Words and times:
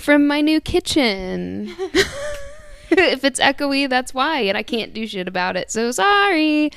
Hi, 0.00 0.12
everybody. 0.12 0.20
Hello 0.20 0.20
from 0.20 0.26
my 0.26 0.40
new 0.40 0.60
kitchen. 0.60 1.74
if 2.90 3.24
it's 3.24 3.40
echoey, 3.40 3.88
that's 3.88 4.14
why, 4.14 4.40
and 4.40 4.56
I 4.56 4.62
can't 4.62 4.92
do 4.94 5.06
shit 5.06 5.28
about 5.28 5.56
it. 5.56 5.70
So 5.70 5.90
sorry. 5.92 6.70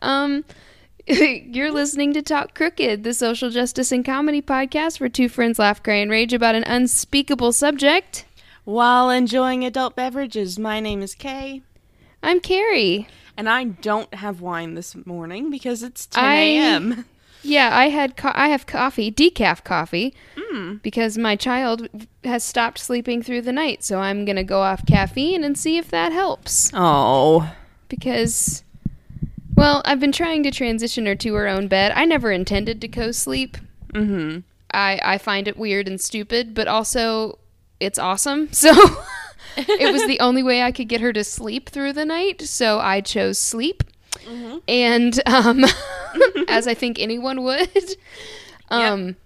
Um, 0.00 0.44
you're 1.06 1.70
listening 1.72 2.12
to 2.14 2.22
Talk 2.22 2.54
Crooked, 2.54 3.04
the 3.04 3.14
social 3.14 3.50
justice 3.50 3.92
and 3.92 4.04
comedy 4.04 4.40
podcast 4.42 5.00
where 5.00 5.08
two 5.08 5.28
friends 5.28 5.58
laugh, 5.58 5.82
cry, 5.82 5.96
and 5.96 6.10
rage 6.10 6.32
about 6.32 6.54
an 6.54 6.64
unspeakable 6.64 7.52
subject. 7.52 8.24
While 8.64 9.10
enjoying 9.10 9.64
adult 9.64 9.96
beverages, 9.96 10.58
my 10.58 10.78
name 10.80 11.02
is 11.02 11.14
Kay, 11.14 11.62
I'm 12.22 12.38
Carrie. 12.40 13.08
and 13.36 13.48
I 13.48 13.64
don't 13.64 14.14
have 14.14 14.40
wine 14.40 14.74
this 14.74 14.94
morning 15.04 15.50
because 15.50 15.82
it's 15.82 16.06
10 16.06 16.24
I- 16.24 16.34
a.m. 16.34 17.04
Yeah, 17.42 17.70
I 17.76 17.88
had 17.88 18.16
co- 18.16 18.32
I 18.34 18.48
have 18.48 18.66
coffee, 18.66 19.10
decaf 19.10 19.64
coffee, 19.64 20.14
because 20.82 21.16
my 21.18 21.34
child 21.36 21.88
has 22.24 22.44
stopped 22.44 22.78
sleeping 22.78 23.22
through 23.22 23.42
the 23.42 23.52
night. 23.52 23.82
So 23.82 23.98
I'm 23.98 24.24
gonna 24.24 24.44
go 24.44 24.60
off 24.62 24.86
caffeine 24.86 25.42
and 25.44 25.56
see 25.58 25.76
if 25.78 25.88
that 25.90 26.12
helps. 26.12 26.70
Oh. 26.74 27.52
because 27.88 28.62
well 29.54 29.82
i've 29.84 30.00
been 30.00 30.12
trying 30.12 30.42
to 30.42 30.50
transition 30.50 31.04
her 31.04 31.14
to 31.14 31.34
her 31.34 31.46
own 31.46 31.68
bed 31.68 31.92
i 31.94 32.04
never 32.06 32.32
intended 32.32 32.80
to 32.80 32.88
co-sleep 32.88 33.58
Mm-hmm. 33.92 34.38
i 34.72 34.98
i 35.04 35.18
find 35.18 35.46
it 35.46 35.58
weird 35.58 35.86
and 35.86 36.00
stupid 36.00 36.54
but 36.54 36.66
also 36.66 37.38
it's 37.78 37.98
awesome 37.98 38.50
so 38.52 38.70
it 39.58 39.92
was 39.92 40.06
the 40.06 40.18
only 40.20 40.42
way 40.42 40.62
i 40.62 40.72
could 40.72 40.88
get 40.88 41.02
her 41.02 41.12
to 41.12 41.22
sleep 41.22 41.68
through 41.68 41.92
the 41.92 42.06
night 42.06 42.40
so 42.40 42.78
i 42.78 43.02
chose 43.02 43.38
sleep 43.38 43.82
and 44.68 45.20
um 45.26 45.64
as 46.48 46.66
i 46.66 46.74
think 46.74 46.98
anyone 46.98 47.42
would 47.42 47.96
um 48.70 49.16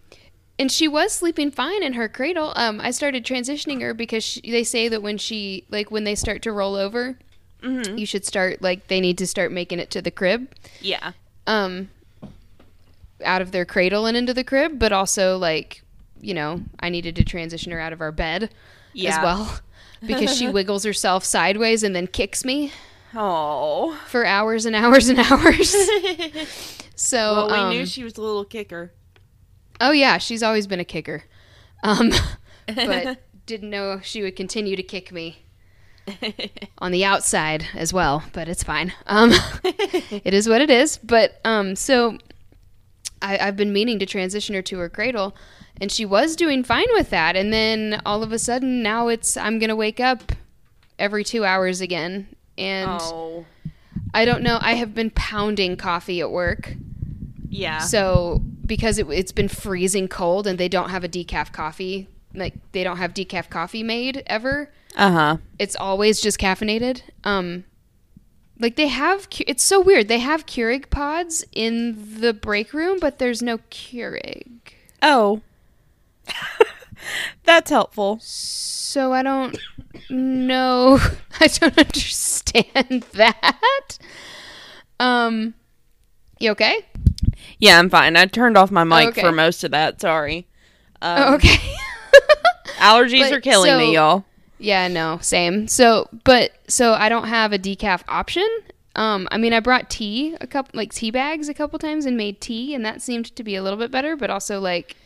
and 0.59 0.73
she 0.73 0.89
was 0.89 1.13
sleeping 1.13 1.51
fine 1.51 1.83
in 1.83 1.93
her 1.95 2.09
cradle 2.09 2.53
um 2.57 2.81
i 2.81 2.91
started 2.91 3.25
transitioning 3.25 3.81
her 3.83 3.93
because 3.95 4.25
she, 4.25 4.41
they 4.43 4.65
say 4.65 4.89
that 4.89 5.03
when 5.03 5.19
she 5.19 5.65
like 5.71 5.91
when 5.91 6.05
they 6.05 6.15
start 6.15 6.43
to 6.43 6.53
roll 6.53 6.75
over 6.75 7.19
Mm-hmm. 7.63 7.97
you 7.97 8.05
should 8.05 8.25
start 8.27 8.61
like 8.61 8.89
they 8.89 9.01
need 9.01 9.17
to 9.19 9.27
start 9.27 9.51
making 9.51 9.79
it 9.79 9.91
to 9.93 10.03
the 10.03 10.11
crib 10.11 10.53
Yeah. 10.81 11.13
um 11.47 11.89
out 13.25 13.41
of 13.41 13.51
their 13.51 13.65
cradle 13.65 14.05
and 14.05 14.15
into 14.17 14.35
the 14.35 14.45
crib 14.45 14.79
but 14.79 14.93
also 14.93 15.39
like 15.39 15.83
you 16.21 16.35
know 16.35 16.61
i 16.81 16.91
needed 16.91 17.17
to 17.17 17.25
transition 17.25 17.73
her 17.73 17.81
out 17.81 17.95
of 17.95 18.01
our 18.03 18.13
bed 18.13 18.51
Yeah. 18.93 19.17
as 19.17 19.23
well 19.25 19.59
because 20.07 20.37
she 20.37 20.49
wiggles 20.53 20.85
herself 20.85 21.25
sideways 21.25 21.83
and 21.83 21.97
then 21.97 22.07
kicks 22.07 22.45
me 22.45 22.73
Oh. 23.17 23.99
for 24.07 24.25
hours 24.25 24.67
and 24.67 24.77
hours 24.77 25.09
and 25.09 25.19
hours 25.31 25.75
so 26.95 27.35
well, 27.35 27.47
we 27.49 27.55
um, 27.55 27.71
knew 27.71 27.87
she 27.87 28.05
was 28.05 28.17
a 28.17 28.23
little 28.23 28.45
kicker. 28.45 28.93
oh 29.81 29.93
yeah 29.93 30.19
she's 30.19 30.43
always 30.43 30.67
been 30.67 30.81
a 30.81 30.85
kicker 30.85 31.25
um 31.83 32.13
but 32.67 33.19
didn't 33.47 33.71
know 33.71 34.01
she 34.03 34.23
would 34.23 34.37
continue 34.37 34.77
to 34.77 34.83
kick 34.83 35.13
me 35.13 35.47
on 36.79 36.93
the 36.93 37.05
outside 37.05 37.67
as 37.75 37.93
well, 37.93 38.23
but 38.33 38.49
it's 38.49 38.63
fine. 38.63 38.93
Um, 39.07 39.33
it 39.65 40.35
is 40.35 40.49
what 40.49 40.61
it 40.61 40.71
is. 40.71 40.99
But 40.99 41.41
um, 41.45 41.77
so 41.77 42.19
I, 43.23 43.39
I've 43.39 43.57
been 43.57 43.73
meaning 43.73 43.99
to 43.99 44.07
transition 44.07 44.55
her 44.55 44.63
to 44.63 44.79
her 44.79 44.89
cradle, 44.89 45.37
and 45.81 45.91
she 45.91 46.05
was 46.05 46.37
doing 46.37 46.65
fine 46.65 46.87
with 46.93 47.11
that. 47.11 47.37
And 47.37 47.53
then 47.53 48.01
all 48.07 48.23
of 48.23 48.33
a 48.33 48.39
sudden, 48.39 48.83
now 48.83 49.09
it's 49.09 49.37
I'm 49.37 49.59
gonna 49.59 49.77
wake 49.77 50.01
up 50.01 50.33
every 50.99 51.25
two 51.25 51.45
hours 51.45 51.81
again, 51.81 52.29
and 52.59 52.91
oh. 53.03 53.45
I 54.15 54.25
don't 54.25 54.43
know. 54.43 54.59
I 54.61 54.75
have 54.75 54.95
been 54.95 55.11
pounding 55.11 55.77
coffee 55.77 56.21
at 56.21 56.31
work, 56.31 56.75
Yeah. 57.49 57.79
so 57.79 58.41
because 58.65 58.99
it, 58.99 59.07
it's 59.11 59.33
been 59.33 59.49
freezing 59.49 60.09
cold, 60.09 60.47
and 60.47 60.59
they 60.59 60.69
don't 60.69 60.91
have 60.91 61.05
a 61.05 61.09
decaf 61.09 61.53
coffee. 61.53 62.09
Like 62.35 62.55
they 62.73 62.85
don't 62.85 62.99
have 62.99 63.15
decaf 63.15 63.49
coffee 63.49 63.83
made 63.83 64.23
ever 64.27 64.71
Uh-huh. 64.97 65.39
it's 65.59 65.75
always 65.77 66.21
just 66.21 66.39
caffeinated. 66.39 67.03
Um, 67.25 67.65
like 68.59 68.77
they 68.77 68.89
have, 68.89 69.27
it's 69.47 69.63
so 69.63 69.81
weird. 69.81 70.09
They 70.09 70.19
have 70.19 70.47
Keurig 70.47 70.91
pods 70.91 71.45
in 71.53 72.21
the 72.21 72.33
break 72.35 72.73
room, 72.75 72.99
but 73.01 73.19
there's 73.19 73.43
no 73.43 73.59
Keurig. 73.71 74.49
Oh. 75.03 75.41
That's 77.45 77.71
helpful. 77.71 78.19
So 78.23 79.13
I 79.13 79.23
don't 79.23 79.57
know. 80.11 80.99
I 81.41 81.47
don't 81.49 81.79
understand 81.79 83.05
that. 83.13 83.99
Um, 85.01 85.55
you 86.39 86.51
okay? 86.53 86.79
Yeah, 87.59 87.79
I'm 87.79 87.91
fine. 87.91 88.17
I 88.17 88.27
turned 88.27 88.57
off 88.57 88.71
my 88.71 88.85
mic 88.85 89.09
Okay. 89.09 89.21
for 89.21 89.33
most 89.33 89.65
of 89.65 89.71
that. 89.73 90.01
Sorry. 90.01 90.47
Um, 91.03 91.19
Oh, 91.19 91.35
okay. 91.35 91.57
Allergies 92.79 93.21
But 93.31 93.33
are 93.33 93.41
killing 93.41 93.71
so- 93.71 93.79
me, 93.79 93.95
y'all. 93.95 94.25
Yeah, 94.59 94.89
no, 94.89 95.19
same. 95.21 95.69
So, 95.69 96.09
but 96.25 96.51
so 96.67 96.95
I 96.95 97.11
don't 97.11 97.29
have 97.29 97.53
a 97.53 97.59
decaf 97.59 98.03
option. 98.09 98.49
Um, 98.95 99.29
I 99.31 99.37
mean, 99.37 99.53
I 99.53 99.61
brought 99.61 99.91
tea 99.91 100.35
a 100.41 100.47
couple, 100.47 100.79
like 100.79 100.95
tea 100.95 101.11
bags, 101.11 101.51
a 101.51 101.55
couple 101.55 101.79
times, 101.79 102.07
and 102.07 102.17
made 102.17 102.41
tea, 102.41 102.75
and 102.75 102.83
that 102.87 103.03
seemed 103.03 103.37
to 103.37 103.45
be 103.45 103.55
a 103.55 103.63
little 103.63 103.79
bit 103.79 103.91
better. 103.91 104.17
But 104.17 104.31
also, 104.31 104.59
like, 104.59 104.97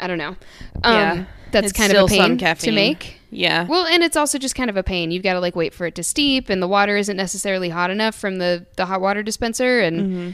I 0.00 0.06
don't 0.06 0.16
know. 0.16 0.36
Um, 0.82 0.94
Yeah, 0.94 1.24
that's 1.50 1.72
kind 1.74 1.92
of 1.92 2.04
a 2.04 2.08
pain 2.08 2.38
to 2.38 2.72
make. 2.72 3.18
Yeah. 3.34 3.66
Well, 3.66 3.86
and 3.86 4.02
it's 4.02 4.16
also 4.16 4.36
just 4.38 4.54
kind 4.54 4.68
of 4.68 4.76
a 4.76 4.82
pain. 4.82 5.10
You've 5.10 5.22
got 5.22 5.32
to 5.32 5.40
like 5.40 5.56
wait 5.56 5.72
for 5.72 5.86
it 5.86 5.94
to 5.94 6.02
steep, 6.02 6.50
and 6.50 6.62
the 6.62 6.68
water 6.68 6.96
isn't 6.98 7.16
necessarily 7.16 7.70
hot 7.70 7.90
enough 7.90 8.14
from 8.14 8.36
the 8.36 8.66
the 8.76 8.84
hot 8.86 9.00
water 9.00 9.22
dispenser, 9.22 9.80
and 9.80 10.00
Mm-hmm. 10.00 10.30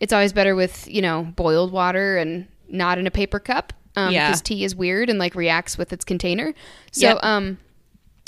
it's 0.00 0.12
always 0.12 0.32
better 0.34 0.54
with 0.54 0.86
you 0.86 1.00
know 1.02 1.22
boiled 1.36 1.72
water 1.72 2.18
and 2.18 2.46
not 2.68 2.98
in 2.98 3.06
a 3.06 3.10
paper 3.10 3.38
cup. 3.40 3.72
Um, 3.96 4.12
Yeah. 4.12 4.28
because 4.28 4.42
tea 4.42 4.62
is 4.64 4.74
weird 4.76 5.08
and 5.08 5.18
like 5.18 5.34
reacts 5.34 5.78
with 5.78 5.92
its 5.92 6.04
container. 6.04 6.52
So, 6.92 7.06
Yep. 7.08 7.18
um, 7.22 7.58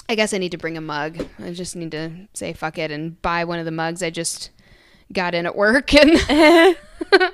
I 0.09 0.15
guess 0.15 0.33
I 0.33 0.39
need 0.39 0.53
to 0.53 0.59
bring 0.59 0.77
a 0.77 0.81
mug. 0.81 1.27
I 1.43 1.51
just 1.53 1.75
need 1.77 1.91
to 1.91 2.11
say 2.35 2.53
fuck 2.53 2.79
it 2.79 2.91
and 2.93 3.21
buy 3.21 3.45
one 3.45 3.59
of 3.59 3.65
the 3.65 3.73
mugs 3.73 4.03
I 4.03 4.11
just 4.11 4.51
got 5.13 5.35
in 5.35 5.45
at 5.45 5.57
work 5.57 5.93
and 5.95 6.11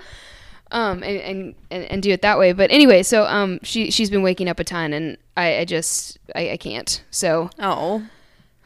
um 0.73 1.03
and, 1.05 1.55
and, 1.71 1.85
and, 1.85 2.03
do 2.03 2.11
it 2.11 2.23
that 2.23 2.39
way. 2.39 2.53
But 2.53 2.71
anyway, 2.73 3.03
so 3.05 3.25
um 3.27 3.61
she 3.63 3.91
she's 3.91 4.11
been 4.11 4.23
waking 4.23 4.49
up 4.49 4.59
a 4.59 4.65
ton 4.65 4.93
and 4.93 5.17
I, 5.37 5.59
I 5.59 5.65
just 5.65 6.19
I, 6.35 6.51
I 6.51 6.57
can't. 6.57 7.03
So 7.11 7.51
oh. 7.61 8.07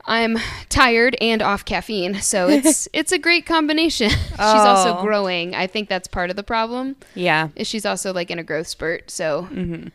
I'm 0.09 0.39
tired 0.69 1.17
and 1.21 1.43
off 1.43 1.65
caffeine, 1.65 2.21
so 2.23 2.49
it's 2.49 2.87
it's 2.93 3.11
a 3.11 3.19
great 3.19 3.45
combination. 3.45 4.09
she's 4.31 4.39
also 4.39 4.99
Oh. 4.99 5.03
growing. 5.03 5.55
I 5.55 5.67
think 5.67 5.89
that's 5.89 6.07
part 6.07 6.31
of 6.31 6.37
the 6.37 6.45
problem. 6.45 6.95
Yeah. 7.17 7.49
Is 7.57 7.67
she's 7.67 7.85
also 7.85 8.13
like 8.13 8.31
in 8.31 8.39
a 8.39 8.45
growth 8.45 8.69
spurt, 8.69 9.11
so 9.11 9.49
Mm-hmm. 9.53 9.89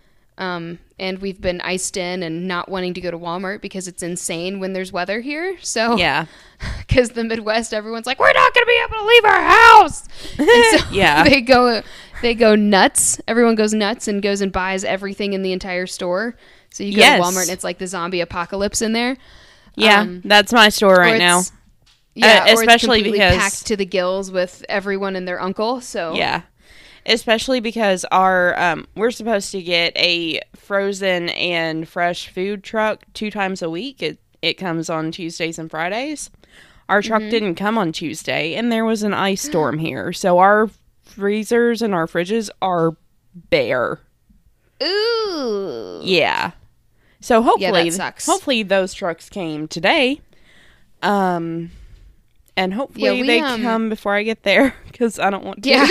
um 0.43 0.79
and 1.01 1.19
we've 1.19 1.41
been 1.41 1.59
iced 1.61 1.97
in 1.97 2.21
and 2.23 2.47
not 2.47 2.69
wanting 2.69 2.93
to 2.93 3.01
go 3.01 3.09
to 3.11 3.17
Walmart 3.17 3.59
because 3.59 3.87
it's 3.87 4.03
insane 4.03 4.59
when 4.59 4.71
there's 4.73 4.93
weather 4.93 5.19
here. 5.19 5.57
So 5.61 5.97
Yeah. 5.97 6.27
because 6.87 7.09
the 7.09 7.23
Midwest, 7.23 7.73
everyone's 7.73 8.05
like, 8.05 8.19
we're 8.19 8.31
not 8.31 8.53
going 8.53 8.63
to 8.63 8.67
be 8.67 8.83
able 8.87 8.97
to 8.99 9.05
leave 9.05 9.25
our 9.25 9.41
house. 9.41 10.07
And 10.37 10.79
so 10.79 10.85
Yeah. 10.93 11.23
they 11.27 11.41
go, 11.41 11.81
they 12.21 12.35
go 12.35 12.53
nuts. 12.55 13.19
Everyone 13.27 13.55
goes 13.55 13.73
nuts 13.73 14.07
and 14.07 14.21
goes 14.21 14.41
and 14.41 14.51
buys 14.51 14.83
everything 14.83 15.33
in 15.33 15.41
the 15.41 15.51
entire 15.53 15.87
store. 15.87 16.37
So 16.69 16.83
you 16.83 16.93
go 16.93 16.99
Yes. 16.99 17.19
to 17.19 17.23
Walmart 17.35 17.41
and 17.43 17.51
it's 17.51 17.63
like 17.63 17.79
the 17.79 17.87
zombie 17.87 18.21
apocalypse 18.21 18.81
in 18.83 18.93
there. 18.93 19.17
Yeah. 19.75 20.01
Um, 20.01 20.21
that's 20.23 20.53
my 20.53 20.69
store 20.69 20.95
right 20.95 21.17
now. 21.17 21.41
Yeah, 22.13 22.45
Uh, 22.47 22.51
or 22.57 22.61
especially 22.61 23.01
because- 23.03 23.35
packed 23.35 23.65
to 23.67 23.75
the 23.75 23.85
gills 23.85 24.29
with 24.31 24.63
everyone 24.69 25.15
and 25.15 25.27
their 25.27 25.41
uncle. 25.41 25.81
So 25.81 26.13
Yeah. 26.13 26.41
Especially 27.05 27.59
because 27.59 28.05
our 28.11 28.57
um 28.59 28.87
we're 28.95 29.11
supposed 29.11 29.51
to 29.51 29.61
get 29.61 29.95
a 29.97 30.39
frozen 30.55 31.29
and 31.29 31.87
fresh 31.87 32.27
food 32.29 32.63
truck 32.63 33.03
two 33.13 33.31
times 33.31 33.61
a 33.61 33.69
week. 33.69 34.01
It 34.03 34.19
it 34.41 34.53
comes 34.55 34.89
on 34.89 35.11
Tuesdays 35.11 35.57
and 35.59 35.69
Fridays. 35.69 36.29
Our 36.89 37.01
truck 37.01 37.21
didn't 37.21 37.55
come 37.55 37.77
on 37.77 37.91
Tuesday 37.91 38.53
and 38.55 38.71
there 38.71 38.85
was 38.85 39.01
an 39.03 39.13
ice 39.13 39.41
storm 39.41 39.79
here. 39.87 40.13
So 40.13 40.39
our 40.39 40.69
freezers 41.03 41.81
and 41.81 41.93
our 41.95 42.05
fridges 42.07 42.49
are 42.61 42.95
bare. 43.33 43.99
ooh, 44.83 46.01
Yeah. 46.03 46.51
So 47.19 47.41
hopefully 47.43 47.91
sucks. 47.91 48.25
hopefully 48.25 48.63
those 48.63 48.93
trucks 48.93 49.29
came 49.29 49.67
today. 49.67 50.21
Um 51.01 51.71
and 52.57 52.73
hopefully 52.73 53.21
we, 53.21 53.27
they 53.27 53.39
um, 53.39 53.61
come 53.61 53.89
before 53.89 54.15
I 54.15 54.23
get 54.23 54.43
there 54.43 54.75
cuz 54.97 55.19
I 55.19 55.29
don't 55.29 55.43
want 55.43 55.63
to. 55.63 55.69
Yeah. 55.69 55.87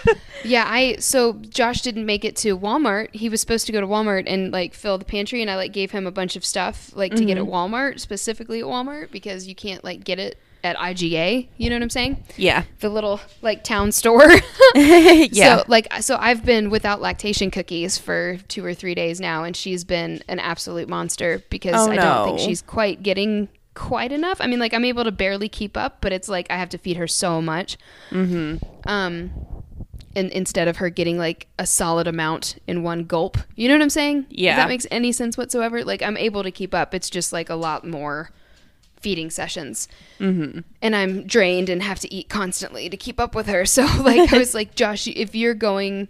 yeah, 0.44 0.64
I 0.68 0.96
so 0.98 1.34
Josh 1.48 1.82
didn't 1.82 2.04
make 2.06 2.24
it 2.24 2.36
to 2.36 2.58
Walmart. 2.58 3.14
He 3.14 3.28
was 3.28 3.40
supposed 3.40 3.66
to 3.66 3.72
go 3.72 3.80
to 3.80 3.86
Walmart 3.86 4.24
and 4.26 4.52
like 4.52 4.74
fill 4.74 4.98
the 4.98 5.04
pantry 5.04 5.40
and 5.42 5.50
I 5.50 5.56
like 5.56 5.72
gave 5.72 5.90
him 5.92 6.06
a 6.06 6.10
bunch 6.12 6.36
of 6.36 6.44
stuff 6.44 6.90
like 6.94 7.14
to 7.14 7.24
get 7.24 7.36
Mm-hmm. 7.38 7.46
at 7.46 7.52
Walmart, 7.52 8.00
specifically 8.00 8.60
at 8.60 8.66
Walmart 8.66 9.10
because 9.10 9.46
you 9.46 9.54
can't 9.54 9.82
like 9.84 10.04
get 10.04 10.18
it 10.18 10.38
at 10.64 10.76
IGA, 10.76 11.48
you 11.56 11.68
know 11.70 11.74
what 11.74 11.82
I'm 11.82 11.90
saying? 11.90 12.22
yeah. 12.36 12.62
The 12.78 12.88
little 12.88 13.20
like 13.40 13.64
town 13.64 13.90
store. 13.90 14.30
yeah. 14.74 15.58
So 15.58 15.64
like 15.68 15.92
so 16.02 16.16
I've 16.20 16.44
been 16.44 16.70
without 16.70 17.00
lactation 17.00 17.50
cookies 17.50 17.98
for 17.98 18.36
2 18.48 18.64
or 18.64 18.74
3 18.74 18.94
days 18.94 19.20
now 19.20 19.42
and 19.44 19.56
she's 19.56 19.82
been 19.84 20.22
an 20.28 20.38
absolute 20.38 20.88
monster 20.88 21.42
because 21.50 21.74
Oh, 21.76 21.90
I 21.90 21.96
don't 21.96 22.24
think 22.26 22.38
she's 22.40 22.62
quite 22.62 23.02
getting 23.02 23.48
quite 23.74 24.12
enough. 24.12 24.38
I 24.40 24.46
mean 24.46 24.58
like 24.58 24.74
I'm 24.74 24.84
able 24.84 25.04
to 25.04 25.12
barely 25.12 25.48
keep 25.48 25.76
up, 25.76 25.98
but 26.00 26.12
it's 26.12 26.28
like 26.28 26.46
I 26.50 26.56
have 26.56 26.68
to 26.70 26.78
feed 26.78 26.96
her 26.96 27.06
so 27.08 27.40
much. 27.42 27.76
mhm. 28.10 28.62
Um, 28.86 29.32
in, 30.14 30.28
instead 30.30 30.68
of 30.68 30.76
her 30.76 30.90
getting 30.90 31.16
like 31.18 31.46
a 31.58 31.66
solid 31.66 32.06
amount 32.06 32.56
in 32.66 32.82
one 32.82 33.04
gulp. 33.04 33.38
You 33.56 33.68
know 33.68 33.74
what 33.74 33.82
I'm 33.82 33.90
saying? 33.90 34.26
Yeah. 34.28 34.50
If 34.52 34.56
that 34.56 34.68
makes 34.68 34.86
any 34.90 35.12
sense 35.12 35.38
whatsoever. 35.38 35.84
Like 35.84 36.02
I'm 36.02 36.16
able 36.16 36.42
to 36.42 36.50
keep 36.50 36.74
up. 36.74 36.94
It's 36.94 37.08
just 37.08 37.32
like 37.32 37.48
a 37.48 37.54
lot 37.54 37.86
more 37.86 38.30
feeding 39.00 39.30
sessions. 39.30 39.88
Mm-hmm. 40.20 40.60
And 40.80 40.96
I'm 40.96 41.26
drained 41.26 41.68
and 41.68 41.82
have 41.82 41.98
to 42.00 42.12
eat 42.14 42.28
constantly 42.28 42.88
to 42.88 42.96
keep 42.96 43.18
up 43.18 43.34
with 43.34 43.46
her. 43.46 43.64
So 43.72 43.84
like 44.02 44.32
I 44.32 44.38
was 44.38 44.54
like, 44.54 44.74
Josh, 44.74 45.06
if 45.08 45.34
you're 45.34 45.54
going, 45.54 46.08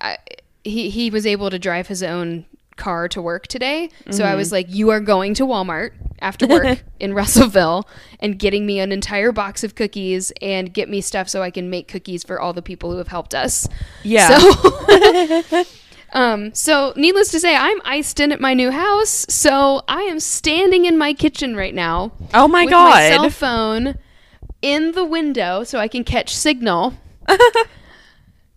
I, 0.00 0.18
he 0.64 0.88
he 0.90 1.10
was 1.10 1.26
able 1.26 1.50
to 1.50 1.58
drive 1.58 1.88
his 1.88 2.02
own 2.02 2.46
car 2.76 3.08
to 3.08 3.22
work 3.22 3.46
today. 3.46 3.90
So 4.10 4.24
I 4.24 4.34
was 4.34 4.52
like, 4.52 4.66
you 4.68 4.90
are 4.90 5.00
going 5.00 5.34
to 5.34 5.44
Walmart 5.44 5.92
after 6.20 6.46
work 6.46 6.82
in 7.00 7.14
Russellville 7.14 7.88
and 8.20 8.38
getting 8.38 8.66
me 8.66 8.80
an 8.80 8.92
entire 8.92 9.32
box 9.32 9.64
of 9.64 9.74
cookies 9.74 10.32
and 10.40 10.72
get 10.72 10.88
me 10.88 11.00
stuff 11.00 11.28
so 11.28 11.42
I 11.42 11.50
can 11.50 11.70
make 11.70 11.88
cookies 11.88 12.22
for 12.24 12.40
all 12.40 12.52
the 12.52 12.62
people 12.62 12.90
who 12.90 12.98
have 12.98 13.08
helped 13.08 13.34
us. 13.34 13.68
Yeah. 14.02 14.38
So 14.38 15.64
Um, 16.12 16.54
so 16.54 16.92
needless 16.96 17.30
to 17.32 17.40
say, 17.40 17.54
I'm 17.54 17.80
iced 17.84 18.20
in 18.20 18.32
at 18.32 18.40
my 18.40 18.54
new 18.54 18.70
house, 18.70 19.26
so 19.28 19.82
I 19.88 20.02
am 20.02 20.20
standing 20.20 20.86
in 20.86 20.96
my 20.96 21.12
kitchen 21.12 21.56
right 21.56 21.74
now 21.74 22.12
oh 22.32 22.48
my 22.48 22.64
with 22.64 22.72
my 22.72 23.08
cell 23.10 23.28
phone 23.28 23.98
in 24.62 24.92
the 24.92 25.04
window 25.04 25.64
so 25.64 25.78
I 25.78 25.88
can 25.88 26.04
catch 26.04 26.34
signal 26.34 26.94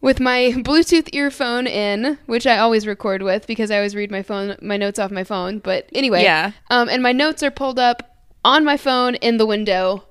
with 0.02 0.20
my 0.20 0.54
Bluetooth 0.58 1.14
earphone 1.14 1.68
in, 1.68 2.18
which 2.26 2.48
I 2.48 2.58
always 2.58 2.88
record 2.88 3.22
with 3.22 3.46
because 3.48 3.70
I 3.72 3.78
always 3.78 3.96
read 3.96 4.12
my 4.12 4.24
phone 4.24 4.56
my 4.62 4.78
notes 4.78 5.00
off 5.00 5.12
my 5.12 5.24
phone. 5.24 5.60
But 5.60 5.90
anyway, 5.94 6.24
Yeah. 6.24 6.52
Um, 6.70 6.88
and 6.90 7.02
my 7.04 7.12
notes 7.12 7.44
are 7.44 7.52
pulled 7.52 7.80
up 7.80 8.18
on 8.46 8.64
my 8.64 8.78
phone 8.78 9.16
in 9.16 9.38
the 9.38 9.46
window. 9.46 10.06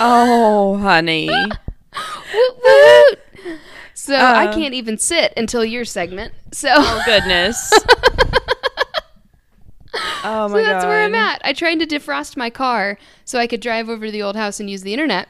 oh, 0.00 0.76
honey. 0.82 1.28
Woot 1.28 2.56
woot. 2.64 3.18
So 3.94 4.14
I 4.14 4.46
Uh. 4.48 4.52
can't 4.54 4.74
even 4.74 4.98
sit 4.98 5.32
until 5.36 5.64
your 5.64 5.84
segment. 5.84 6.32
So, 6.52 6.68
Oh 6.72 7.02
goodness. 7.06 7.72
oh 10.24 10.48
my 10.48 10.48
god. 10.48 10.50
so 10.50 10.56
that's 10.62 10.84
god. 10.84 10.88
where 10.88 11.04
I'm 11.04 11.14
at. 11.14 11.40
I 11.44 11.52
tried 11.52 11.78
to 11.80 11.86
defrost 11.86 12.36
my 12.36 12.50
car 12.50 12.98
so 13.24 13.38
I 13.38 13.46
could 13.46 13.60
drive 13.60 13.88
over 13.88 14.06
to 14.06 14.12
the 14.12 14.22
old 14.22 14.36
house 14.36 14.60
and 14.60 14.68
use 14.68 14.82
the 14.82 14.92
internet, 14.92 15.28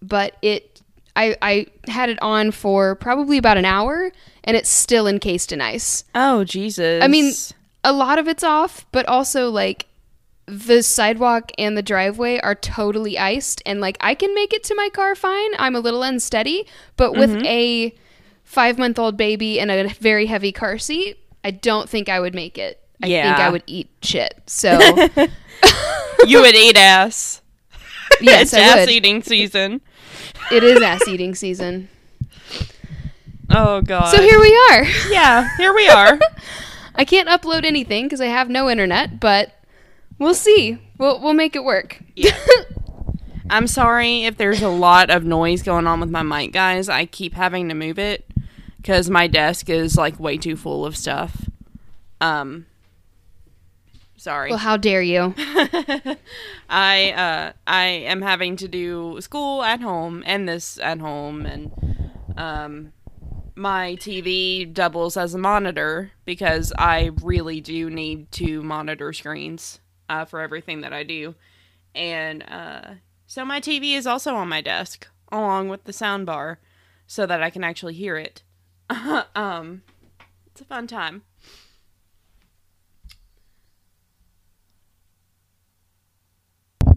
but 0.00 0.36
it 0.42 0.75
I 1.16 1.36
I 1.42 1.66
had 1.88 2.08
it 2.10 2.18
on 2.22 2.50
for 2.52 2.94
probably 2.94 3.38
about 3.38 3.56
an 3.56 3.64
hour 3.64 4.12
and 4.44 4.56
it's 4.56 4.68
still 4.68 5.06
encased 5.08 5.50
in 5.52 5.60
ice. 5.60 6.04
Oh 6.14 6.44
Jesus. 6.44 7.02
I 7.02 7.08
mean, 7.08 7.32
a 7.82 7.92
lot 7.92 8.18
of 8.18 8.28
it's 8.28 8.44
off, 8.44 8.86
but 8.92 9.06
also 9.06 9.50
like 9.50 9.86
the 10.46 10.80
sidewalk 10.82 11.50
and 11.58 11.76
the 11.76 11.82
driveway 11.82 12.38
are 12.38 12.54
totally 12.54 13.18
iced 13.18 13.60
and 13.66 13.80
like 13.80 13.96
I 14.00 14.14
can 14.14 14.32
make 14.34 14.52
it 14.52 14.62
to 14.64 14.74
my 14.76 14.88
car 14.92 15.16
fine. 15.16 15.50
I'm 15.58 15.74
a 15.74 15.80
little 15.80 16.02
unsteady, 16.04 16.66
but 16.96 17.12
with 17.14 17.30
Mm-hmm. 17.30 17.46
a 17.46 17.94
5-month-old 18.48 19.16
baby 19.16 19.58
and 19.58 19.72
a 19.72 19.88
very 19.88 20.26
heavy 20.26 20.52
car 20.52 20.78
seat, 20.78 21.18
I 21.42 21.50
don't 21.50 21.88
think 21.88 22.08
I 22.08 22.20
would 22.20 22.32
make 22.34 22.58
it. 22.58 22.80
I 23.02 23.08
think 23.08 23.36
I 23.38 23.50
would 23.50 23.64
eat 23.66 23.88
shit. 24.02 24.40
So, 24.46 24.78
you 26.26 26.40
would 26.40 26.54
eat 26.54 26.76
ass. 26.76 27.42
yes, 28.20 28.52
it's 28.52 28.54
ass 28.54 28.76
would. 28.80 28.90
eating 28.90 29.22
season. 29.22 29.80
It 30.50 30.62
is 30.62 30.80
ass 30.82 31.06
eating 31.08 31.34
season. 31.34 31.88
Oh 33.50 33.80
god. 33.80 34.14
So 34.14 34.20
here 34.20 34.40
we 34.40 34.56
are. 34.70 34.84
Yeah, 35.10 35.48
here 35.56 35.74
we 35.74 35.88
are. 35.88 36.18
I 36.94 37.04
can't 37.04 37.28
upload 37.28 37.64
anything 37.64 38.06
because 38.06 38.20
I 38.20 38.26
have 38.26 38.48
no 38.48 38.68
internet, 38.70 39.20
but 39.20 39.52
we'll 40.18 40.34
see. 40.34 40.78
We'll 40.98 41.20
we'll 41.20 41.34
make 41.34 41.54
it 41.54 41.64
work. 41.64 42.02
Yeah. 42.14 42.38
I'm 43.50 43.68
sorry 43.68 44.24
if 44.24 44.36
there's 44.36 44.62
a 44.62 44.68
lot 44.68 45.10
of 45.10 45.24
noise 45.24 45.62
going 45.62 45.86
on 45.86 46.00
with 46.00 46.10
my 46.10 46.22
mic, 46.22 46.52
guys. 46.52 46.88
I 46.88 47.06
keep 47.06 47.34
having 47.34 47.68
to 47.68 47.74
move 47.74 47.98
it 47.98 48.28
because 48.78 49.08
my 49.08 49.28
desk 49.28 49.68
is 49.68 49.96
like 49.96 50.18
way 50.18 50.36
too 50.36 50.56
full 50.56 50.84
of 50.84 50.96
stuff. 50.96 51.48
Um, 52.20 52.66
sorry. 54.26 54.50
well, 54.50 54.58
how 54.58 54.76
dare 54.76 55.02
you? 55.02 55.34
I 56.68 57.12
uh 57.12 57.52
I 57.66 57.84
am 57.84 58.22
having 58.22 58.56
to 58.56 58.66
do 58.66 59.20
school 59.20 59.62
at 59.62 59.80
home 59.80 60.24
and 60.26 60.48
this 60.48 60.78
at 60.80 60.98
home 60.98 61.46
and 61.46 61.70
um 62.36 62.92
my 63.54 63.94
TV 63.96 64.72
doubles 64.72 65.16
as 65.16 65.32
a 65.32 65.38
monitor 65.38 66.10
because 66.24 66.72
I 66.76 67.12
really 67.22 67.60
do 67.60 67.88
need 67.88 68.30
to 68.32 68.62
monitor 68.62 69.12
screens 69.12 69.80
uh, 70.10 70.26
for 70.26 70.40
everything 70.40 70.82
that 70.82 70.92
I 70.92 71.04
do. 71.04 71.34
And 71.94 72.42
uh, 72.42 72.94
so 73.26 73.46
my 73.46 73.60
TV 73.60 73.94
is 73.94 74.06
also 74.06 74.34
on 74.34 74.48
my 74.48 74.60
desk 74.60 75.08
along 75.32 75.70
with 75.70 75.84
the 75.84 75.94
sound 75.94 76.26
bar 76.26 76.58
so 77.06 77.24
that 77.24 77.42
I 77.42 77.48
can 77.48 77.64
actually 77.64 77.94
hear 77.94 78.18
it. 78.18 78.42
um, 79.34 79.82
it's 80.48 80.60
a 80.60 80.66
fun 80.66 80.86
time. 80.86 81.22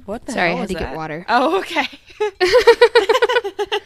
What 0.10 0.26
the 0.26 0.32
Sorry, 0.32 0.54
I 0.54 0.56
had 0.56 0.70
to 0.70 0.74
get 0.74 0.96
water. 0.96 1.24
Oh, 1.30 1.60
okay. 1.60 1.88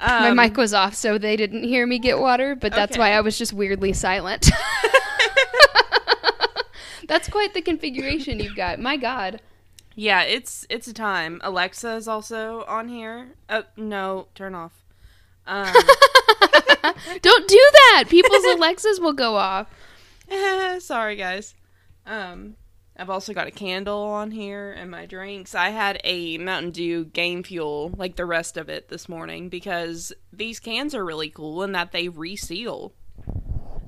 My 0.00 0.30
Um, 0.30 0.36
mic 0.36 0.56
was 0.56 0.72
off, 0.72 0.94
so 0.94 1.18
they 1.18 1.36
didn't 1.36 1.64
hear 1.64 1.86
me 1.86 1.98
get 1.98 2.18
water, 2.18 2.54
but 2.54 2.72
that's 2.72 2.92
Okay. 2.92 3.00
why 3.00 3.12
I 3.12 3.20
was 3.20 3.36
just 3.36 3.52
weirdly 3.52 3.92
silent. 3.92 4.48
that's 7.08 7.28
quite 7.28 7.52
the 7.52 7.60
configuration 7.60 8.40
you've 8.40 8.56
got. 8.56 8.78
My 8.78 8.96
God. 8.96 9.42
Yeah, 9.94 10.22
it's 10.22 10.64
it's 10.70 10.86
a 10.86 10.94
time. 10.94 11.38
Alexa 11.44 11.96
is 11.96 12.08
also 12.08 12.64
on 12.66 12.88
here. 12.88 13.32
Oh 13.50 13.64
no, 13.76 14.28
turn 14.34 14.54
off. 14.54 14.72
Um, 15.46 15.66
Don't 17.20 17.46
do 17.48 17.70
that. 17.90 18.04
People's 18.08 18.44
Alexas 18.44 19.00
will 19.00 19.12
go 19.12 19.36
off. 19.36 19.66
sorry 20.78 21.16
guys. 21.16 21.54
Um, 22.06 22.54
I've 22.98 23.10
also 23.10 23.32
got 23.32 23.46
a 23.46 23.52
candle 23.52 24.02
on 24.02 24.30
here 24.32 24.72
and 24.72 24.90
my 24.90 25.06
drinks. 25.06 25.54
I 25.54 25.70
had 25.70 26.00
a 26.02 26.36
Mountain 26.38 26.72
Dew 26.72 27.04
Game 27.04 27.42
Fuel 27.44 27.92
like 27.96 28.16
the 28.16 28.26
rest 28.26 28.56
of 28.56 28.68
it 28.68 28.88
this 28.88 29.08
morning 29.08 29.48
because 29.48 30.12
these 30.32 30.58
cans 30.58 30.94
are 30.94 31.04
really 31.04 31.30
cool 31.30 31.62
and 31.62 31.74
that 31.76 31.92
they 31.92 32.08
reseal. 32.08 32.92
Oh, 33.28 33.32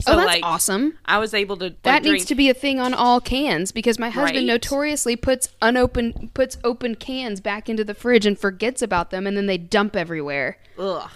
so 0.01 0.13
oh, 0.13 0.17
that's 0.17 0.27
like 0.27 0.45
awesome. 0.45 0.97
I 1.05 1.19
was 1.19 1.35
able 1.35 1.57
to 1.59 1.65
like, 1.65 1.83
That 1.83 2.03
drink- 2.03 2.15
needs 2.15 2.25
to 2.27 2.35
be 2.35 2.49
a 2.49 2.55
thing 2.55 2.79
on 2.81 2.95
all 2.95 3.21
cans 3.21 3.73
because 3.73 3.99
my 3.99 4.09
husband 4.11 4.47
Right. 4.49 4.55
notoriously 4.55 5.17
puts 5.17 5.49
unopened 5.61 6.31
puts 6.33 6.57
open 6.65 6.95
cans 6.95 7.41
back 7.41 7.69
into 7.69 7.85
the 7.85 7.95
fridge 7.95 8.25
and 8.27 8.39
forgets 8.39 8.81
about 8.81 9.11
them 9.11 9.27
and 9.27 9.37
then 9.37 9.47
they 9.47 9.59
dump 9.59 9.97
everywhere. 9.97 10.57
Ugh. 10.79 11.11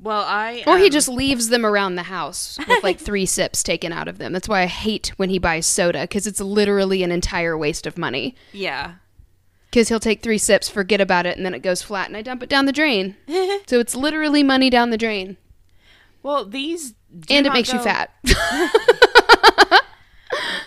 Well, 0.00 0.22
I 0.26 0.62
Or 0.66 0.78
he 0.78 0.86
um, 0.86 0.90
just 0.90 1.08
leaves 1.08 1.48
them 1.48 1.66
around 1.66 1.96
the 1.96 2.04
house 2.04 2.58
with 2.68 2.82
like 2.84 2.98
three 2.98 3.26
sips 3.26 3.62
taken 3.62 3.92
out 3.92 4.08
of 4.08 4.18
them. 4.18 4.32
That's 4.32 4.48
why 4.48 4.62
I 4.62 4.66
hate 4.66 5.12
when 5.16 5.30
he 5.30 5.38
buys 5.38 5.66
soda 5.66 6.02
because 6.02 6.26
it's 6.26 6.40
literally 6.40 7.02
an 7.02 7.10
entire 7.12 7.56
waste 7.58 7.86
of 7.86 7.98
money. 7.98 8.34
yeah. 8.52 8.94
Because 9.70 9.90
he'll 9.90 10.00
take 10.00 10.22
three 10.22 10.38
sips, 10.38 10.66
forget 10.70 10.98
about 10.98 11.26
it, 11.26 11.36
and 11.36 11.44
then 11.44 11.52
it 11.52 11.58
goes 11.60 11.82
flat, 11.82 12.08
and 12.08 12.16
I 12.16 12.22
dump 12.22 12.42
it 12.42 12.48
down 12.48 12.64
the 12.64 12.72
drain. 12.72 13.16
so 13.66 13.78
it's 13.78 13.94
literally 13.94 14.42
money 14.42 14.70
down 14.70 14.88
the 14.88 14.96
drain, 14.96 15.36
Well, 16.22 16.46
these 16.46 16.94
do 17.14 17.34
and 17.34 17.46
it 17.46 17.52
makes 17.52 17.70
you 17.70 17.78
fat. 17.78 18.10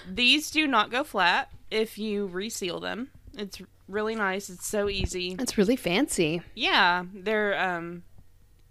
These 0.07 0.51
do 0.51 0.67
not 0.67 0.91
go 0.91 1.03
flat 1.03 1.49
if 1.69 1.97
you 1.97 2.27
reseal 2.27 2.79
them. 2.79 3.09
It's 3.37 3.61
really 3.87 4.15
nice. 4.15 4.49
It's 4.49 4.67
so 4.67 4.89
easy. 4.89 5.35
It's 5.39 5.57
really 5.57 5.75
fancy. 5.75 6.41
Yeah, 6.53 7.05
they're 7.13 7.57
um 7.59 8.03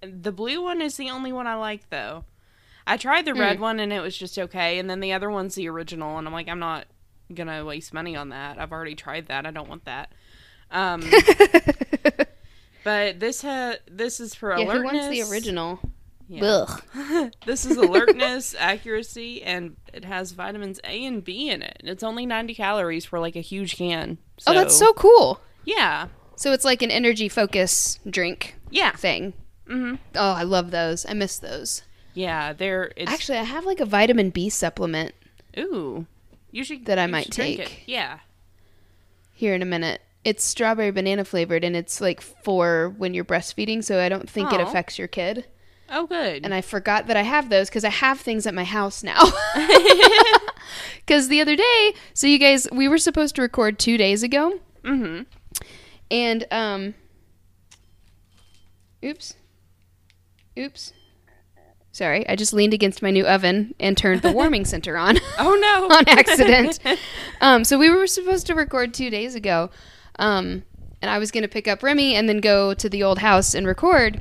the 0.02 0.32
blue 0.32 0.62
one 0.62 0.80
is 0.80 0.96
the 0.96 1.10
only 1.10 1.32
one 1.32 1.46
I 1.46 1.54
like 1.54 1.88
though. 1.90 2.24
I 2.86 2.96
tried 2.96 3.24
the 3.24 3.34
red 3.34 3.60
one 3.60 3.78
and 3.78 3.92
it 3.92 4.00
was 4.00 4.16
just 4.16 4.38
okay, 4.38 4.78
and 4.78 4.88
then 4.90 5.00
the 5.00 5.12
other 5.12 5.30
one's 5.30 5.54
the 5.54 5.68
original, 5.68 6.18
and 6.18 6.26
I'm 6.26 6.32
like, 6.32 6.48
I'm 6.48 6.58
not 6.58 6.86
gonna 7.32 7.64
waste 7.64 7.92
money 7.94 8.16
on 8.16 8.30
that. 8.30 8.58
I've 8.58 8.72
already 8.72 8.94
tried 8.94 9.26
that. 9.28 9.46
I 9.46 9.50
don't 9.50 9.68
want 9.68 9.84
that. 9.84 10.10
Um, 10.72 11.02
but 12.84 13.20
this 13.20 13.42
ha 13.42 13.74
this 13.90 14.20
is 14.20 14.34
for 14.34 14.50
Yeah, 14.56 14.64
who 14.64 14.70
alertness. 14.70 14.92
wants 14.92 15.08
the 15.28 15.30
original? 15.32 15.80
Yeah. 16.28 16.44
Ugh. 16.44 17.32
this 17.46 17.66
is 17.66 17.76
alertness, 17.76 18.54
accuracy, 18.58 19.42
and 19.42 19.76
it 19.92 20.04
has 20.04 20.30
vitamins 20.32 20.80
A 20.84 21.04
and 21.04 21.24
B 21.24 21.50
in 21.50 21.60
it. 21.62 21.80
It's 21.82 22.04
only 22.04 22.24
90 22.24 22.54
calories 22.54 23.04
for 23.04 23.18
like 23.18 23.34
a 23.34 23.40
huge 23.40 23.76
can. 23.76 24.18
Oh, 24.46 24.54
that's 24.54 24.76
so 24.76 24.92
cool. 24.92 25.40
Yeah. 25.64 26.06
So 26.36 26.52
it's 26.52 26.64
like 26.64 26.82
an 26.82 26.90
energy 26.92 27.28
focus 27.28 27.98
drink 28.08 28.54
Yeah. 28.70 28.92
thing. 28.92 29.32
Hmm 29.70 29.94
Oh, 30.14 30.32
I 30.32 30.42
love 30.42 30.70
those. 30.72 31.06
I 31.08 31.14
miss 31.14 31.38
those. 31.38 31.82
Yeah, 32.12 32.52
they're 32.52 32.92
it's 32.96 33.10
Actually, 33.10 33.38
I 33.38 33.44
have 33.44 33.64
like 33.64 33.78
a 33.80 33.84
vitamin 33.86 34.30
B 34.30 34.48
supplement 34.50 35.14
ooh. 35.58 36.06
You 36.50 36.64
should 36.64 36.86
That 36.86 36.98
I 36.98 37.06
might 37.06 37.30
take. 37.30 37.60
it. 37.60 37.72
Yeah. 37.86 38.18
here 39.32 39.54
in 39.54 39.62
a 39.62 39.66
minute. 39.66 40.00
It's 40.24 40.44
strawberry 40.44 40.90
banana 40.90 41.24
flavored, 41.24 41.64
and 41.64 41.74
it's 41.74 42.00
like 42.00 42.20
for 42.20 42.92
when 42.98 43.14
you're 43.14 43.24
breastfeeding, 43.24 43.82
so 43.82 44.00
I 44.00 44.08
don't 44.10 44.28
think 44.28 44.52
it 44.52 44.60
affects 44.60 44.98
your 44.98 45.08
kid. 45.08 45.46
Oh 45.88 46.06
good. 46.06 46.44
and 46.44 46.52
I 46.52 46.60
forgot 46.60 47.06
that 47.06 47.16
I 47.16 47.22
have 47.22 47.48
those 47.48 47.68
because 47.68 47.84
I 47.84 47.88
have 47.90 48.20
things 48.20 48.46
at 48.46 48.54
my 48.54 48.64
house 48.64 49.02
now. 49.02 49.18
Because 51.06 51.28
the 51.28 51.40
other 51.40 51.56
day, 51.56 51.94
so 52.14 52.26
you 52.28 52.38
guys, 52.38 52.68
we 52.70 52.86
were 52.86 52.98
supposed 52.98 53.34
to 53.36 53.42
record 53.42 53.78
two 53.78 53.96
days 53.96 54.22
ago, 54.22 54.60
mm-hmm. 54.84 55.22
and 56.10 56.46
um, 56.52 56.94
oops, 59.04 59.34
Oops. 60.60 60.92
Sorry, 61.92 62.28
I 62.28 62.36
just 62.36 62.52
leaned 62.52 62.74
against 62.74 63.02
my 63.02 63.10
new 63.10 63.26
oven 63.26 63.74
and 63.80 63.96
turned 63.96 64.22
the 64.22 64.30
warming 64.30 64.64
center 64.66 64.96
on 64.96 65.18
Oh 65.38 65.54
no. 65.60 65.96
on 65.96 66.08
accident. 66.08 66.78
um, 67.40 67.64
so 67.64 67.78
we 67.78 67.90
were 67.90 68.06
supposed 68.06 68.46
to 68.46 68.54
record 68.54 68.94
two 68.94 69.10
days 69.10 69.34
ago, 69.34 69.70
um, 70.18 70.62
and 71.02 71.10
I 71.10 71.18
was 71.18 71.30
going 71.30 71.42
to 71.42 71.48
pick 71.48 71.66
up 71.66 71.82
Remy 71.82 72.14
and 72.14 72.28
then 72.28 72.40
go 72.40 72.74
to 72.74 72.88
the 72.88 73.02
old 73.02 73.18
house 73.18 73.54
and 73.54 73.66
record. 73.66 74.20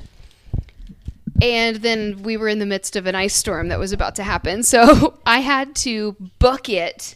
And 1.41 1.77
then 1.77 2.23
we 2.23 2.35
were 2.35 2.49
in 2.49 2.59
the 2.59 2.65
midst 2.65 2.95
of 2.95 3.05
an 3.05 3.15
ice 3.15 3.35
storm 3.35 3.69
that 3.69 3.79
was 3.79 3.93
about 3.93 4.15
to 4.15 4.23
happen, 4.23 4.63
so 4.63 5.19
I 5.25 5.39
had 5.39 5.75
to 5.77 6.15
book 6.39 6.67
it 6.67 7.15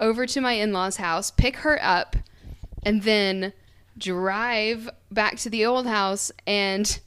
over 0.00 0.26
to 0.26 0.40
my 0.40 0.52
in-laws' 0.52 0.96
house, 0.96 1.30
pick 1.30 1.56
her 1.58 1.82
up, 1.82 2.16
and 2.82 3.02
then 3.04 3.52
drive 3.96 4.90
back 5.10 5.36
to 5.36 5.50
the 5.50 5.64
old 5.64 5.86
house 5.86 6.32
and 6.46 7.00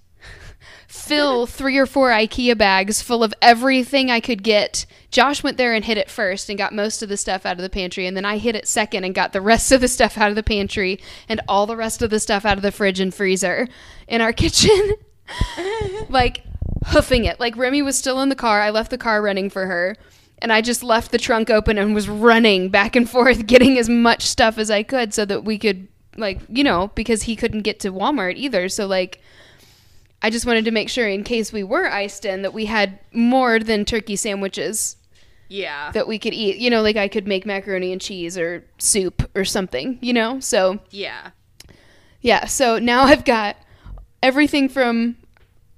fill 0.97 1.45
three 1.45 1.77
or 1.77 1.85
four 1.85 2.09
IKEA 2.09 2.57
bags 2.57 3.01
full 3.01 3.23
of 3.23 3.33
everything 3.41 4.09
I 4.09 4.19
could 4.19 4.43
get. 4.43 4.85
Josh 5.11 5.43
went 5.43 5.57
there 5.57 5.73
and 5.73 5.85
hit 5.85 5.97
it 5.97 6.09
first 6.09 6.49
and 6.49 6.57
got 6.57 6.73
most 6.73 7.01
of 7.01 7.09
the 7.09 7.17
stuff 7.17 7.45
out 7.45 7.57
of 7.57 7.61
the 7.61 7.69
pantry, 7.69 8.05
and 8.07 8.17
then 8.17 8.25
I 8.25 8.37
hit 8.37 8.55
it 8.55 8.67
second 8.67 9.03
and 9.03 9.15
got 9.15 9.33
the 9.33 9.41
rest 9.41 9.71
of 9.71 9.81
the 9.81 9.87
stuff 9.87 10.17
out 10.17 10.29
of 10.29 10.35
the 10.35 10.43
pantry 10.43 10.99
and 11.29 11.41
all 11.47 11.65
the 11.65 11.77
rest 11.77 12.01
of 12.01 12.09
the 12.09 12.19
stuff 12.19 12.45
out 12.45 12.57
of 12.57 12.63
the 12.63 12.71
fridge 12.71 12.99
and 12.99 13.13
freezer 13.13 13.67
in 14.07 14.21
our 14.21 14.33
kitchen. 14.33 14.95
like 16.09 16.43
hoofing 16.87 17.25
it. 17.25 17.39
Like 17.39 17.57
Remy 17.57 17.81
was 17.81 17.97
still 17.97 18.21
in 18.21 18.29
the 18.29 18.35
car. 18.35 18.61
I 18.61 18.69
left 18.69 18.91
the 18.91 18.97
car 18.97 19.21
running 19.21 19.49
for 19.49 19.65
her. 19.65 19.95
And 20.39 20.53
I 20.53 20.61
just 20.61 20.83
left 20.83 21.11
the 21.11 21.17
trunk 21.17 21.49
open 21.49 21.79
and 21.79 21.95
was 21.95 22.07
running 22.07 22.69
back 22.69 22.95
and 22.95 23.09
forth, 23.09 23.45
getting 23.47 23.79
as 23.79 23.89
much 23.89 24.23
stuff 24.23 24.57
as 24.57 24.69
I 24.69 24.83
could 24.83 25.13
so 25.13 25.25
that 25.25 25.43
we 25.43 25.57
could, 25.57 25.87
like, 26.15 26.41
you 26.47 26.63
know, 26.63 26.91
because 26.93 27.23
he 27.23 27.35
couldn't 27.35 27.63
get 27.63 27.79
to 27.79 27.91
Walmart 27.91 28.35
either. 28.35 28.69
So, 28.69 28.85
like, 28.85 29.19
I 30.21 30.29
just 30.29 30.45
wanted 30.45 30.65
to 30.65 30.71
make 30.71 30.89
sure, 30.89 31.07
in 31.07 31.23
case 31.23 31.53
we 31.53 31.63
were 31.63 31.87
iced 31.87 32.25
in, 32.25 32.41
that 32.41 32.53
we 32.53 32.65
had 32.65 32.99
more 33.13 33.59
than 33.59 33.85
turkey 33.85 34.15
sandwiches 34.15 34.97
Yeah. 35.47 35.91
that 35.91 36.07
we 36.07 36.17
could 36.19 36.33
eat. 36.33 36.57
You 36.57 36.69
know, 36.69 36.81
like 36.81 36.97
I 36.97 37.07
could 37.07 37.27
make 37.27 37.45
macaroni 37.45 37.91
and 37.91 38.01
cheese 38.01 38.37
or 38.37 38.65
soup 38.79 39.29
or 39.35 39.45
something, 39.45 39.99
you 40.01 40.13
know? 40.13 40.39
So, 40.39 40.79
yeah. 40.89 41.31
yeah, 42.21 42.45
so 42.45 42.79
now 42.79 43.03
I've 43.03 43.25
got 43.25 43.57
everything 44.23 44.69
from 44.69 45.17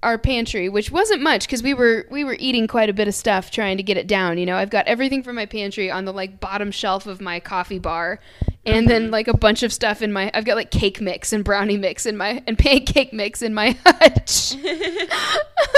our 0.01 0.17
pantry, 0.17 0.69
which 0.69 0.91
wasn't 0.91 1.21
much 1.21 1.45
because 1.45 1.61
we 1.61 1.73
were 1.73 2.05
we 2.09 2.23
were 2.23 2.37
eating 2.39 2.67
quite 2.67 2.89
a 2.89 2.93
bit 2.93 3.07
of 3.07 3.13
stuff 3.13 3.51
trying 3.51 3.77
to 3.77 3.83
get 3.83 3.97
it 3.97 4.07
down. 4.07 4.37
You 4.37 4.45
know, 4.45 4.55
I've 4.55 4.69
got 4.69 4.87
everything 4.87 5.23
from 5.23 5.35
my 5.35 5.45
pantry 5.45 5.91
on 5.91 6.05
the 6.05 6.13
like 6.13 6.39
bottom 6.39 6.71
shelf 6.71 7.05
of 7.05 7.19
my 7.19 7.39
coffee 7.39 7.79
bar, 7.79 8.19
and 8.65 8.87
then 8.87 9.03
mm-hmm. 9.03 9.13
like 9.13 9.27
a 9.27 9.37
bunch 9.37 9.63
of 9.63 9.73
stuff 9.73 10.01
in 10.01 10.13
my. 10.13 10.31
I've 10.33 10.45
got 10.45 10.55
like 10.55 10.71
cake 10.71 11.01
mix 11.01 11.33
and 11.33 11.43
brownie 11.43 11.77
mix 11.77 12.05
in 12.05 12.15
my 12.15 12.41
and 12.47 12.57
pancake 12.57 13.11
mix 13.13 13.41
in 13.41 13.53
my 13.53 13.77
hutch, 13.85 14.55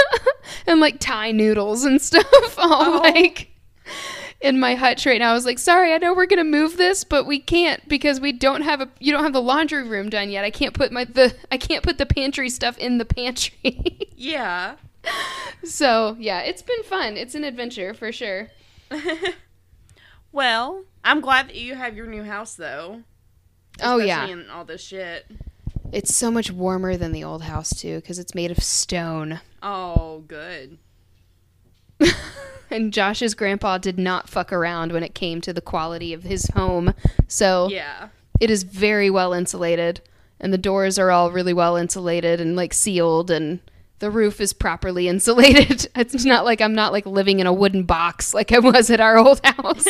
and 0.66 0.80
like 0.80 1.00
Thai 1.00 1.32
noodles 1.32 1.84
and 1.84 2.00
stuff 2.00 2.58
all 2.58 2.96
Oh. 2.96 3.00
like 3.02 3.51
in 4.42 4.58
my 4.58 4.74
hutch 4.74 5.06
right 5.06 5.18
now. 5.18 5.30
I 5.30 5.34
was 5.34 5.46
like, 5.46 5.58
sorry, 5.58 5.92
I 5.94 5.98
know 5.98 6.12
we're 6.14 6.26
gonna 6.26 6.44
move 6.44 6.76
this, 6.76 7.04
but 7.04 7.24
we 7.24 7.38
can't 7.38 7.88
because 7.88 8.20
we 8.20 8.32
don't 8.32 8.62
have 8.62 8.80
a 8.80 8.88
you 8.98 9.12
don't 9.12 9.22
have 9.22 9.32
the 9.32 9.40
laundry 9.40 9.88
room 9.88 10.10
done 10.10 10.30
yet. 10.30 10.44
I 10.44 10.50
can't 10.50 10.74
put 10.74 10.92
my 10.92 11.04
the 11.04 11.34
I 11.50 11.56
can't 11.56 11.82
put 11.82 11.98
the 11.98 12.06
pantry 12.06 12.50
stuff 12.50 12.76
in 12.78 12.98
the 12.98 13.04
pantry. 13.04 14.08
Yeah. 14.22 14.76
so 15.64 16.16
yeah, 16.20 16.42
it's 16.42 16.62
been 16.62 16.84
fun. 16.84 17.16
It's 17.16 17.34
an 17.34 17.42
adventure 17.42 17.92
for 17.92 18.12
sure. 18.12 18.50
well, 20.32 20.84
I'm 21.02 21.20
glad 21.20 21.48
that 21.48 21.56
you 21.56 21.74
have 21.74 21.96
your 21.96 22.06
new 22.06 22.22
house 22.22 22.54
though. 22.54 23.02
Oh, 23.82 23.98
yeah. 23.98 24.26
in 24.26 24.48
all 24.48 24.64
this 24.64 24.82
shit. 24.82 25.26
It's 25.90 26.14
so 26.14 26.30
much 26.30 26.52
warmer 26.52 26.96
than 26.96 27.10
the 27.10 27.24
old 27.24 27.42
house 27.42 27.70
too 27.70 27.96
because 27.96 28.20
it's 28.20 28.34
made 28.34 28.52
of 28.52 28.62
stone. 28.62 29.40
Oh, 29.60 30.22
good. 30.28 30.78
and 32.70 32.92
Josh's 32.92 33.34
grandpa 33.34 33.78
did 33.78 33.98
not 33.98 34.28
fuck 34.28 34.52
around 34.52 34.92
when 34.92 35.02
it 35.02 35.14
came 35.14 35.40
to 35.42 35.52
the 35.52 35.60
quality 35.60 36.12
of 36.12 36.22
his 36.22 36.46
home. 36.54 36.94
So 37.28 37.68
Yeah. 37.70 38.08
it 38.40 38.50
is 38.50 38.62
very 38.62 39.10
well 39.10 39.32
insulated 39.32 40.00
and 40.40 40.52
the 40.52 40.58
doors 40.58 40.98
are 40.98 41.10
all 41.10 41.30
really 41.30 41.52
well 41.52 41.76
insulated 41.76 42.40
and 42.40 42.56
like 42.56 42.72
sealed 42.74 43.30
and 43.30 43.60
the 44.00 44.10
roof 44.10 44.40
is 44.40 44.52
properly 44.52 45.06
insulated. 45.14 45.88
It's 45.94 46.24
not 46.24 46.44
like 46.44 46.60
I'm 46.60 46.74
not 46.74 46.92
like 46.92 47.06
living 47.06 47.40
in 47.40 47.46
a 47.46 47.52
wooden 47.52 47.84
box 47.84 48.34
like 48.38 48.52
I 48.52 48.58
was 48.58 48.90
at 48.90 49.00
our 49.00 49.18
old 49.18 49.40
house. 49.44 49.86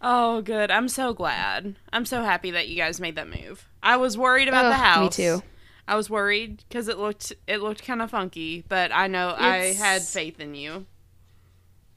Oh, 0.00 0.42
good. 0.42 0.70
I'm 0.70 0.88
so 0.88 1.12
glad. 1.12 1.74
I'm 1.92 2.04
so 2.06 2.22
happy 2.22 2.52
that 2.52 2.68
you 2.68 2.76
guys 2.76 3.00
made 3.00 3.16
that 3.16 3.28
move. 3.28 3.66
I 3.82 3.96
was 3.96 4.16
worried 4.16 4.46
about 4.46 4.66
Ugh, 4.66 4.72
the 4.72 4.76
house. 4.76 5.18
me 5.18 5.24
too. 5.24 5.42
I 5.88 5.96
was 5.96 6.10
worried 6.10 6.62
because 6.68 6.86
it 6.86 6.98
looked 6.98 7.32
it 7.46 7.62
looked 7.62 7.82
kind 7.84 8.02
of 8.02 8.10
funky, 8.10 8.62
but 8.68 8.92
I 8.92 9.06
know 9.06 9.34
I 9.36 9.72
had 9.72 10.02
faith 10.02 10.38
in 10.38 10.54
you. 10.54 10.84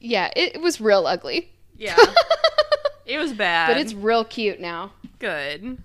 yeah, 0.00 0.30
it, 0.34 0.56
it 0.56 0.60
was 0.62 0.80
real 0.80 1.06
ugly. 1.06 1.50
Yeah, 1.76 1.96
it 3.06 3.18
was 3.18 3.32
bad, 3.34 3.68
But 3.68 3.76
it's 3.76 3.92
real 3.94 4.24
cute 4.24 4.60
now. 4.60 4.92
good. 5.18 5.78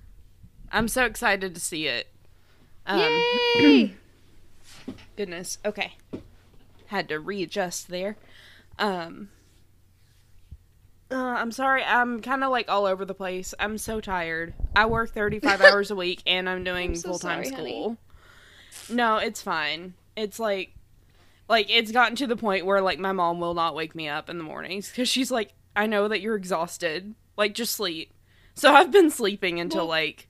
I'm 0.71 0.87
so 0.87 1.05
excited 1.05 1.53
to 1.53 1.61
see 1.61 1.87
it. 1.87 2.07
Um, 2.85 2.99
Yay! 3.59 3.93
goodness. 5.17 5.57
Okay, 5.65 5.93
had 6.87 7.09
to 7.09 7.19
readjust 7.19 7.89
there. 7.89 8.15
Um, 8.79 9.29
uh, 11.11 11.15
I'm 11.15 11.51
sorry. 11.51 11.83
I'm 11.83 12.21
kind 12.21 12.43
of 12.43 12.49
like 12.51 12.69
all 12.69 12.85
over 12.85 13.05
the 13.05 13.13
place. 13.13 13.53
I'm 13.59 13.77
so 13.77 13.99
tired. 14.01 14.53
I 14.75 14.85
work 14.87 15.11
35 15.13 15.61
hours 15.61 15.91
a 15.91 15.95
week 15.95 16.21
and 16.27 16.49
I'm 16.49 16.63
doing 16.63 16.95
so 16.95 17.09
full 17.09 17.19
time 17.19 17.43
sorry, 17.45 17.55
honey. 17.55 17.71
school. 17.71 17.97
No, 18.95 19.17
it's 19.17 19.41
fine. 19.41 19.93
It's 20.15 20.39
like, 20.39 20.73
like 21.49 21.67
it's 21.69 21.91
gotten 21.91 22.15
to 22.17 22.27
the 22.27 22.35
point 22.35 22.65
where 22.65 22.81
like 22.81 22.99
my 22.99 23.11
mom 23.13 23.39
will 23.39 23.53
not 23.53 23.75
wake 23.75 23.95
me 23.95 24.07
up 24.09 24.29
in 24.29 24.37
the 24.37 24.43
mornings 24.43 24.89
because 24.89 25.07
she's 25.09 25.31
like, 25.31 25.53
I 25.75 25.85
know 25.85 26.07
that 26.07 26.21
you're 26.21 26.35
exhausted. 26.35 27.13
Like, 27.37 27.53
just 27.53 27.75
sleep. 27.75 28.11
So 28.55 28.73
I've 28.73 28.91
been 28.91 29.09
sleeping 29.11 29.59
until 29.59 29.81
Well- 29.81 29.87
like 29.89 30.27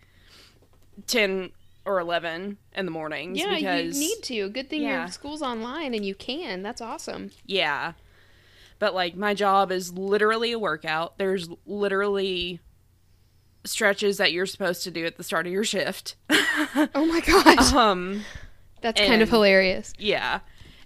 10 1.07 1.51
or 1.85 1.99
11 2.01 2.57
in 2.75 2.85
the 2.85 2.91
mornings. 2.91 3.37
yeah, 3.39 3.55
because, 3.55 3.95
you 3.97 4.07
need 4.09 4.21
to. 4.23 4.49
Good 4.49 4.69
thing 4.69 4.81
Yeah. 4.81 4.99
your 5.03 5.07
school's 5.11 5.41
online 5.41 5.93
and 5.93 6.05
you 6.05 6.15
can. 6.15 6.61
That's 6.63 6.81
awesome. 6.81 7.31
Yeah. 7.45 7.93
But 8.79 8.93
like 8.93 9.15
my 9.15 9.33
job 9.33 9.71
is 9.71 9.93
literally 9.93 10.51
a 10.51 10.59
workout. 10.59 11.17
There's 11.17 11.49
literally 11.65 12.59
stretches 13.65 14.17
that 14.17 14.31
you're 14.31 14.45
supposed 14.45 14.83
to 14.83 14.91
do 14.91 15.05
at 15.05 15.17
the 15.17 15.23
start 15.23 15.45
of 15.47 15.51
your 15.53 15.63
shift. 15.63 16.15
Oh 16.29 17.05
my 17.05 17.19
gosh. 17.21 17.73
um 17.73 18.23
That's 18.81 18.99
kind 19.01 19.21
of 19.21 19.29
hilarious. 19.29 19.93
yeah. 19.97 20.39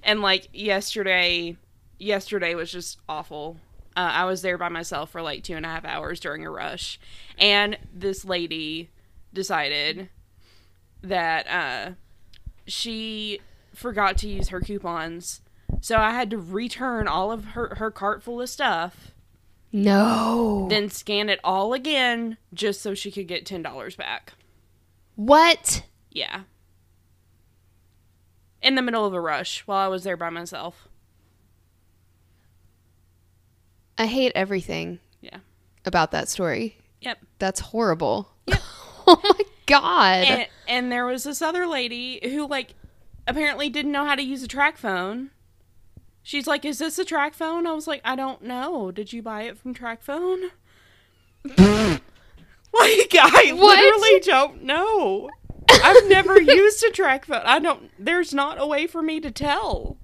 And 0.03 0.21
like 0.21 0.48
yesterday 0.53 1.57
yesterday 2.00 2.55
was 2.55 2.71
just 2.71 2.98
awful. 3.07 3.57
Uh, 3.95 4.00
I 4.13 4.25
was 4.25 4.41
there 4.41 4.57
by 4.57 4.69
myself 4.69 5.12
for 5.12 5.21
like 5.21 5.43
two 5.43 5.55
and 5.55 5.65
a 5.65 5.69
half 5.69 5.83
hours 5.86 6.19
during 6.19 6.45
a 6.45 6.50
rush. 6.50 7.00
And 7.38 7.77
this 7.93 8.24
lady 8.25 8.89
decided 9.33 10.10
that 11.03 11.48
uh 11.48 11.91
she 12.67 13.39
forgot 13.75 14.17
to 14.19 14.27
use 14.29 14.50
her 14.50 14.62
coupons. 14.62 15.41
So 15.82 15.98
I 15.98 16.12
had 16.12 16.30
to 16.30 16.38
return 16.38 17.08
all 17.08 17.32
of 17.32 17.44
her, 17.46 17.76
her 17.78 17.90
cart 17.92 18.22
full 18.22 18.40
of 18.40 18.50
stuff, 18.50 19.12
No. 19.72 20.68
then 20.70 20.90
scan 20.90 21.28
it 21.28 21.40
all 21.44 21.74
again 21.74 22.38
just 22.54 22.82
so 22.82 22.94
she 22.94 23.12
could 23.12 23.28
get 23.28 23.46
$10 23.46 23.98
back. 23.98 24.34
what? 25.16 25.84
Yeah. 26.12 26.42
In 28.62 28.76
the 28.76 28.82
middle 28.84 29.06
of 29.06 29.14
a 29.14 29.20
rush 29.22 29.62
while 29.66 29.84
I 29.84 29.88
was 29.88 30.04
there 30.04 30.16
by 30.18 30.30
myself. 30.30 30.88
I 33.98 34.06
hate 34.06 34.32
everything 34.36 35.00
Yeah. 35.22 35.40
about 35.86 36.12
that 36.12 36.28
story. 36.30 36.78
Yep. 37.02 37.20
That's 37.40 37.60
horrible. 37.60 38.30
Yep. 38.48 38.60
oh 39.08 39.20
my 39.24 39.46
god. 39.66 40.26
And, 40.26 40.48
and 40.68 40.92
there 40.92 41.06
was 41.06 41.24
this 41.24 41.42
other 41.42 41.66
lady 41.68 42.20
who, 42.24 42.48
like, 42.48 42.76
apparently 43.28 43.70
didn't 43.70 43.92
know 43.92 44.06
how 44.06 44.16
to 44.16 44.22
use 44.22 44.44
a 44.44 44.48
TracFone. 44.48 45.30
She's 46.24 46.48
like, 46.48 46.66
Is 46.66 46.78
this 46.80 47.00
a 47.00 47.06
TracFone? 47.06 47.66
I 47.66 47.74
was 47.74 47.88
like, 47.88 48.01
I 48.06 48.16
don't 48.16 48.44
know. 48.44 48.92
Did 48.92 49.12
you 49.13 49.22
buy 49.22 49.44
it 49.44 49.58
from 49.58 49.74
TracFone? 49.74 50.50
like, 51.58 51.60
I 53.16 53.51
What? 53.54 53.78
literally 53.80 54.20
don't 54.22 54.63
know. 54.63 55.30
I've 55.70 56.08
never 56.08 56.40
used 56.42 56.84
a 56.84 56.92
TracFone. 56.92 57.44
I 57.46 57.60
don't, 57.60 57.90
there's 57.98 58.34
not 58.34 58.60
a 58.62 58.66
way 58.68 58.88
for 58.88 59.01
me 59.01 59.20
to 59.22 59.32
tell. 59.32 59.98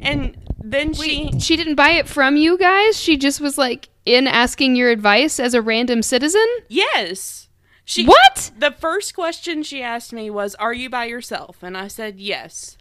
And 0.00 0.36
then 0.62 0.94
she. 0.94 1.30
Wait, 1.32 1.42
she 1.42 1.56
didn't 1.56 1.74
buy 1.74 1.90
it 1.90 2.06
from 2.08 2.36
you 2.36 2.56
guys? 2.58 2.96
She 2.98 3.16
just 3.16 3.40
was 3.40 3.58
like 3.58 3.88
in 4.04 4.26
asking 4.26 4.76
your 4.76 4.90
advice 4.90 5.40
as 5.40 5.54
a 5.54 5.62
random 5.62 6.02
citizen? 6.02 6.46
Yes. 6.68 7.48
She 7.84 8.04
What? 8.04 8.50
The 8.56 8.70
first 8.70 9.14
question 9.14 9.62
she 9.62 9.82
asked 9.82 10.12
me 10.12 10.28
was, 10.30 10.54
"Are 10.56 10.74
you 10.74 10.90
by 10.90 11.06
yourself?" 11.06 11.62
And 11.62 11.76
I 11.76 11.88
said, 11.88 12.20
"Yes." 12.20 12.76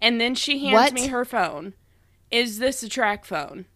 And 0.00 0.20
then 0.20 0.34
she 0.34 0.58
hands 0.58 0.74
What? 0.74 0.92
me 0.92 1.06
her 1.06 1.24
phone. 1.24 1.72
Is 2.32 2.58
this 2.58 2.82
a 2.82 2.88
TracFone? 2.88 3.66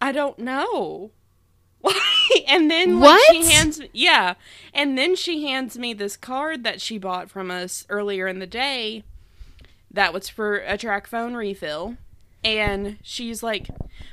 I 0.00 0.12
don't 0.12 0.38
know. 0.38 1.10
Why? 1.82 2.40
And 2.48 2.70
then 2.70 3.00
like, 3.00 3.20
she 3.30 3.44
hands 3.50 3.80
me 3.80 3.90
yeah, 3.92 4.34
and 4.74 4.98
then 4.98 5.14
she 5.14 5.46
hands 5.46 5.78
me 5.78 5.92
this 5.92 6.16
card 6.16 6.64
that 6.64 6.80
she 6.80 6.98
bought 6.98 7.30
from 7.30 7.50
us 7.50 7.86
earlier 7.88 8.26
in 8.26 8.38
the 8.38 8.46
day 8.46 9.04
that 9.90 10.12
was 10.12 10.28
for 10.28 10.58
a 10.58 10.76
TracFone 10.76 11.36
refill. 11.36 11.96
And 12.44 12.98
she's 13.02 13.42
like, 13.42 13.68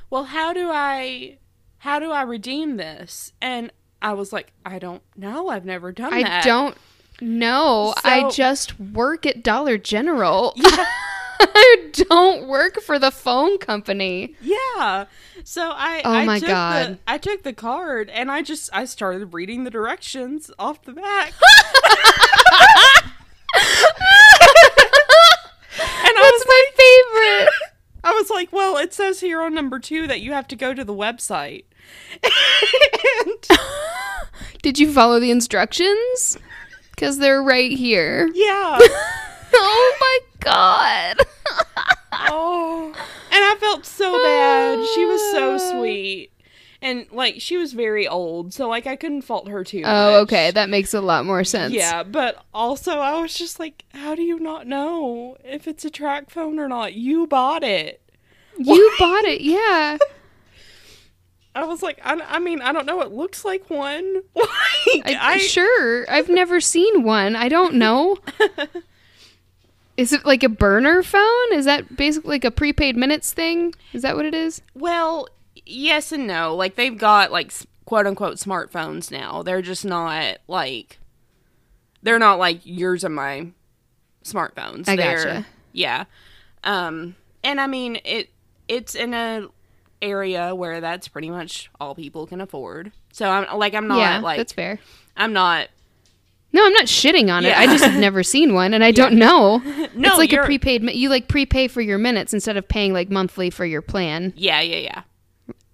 "Well, 0.09 0.25
how 0.25 0.53
do 0.53 0.69
I 0.69 1.37
how 1.79 1.99
do 1.99 2.11
I 2.11 2.23
redeem 2.23 2.77
this?" 2.77 3.31
And 3.41 3.71
I 4.01 4.13
was 4.13 4.33
like, 4.33 4.51
"I 4.65 4.79
don't 4.79 5.03
know. 5.15 5.49
I've 5.49 5.65
never 5.65 5.91
done 5.91 6.13
I 6.13 6.23
that." 6.23 6.43
don't 6.43 6.77
know. 7.21 7.93
I 8.03 8.29
just 8.29 8.79
work 8.79 9.25
at 9.25 9.43
Dollar 9.43 9.77
General. 9.77 10.55
I 11.39 11.89
don't 12.09 12.47
work 12.47 12.81
for 12.81 12.97
the 12.99 13.11
phone 13.11 13.57
company. 13.57 14.35
Yeah. 14.41 15.05
So 15.43 15.71
I 15.73 16.01
Oh 16.03 16.11
I 16.11 16.25
my 16.25 16.39
took 16.39 16.49
God. 16.49 16.87
the 16.93 16.99
I 17.07 17.17
took 17.17 17.43
the 17.43 17.53
card 17.53 18.09
and 18.09 18.31
I 18.31 18.41
just 18.41 18.69
I 18.73 18.85
started 18.85 19.33
reading 19.33 19.63
the 19.63 19.69
directions 19.71 20.49
off 20.59 20.81
the 20.83 20.93
back. 20.93 21.33
and 25.79 26.15
I 26.17 26.31
was 26.33 26.45
my 26.47 26.65
favorite. 26.75 27.53
I 28.03 28.11
was 28.13 28.29
like, 28.29 28.53
well, 28.53 28.77
it 28.77 28.93
says 28.93 29.19
here 29.19 29.41
on 29.41 29.53
number 29.53 29.79
two 29.79 30.07
that 30.07 30.21
you 30.21 30.31
have 30.33 30.47
to 30.49 30.55
go 30.55 30.73
to 30.73 30.83
the 30.85 30.93
website. 30.93 31.65
and 32.23 33.59
Did 34.61 34.79
you 34.79 34.91
follow 34.93 35.19
the 35.19 35.31
instructions? 35.31 36.37
Because 36.91 37.17
they're 37.19 37.43
right 37.43 37.71
here. 37.71 38.29
yeah. 38.33 38.79
oh 39.53 39.97
my 39.99 40.19
god. 40.49 41.17
Oh. 42.29 42.93
And 43.31 43.43
I 43.43 43.55
felt 43.59 43.85
so 43.85 44.11
bad. 44.23 44.85
She 44.95 45.05
was 45.05 45.21
so 45.31 45.57
sweet. 45.57 46.31
And 46.81 47.05
like 47.11 47.39
she 47.39 47.57
was 47.57 47.73
very 47.73 48.07
old, 48.07 48.53
so 48.53 48.67
like 48.67 48.87
I 48.87 48.95
couldn't 48.95 49.21
fault 49.21 49.47
her 49.47 49.63
too 49.63 49.83
oh, 49.85 50.11
much. 50.11 50.23
okay. 50.23 50.51
That 50.51 50.69
makes 50.69 50.93
a 50.93 51.01
lot 51.01 51.25
more 51.25 51.43
sense. 51.43 51.73
Yeah, 51.73 52.03
but 52.03 52.43
also 52.53 52.99
I 52.99 53.21
was 53.21 53.35
just 53.35 53.59
like, 53.59 53.83
how 53.93 54.15
do 54.15 54.23
you 54.23 54.39
not 54.39 54.67
know 54.67 55.37
if 55.43 55.67
it's 55.67 55.85
a 55.85 55.89
TracFone 55.89 56.57
or 56.59 56.67
not? 56.67 56.93
You 56.93 57.27
bought 57.27 57.63
it. 57.63 58.01
You 58.57 58.95
bought 58.99 59.23
it. 59.25 59.41
Yeah. 59.41 59.97
I 61.55 61.65
was 61.65 61.81
like, 61.81 61.99
I, 62.03 62.19
I 62.21 62.39
mean, 62.39 62.61
I 62.61 62.71
don't 62.71 62.85
know. 62.85 63.01
It 63.01 63.11
looks 63.11 63.43
like 63.43 63.69
one. 63.69 64.21
like, 64.35 64.47
I, 65.05 65.17
I, 65.19 65.37
sure. 65.39 66.09
I've 66.09 66.29
never 66.29 66.61
seen 66.61 67.01
one. 67.03 67.35
I 67.35 67.49
don't 67.49 67.75
know. 67.75 68.17
Is 69.97 70.13
it 70.13 70.25
like 70.25 70.43
a 70.43 70.49
burner 70.49 71.01
phone? 71.01 71.53
Is 71.53 71.65
that 71.65 71.97
basically 71.97 72.29
like 72.29 72.45
a 72.45 72.51
prepaid 72.51 72.95
minutes 72.95 73.33
thing? 73.33 73.73
Is 73.93 74.03
that 74.03 74.15
what 74.15 74.25
it 74.25 74.35
is? 74.35 74.61
Well, 74.75 75.27
yes 75.65 76.11
and 76.11 76.27
no. 76.27 76.55
Like 76.55 76.75
they've 76.75 76.97
got 76.97 77.31
like 77.31 77.51
quote 77.85 78.05
unquote 78.05 78.35
smartphones 78.37 79.11
now. 79.11 79.41
They're 79.43 79.61
just 79.63 79.83
not 79.85 80.37
like 80.47 80.99
they're 82.03 82.19
not 82.19 82.37
like 82.37 82.61
yours 82.63 83.03
and 83.03 83.15
my 83.15 83.47
smartphones. 84.23 84.87
I 84.87 84.95
They're- 84.95 85.15
gotcha. 85.17 85.45
Yeah. 85.73 86.05
Um 86.63 87.15
and 87.43 87.59
I 87.59 87.67
mean 87.67 87.99
it 88.05 88.29
it's 88.67 88.93
in 88.93 89.13
a 89.13 89.47
area 90.01 90.53
where 90.53 90.79
that's 90.79 91.07
pretty 91.07 91.29
much 91.31 91.71
all 91.79 91.95
people 91.95 92.27
can 92.27 92.39
afford. 92.41 92.91
So 93.11 93.27
I'm 93.29 93.57
like 93.57 93.73
I'm 93.73 93.87
not 93.87 93.97
yeah, 93.97 94.19
like 94.19 94.37
that's 94.37 94.53
fair. 94.53 94.79
I'm 95.15 95.33
not 95.33 95.69
No, 96.57 96.65
I'm 96.65 96.73
not 96.73 96.85
shitting 96.85 97.31
on 97.31 97.45
it. 97.45 97.55
I 97.55 97.67
just 97.67 97.83
have 97.83 97.99
never 97.99 98.23
seen 98.23 98.55
one, 98.55 98.73
and 98.73 98.83
I 98.83 98.91
don't 99.01 99.13
know. 99.13 99.59
No, 99.95 100.09
it's 100.09 100.17
like 100.17 100.33
a 100.33 100.43
prepaid. 100.43 100.83
You 100.91 101.09
like 101.09 101.27
prepay 101.27 101.67
for 101.67 101.81
your 101.81 101.97
minutes 101.97 102.31
instead 102.33 102.55
of 102.57 102.67
paying 102.67 102.93
like 102.93 103.09
monthly 103.09 103.49
for 103.49 103.65
your 103.65 103.81
plan. 103.81 104.31
Yeah, 104.35 104.61
yeah, 104.61 104.77
yeah. 104.77 105.01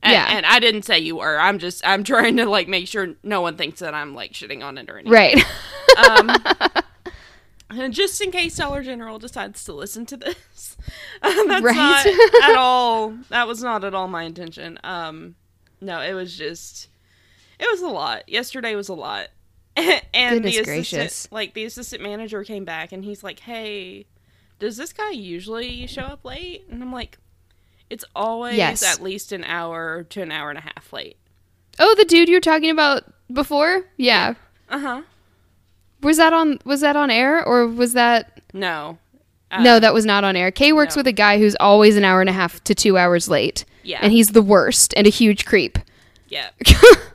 And, 0.01 0.11
Yeah. 0.13 0.27
and 0.29 0.45
I 0.45 0.59
didn't 0.59 0.83
say 0.83 0.99
you 0.99 1.17
were. 1.17 1.37
I'm 1.39 1.57
just 1.59 1.85
I'm 1.85 2.03
trying 2.05 2.37
to 2.37 2.45
like 2.45 2.67
make 2.69 2.87
sure 2.87 3.15
no 3.23 3.41
one 3.41 3.57
thinks 3.57 3.79
that 3.81 3.93
I'm 3.93 4.13
like 4.15 4.31
shitting 4.33 4.63
on 4.63 4.77
it 4.77 4.89
or 4.89 4.97
anything. 4.97 5.11
Right. 5.13 5.43
Um, 6.09 6.31
and 7.69 7.93
just 7.93 8.21
in 8.21 8.31
case 8.31 8.55
Dollar 8.55 8.83
General 8.83 9.19
decides 9.19 9.63
to 9.65 9.73
listen 9.73 10.05
to 10.07 10.17
this, 10.17 10.77
that's 11.21 11.61
Right. 11.63 11.75
not 11.75 12.05
at 12.49 12.55
all. 12.57 13.13
That 13.29 13.47
was 13.47 13.61
not 13.63 13.83
at 13.83 13.93
all 13.93 14.07
my 14.07 14.23
intention. 14.23 14.79
Um, 14.83 15.35
no, 15.81 15.99
it 16.01 16.13
was 16.13 16.37
just, 16.37 16.87
it 17.59 17.67
was 17.71 17.81
a 17.81 17.87
lot. 17.87 18.27
Yesterday 18.29 18.75
was 18.75 18.89
a 18.89 18.93
lot, 18.93 19.27
and 20.13 20.35
Goodness 20.35 20.57
the 20.57 20.63
gracious. 20.63 20.93
assistant, 20.93 21.33
like 21.33 21.53
the 21.53 21.65
assistant 21.65 22.03
manager, 22.03 22.43
came 22.43 22.65
back 22.65 22.91
and 22.91 23.03
he's 23.03 23.23
like, 23.23 23.39
"Hey, 23.39 24.05
does 24.59 24.77
this 24.77 24.93
guy 24.93 25.09
usually 25.11 25.87
show 25.87 26.03
up 26.03 26.23
late?" 26.25 26.65
And 26.69 26.81
I'm 26.83 26.91
like, 26.91 27.17
"It's 27.89 28.05
always 28.15 28.57
Yes. 28.57 28.83
at 28.83 29.01
least 29.01 29.31
an 29.31 29.43
hour 29.43 30.03
to 30.03 30.21
an 30.21 30.31
hour 30.31 30.49
and 30.49 30.59
a 30.59 30.61
half 30.61 30.91
late." 30.93 31.17
oh, 31.79 31.95
the 31.95 32.05
dude 32.05 32.29
you 32.29 32.35
were 32.35 32.39
talking 32.39 32.69
about 32.69 33.03
before? 33.31 33.85
Yeah. 33.97 34.35
Uh 34.69 34.79
huh. 34.79 35.01
Was 36.01 36.17
that 36.17 36.31
on? 36.33 36.59
Was 36.65 36.81
that 36.81 36.95
on 36.95 37.09
air 37.09 37.43
or 37.43 37.67
was 37.67 37.93
that? 37.93 38.41
No. 38.53 38.99
no, 39.59 39.79
that 39.79 39.93
was 39.93 40.05
not 40.05 40.23
on 40.23 40.35
air. 40.35 40.51
Kay 40.51 40.71
works 40.73 40.95
no. 40.95 40.99
with 40.99 41.07
a 41.07 41.11
guy 41.11 41.39
who's 41.39 41.55
always 41.59 41.95
an 41.95 42.03
hour 42.03 42.21
and 42.21 42.29
a 42.29 42.33
half 42.33 42.63
to 42.65 42.75
two 42.75 42.97
hours 42.97 43.27
late. 43.27 43.65
Yeah. 43.83 43.99
And 44.01 44.11
he's 44.11 44.29
the 44.29 44.41
worst 44.41 44.93
and 44.95 45.07
a 45.07 45.09
huge 45.09 45.45
creep. 45.45 45.77
Yeah. 46.27 46.49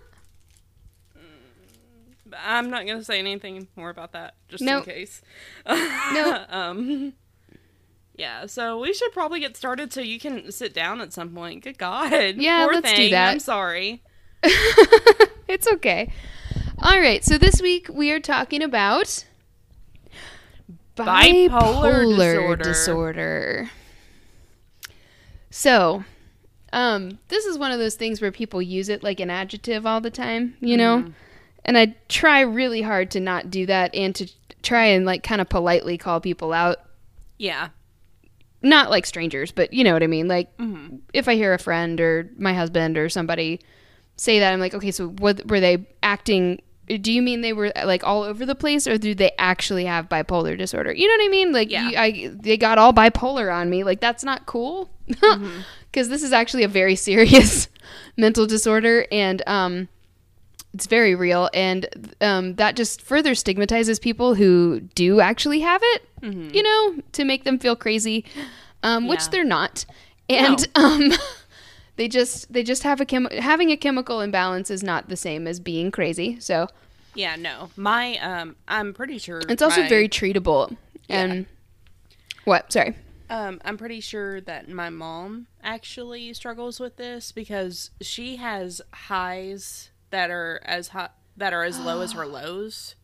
I'm 2.43 2.71
not 2.71 2.87
gonna 2.87 3.05
say 3.05 3.19
anything 3.19 3.69
more 3.77 3.91
about 3.91 4.13
that, 4.13 4.35
just 4.49 4.63
Nope. 4.63 4.89
in 4.89 4.95
case. 4.95 5.23
No. 5.67 6.45
um. 6.49 7.15
Yeah, 8.17 8.47
so 8.47 8.81
we 8.81 8.93
should 8.93 9.13
probably 9.13 9.39
get 9.39 9.57
started 9.57 9.93
so 9.93 10.01
you 10.01 10.19
can 10.19 10.51
sit 10.51 10.75
down 10.75 11.01
at 11.01 11.13
some 11.13 11.31
point. 11.35 11.63
Good 11.63 11.79
God. 11.79 12.13
Yeah, 12.37 12.65
Poor 12.65 12.75
let's 12.75 12.93
do 12.93 13.11
that. 13.11 13.31
I'm 13.31 13.39
sorry. 13.39 14.03
it's 14.43 15.69
okay. 15.75 16.13
All 16.83 16.99
right. 16.99 17.25
So 17.25 17.39
this 17.39 17.63
week 17.63 17.89
we 17.93 18.11
are 18.11 18.19
talking 18.19 18.61
about 18.63 19.25
Bipolar 20.97 22.05
disorder. 22.09 22.57
disorder. 22.57 23.71
So, 25.51 26.05
um, 26.73 27.19
this 27.29 27.45
is 27.47 27.57
one 27.57 27.73
of 27.73 27.79
those 27.79 27.95
things 27.95 28.21
where 28.21 28.33
people 28.33 28.61
use 28.61 28.89
it 28.89 29.03
like 29.03 29.21
an 29.21 29.31
adjective 29.31 29.87
all 29.87 30.01
the 30.01 30.11
time, 30.11 30.55
you 30.61 30.77
know? 30.77 31.13
And 31.69 31.77
I 31.77 31.95
try 32.09 32.41
really 32.41 32.81
hard 32.81 33.11
to 33.11 33.21
not 33.21 33.51
do 33.51 33.67
that 33.67 33.95
and 33.95 34.15
to 34.17 34.27
try 34.63 34.87
and 34.87 35.05
like 35.05 35.23
kind 35.23 35.41
of 35.43 35.49
politely 35.51 35.99
call 35.99 36.19
people 36.19 36.53
out. 36.55 36.79
Yeah. 37.37 37.69
Not 38.63 38.89
like 38.91 39.05
strangers, 39.05 39.53
but 39.53 39.73
you 39.75 39.85
know 39.85 39.93
what 39.93 40.03
I 40.03 40.07
mean? 40.07 40.29
Like 40.29 40.57
Mm-hmm. 40.57 40.97
if 41.13 41.29
I 41.29 41.35
hear 41.35 41.53
a 41.53 41.59
friend 41.59 42.01
or 42.01 42.31
my 42.39 42.55
husband 42.55 42.97
or 42.97 43.09
somebody 43.11 43.61
say 44.17 44.39
that, 44.41 44.53
I'm 44.53 44.61
like, 44.61 44.73
okay, 44.75 44.91
so 44.91 45.09
what 45.11 45.47
were 45.47 45.61
they 45.61 45.87
acting? 46.03 46.61
Do 46.87 47.13
you 47.13 47.21
mean 47.21 47.43
they 47.43 47.53
were 47.53 47.71
like 47.85 48.03
all 48.03 48.23
over 48.23 48.47
the 48.47 48.55
place, 48.55 48.87
or 48.87 48.97
do 48.97 49.15
they 49.15 49.33
actually 49.39 49.85
have 49.85 50.09
bipolar 50.09 50.57
disorder? 50.57 50.91
You 50.95 51.07
know 51.07 51.23
what 51.23 51.27
I 51.27 51.31
mean? 51.31 51.53
Like, 51.53 51.71
Yeah. 51.71 51.89
you, 51.91 51.97
I 51.99 52.31
they 52.35 52.57
got 52.57 52.79
all 52.79 52.95
bipolar 52.95 53.55
on 53.55 53.69
me. 53.69 53.85
Like, 53.85 54.01
that's 54.01 54.25
not 54.25 54.47
cool, 54.47 54.89
because 55.07 56.09
this 56.09 56.23
is 56.23 56.33
actually 56.33 56.63
a 56.65 56.69
very 56.69 56.97
serious 56.97 57.69
mental 58.17 58.47
disorder, 58.47 59.07
and 59.13 59.43
um, 59.47 59.89
it's 60.75 60.87
very 60.87 61.15
real, 61.15 61.49
and 61.55 61.87
um, 62.21 62.55
that 62.57 62.77
just 62.77 63.01
further 63.03 63.35
stigmatizes 63.35 63.99
people 63.99 64.35
who 64.35 64.81
do 64.95 65.21
actually 65.21 65.61
have 65.61 65.81
it. 65.85 66.03
You 66.23 66.63
know, 66.63 67.03
to 67.13 67.25
make 67.25 67.45
them 67.45 67.59
feel 67.59 67.77
crazy, 67.77 68.25
um, 68.83 69.07
which 69.09 69.29
they're 69.31 69.45
not, 69.45 69.85
and 70.29 70.67
um. 70.75 71.13
They 71.97 72.07
just 72.07 72.53
they 72.53 72.63
just 72.63 72.85
have 72.85 73.01
a 73.01 73.05
chem- 73.05 73.27
having 73.27 73.73
a 73.73 73.77
chemical 73.77 74.21
imbalance 74.21 74.71
is 74.71 74.85
not 74.85 75.09
the 75.09 75.17
same 75.17 75.49
as 75.49 75.59
being 75.59 75.91
crazy. 75.91 76.39
So 76.39 76.69
Yeah, 77.17 77.35
no. 77.35 77.71
My 77.77 78.17
um 78.19 78.55
I'm 78.69 78.95
pretty 78.95 79.19
sure 79.19 79.41
it's 79.49 79.61
also 79.63 79.81
my- 79.81 79.89
very 79.89 80.09
treatable. 80.09 80.77
And 81.09 81.47
what? 82.45 82.73
Sorry. 82.73 82.95
Um, 83.29 83.61
I'm 83.65 83.77
pretty 83.77 84.01
sure 84.01 84.41
that 84.43 84.69
my 84.69 84.91
mom 84.91 85.49
actually 85.61 86.33
struggles 86.35 86.79
with 86.79 86.99
this 86.99 87.33
because 87.33 87.91
she 88.01 88.37
has 88.37 88.81
highs 88.93 89.91
that 90.11 90.31
are 90.31 90.61
as 90.65 90.89
high 90.89 91.11
that 91.37 91.53
are 91.53 91.65
as 91.65 91.79
low 91.79 92.01
as 92.01 92.13
her 92.13 92.27
lows. 92.39 92.95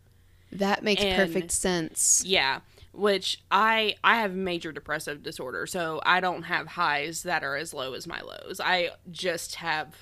That 0.53 0.83
makes 0.85 1.03
And- 1.03 1.17
perfect 1.17 1.51
sense. 1.53 2.23
Yeah, 2.27 2.61
which 2.93 3.43
I 3.51 3.97
I 4.05 4.17
have 4.17 4.35
major 4.35 4.73
depressive 4.73 5.23
disorder, 5.23 5.67
so 5.67 6.01
I 6.05 6.21
don't 6.21 6.45
have 6.45 6.67
highs 6.69 7.23
that 7.25 7.43
are 7.45 7.57
as 7.57 7.75
low 7.75 7.95
as 7.95 8.07
my 8.07 8.21
lows. 8.21 8.61
I 8.62 8.90
just 9.11 9.57
have 9.57 9.95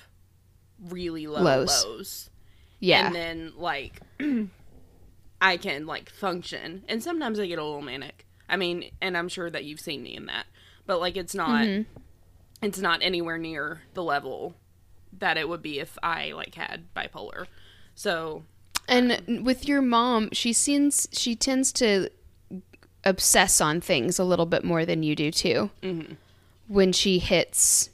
really 0.79 1.27
low 1.27 1.41
Lows. 1.41 1.85
lows. 1.85 2.29
Yeah. 2.79 3.05
And 3.07 3.15
then 3.15 3.53
like 3.55 3.99
I 5.41 5.57
can 5.57 5.85
like 5.85 6.09
function. 6.09 6.83
And 6.87 7.01
sometimes 7.03 7.39
I 7.39 7.47
get 7.47 7.59
a 7.59 7.63
little 7.63 7.81
manic. 7.81 8.25
I 8.49 8.55
mean, 8.57 8.91
and 9.01 9.17
I'm 9.17 9.29
sure 9.29 9.49
that 9.49 9.63
you've 9.65 9.79
seen 9.79 10.03
me 10.03 10.15
in 10.15 10.25
that. 10.27 10.45
But 10.85 10.99
like 10.99 11.17
it's 11.17 11.33
not 11.35 11.65
Mm-hmm. 11.65 11.99
it's 12.61 12.79
not 12.79 12.99
anywhere 13.01 13.37
near 13.37 13.81
the 13.93 14.03
level 14.03 14.55
that 15.19 15.37
it 15.37 15.47
would 15.47 15.61
be 15.61 15.79
if 15.79 15.97
I 16.01 16.31
like 16.31 16.55
had 16.55 16.93
bipolar. 16.95 17.47
So 17.95 18.43
and 18.87 19.45
with 19.45 19.67
your 19.67 19.81
mom, 19.81 20.29
she 20.31 20.53
seems 20.53 21.07
she 21.11 21.35
tends 21.35 21.71
to 21.73 22.09
obsess 23.03 23.61
on 23.61 23.81
things 23.81 24.19
a 24.19 24.23
little 24.23 24.45
bit 24.45 24.63
more 24.63 24.85
than 24.85 25.03
you 25.03 25.15
do 25.15 25.31
too. 25.31 25.69
Mm-hmm. 25.81 26.13
When 26.67 26.91
she 26.91 27.19
hits 27.19 27.89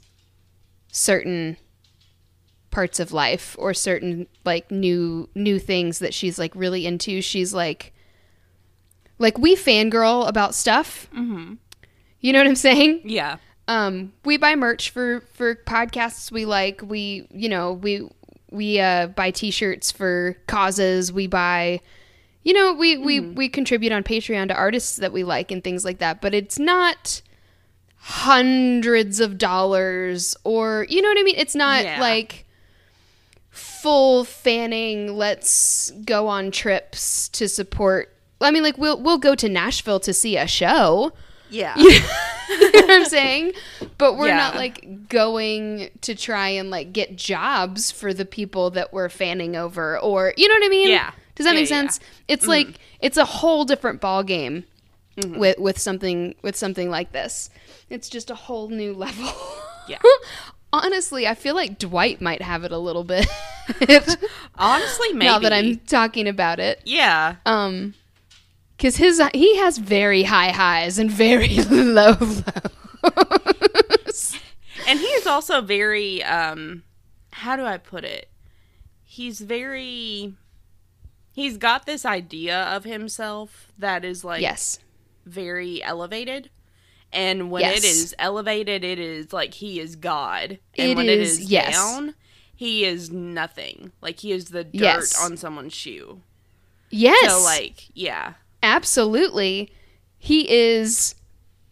certain 0.92 1.56
parts 2.70 3.00
of 3.00 3.12
life 3.12 3.56
or 3.58 3.74
certain 3.74 4.26
like 4.44 4.70
new 4.70 5.28
new 5.34 5.58
things 5.58 5.98
that 5.98 6.14
she's 6.14 6.38
like 6.38 6.54
really 6.54 6.86
into, 6.86 7.20
she's 7.20 7.52
like 7.52 7.92
like 9.18 9.38
we 9.38 9.54
fangirl 9.54 10.26
about 10.28 10.54
stuff. 10.54 11.08
Mhm. 11.14 11.58
You 12.20 12.32
know 12.32 12.38
what 12.38 12.46
I'm 12.46 12.56
saying? 12.56 13.02
Yeah. 13.04 13.36
Um, 13.68 14.12
we 14.24 14.36
buy 14.36 14.56
merch 14.56 14.90
for 14.90 15.20
for 15.32 15.54
podcasts 15.54 16.30
we 16.32 16.44
like. 16.44 16.82
We, 16.84 17.26
you 17.30 17.48
know, 17.48 17.72
we 17.72 18.08
we 18.50 18.80
uh, 18.80 19.06
buy 19.08 19.30
T-shirts 19.30 19.92
for 19.92 20.36
causes. 20.48 21.12
We 21.12 21.26
buy, 21.28 21.80
you 22.42 22.52
know, 22.52 22.72
we 22.72 22.96
we 22.96 23.20
we 23.20 23.48
contribute 23.48 23.92
on 23.92 24.02
Patreon 24.02 24.48
to 24.48 24.54
artists 24.54 24.96
that 24.96 25.12
we 25.12 25.22
like 25.22 25.50
and 25.52 25.62
things 25.62 25.84
like 25.84 25.98
that. 25.98 26.20
But 26.20 26.34
it's 26.34 26.58
not 26.58 27.22
hundreds 28.02 29.20
of 29.20 29.36
dollars 29.38 30.34
or 30.42 30.86
you 30.88 31.02
know 31.02 31.08
what 31.08 31.18
I 31.18 31.22
mean. 31.22 31.34
It's 31.36 31.54
not 31.54 31.84
Yeah. 31.84 32.00
like 32.00 32.46
full 33.50 34.24
fanning. 34.24 35.16
Let's 35.16 35.90
go 36.04 36.26
on 36.28 36.50
trips 36.50 37.28
to 37.30 37.48
support. 37.48 38.12
I 38.40 38.50
mean, 38.50 38.62
like 38.62 38.78
we'll 38.78 39.00
we'll 39.00 39.18
go 39.18 39.34
to 39.34 39.48
Nashville 39.48 40.00
to 40.00 40.12
see 40.12 40.36
a 40.36 40.46
show. 40.46 41.12
Yeah. 41.50 41.74
you 41.76 41.90
know 42.00 42.70
what 42.72 42.90
I'm 42.90 43.04
saying? 43.06 43.52
But 43.98 44.16
we're 44.16 44.34
not 44.34 44.54
like 44.56 45.08
going 45.08 45.90
to 46.02 46.14
try 46.14 46.48
and 46.48 46.70
like 46.70 46.92
get 46.92 47.16
jobs 47.16 47.90
for 47.90 48.14
the 48.14 48.24
people 48.24 48.70
that 48.70 48.92
we're 48.92 49.08
fanning 49.08 49.56
over 49.56 49.98
or 49.98 50.32
you 50.36 50.48
know 50.48 50.54
what 50.54 50.64
I 50.64 50.68
mean? 50.68 50.88
Yeah. 50.90 51.12
Does 51.34 51.44
that 51.46 51.54
Yeah, 51.54 51.60
make 51.60 51.70
yeah. 51.70 51.80
sense? 51.80 52.00
It's 52.28 52.46
like 52.46 52.68
it's 53.00 53.16
a 53.16 53.24
whole 53.24 53.64
different 53.64 54.00
ball 54.00 54.22
game 54.22 54.64
with 55.26 55.58
with 55.58 55.78
something 55.78 56.34
with 56.42 56.56
something 56.56 56.90
like 56.90 57.12
this. 57.12 57.50
It's 57.88 58.08
just 58.08 58.30
a 58.30 58.34
whole 58.34 58.68
new 58.68 58.94
level. 58.94 59.32
Yeah. 59.88 59.98
Honestly, 60.72 61.26
I 61.26 61.34
feel 61.34 61.54
like 61.56 61.78
Dwight 61.78 62.20
might 62.20 62.42
have 62.42 62.62
it 62.62 62.70
a 62.70 62.78
little 62.78 63.02
bit. 63.02 63.26
Honestly, 64.56 65.12
maybe. 65.12 65.24
now 65.26 65.38
that 65.40 65.52
I'm 65.52 65.78
talking 65.80 66.28
about 66.28 66.60
it. 66.60 66.80
Yeah. 66.84 67.36
Um, 67.44 67.94
because 68.80 68.96
his 68.96 69.20
he 69.34 69.58
has 69.58 69.76
very 69.76 70.22
high 70.22 70.50
highs 70.52 70.98
and 70.98 71.10
very 71.10 71.56
low 71.70 72.16
lows. 73.02 74.38
And 74.88 74.98
he's 74.98 75.26
also 75.26 75.60
very 75.60 76.22
um 76.24 76.82
how 77.32 77.56
do 77.56 77.64
I 77.64 77.76
put 77.76 78.04
it? 78.04 78.28
He's 79.04 79.40
very 79.40 80.34
he's 81.34 81.58
got 81.58 81.84
this 81.86 82.04
idea 82.06 82.62
of 82.64 82.84
himself 82.84 83.70
that 83.78 84.04
is 84.04 84.24
like 84.24 84.40
yes, 84.40 84.78
very 85.26 85.82
elevated. 85.82 86.48
And 87.12 87.50
when 87.50 87.62
Yes. 87.62 87.78
it 87.78 87.84
is 87.84 88.14
elevated, 88.20 88.84
it 88.84 88.98
is 89.00 89.32
like 89.32 89.54
he 89.54 89.80
is 89.80 89.96
God. 89.96 90.58
And 90.78 90.92
It 90.92 90.96
when 90.96 91.06
it 91.08 91.18
is- 91.18 91.40
is 91.40 91.50
yes. 91.50 91.74
down, 91.74 92.14
he 92.56 92.84
is 92.84 93.10
nothing. 93.10 93.90
Like 94.00 94.20
he 94.20 94.30
is 94.32 94.46
the 94.46 94.62
dirt 94.64 94.74
Yes. 94.74 95.20
on 95.22 95.36
someone's 95.36 95.74
shoe. 95.74 96.22
yes, 96.88 97.30
So 97.30 97.42
like, 97.42 97.88
yeah. 97.94 98.34
Absolutely. 98.62 99.72
He 100.18 100.50
is 100.50 101.14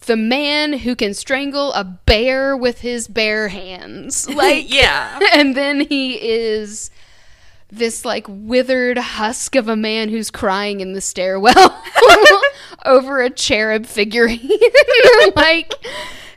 the 0.06 0.16
man 0.16 0.72
who 0.72 0.96
can 0.96 1.12
strangle 1.14 1.72
a 1.74 1.84
bear 1.84 2.56
with 2.56 2.80
his 2.80 3.08
bare 3.08 3.48
hands. 3.48 4.28
Like, 4.38 4.72
yeah. 4.72 5.18
and 5.34 5.56
then 5.56 5.80
he 5.80 6.14
is 6.14 6.90
this 7.70 8.04
like 8.04 8.24
withered 8.28 8.96
husk 8.96 9.54
of 9.54 9.68
a 9.68 9.76
man 9.76 10.08
who's 10.08 10.30
crying 10.30 10.80
in 10.80 10.94
the 10.94 11.00
stairwell 11.00 11.82
over 12.86 13.20
a 13.20 13.28
cherub 13.28 13.84
figurine. 13.84 14.48
like 15.36 15.74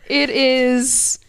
it 0.09 0.29
is 0.29 1.19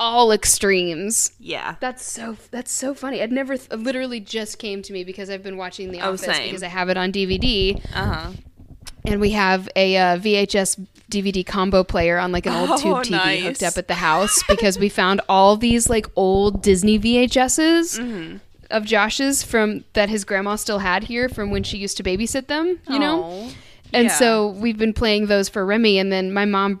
all 0.00 0.32
extremes. 0.32 1.30
Yeah. 1.38 1.76
That's 1.78 2.02
so 2.04 2.36
that's 2.50 2.72
so 2.72 2.94
funny. 2.94 3.22
I'd 3.22 3.30
never 3.30 3.56
th- 3.56 3.70
literally 3.70 4.18
just 4.18 4.58
came 4.58 4.82
to 4.82 4.92
me 4.92 5.04
because 5.04 5.30
I've 5.30 5.42
been 5.44 5.56
watching 5.58 5.92
The 5.92 6.00
Oh, 6.00 6.14
Office 6.14 6.22
same. 6.22 6.46
because 6.48 6.62
I 6.62 6.68
have 6.68 6.88
it 6.88 6.96
on 6.96 7.12
DVD 7.12 7.76
Uh-huh. 7.94 8.30
and 9.04 9.20
we 9.20 9.30
have 9.32 9.68
a 9.76 9.96
uh, 9.96 10.18
VHS 10.18 10.84
DVD 11.10 11.44
combo 11.44 11.84
player 11.84 12.18
on 12.18 12.32
like 12.32 12.46
an 12.46 12.54
old 12.54 12.70
Oh, 12.70 12.76
tube 12.78 12.98
TV 13.04 13.10
nice. 13.10 13.42
hooked 13.42 13.62
up 13.62 13.76
at 13.76 13.88
the 13.88 13.94
house 13.94 14.42
because 14.48 14.78
we 14.78 14.88
found 14.88 15.20
all 15.28 15.56
these 15.56 15.90
like 15.90 16.06
old 16.16 16.62
Disney 16.62 16.98
VHSs 16.98 17.98
Mm-hmm. 18.00 18.36
of 18.70 18.84
Josh's 18.86 19.42
from 19.42 19.84
that 19.92 20.08
his 20.08 20.24
grandma 20.24 20.56
still 20.56 20.78
had 20.78 21.04
here 21.04 21.28
from 21.28 21.50
when 21.50 21.62
she 21.62 21.76
used 21.76 21.96
to 21.98 22.02
babysit 22.02 22.46
them, 22.46 22.78
you 22.88 22.98
know. 22.98 23.50
And 23.92 24.04
Yeah. 24.06 24.14
so 24.14 24.48
we've 24.50 24.78
been 24.78 24.92
playing 24.92 25.26
those 25.26 25.48
for 25.48 25.66
Remy, 25.66 25.98
and 25.98 26.12
then 26.12 26.32
my 26.32 26.44
mom 26.44 26.80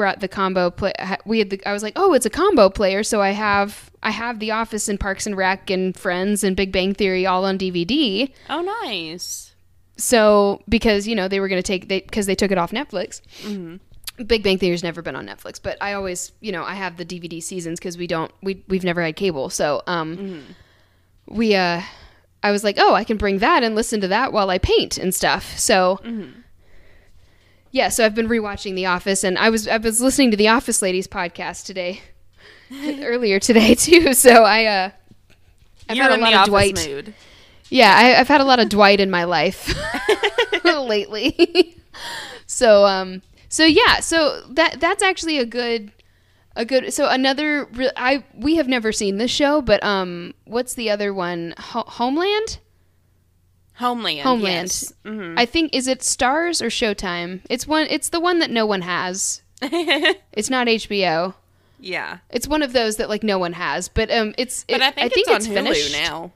brought 0.00 0.20
the 0.20 0.28
combo 0.28 0.70
play. 0.70 0.94
We 1.26 1.38
had 1.40 1.50
the. 1.50 1.60
I 1.66 1.72
was 1.74 1.82
like, 1.82 1.92
oh, 1.96 2.14
it's 2.14 2.24
a 2.24 2.30
combo 2.30 2.70
player, 2.70 3.02
so 3.02 3.20
I 3.20 3.30
have 3.30 3.90
I 4.02 4.10
have 4.10 4.38
The 4.38 4.50
Office 4.50 4.88
and 4.88 4.98
Parks 4.98 5.26
and 5.26 5.36
Rec 5.36 5.68
and 5.68 5.94
Friends 5.94 6.42
and 6.42 6.56
Big 6.56 6.72
Bang 6.72 6.94
Theory 6.94 7.26
all 7.26 7.44
on 7.44 7.58
DVD. 7.58 8.32
Oh, 8.48 8.62
nice. 8.84 9.54
So 9.98 10.62
because 10.68 11.06
you 11.06 11.14
know 11.14 11.28
they 11.28 11.38
were 11.40 11.48
going 11.48 11.62
to 11.62 11.66
take 11.66 11.88
they 11.88 12.00
because 12.00 12.24
they 12.24 12.34
took 12.34 12.50
it 12.50 12.56
off 12.58 12.72
Netflix. 12.72 13.20
Mm-hmm. 13.42 14.24
Big 14.24 14.42
Bang 14.42 14.56
Theory's 14.58 14.82
never 14.82 15.02
been 15.02 15.16
on 15.16 15.26
Netflix, 15.26 15.60
but 15.62 15.76
I 15.82 15.92
always 15.92 16.32
you 16.40 16.50
know 16.52 16.64
I 16.64 16.74
have 16.74 16.96
the 16.96 17.04
DVD 17.04 17.42
seasons 17.42 17.78
because 17.78 17.98
we 17.98 18.06
don't 18.06 18.32
we 18.42 18.64
we've 18.68 18.84
never 18.84 19.02
had 19.02 19.16
cable, 19.16 19.50
so 19.50 19.82
um 19.86 20.16
Mm-hmm. 20.16 21.36
we 21.36 21.54
uh 21.54 21.82
I 22.42 22.50
was 22.50 22.64
like 22.64 22.76
oh 22.78 22.94
I 22.94 23.04
can 23.04 23.18
bring 23.18 23.38
that 23.40 23.62
and 23.62 23.74
listen 23.74 24.00
to 24.00 24.08
that 24.08 24.32
while 24.32 24.48
I 24.48 24.56
paint 24.58 24.96
and 24.96 25.14
stuff. 25.14 25.58
So 25.58 26.00
Mm-hmm. 26.02 26.40
Yeah, 27.70 27.88
so 27.88 28.04
I've 28.04 28.14
been 28.14 28.28
rewatching 28.28 28.74
The 28.74 28.86
Office, 28.86 29.22
and 29.24 29.38
I 29.38 29.50
was 29.50 29.66
I 29.68 29.76
was 29.76 30.00
listening 30.00 30.30
to 30.32 30.36
the 30.36 30.48
Office 30.48 30.82
Ladies 30.82 31.06
podcast 31.06 31.66
today 31.66 32.00
earlier 33.02 33.38
today 33.38 33.74
too. 33.76 34.12
So 34.14 34.44
I 34.44 34.64
uh 34.66 34.90
I've 35.88 35.96
You're 35.96 36.08
had 36.08 36.18
a 36.18 36.22
lot 36.22 36.34
of 36.34 36.46
Dwight. 36.46 36.74
mood. 36.88 37.14
Yeah, 37.68 37.94
I, 37.96 38.18
I've 38.20 38.28
had 38.28 38.40
a 38.40 38.44
lot 38.44 38.58
of 38.58 38.68
Dwight 38.68 38.98
in 39.00 39.10
my 39.10 39.24
life 39.24 39.72
lately. 40.64 41.76
so, 42.46 42.84
um, 42.84 43.22
so 43.48 43.64
yeah, 43.64 44.00
so 44.00 44.42
that 44.50 44.80
that's 44.80 45.02
actually 45.04 45.38
a 45.38 45.46
good, 45.46 45.92
a 46.56 46.64
good. 46.64 46.92
So 46.92 47.08
another, 47.08 47.66
re- 47.72 47.92
I 47.96 48.24
we 48.34 48.56
have 48.56 48.66
never 48.66 48.90
seen 48.92 49.18
this 49.18 49.30
show, 49.30 49.62
but 49.62 49.82
um, 49.84 50.34
what's 50.46 50.74
the 50.74 50.90
other 50.90 51.14
one? 51.14 51.54
Ho- 51.58 51.84
Homeland. 51.86 52.58
Homeland. 53.80 54.20
Homeland. 54.20 54.68
Yes. 54.68 54.92
Mhm. 55.04 55.34
I 55.36 55.46
think 55.46 55.74
is 55.74 55.88
it 55.88 56.00
Starz 56.00 56.62
or 56.62 56.68
Showtime? 56.68 57.40
It's 57.50 57.66
one. 57.66 57.86
It's 57.90 58.08
the 58.10 58.20
one 58.20 58.38
that 58.38 58.50
no 58.50 58.64
one 58.66 58.82
has. 58.82 59.42
It's 59.62 60.48
not 60.50 60.66
HBO. 60.68 61.34
yeah. 61.78 62.18
It's 62.30 62.46
one 62.48 62.62
of 62.62 62.72
those 62.72 62.96
that 62.96 63.08
like 63.08 63.22
no 63.22 63.38
one 63.38 63.52
has, 63.54 63.88
but 63.88 64.10
um, 64.10 64.34
it's. 64.38 64.64
But 64.68 64.76
it- 64.80 64.94
I 64.96 65.08
think, 65.08 65.28
it's, 65.28 65.46
on 65.46 65.52
Hulu 65.52 65.54
finished. 65.54 65.92
now. 65.92 66.32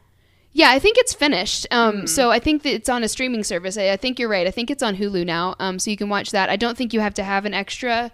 Yeah, 0.53 0.71
I 0.71 0.79
think 0.79 0.99
it's 0.99 1.13
finished. 1.15 1.67
Um, 1.71 2.01
Hmm. 2.01 2.07
so 2.07 2.31
I 2.31 2.39
think 2.39 2.63
that 2.63 2.73
it's 2.75 2.89
on 2.89 3.03
a 3.03 3.09
streaming 3.09 3.43
service. 3.45 3.77
I, 3.77 3.91
I 3.91 3.97
think 3.97 4.19
you're 4.19 4.29
right. 4.29 4.47
I 4.47 4.51
think 4.53 4.71
it's 4.71 4.83
on 4.83 4.97
Hulu 4.97 5.25
now. 5.27 5.55
Um, 5.59 5.79
so 5.79 5.91
you 5.91 5.97
can 5.97 6.09
watch 6.09 6.31
that. 6.31 6.49
I 6.49 6.57
don't 6.57 6.77
think 6.79 6.93
you 6.95 7.01
have 7.01 7.15
to 7.15 7.25
have 7.25 7.45
an 7.45 7.55
extra, 7.55 8.13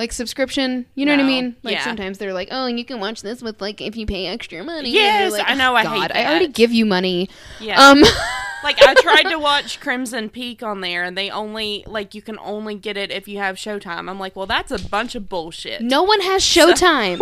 like 0.00 0.10
subscription. 0.12 0.86
You 0.96 1.06
know 1.06 1.12
what 1.12 1.20
I 1.22 1.26
mean? 1.26 1.54
Like 1.62 1.74
Yeah. 1.74 1.84
sometimes 1.84 2.18
they're 2.18 2.32
like, 2.34 2.48
oh, 2.50 2.64
and 2.66 2.78
you 2.78 2.84
can 2.84 2.98
watch 2.98 3.22
this 3.22 3.40
with 3.42 3.60
like 3.60 3.80
if 3.80 3.94
you 3.96 4.06
pay 4.06 4.26
extra 4.26 4.64
money. 4.64 4.90
Yes, 4.90 5.30
like, 5.32 5.48
I 5.48 5.54
know, 5.54 5.76
I 5.76 5.84
God, 5.84 6.10
hate 6.10 6.16
I 6.16 6.28
already 6.28 6.48
give 6.48 6.72
you 6.72 6.84
money. 6.86 7.28
Yeah. 7.60 7.80
Um, 7.80 8.00
like 8.64 8.82
I 8.82 8.94
tried 8.94 9.30
to 9.30 9.38
watch 9.38 9.78
Crimson 9.78 10.28
Peak 10.30 10.62
on 10.62 10.80
there, 10.80 11.04
and 11.04 11.16
they 11.16 11.30
only 11.30 11.84
like 11.86 12.14
you 12.14 12.22
can 12.22 12.38
only 12.40 12.74
get 12.74 12.96
it 12.96 13.10
if 13.12 13.28
you 13.28 13.38
have 13.38 13.56
Showtime. 13.56 14.08
I'm 14.10 14.18
like, 14.18 14.34
well, 14.34 14.46
that's 14.46 14.72
a 14.72 14.78
bunch 14.88 15.14
of 15.14 15.28
bullshit. 15.28 15.82
no 15.82 16.02
one 16.02 16.20
has 16.22 16.42
Showtime. 16.56 17.20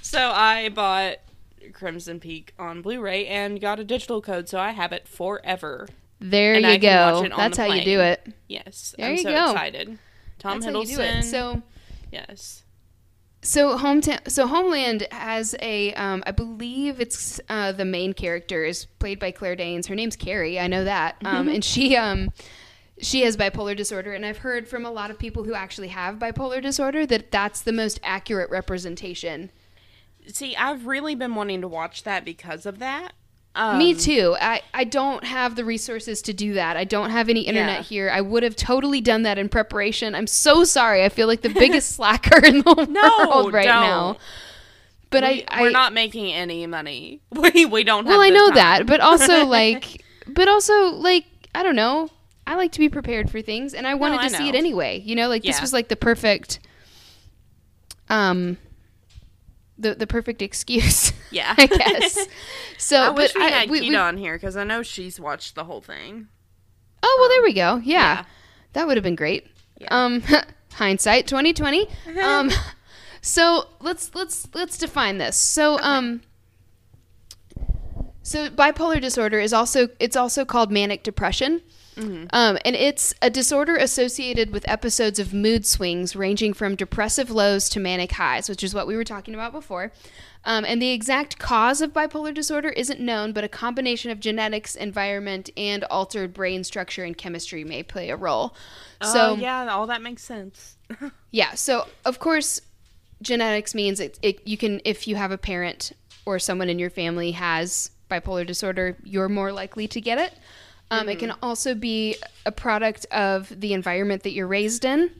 So 0.00 0.30
I 0.30 0.68
bought 0.68 1.16
Crimson 1.72 2.20
Peak 2.20 2.54
on 2.58 2.80
Blu-ray 2.82 3.26
and 3.26 3.60
got 3.60 3.80
a 3.80 3.84
digital 3.84 4.22
code, 4.22 4.48
so 4.48 4.58
I 4.60 4.70
have 4.70 4.92
it 4.92 5.08
forever. 5.08 5.88
there 6.20 6.54
And 6.54 6.64
you 6.64 6.70
I 6.70 6.78
can 6.78 7.14
watch 7.22 7.30
go. 7.30 7.36
That's 7.36 7.58
how 7.58 7.64
you 7.66 7.82
do 7.84 7.98
it. 8.00 8.24
Yes, 8.48 8.94
There 8.96 9.08
I'm 9.08 9.12
you 9.16 9.22
so 9.22 9.30
go. 9.32 9.50
excited. 9.50 9.98
Tom 10.38 10.60
That's 10.60 10.72
how 10.72 10.80
you 10.80 10.86
do 10.86 10.96
Hiddleston. 10.98 11.18
it. 11.18 11.22
So. 11.24 11.62
Yes. 12.14 12.64
So 13.42 13.76
hometown, 13.76 14.30
so 14.30 14.46
Homeland 14.46 15.06
has 15.10 15.54
a, 15.60 15.92
um, 15.94 16.22
I 16.26 16.30
believe 16.30 16.98
it's 16.98 17.40
uh, 17.50 17.72
the 17.72 17.84
main 17.84 18.14
character 18.14 18.64
is 18.64 18.86
played 18.86 19.18
by 19.18 19.32
Claire 19.32 19.56
Danes. 19.56 19.86
Her 19.86 19.94
name's 19.94 20.16
Carrie. 20.16 20.58
I 20.58 20.66
know 20.66 20.84
that, 20.84 21.16
um, 21.26 21.48
and 21.48 21.62
she, 21.62 21.94
um, 21.94 22.30
she 22.98 23.20
has 23.22 23.36
bipolar 23.36 23.76
disorder, 23.76 24.14
and 24.14 24.24
I've 24.24 24.38
heard 24.38 24.66
from 24.66 24.86
a 24.86 24.90
lot 24.90 25.10
of 25.10 25.18
people 25.18 25.44
who 25.44 25.52
actually 25.52 25.88
have 25.88 26.18
bipolar 26.18 26.62
disorder 26.62 27.04
that 27.04 27.30
that's 27.30 27.60
the 27.60 27.72
most 27.72 28.00
accurate 28.02 28.48
representation. 28.48 29.50
See, 30.26 30.56
I've 30.56 30.86
really 30.86 31.14
been 31.14 31.34
wanting 31.34 31.60
to 31.60 31.68
watch 31.68 32.04
that 32.04 32.24
because 32.24 32.64
of 32.64 32.78
that. 32.78 33.12
Um, 33.56 33.78
Me 33.78 33.94
too. 33.94 34.36
I, 34.40 34.62
I 34.72 34.82
don't 34.84 35.22
have 35.22 35.54
the 35.54 35.64
resources 35.64 36.22
to 36.22 36.32
do 36.32 36.54
that. 36.54 36.76
I 36.76 36.82
don't 36.84 37.10
have 37.10 37.28
any 37.28 37.42
internet 37.42 37.78
Yeah. 37.78 37.82
here. 37.84 38.10
I 38.10 38.20
would 38.20 38.42
have 38.42 38.56
totally 38.56 39.00
done 39.00 39.22
that 39.22 39.38
in 39.38 39.48
preparation. 39.48 40.14
I'm 40.16 40.26
so 40.26 40.64
sorry. 40.64 41.04
I 41.04 41.08
feel 41.08 41.28
like 41.28 41.42
the 41.42 41.50
biggest 41.50 41.90
slacker 41.96 42.44
in 42.44 42.62
the 42.62 42.86
No, 42.90 43.28
world 43.30 43.52
right 43.52 43.64
don't. 43.64 43.80
now. 43.80 44.16
But 45.10 45.22
we, 45.22 45.44
I, 45.46 45.58
I 45.58 45.62
we're 45.62 45.70
not 45.70 45.92
making 45.92 46.32
any 46.32 46.66
money. 46.66 47.20
We 47.30 47.64
we 47.66 47.84
don't. 47.84 48.04
well 48.06 48.20
i 48.20 48.30
know 48.30 48.46
time. 48.48 48.54
that 48.56 48.86
but 48.86 49.00
also 49.00 49.44
like 49.60 50.02
but 50.26 50.48
also 50.48 50.86
like 50.90 51.24
i 51.54 51.62
don't 51.62 51.76
know 51.76 52.08
i 52.48 52.56
like 52.56 52.72
to 52.72 52.80
be 52.80 52.88
prepared 52.88 53.30
for 53.30 53.40
things 53.40 53.74
and 53.74 53.86
i 53.86 53.94
wanted 53.94 54.18
I 54.18 54.28
to 54.28 54.34
see 54.36 54.48
it 54.48 54.56
anyway 54.56 55.00
you 55.04 55.14
know 55.14 55.28
like 55.28 55.44
this 55.44 55.60
was 55.60 55.72
like 55.72 55.86
the 55.88 55.94
perfect 55.96 56.58
um 58.08 58.56
the 59.78 59.94
the 59.94 60.06
perfect 60.06 60.40
excuse 60.42 61.12
Yeah, 61.30 61.54
i 61.58 61.66
guess. 61.66 62.26
So 62.78 62.96
I 63.02 63.08
wish 63.10 63.34
we 63.34 63.42
I- 63.42 63.48
had 63.50 63.70
we- 63.70 63.80
Keita 63.80 63.88
we- 63.90 63.96
on 63.96 64.16
here 64.18 64.34
because 64.34 64.56
I 64.56 64.64
know 64.64 64.82
she's 64.82 65.18
watched 65.18 65.54
the 65.54 65.64
whole 65.64 65.80
thing. 65.80 66.28
oh 67.02 67.16
well 67.20 67.28
there 67.28 67.42
we 67.42 67.52
go. 67.52 67.76
Yeah, 67.84 68.18
Yeah. 68.18 68.24
that 68.74 68.86
would 68.86 68.96
have 68.96 69.04
been 69.04 69.16
great. 69.16 69.46
Yeah. 69.78 69.88
um 69.90 70.22
hindsight 70.74 71.26
2020 71.26 71.88
um 72.22 72.50
so 73.20 73.68
let's 73.80 74.14
let's 74.14 74.48
let's 74.54 74.76
define 74.78 75.18
this. 75.18 75.36
So 75.36 75.78
um 75.80 76.22
so 78.24 78.50
bipolar 78.50 79.00
disorder 79.00 79.38
is 79.38 79.52
also 79.52 79.88
it's 80.00 80.16
also 80.16 80.44
called 80.44 80.72
manic 80.72 81.04
depression 81.04 81.62
um, 82.32 82.58
and 82.64 82.74
it's 82.74 83.14
a 83.22 83.30
disorder 83.30 83.76
associated 83.76 84.50
with 84.50 84.68
episodes 84.68 85.20
of 85.20 85.32
mood 85.32 85.64
swings 85.64 86.16
ranging 86.16 86.52
from 86.52 86.74
depressive 86.74 87.30
lows 87.30 87.68
to 87.68 87.78
manic 87.78 88.10
highs 88.10 88.48
which 88.48 88.64
is 88.64 88.74
what 88.74 88.88
we 88.88 88.96
were 88.96 89.04
talking 89.04 89.34
about 89.34 89.52
before 89.52 89.92
um, 90.46 90.64
and 90.64 90.82
the 90.82 90.90
exact 90.90 91.38
cause 91.38 91.80
of 91.80 91.92
bipolar 91.92 92.34
disorder 92.34 92.70
isn't 92.70 92.98
known 92.98 93.32
but 93.32 93.44
a 93.44 93.48
combination 93.48 94.10
of 94.10 94.18
genetics 94.18 94.74
environment 94.74 95.50
and 95.56 95.84
altered 95.84 96.34
brain 96.34 96.64
structure 96.64 97.04
and 97.04 97.16
chemistry 97.16 97.62
may 97.62 97.80
play 97.80 98.10
a 98.10 98.16
role 98.16 98.56
so 99.12 99.30
oh, 99.30 99.34
yeah, 99.36 99.68
all 99.68 99.86
that 99.88 100.02
makes 100.02 100.22
sense. 100.22 100.76
yeah. 101.30 101.54
So 101.54 101.86
of 102.04 102.18
course, 102.18 102.60
genetics 103.22 103.74
means 103.74 104.00
it, 104.00 104.18
it. 104.22 104.46
You 104.46 104.56
can 104.56 104.80
if 104.84 105.06
you 105.08 105.16
have 105.16 105.30
a 105.30 105.38
parent 105.38 105.92
or 106.26 106.38
someone 106.38 106.68
in 106.68 106.78
your 106.78 106.90
family 106.90 107.32
has 107.32 107.90
bipolar 108.10 108.46
disorder, 108.46 108.96
you're 109.02 109.28
more 109.28 109.52
likely 109.52 109.88
to 109.88 110.00
get 110.00 110.18
it. 110.18 110.34
Um, 110.90 111.08
It 111.08 111.18
can 111.18 111.32
also 111.42 111.74
be 111.74 112.16
a 112.46 112.52
product 112.52 113.06
of 113.10 113.48
the 113.58 113.72
environment 113.72 114.22
that 114.22 114.32
you're 114.32 114.46
raised 114.46 114.84
in. 114.84 115.10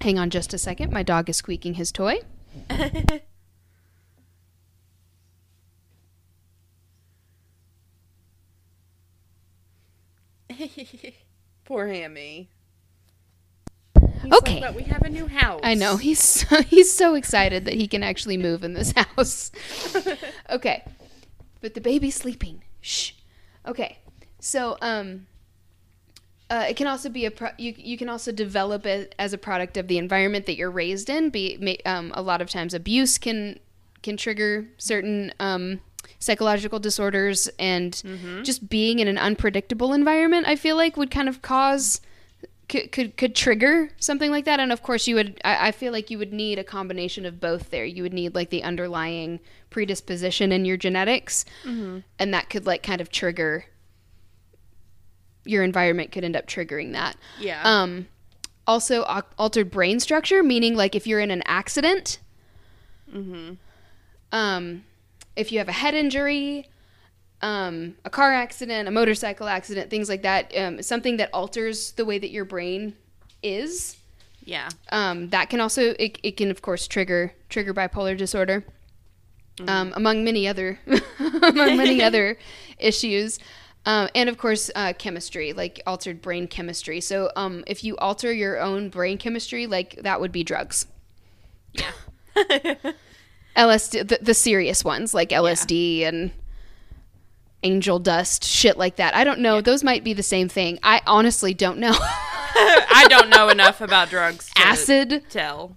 Hang 0.00 0.18
on 0.18 0.30
just 0.30 0.52
a 0.52 0.58
second. 0.58 0.92
My 0.92 1.02
dog 1.02 1.28
is 1.30 1.36
squeaking 1.36 1.74
his 1.74 1.92
toy. 1.92 2.20
Poor 11.64 11.86
Hammy. 11.86 12.48
Okay. 14.32 14.60
but 14.60 14.74
we 14.74 14.82
have 14.82 15.02
a 15.02 15.08
new 15.08 15.26
house. 15.28 15.60
I 15.62 15.74
know 15.74 15.96
he's 15.96 16.20
so, 16.22 16.62
he's 16.66 16.92
so 16.92 17.14
excited 17.14 17.64
that 17.66 17.74
he 17.74 17.86
can 17.86 18.02
actually 18.02 18.36
move 18.36 18.64
in 18.64 18.74
this 18.74 18.92
house. 19.16 19.50
okay, 20.50 20.82
but 21.60 21.74
the 21.74 21.80
baby's 21.80 22.14
sleeping. 22.14 22.62
Shh. 22.80 23.12
Okay, 23.66 23.98
so 24.40 24.76
um, 24.80 25.26
uh, 26.50 26.66
it 26.68 26.76
can 26.76 26.86
also 26.86 27.08
be 27.08 27.26
a 27.26 27.30
pro- 27.30 27.50
you 27.58 27.74
you 27.76 27.98
can 27.98 28.08
also 28.08 28.32
develop 28.32 28.86
it 28.86 29.14
as 29.18 29.32
a 29.32 29.38
product 29.38 29.76
of 29.76 29.88
the 29.88 29.98
environment 29.98 30.46
that 30.46 30.56
you're 30.56 30.70
raised 30.70 31.10
in. 31.10 31.30
Be 31.30 31.80
um, 31.84 32.12
a 32.14 32.22
lot 32.22 32.40
of 32.40 32.48
times 32.48 32.74
abuse 32.74 33.18
can 33.18 33.58
can 34.02 34.16
trigger 34.16 34.66
certain 34.78 35.32
um, 35.40 35.80
psychological 36.18 36.78
disorders, 36.78 37.48
and 37.58 38.00
just 38.44 38.68
being 38.68 38.98
in 39.00 39.08
an 39.08 39.18
unpredictable 39.18 39.92
environment, 39.92 40.46
I 40.46 40.56
feel 40.56 40.76
like 40.76 40.96
would 40.96 41.10
kind 41.10 41.28
of 41.28 41.42
cause 41.42 42.00
could, 42.68 42.92
could 42.92 43.16
could 43.16 43.34
trigger 43.34 43.90
something 43.98 44.30
like 44.30 44.44
that 44.44 44.60
and 44.60 44.72
of 44.72 44.82
course 44.82 45.06
you 45.08 45.14
would 45.14 45.40
I, 45.42 45.68
I 45.68 45.72
feel 45.72 45.90
like 45.90 46.10
you 46.10 46.18
would 46.18 46.34
need 46.34 46.58
a 46.58 46.64
combination 46.64 47.24
of 47.24 47.40
both 47.40 47.70
there 47.70 47.84
you 47.86 48.02
would 48.02 48.12
need 48.12 48.34
like 48.34 48.50
the 48.50 48.62
underlying 48.62 49.40
predisposition 49.70 50.50
in 50.52 50.64
your 50.64 50.76
genetics 50.76 51.44
and 51.64 52.32
that 52.34 52.48
could 52.50 52.64
like 52.66 52.82
kind 52.82 53.00
of 53.00 53.10
trigger 53.10 53.64
your 55.44 55.62
environment 55.62 56.10
could 56.12 56.24
end 56.24 56.36
up 56.36 56.46
triggering 56.46 56.92
that 56.92 57.16
Yeah. 57.38 57.60
um 57.64 58.08
also 58.66 59.04
al- 59.06 59.26
altered 59.38 59.70
brain 59.70 60.00
structure 60.00 60.42
meaning 60.42 60.74
like 60.74 60.94
if 60.94 61.06
you're 61.06 61.20
in 61.20 61.30
an 61.30 61.42
accident 61.46 62.18
um 64.32 64.84
if 65.36 65.52
you 65.52 65.58
have 65.58 65.68
a 65.68 65.72
head 65.72 65.94
injury 65.94 66.68
um, 67.40 67.94
a 68.04 68.10
car 68.10 68.32
accident, 68.34 68.88
a 68.88 68.90
motorcycle 68.90 69.46
accident, 69.46 69.90
things 69.90 70.08
like 70.08 70.22
that, 70.22 70.52
um, 70.56 70.82
something 70.82 71.18
that 71.18 71.30
alters 71.32 71.92
the 71.92 72.04
way 72.04 72.18
that 72.18 72.30
your 72.30 72.44
brain 72.44 72.96
is. 73.44 73.96
yeah. 74.44 74.68
Um, 74.90 75.28
that 75.28 75.48
can 75.48 75.60
also 75.60 75.94
it, 76.00 76.18
it 76.24 76.36
can 76.36 76.50
of 76.50 76.62
course 76.62 76.88
trigger 76.88 77.32
trigger 77.48 77.72
bipolar 77.72 78.16
disorder, 78.16 78.64
um, 79.66 79.92
among 79.96 80.24
many 80.24 80.46
other 80.46 80.78
among 81.42 81.76
many 81.76 82.02
other 82.08 82.38
issues. 82.78 83.38
Um, 83.86 84.08
and 84.14 84.28
of 84.28 84.36
course, 84.36 84.70
uh, 84.74 84.92
chemistry, 84.98 85.52
like 85.52 85.80
altered 85.86 86.20
brain 86.20 86.46
chemistry. 86.46 87.00
So, 87.00 87.30
um, 87.36 87.64
if 87.66 87.82
you 87.84 87.96
alter 87.96 88.32
your 88.32 88.60
own 88.60 88.90
brain 88.90 89.16
chemistry, 89.18 89.66
like 89.66 89.96
that 90.02 90.20
would 90.20 90.32
be 90.32 90.44
drugs. 90.44 90.86
Yeah. 91.72 91.92
LSD, 93.56 94.06
the, 94.08 94.18
the 94.20 94.34
serious 94.34 94.84
ones 94.84 95.14
like 95.14 95.30
LSD 95.30 96.02
and 96.02 96.32
angel 97.62 97.98
dust, 97.98 98.44
shit 98.44 98.76
like 98.76 98.96
that. 98.96 99.14
I 99.14 99.24
don't 99.24 99.40
know. 99.40 99.60
Those 99.60 99.82
might 99.82 100.04
be 100.04 100.12
the 100.12 100.22
same 100.22 100.48
thing. 100.48 100.78
I 100.82 101.00
honestly 101.06 101.54
don't 101.54 101.78
know. 101.78 101.94
I 101.98 103.06
don't 103.08 103.30
know 103.30 103.48
enough 103.48 103.80
about 103.80 104.10
drugs 104.10 104.50
Acid. 104.56 105.24
tell. 105.28 105.76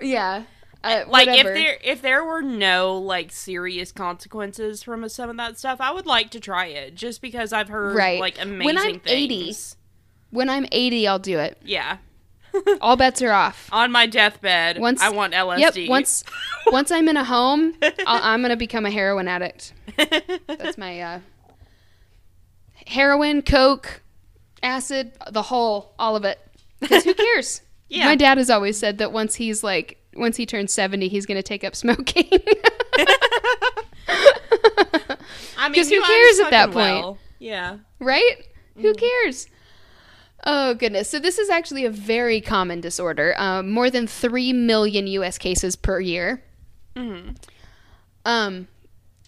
Yeah. 0.00 0.44
Uh, 0.84 1.04
Like 1.08 1.26
whatever. 1.26 1.50
if 1.50 1.54
there 1.56 1.78
if 1.82 2.02
there 2.02 2.24
were 2.24 2.40
no 2.42 2.96
like 2.98 3.32
serious 3.32 3.90
consequences 3.92 4.82
from 4.82 5.08
some 5.08 5.28
of 5.30 5.36
that 5.36 5.58
stuff, 5.58 5.80
I 5.80 5.90
would 5.92 6.06
like 6.06 6.30
to 6.30 6.40
try 6.40 6.66
it 6.66 6.94
just 6.94 7.20
because 7.20 7.52
I've 7.52 7.68
heard 7.68 7.96
Right. 7.96 8.20
like 8.20 8.40
amazing 8.40 8.64
When 8.64 8.78
I'm 8.78 9.00
80, 9.06 9.44
things. 9.44 9.76
when 10.30 10.48
I'm 10.48 10.66
80, 10.70 11.08
I'll 11.08 11.18
do 11.18 11.38
it. 11.38 11.58
Yeah. 11.64 11.98
All 12.80 12.96
bets 12.96 13.20
are 13.22 13.32
off. 13.32 13.68
On 13.72 13.90
my 13.92 14.06
deathbed, 14.06 14.78
Once 14.78 15.02
I 15.02 15.10
want 15.10 15.34
LSD. 15.34 15.58
Yep. 15.82 15.88
Once 15.90 16.24
once 16.68 16.90
I'm 16.92 17.08
in 17.08 17.16
a 17.16 17.24
home, 17.24 17.74
I'll, 17.82 17.92
I'm 18.22 18.40
gonna 18.42 18.56
become 18.56 18.86
a 18.86 18.90
heroin 18.90 19.26
addict. 19.28 19.72
That's 20.46 20.78
my 20.78 21.00
uh, 21.00 21.20
heroin, 22.86 23.42
coke, 23.42 24.02
acid, 24.62 25.12
the 25.30 25.42
whole, 25.42 25.94
all 25.98 26.16
of 26.16 26.24
it. 26.24 26.38
Because 26.80 27.04
who 27.04 27.14
cares? 27.14 27.62
Yeah. 27.88 28.04
My 28.06 28.16
dad 28.16 28.38
has 28.38 28.50
always 28.50 28.78
said 28.78 28.98
that 28.98 29.12
once 29.12 29.34
he's 29.34 29.62
like, 29.64 29.98
once 30.14 30.36
he 30.36 30.46
turns 30.46 30.72
70, 30.72 31.08
he's 31.08 31.26
going 31.26 31.36
to 31.36 31.42
take 31.42 31.64
up 31.64 31.74
smoking. 31.76 32.28
I 35.60 35.68
mean, 35.68 35.74
'Cause 35.74 35.88
who 35.88 35.96
you 35.96 36.00
know, 36.00 36.06
I'm 36.06 36.10
cares 36.12 36.38
at 36.40 36.50
that 36.50 36.66
point? 36.70 36.76
well. 36.76 37.18
Yeah. 37.38 37.78
right? 37.98 38.36
Who 38.76 38.94
cares? 38.94 39.48
Oh, 40.44 40.74
goodness. 40.74 41.10
So, 41.10 41.18
this 41.18 41.38
is 41.38 41.50
actually 41.50 41.84
a 41.84 41.90
very 41.90 42.40
common 42.40 42.80
disorder. 42.80 43.34
Um, 43.38 43.70
more 43.70 43.90
than 43.90 44.06
3 44.06 44.52
million 44.52 45.06
US 45.08 45.36
cases 45.36 45.74
per 45.76 45.98
year. 46.00 46.42
Um, 48.24 48.68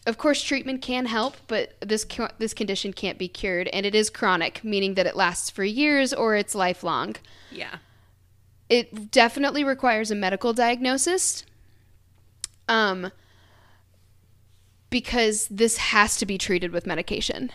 of 0.07 0.19
course, 0.19 0.43
treatment 0.43 0.83
can 0.83 1.07
help, 1.07 1.37
but 1.47 1.75
this 1.81 2.05
co- 2.05 2.31
this 2.39 2.53
condition 2.55 2.93
can't 2.93 3.17
be 3.19 3.29
cured, 3.29 3.69
and 3.69 3.87
it 3.87 3.95
is 3.95 4.11
chronic, 4.11 4.63
meaning 4.65 4.95
that 4.95 5.07
it 5.07 5.15
lasts 5.15 5.51
for 5.51 5.63
years 5.65 6.13
or 6.13 6.35
it's 6.37 6.55
lifelong. 6.55 7.17
Yeah. 7.51 7.77
It 8.71 9.11
definitely 9.11 9.65
requires 9.65 10.11
a 10.11 10.15
medical 10.15 10.55
diagnosis, 10.55 11.45
um, 12.69 13.11
because 14.89 15.47
this 15.49 15.77
has 15.77 16.17
to 16.17 16.25
be 16.25 16.39
treated 16.39 16.73
with 16.73 16.87
medication. 16.87 17.51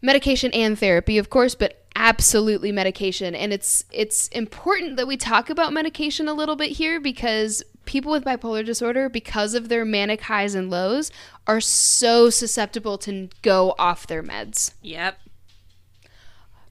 Medication 0.00 0.50
and 0.52 0.78
therapy, 0.78 1.18
of 1.18 1.28
course, 1.28 1.54
but 1.54 1.84
absolutely 1.94 2.72
medication. 2.72 3.34
And 3.34 3.52
it's 3.52 3.84
it's 3.90 4.28
important 4.28 4.96
that 4.96 5.06
we 5.06 5.16
talk 5.16 5.50
about 5.50 5.72
medication 5.72 6.28
a 6.28 6.32
little 6.32 6.56
bit 6.56 6.70
here 6.70 6.98
because 7.00 7.62
people 7.84 8.10
with 8.12 8.24
bipolar 8.24 8.64
disorder, 8.64 9.08
because 9.08 9.54
of 9.54 9.68
their 9.68 9.84
manic 9.84 10.22
highs 10.22 10.54
and 10.54 10.70
lows, 10.70 11.10
are 11.46 11.60
so 11.60 12.30
susceptible 12.30 12.96
to 12.98 13.28
go 13.42 13.74
off 13.78 14.06
their 14.06 14.22
meds. 14.22 14.72
Yep. 14.80 15.18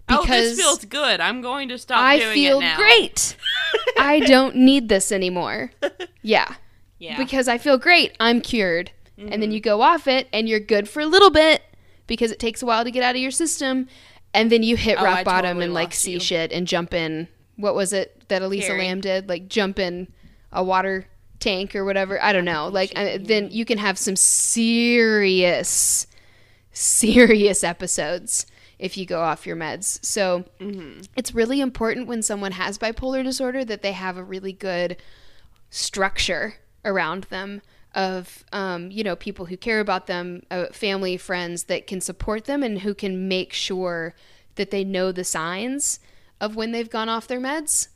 Oh, 0.10 0.26
this 0.26 0.58
feels 0.60 0.86
good. 0.86 1.20
I'm 1.20 1.42
going 1.42 1.70
to 1.70 1.78
stop 1.78 2.00
I 2.00 2.20
doing 2.20 2.34
feel 2.34 2.58
it 2.58 2.62
now. 2.62 2.78
great. 2.78 3.36
I 3.98 4.20
don't 4.22 4.56
need 4.56 4.90
this 4.90 5.12
anymore. 5.12 5.72
Yeah. 6.22 6.56
Yeah. 6.98 7.18
Because 7.18 7.48
I 7.48 7.58
feel 7.58 7.78
great. 7.78 8.16
I'm 8.20 8.42
cured. 8.42 8.92
And 9.18 9.42
then 9.44 9.52
you 9.52 9.60
go 9.60 9.82
off 9.82 10.08
it 10.08 10.30
and 10.32 10.48
you're 10.48 10.62
good 10.62 10.88
for 10.88 11.02
a 11.02 11.06
little 11.06 11.30
bit 11.30 11.62
because 12.08 12.32
it 12.32 12.40
takes 12.40 12.62
a 12.62 12.66
while 12.66 12.86
to 12.86 12.92
get 12.92 13.04
out 13.04 13.16
of 13.16 13.22
your 13.22 13.32
system. 13.32 13.88
And 14.34 14.50
then 14.50 14.64
you 14.64 14.78
hit 14.78 14.98
Oh, 15.00 15.04
rock 15.04 15.18
I 15.20 15.24
bottom 15.26 15.50
totally 15.50 15.66
and 15.66 15.74
like 15.74 15.94
see 15.94 16.14
you. 16.14 16.20
shit 16.22 16.54
and 16.54 16.66
jump 16.66 16.94
in. 16.94 17.28
What 17.58 17.76
was 17.76 17.92
it 17.92 18.24
that 18.30 18.42
Elisa. 18.42 18.74
Lam 18.74 19.02
did? 19.02 19.28
Like 19.28 19.50
jump 19.50 19.78
in 19.78 20.08
a 20.54 20.64
water 20.64 21.06
tank 21.40 21.76
or 21.76 21.84
whatever. 21.84 22.22
I 22.24 22.32
don't 22.32 22.46
know. 22.46 22.70
Like 22.70 22.94
uh, 22.96 23.18
then 23.20 23.50
you 23.52 23.66
can 23.66 23.78
have 23.78 23.98
some 23.98 24.16
serious, 24.16 26.08
serious 26.72 27.64
episodes 27.64 28.46
if 28.80 28.98
you 28.98 29.06
go 29.06 29.22
off 29.22 29.46
your 29.46 29.58
meds. 29.58 30.04
So 30.04 30.46
it's 31.16 31.36
really 31.36 31.60
important 31.60 32.08
when 32.08 32.22
someone 32.22 32.54
has 32.54 32.78
bipolar 32.78 33.24
disorder 33.24 33.64
that 33.66 33.82
they 33.82 33.92
have 33.92 34.18
a 34.18 34.24
really 34.24 34.54
good 34.54 34.98
structure 35.70 36.56
around 36.84 37.26
them 37.26 37.62
of 37.96 38.44
um, 38.52 38.92
you 38.92 39.04
know 39.04 39.16
people 39.16 39.46
who 39.46 39.58
care 39.58 39.80
about 39.80 40.08
them 40.08 40.44
uh, 40.52 40.68
family 40.68 41.18
friends 41.18 41.64
that 41.64 41.88
can 41.88 42.00
support 42.00 42.46
them 42.46 42.62
and 42.64 42.80
who 42.80 42.94
can 42.94 43.28
make 43.28 43.52
sure 43.52 44.14
that 44.56 44.72
they 44.72 44.84
know 44.84 45.12
the 45.12 45.24
signs 45.24 46.00
of 46.40 46.56
when 46.56 46.72
they've 46.72 46.90
gone 46.90 47.10
off 47.10 47.28
their 47.28 47.40
meds 47.40 47.88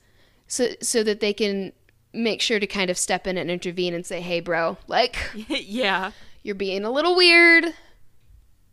so 0.48 0.69
so 0.82 1.04
that 1.04 1.19
they 1.19 1.32
can 1.32 1.72
make 2.12 2.41
sure 2.41 2.60
to 2.60 2.67
kind 2.67 2.89
of 2.89 2.98
step 2.98 3.28
in 3.28 3.38
and 3.38 3.52
intervene 3.52 3.93
and 3.93 4.06
say 4.06 4.19
hey 4.19 4.39
bro 4.39 4.78
like 4.88 5.15
yeah. 5.48 6.12
you're 6.41 6.56
being 6.56 6.84
a 6.84 6.91
little 6.91 7.15
weird 7.15 7.65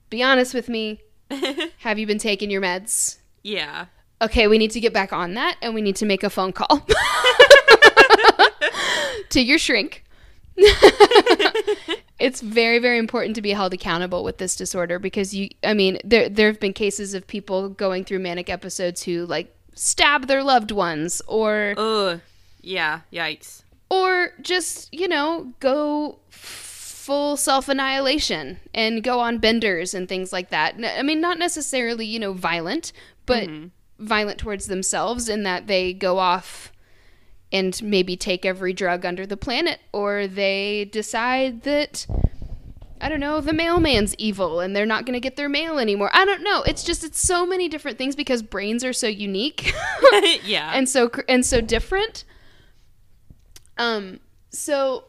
be 0.08 0.22
honest 0.22 0.54
with 0.54 0.68
me 0.68 1.00
have 1.78 1.98
you 1.98 2.06
been 2.06 2.18
taking 2.18 2.50
your 2.50 2.60
meds 2.62 3.18
Yeah. 3.42 3.86
Okay, 4.22 4.48
we 4.48 4.58
need 4.58 4.70
to 4.72 4.80
get 4.80 4.92
back 4.92 5.12
on 5.14 5.34
that 5.34 5.56
and 5.62 5.74
we 5.74 5.80
need 5.80 5.96
to 5.96 6.04
make 6.06 6.22
a 6.22 6.28
phone 6.30 6.52
call 6.52 6.86
to 9.30 9.40
your 9.40 9.58
shrink. 9.58 10.04
it's 12.18 12.40
very 12.42 12.78
very 12.78 12.98
important 12.98 13.34
to 13.34 13.40
be 13.42 13.50
held 13.52 13.72
accountable 13.72 14.22
with 14.22 14.36
this 14.38 14.56
disorder 14.56 14.98
because 14.98 15.32
you 15.34 15.48
I 15.64 15.72
mean 15.72 15.98
there 16.04 16.28
there 16.28 16.48
have 16.48 16.60
been 16.60 16.74
cases 16.74 17.14
of 17.14 17.26
people 17.26 17.70
going 17.70 18.04
through 18.04 18.18
manic 18.18 18.50
episodes 18.50 19.02
who 19.04 19.24
like 19.24 19.54
stab 19.74 20.26
their 20.26 20.42
loved 20.42 20.70
ones 20.70 21.22
or 21.26 21.74
Ugh. 21.78 22.20
Yeah. 22.60 23.00
Yikes. 23.10 23.62
or 23.88 24.32
just 24.42 24.92
you 24.92 25.08
know 25.08 25.54
go 25.60 26.18
full 27.10 27.36
self-annihilation 27.36 28.60
and 28.72 29.02
go 29.02 29.18
on 29.18 29.38
benders 29.38 29.94
and 29.94 30.08
things 30.08 30.32
like 30.32 30.50
that 30.50 30.76
I 30.96 31.02
mean 31.02 31.20
not 31.20 31.40
necessarily 31.40 32.06
you 32.06 32.20
know 32.20 32.32
violent 32.32 32.92
but 33.26 33.50
violent 33.98 34.38
towards 34.38 34.68
themselves 34.68 35.28
in 35.28 35.42
that 35.42 35.66
they 35.66 35.92
go 35.92 36.18
off 36.18 36.70
and 37.50 37.82
maybe 37.82 38.16
take 38.16 38.46
every 38.46 38.72
drug 38.72 39.04
under 39.04 39.26
the 39.26 39.36
planet 39.36 39.80
or 39.92 40.28
they 40.28 40.84
decide 40.84 41.62
that 41.62 42.06
I 43.00 43.08
don't 43.08 43.18
know, 43.18 43.40
the 43.40 43.54
mailman's 43.54 44.14
evil 44.14 44.60
and 44.60 44.76
they're 44.76 44.86
not 44.86 45.04
going 45.04 45.14
to 45.14 45.20
get 45.20 45.34
their 45.34 45.48
mail 45.48 45.80
anymore. 45.80 46.10
I 46.12 46.24
don't 46.24 46.44
know. 46.44 46.62
It's 46.62 46.84
just 46.84 47.02
it's 47.02 47.18
so 47.18 47.44
many 47.44 47.68
different 47.68 47.98
things 47.98 48.14
because 48.14 48.40
brains 48.40 48.84
are 48.84 48.92
so 48.92 49.08
unique. 49.08 49.72
yeah. 50.44 50.70
and 50.74 50.88
so 50.88 51.10
and 51.28 51.44
so 51.44 51.60
different. 51.60 52.22
Um. 53.78 54.20
So 54.50 55.04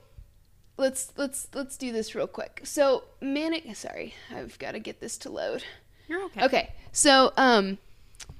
let's 0.82 1.14
let's 1.16 1.48
let's 1.54 1.78
do 1.78 1.92
this 1.94 2.14
real 2.16 2.28
quick. 2.28 2.62
So 2.64 3.04
manic. 3.22 3.74
Sorry, 3.76 4.14
I've 4.36 4.58
got 4.60 4.72
to 4.74 4.80
get 4.80 5.00
this 5.00 5.18
to 5.20 5.30
load. 5.30 5.64
You're 6.10 6.24
okay. 6.26 6.44
Okay. 6.46 6.74
So 6.92 7.32
um, 7.38 7.78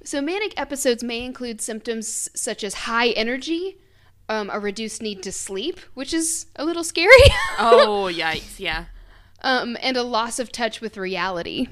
so 0.04 0.20
manic 0.20 0.52
episodes 0.60 1.02
may 1.02 1.24
include 1.24 1.60
symptoms 1.62 2.28
such 2.34 2.62
as 2.64 2.74
high 2.74 3.08
energy, 3.10 3.78
um, 4.28 4.50
a 4.52 4.60
reduced 4.60 5.00
need 5.00 5.22
to 5.22 5.32
sleep, 5.32 5.80
which 5.94 6.12
is 6.12 6.46
a 6.56 6.64
little 6.64 6.84
scary. 6.84 7.16
Oh, 7.58 8.10
yikes. 8.12 8.58
Yeah. 8.58 8.86
um, 9.42 9.76
and 9.82 9.96
a 9.96 10.02
loss 10.02 10.38
of 10.38 10.52
touch 10.52 10.80
with 10.80 10.96
reality. 10.96 11.68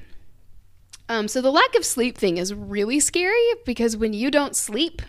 Um, 1.08 1.26
so 1.26 1.40
the 1.42 1.50
lack 1.50 1.74
of 1.74 1.84
sleep 1.84 2.16
thing 2.16 2.38
is 2.38 2.54
really 2.54 3.00
scary 3.00 3.48
because 3.66 3.96
when 3.96 4.12
you 4.12 4.30
don't 4.30 4.54
sleep, 4.54 5.02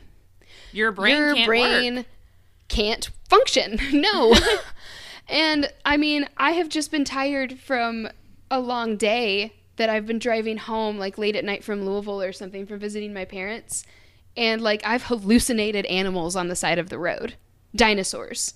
Your 0.72 0.92
brain 0.92 1.16
your 1.16 1.36
can't 1.36 1.48
brain 1.48 1.96
work. 1.98 2.06
can't 2.68 3.10
function. 3.30 3.78
No. 3.94 4.34
and 5.32 5.72
I 5.86 5.96
mean, 5.96 6.28
I 6.36 6.52
have 6.52 6.68
just 6.70 6.92
been 6.92 7.06
tired 7.06 7.58
from 7.58 8.10
a 8.52 8.60
long 8.60 8.98
day 8.98 9.54
that 9.78 9.90
I've 9.90 10.06
been 10.06 10.20
driving 10.20 10.58
home 10.58 11.00
like 11.00 11.18
late 11.18 11.38
at 11.38 11.46
night 11.46 11.64
from 11.64 11.86
Louisville 11.86 12.22
or 12.22 12.34
something 12.34 12.66
from 12.66 12.80
visiting 12.80 13.14
my 13.14 13.24
parents. 13.24 13.86
And 14.36 14.62
like 14.62 14.82
I've 14.86 15.04
hallucinated 15.04 15.86
animals 15.86 16.36
on 16.36 16.50
the 16.50 16.56
side 16.56 16.78
of 16.78 16.90
the 16.90 17.00
road. 17.00 17.36
Dinosaurs. 17.74 18.56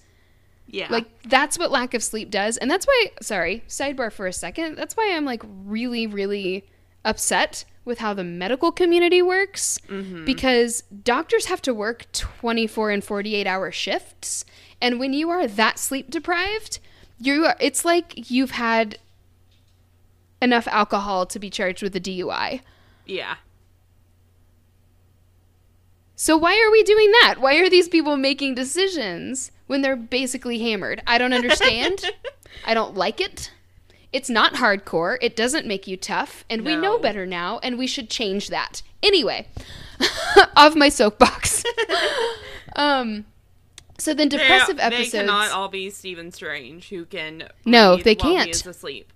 Yeah. 0.68 0.88
Like 0.90 1.08
that's 1.24 1.58
what 1.58 1.72
lack 1.72 1.94
of 1.94 2.04
sleep 2.04 2.30
does. 2.30 2.58
And 2.58 2.70
that's 2.70 2.86
why 2.86 3.12
sorry, 3.22 3.64
sidebar 3.70 4.12
for 4.12 4.28
a 4.28 4.34
second. 4.34 4.76
That's 4.76 4.98
why 4.98 5.14
I'm 5.16 5.26
like 5.26 5.44
really 5.46 6.06
really 6.08 6.66
upset 7.06 7.64
with 7.86 8.00
how 8.00 8.14
the 8.14 8.24
medical 8.24 8.72
community 8.72 9.22
works 9.22 9.80
mm-hmm. 9.88 10.26
because 10.26 10.82
doctors 11.04 11.46
have 11.46 11.62
to 11.62 11.74
work 11.74 12.12
24 12.12 12.90
and 12.90 13.04
48 13.04 13.48
hour 13.48 13.72
shifts 13.72 14.44
and 14.86 15.00
when 15.00 15.13
you 15.13 15.32
are 15.32 15.48
that 15.48 15.80
sleep 15.80 16.12
deprived, 16.12 16.78
you 17.19 17.43
are 17.43 17.56
it's 17.60 17.84
like 17.84 18.30
you've 18.30 18.52
had 18.52 19.00
enough 20.39 20.67
alcohol 20.67 21.26
to 21.26 21.39
be 21.39 21.50
charged 21.50 21.82
with 21.82 21.95
a 21.95 22.00
DUI. 22.00 22.62
yeah. 23.08 23.38
So 26.15 26.38
why 26.38 26.54
are 26.63 26.71
we 26.71 26.84
doing 26.84 27.12
that? 27.24 27.38
Why 27.39 27.56
are 27.56 27.69
these 27.69 27.89
people 27.89 28.15
making 28.15 28.54
decisions 28.54 29.52
when 29.65 29.82
they're 29.82 29.95
basically 29.95 30.60
hammered? 30.60 31.02
I 31.08 31.17
don't 31.17 31.34
understand. 31.34 32.12
I 32.65 32.76
don't 32.76 32.93
like 32.95 33.19
it. 33.19 33.52
It's 34.13 34.30
not 34.30 34.54
hardcore. 34.54 35.17
It 35.19 35.36
doesn't 35.36 35.65
make 35.65 35.88
you 35.88 35.98
tough, 35.98 36.45
and 36.48 36.63
we 36.63 36.76
know 36.76 37.00
better 37.00 37.26
now, 37.26 37.60
and 37.63 37.78
we 37.78 37.88
should 37.88 38.10
change 38.10 38.50
that. 38.50 38.84
Anyway, 39.02 39.48
off 40.56 40.76
my 40.76 40.89
soapbox. 40.89 41.63
um 42.76 43.26
so 43.97 44.13
then 44.13 44.29
depressive 44.29 44.77
they, 44.77 44.84
episodes 44.84 45.12
cannot 45.12 45.51
all 45.51 45.67
be 45.69 45.89
Stephen 45.89 46.31
Strange, 46.31 46.89
who 46.89 47.05
can. 47.05 47.49
No, 47.65 47.97
they 47.97 48.15
can't. 48.15 48.45
He 48.45 48.51
is 48.51 48.65
asleep. 48.65 49.12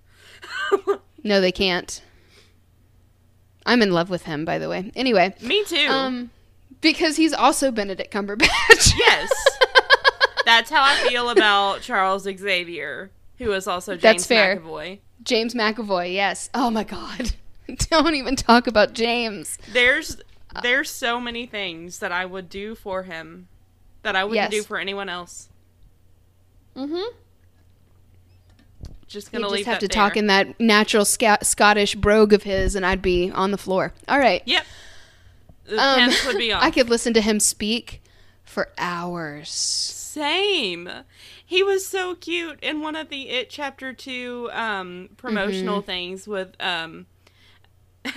No, 1.22 1.40
they 1.40 1.52
can't. 1.52 2.02
I'm 3.66 3.82
in 3.82 3.92
love 3.92 4.10
with 4.10 4.22
him, 4.22 4.44
by 4.44 4.58
the 4.58 4.68
way. 4.68 4.90
Anyway, 4.96 5.34
Me 5.42 5.64
too. 5.64 5.86
um 5.88 6.30
because 6.80 7.16
he's 7.16 7.32
also 7.32 7.70
Benedict 7.70 8.12
Cumberbatch. 8.12 8.94
yes. 8.98 9.30
That's 10.46 10.70
how 10.70 10.82
I 10.82 10.94
feel 11.08 11.28
about 11.28 11.82
Charles 11.82 12.22
Xavier, 12.22 13.10
who 13.36 13.52
is 13.52 13.66
also 13.66 13.92
James 13.92 14.02
That's 14.02 14.26
fair. 14.26 14.56
McAvoy. 14.56 15.00
James 15.22 15.54
McAvoy, 15.54 16.12
yes. 16.14 16.48
Oh 16.54 16.70
my 16.70 16.84
god. 16.84 17.32
Don't 17.90 18.14
even 18.14 18.34
talk 18.34 18.66
about 18.66 18.94
James. 18.94 19.58
There's 19.72 20.16
there's 20.62 20.90
so 20.90 21.20
many 21.20 21.46
things 21.46 21.98
that 21.98 22.12
I 22.12 22.24
would 22.24 22.48
do 22.48 22.74
for 22.74 23.02
him 23.04 23.48
that 24.02 24.16
I 24.16 24.24
wouldn't 24.24 24.50
Yes. 24.52 24.62
do 24.62 24.62
for 24.66 24.78
anyone 24.78 25.08
else. 25.08 25.48
Mm-hmm. 26.76 27.14
Just 29.06 29.32
You 29.32 29.40
gonna 29.40 29.54
just 29.56 29.66
have 29.68 29.78
to 29.80 29.88
talk 29.88 30.16
in 30.16 30.28
that 30.28 30.58
natural 30.60 31.04
Scottish 31.04 31.94
brogue 31.96 32.32
of 32.32 32.44
his, 32.44 32.76
and 32.76 32.86
I'd 32.86 33.02
be 33.02 33.30
on 33.30 33.50
the 33.50 33.58
floor. 33.58 33.92
All 34.08 34.18
right. 34.18 34.42
Yep. 34.46 34.64
Um, 35.70 35.76
pants 35.78 36.24
would 36.26 36.38
be 36.38 36.52
on. 36.52 36.62
I 36.62 36.70
could 36.70 36.88
listen 36.88 37.12
to 37.14 37.20
him 37.20 37.40
speak 37.40 38.02
for 38.44 38.68
hours. 38.78 39.50
Same. 39.50 40.88
He 41.44 41.62
was 41.64 41.84
so 41.86 42.14
cute 42.14 42.58
in 42.62 42.80
one 42.80 42.94
of 42.94 43.08
the 43.08 43.30
It 43.30 43.50
Chapter 43.50 43.92
Two 43.92 44.48
um, 44.52 45.08
promotional 45.16 45.78
Mm-hmm. 45.80 45.86
things 45.86 46.28
with 46.28 46.54
um, 46.60 47.06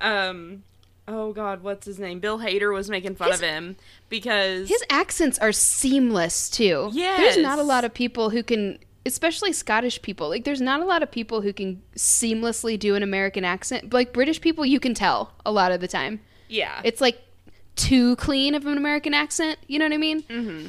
um, 0.00 0.64
oh 1.08 1.32
God, 1.32 1.62
what's 1.62 1.86
his 1.86 1.98
name? 1.98 2.20
Bill 2.20 2.38
Hader 2.38 2.72
was 2.74 2.90
making 2.90 3.14
fun 3.16 3.30
His- 3.32 3.40
of 3.40 3.48
him 3.48 3.76
because 4.08 4.68
His 4.68 4.82
accents 4.90 5.38
are 5.38 5.52
seamless 5.52 6.48
too. 6.50 6.90
Yeah, 6.92 7.16
there's 7.18 7.36
not 7.38 7.58
a 7.58 7.62
lot 7.62 7.84
of 7.84 7.94
people 7.94 8.30
who 8.30 8.42
can, 8.42 8.78
especially 9.04 9.52
Scottish 9.52 10.02
people. 10.02 10.28
Like, 10.28 10.44
there's 10.44 10.60
not 10.60 10.80
a 10.80 10.84
lot 10.84 11.02
of 11.02 11.10
people 11.10 11.40
who 11.42 11.52
can 11.52 11.82
seamlessly 11.96 12.78
do 12.78 12.94
an 12.94 13.02
American 13.02 13.44
accent. 13.44 13.92
Like 13.92 14.12
British 14.12 14.40
people, 14.40 14.64
you 14.66 14.80
can 14.80 14.94
tell 14.94 15.32
a 15.44 15.52
lot 15.52 15.72
of 15.72 15.80
the 15.80 15.88
time. 15.88 16.20
yeah, 16.48 16.80
It's 16.84 17.00
like 17.00 17.20
too 17.76 18.16
clean 18.16 18.54
of 18.54 18.66
an 18.66 18.78
American 18.78 19.12
accent. 19.14 19.58
You 19.66 19.78
know 19.78 19.84
what 19.84 19.92
I 19.92 19.98
mean? 19.98 20.22
mm-hmm. 20.22 20.68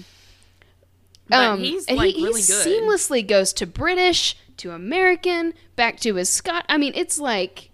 But 1.30 1.60
he's 1.60 1.86
and 1.88 1.98
like 1.98 2.16
he, 2.16 2.24
really 2.24 2.42
he 2.42 2.48
good. 2.48 2.66
seamlessly 2.66 3.28
goes 3.28 3.52
to 3.54 3.66
British 3.66 4.38
to 4.58 4.72
American 4.72 5.54
back 5.76 6.00
to 6.02 6.16
his 6.16 6.30
Scot. 6.30 6.66
I 6.70 6.78
mean, 6.78 6.94
it's 6.96 7.20
like 7.20 7.70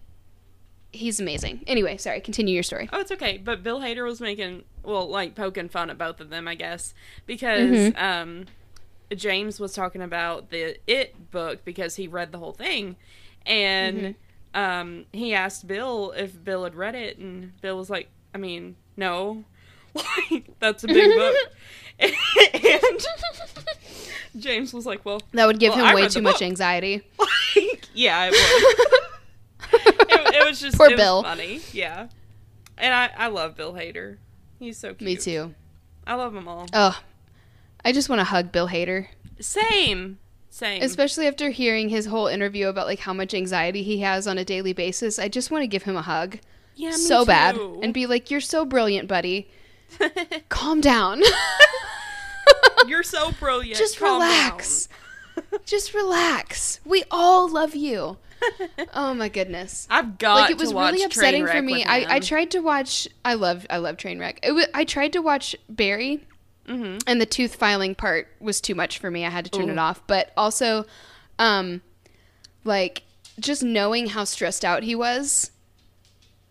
he's 0.93 1.19
amazing. 1.19 1.63
Anyway, 1.67 1.97
sorry. 1.97 2.21
Continue 2.21 2.53
your 2.53 2.63
story. 2.63 2.87
Oh, 2.93 2.99
it's 3.01 3.11
okay. 3.11 3.37
But 3.37 3.63
Bill 3.63 3.79
Hader 3.81 4.05
was 4.05 4.21
making, 4.21 4.63
well, 4.83 5.07
like 5.09 5.35
poking 5.35 5.67
fun 5.69 5.89
at 5.89 5.97
both 5.97 6.19
of 6.21 6.29
them, 6.29 6.47
I 6.47 6.55
guess, 6.55 6.93
because 7.25 7.69
Mm-hmm. 7.93 8.03
um, 8.03 8.45
James 9.15 9.59
was 9.59 9.73
talking 9.73 10.01
about 10.01 10.49
the 10.49 10.77
It 10.87 11.29
book 11.31 11.65
because 11.65 11.95
he 11.97 12.07
read 12.07 12.31
the 12.31 12.37
whole 12.39 12.53
thing, 12.53 12.95
and 13.45 14.15
Mm-hmm. 14.55 14.59
um, 14.59 15.05
he 15.11 15.33
asked 15.33 15.67
Bill 15.67 16.11
if 16.15 16.41
Bill 16.43 16.63
had 16.63 16.75
read 16.75 16.95
it, 16.95 17.17
and 17.17 17.59
Bill 17.61 17.77
was 17.77 17.89
like, 17.89 18.09
"I 18.33 18.37
mean, 18.37 18.75
no, 18.97 19.43
like 19.93 20.45
that's 20.59 20.83
a 20.83 20.87
big 20.87 21.13
book." 21.15 21.35
and 21.99 22.11
James 24.39 24.73
was 24.73 24.85
like, 24.85 25.05
"Well, 25.05 25.21
That 25.33 25.45
would 25.45 25.59
give 25.59 25.75
Well, 25.75 25.79
him 25.85 25.91
I 25.91 25.95
way 25.95 26.07
too 26.07 26.21
much 26.21 26.41
anxiety. 26.41 27.01
like, 27.19 27.87
yeah, 27.93 28.29
it 28.31 28.31
was." 28.31 28.79
Was 30.53 30.61
just 30.61 30.77
Poor 30.77 30.95
Bill. 30.95 31.23
funny, 31.23 31.61
yeah. 31.71 32.09
And 32.77 32.93
I 32.93 33.09
I 33.17 33.27
love 33.27 33.55
Bill 33.55 33.73
Hader. 33.73 34.17
He's 34.59 34.77
so 34.77 34.89
cute. 34.93 35.01
Me 35.01 35.15
too. 35.15 35.55
I 36.05 36.13
love 36.13 36.33
them 36.33 36.47
all. 36.47 36.67
Oh, 36.73 36.99
I 37.83 37.91
just 37.91 38.07
want 38.07 38.19
to 38.19 38.23
hug 38.25 38.51
Bill 38.51 38.67
Hader, 38.67 39.07
Same, 39.39 40.19
same. 40.49 40.83
especially 40.83 41.25
after 41.27 41.49
hearing 41.49 41.89
his 41.89 42.05
whole 42.05 42.27
interview 42.27 42.67
about 42.67 42.85
like 42.87 42.99
how 42.99 43.13
much 43.13 43.33
anxiety 43.33 43.81
he 43.83 43.99
has 44.01 44.27
on 44.27 44.37
a 44.37 44.45
daily 44.45 44.73
basis. 44.73 45.17
I 45.17 45.27
just 45.27 45.49
want 45.49 45.63
to 45.63 45.67
give 45.67 45.83
him 45.83 45.95
a 45.95 46.01
hug 46.03 46.37
yeah, 46.75 46.89
me 46.91 46.95
so 46.97 47.25
bad 47.25 47.55
and 47.57 47.93
be 47.93 48.05
like, 48.05 48.29
"You're 48.29 48.41
so 48.41 48.63
brilliant, 48.63 49.07
buddy. 49.07 49.49
Calm 50.49 50.81
down. 50.81 51.21
You're 52.87 53.03
so 53.03 53.31
brilliant. 53.39 53.77
just 53.77 53.97
Calm 53.97 54.21
relax. 54.21 54.87
just 55.65 55.93
relax. 55.95 56.79
We 56.85 57.03
all 57.09 57.49
love 57.49 57.73
you." 57.75 58.17
Oh 58.93 59.13
my 59.13 59.29
goodness. 59.29 59.87
I've 59.89 60.17
got 60.17 60.35
like 60.35 60.51
it 60.51 60.57
was 60.57 60.73
really 60.73 61.03
upsetting 61.03 61.47
for 61.47 61.61
me. 61.61 61.83
I, 61.83 62.15
I 62.15 62.19
tried 62.19 62.51
to 62.51 62.59
watch. 62.59 63.07
I 63.25 63.33
love 63.35 63.65
I 63.69 63.77
love 63.77 63.97
Trainwreck. 63.97 64.39
It 64.43 64.51
wa 64.53 64.63
I 64.73 64.85
tried 64.85 65.13
to 65.13 65.19
watch 65.21 65.55
Barry, 65.69 66.25
Mhm. 66.67 67.01
and 67.07 67.19
the 67.19 67.25
tooth 67.25 67.55
filing 67.55 67.95
part 67.95 68.27
was 68.39 68.61
too 68.61 68.75
much 68.75 68.97
for 68.99 69.09
me. 69.11 69.25
I 69.25 69.29
had 69.29 69.45
to 69.45 69.51
turn 69.51 69.69
it 69.69 69.77
off. 69.79 70.05
But 70.07 70.31
also, 70.37 70.85
um, 71.39 71.81
like 72.63 73.03
just 73.39 73.63
knowing 73.63 74.07
how 74.07 74.23
stressed 74.25 74.63
out 74.63 74.83
he 74.83 74.95
was 74.95 75.51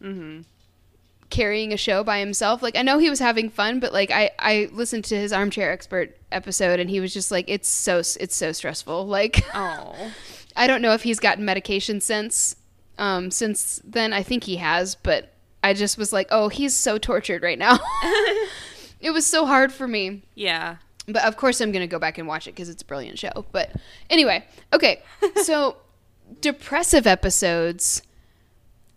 Mhm. 0.02 0.44
carrying 1.30 1.72
a 1.72 1.76
show 1.76 2.02
by 2.04 2.18
himself. 2.18 2.62
Like 2.62 2.76
I 2.76 2.82
know 2.82 2.98
he 2.98 3.08
was 3.08 3.20
having 3.20 3.48
fun, 3.50 3.78
but 3.80 3.92
like 3.92 4.10
I 4.10 4.30
I 4.38 4.68
listened 4.72 5.04
to 5.06 5.16
his 5.16 5.32
armchair 5.32 5.70
expert 5.72 6.16
episode 6.30 6.80
and 6.80 6.90
he 6.90 6.98
was 7.00 7.14
just 7.14 7.30
like 7.30 7.44
it's 7.48 7.68
so 7.68 7.98
it's 7.98 8.34
so 8.36 8.52
stressful. 8.52 9.06
Like 9.06 9.44
Oh. 9.54 9.94
I 10.56 10.66
don't 10.66 10.82
know 10.82 10.92
if 10.92 11.02
he's 11.02 11.20
gotten 11.20 11.44
medication 11.44 12.00
since 12.00 12.56
um 12.98 13.30
since 13.30 13.80
then. 13.84 14.12
I 14.12 14.22
think 14.22 14.44
he 14.44 14.56
has, 14.56 14.94
but 14.94 15.32
I 15.62 15.74
just 15.74 15.98
was 15.98 16.12
like, 16.12 16.28
"Oh, 16.30 16.48
he's 16.48 16.74
so 16.74 16.98
tortured 16.98 17.42
right 17.42 17.58
now." 17.58 17.78
it 19.00 19.10
was 19.10 19.26
so 19.26 19.46
hard 19.46 19.72
for 19.72 19.86
me. 19.86 20.22
Yeah. 20.34 20.76
But 21.06 21.24
of 21.24 21.36
course, 21.36 21.60
I'm 21.60 21.72
going 21.72 21.82
to 21.82 21.88
go 21.88 21.98
back 21.98 22.16
and 22.16 22.28
watch 22.28 22.46
it 22.46 22.52
because 22.52 22.68
it's 22.68 22.82
a 22.82 22.86
brilliant 22.86 23.18
show. 23.18 23.44
But 23.52 23.72
anyway, 24.08 24.44
okay. 24.72 25.02
So, 25.42 25.76
depressive 26.40 27.06
episodes 27.06 28.02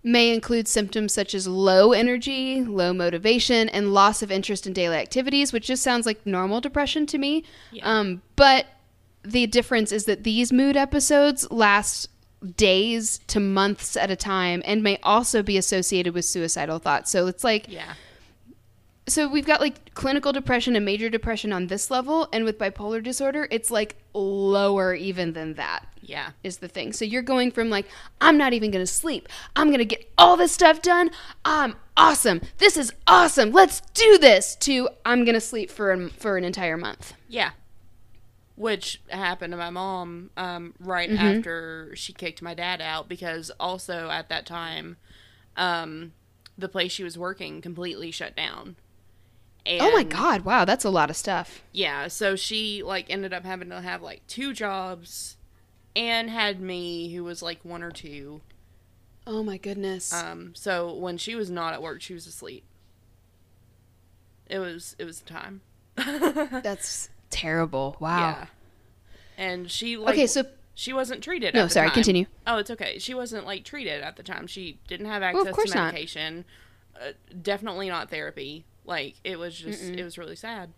may 0.04 0.32
include 0.32 0.68
symptoms 0.68 1.14
such 1.14 1.34
as 1.34 1.48
low 1.48 1.92
energy, 1.92 2.64
low 2.64 2.94
motivation, 2.94 3.68
and 3.70 3.94
loss 3.94 4.22
of 4.22 4.32
interest 4.32 4.68
in 4.68 4.74
daily 4.74 4.98
activities, 4.98 5.52
which 5.52 5.66
just 5.66 5.82
sounds 5.82 6.06
like 6.06 6.24
normal 6.26 6.62
depression 6.62 7.08
to 7.08 7.18
me. 7.18 7.44
Yeah. 7.72 7.90
Um, 7.90 8.22
but 8.36 8.68
the 9.26 9.48
difference 9.48 9.92
is 9.92 10.06
that 10.06 10.24
these 10.24 10.52
mood 10.54 10.78
episodes 10.78 11.50
last 11.52 12.10
days 12.58 13.20
to 13.28 13.40
months 13.40 13.98
at 13.98 14.12
a 14.12 14.16
time 14.16 14.62
and 14.66 14.84
may 14.84 15.00
also 15.02 15.42
be 15.42 15.58
associated 15.58 16.14
with 16.14 16.26
suicidal 16.26 16.80
thoughts. 16.80 17.10
So 17.12 17.28
it's 17.28 17.44
like 17.44 17.66
Yeah. 17.68 17.94
so 19.08 19.28
we've 19.28 19.46
got 19.46 19.62
like 19.62 19.94
clinical 19.94 20.32
depression 20.32 20.76
and 20.76 20.84
major 20.86 21.10
depression 21.10 21.52
on 21.54 21.68
this 21.68 21.90
level 21.92 22.28
and 22.34 22.44
with 22.44 22.58
bipolar 22.60 23.02
disorder 23.04 23.48
it's 23.52 23.70
like 23.72 23.96
lower 24.14 24.94
even 24.96 25.34
than 25.34 25.54
that 25.56 25.86
Yeah. 26.02 26.32
is 26.44 26.58
the 26.58 26.68
thing 26.68 26.92
so 26.92 27.06
you're 27.06 27.22
going 27.22 27.52
from 27.52 27.70
like 27.70 27.86
i'm 28.20 28.38
not 28.38 28.54
even 28.54 28.72
gonna 28.72 28.88
sleep 28.88 29.30
i'm 29.56 29.70
gonna 29.72 29.86
get 29.86 30.12
all 30.18 30.36
this 30.38 30.52
stuff 30.52 30.82
done 30.82 31.12
i'm 31.46 31.76
awesome 31.96 32.42
this 32.58 32.78
is 32.78 32.92
awesome 33.08 33.52
let's 33.52 33.82
do 33.94 34.18
this 34.18 34.56
to 34.58 34.90
i'm 35.06 35.24
gonna 35.24 35.40
sleep 35.42 35.70
for 35.70 35.92
an, 35.92 36.10
for 36.10 36.36
an 36.38 36.44
entire 36.44 36.78
month 36.78 37.14
Yeah. 37.30 37.52
Which 38.56 39.02
happened 39.10 39.52
to 39.52 39.58
my 39.58 39.70
mom 39.70 40.30
um, 40.38 40.74
right 40.80 41.10
Mm-hmm. 41.10 41.18
after 41.20 41.92
she 41.96 42.14
kicked 42.14 42.42
my 42.42 42.54
dad 42.54 42.80
out 42.82 43.10
because 43.10 43.52
also 43.60 44.10
at 44.10 44.30
that 44.30 44.46
time, 44.46 44.96
um, 45.58 46.14
the 46.58 46.70
place 46.70 46.92
she 46.94 47.04
was 47.04 47.18
working 47.18 47.62
completely 47.62 48.12
shut 48.12 48.36
down. 48.36 48.78
And, 49.66 49.82
oh 49.82 49.92
my 49.92 50.04
god 50.04 50.46
wow 50.46 50.64
that's 50.64 50.86
a 50.86 50.92
lot 50.92 51.10
of 51.10 51.16
stuff 51.16 51.64
Yeah, 51.74 52.08
so 52.08 52.36
she 52.36 52.84
like 52.84 53.08
ended 53.10 53.34
up 53.34 53.44
having 53.44 53.70
to 53.72 53.82
have 53.82 54.02
like 54.04 54.22
two 54.28 54.54
jobs, 54.54 55.38
and 55.96 56.30
had 56.30 56.62
me 56.62 57.12
who 57.16 57.24
was 57.24 57.42
like 57.42 57.60
one 57.66 57.82
or 57.82 57.90
two. 57.92 58.42
oh 59.26 59.42
my 59.44 59.58
goodness 59.58 60.14
Um, 60.14 60.54
so 60.56 60.94
when 60.94 61.18
she 61.18 61.34
was 61.36 61.50
not 61.50 61.74
at 61.74 61.82
work, 61.82 62.02
she 62.02 62.14
was 62.14 62.28
asleep. 62.28 62.64
It 64.48 64.60
was 64.60 64.96
it 65.00 65.06
was 65.06 65.22
the 65.22 65.30
time. 65.30 65.62
that's 66.62 67.10
terrible 67.30 67.98
wow 68.00 68.20
Yeah. 68.20 68.46
And 69.38 69.70
she 69.70 69.98
like 69.98 70.14
okay 70.16 70.28
so 70.28 70.44
she 70.78 70.92
wasn't 70.92 71.24
treated. 71.24 71.54
No, 71.54 71.62
at 71.62 71.64
the 71.66 71.70
sorry, 71.70 71.88
time. 71.88 71.94
continue. 71.94 72.26
Oh, 72.46 72.58
it's 72.58 72.70
okay. 72.70 73.00
She 73.00 73.14
wasn't 73.14 73.46
like 73.46 73.64
treated 73.64 74.02
at 74.02 74.18
the 74.18 74.24
time. 74.24 74.46
She 74.46 74.78
didn't 74.90 75.06
have 75.06 75.22
Well, 75.22 75.40
access 75.40 75.56
course 75.56 75.72
to 75.72 75.78
medication. 75.78 76.44
Uh, 77.00 77.12
definitely 77.42 77.88
not 77.88 78.10
therapy. 78.10 78.66
Like 78.86 79.16
it 79.24 79.40
was 79.40 79.58
just 79.58 79.84
it 79.84 80.04
was 80.04 80.18
really 80.18 80.36
sad. 80.36 80.72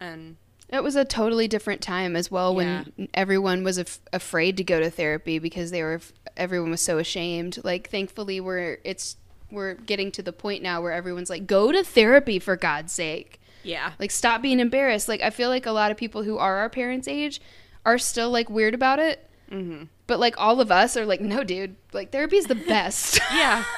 And 0.00 0.36
It 0.68 0.82
was 0.84 0.94
a 0.96 1.04
totally 1.04 1.48
different 1.48 1.80
time 1.82 2.14
as 2.14 2.30
well 2.30 2.54
when 2.54 3.08
everyone 3.12 3.64
was 3.64 3.76
af- 3.78 3.98
afraid 4.12 4.56
to 4.58 4.64
go 4.64 4.78
to 4.80 4.88
therapy 4.88 5.38
because 5.40 5.72
they 5.72 5.82
were 5.82 6.00
everyone 6.36 6.70
was 6.70 6.80
so 6.80 6.98
ashamed. 6.98 7.58
Like 7.64 7.90
thankfully 7.90 8.40
we're 8.40 8.78
it's 8.84 9.16
we're 9.50 9.74
getting 9.74 10.12
to 10.12 10.22
the 10.22 10.32
point 10.32 10.62
now 10.62 10.80
where 10.80 10.92
everyone's 10.92 11.30
like 11.30 11.46
go 11.48 11.72
to 11.72 11.82
therapy 11.82 12.38
for 12.38 12.54
God's 12.56 12.92
sake. 12.92 13.40
Yeah. 13.64 13.92
Like 13.98 14.10
stop 14.10 14.40
being 14.42 14.60
embarrassed. 14.60 15.08
Like 15.08 15.22
I 15.22 15.30
feel 15.30 15.48
like 15.48 15.66
a 15.66 15.72
lot 15.72 15.90
of 15.90 15.96
people 15.96 16.22
who 16.22 16.38
are 16.38 16.56
our 16.58 16.68
parents' 16.70 17.08
age 17.08 17.40
are 17.84 17.98
still 17.98 18.30
like 18.30 18.48
weird 18.48 18.74
about 18.74 18.98
it. 19.00 19.28
Mhm. 19.50 19.88
But 20.06 20.20
like 20.20 20.34
all 20.38 20.60
of 20.60 20.70
us 20.70 20.96
are 20.96 21.04
like 21.06 21.20
no 21.20 21.42
dude, 21.44 21.76
like 21.92 22.12
therapy's 22.12 22.46
the 22.46 22.54
best. 22.54 23.18
Yeah. 23.32 23.64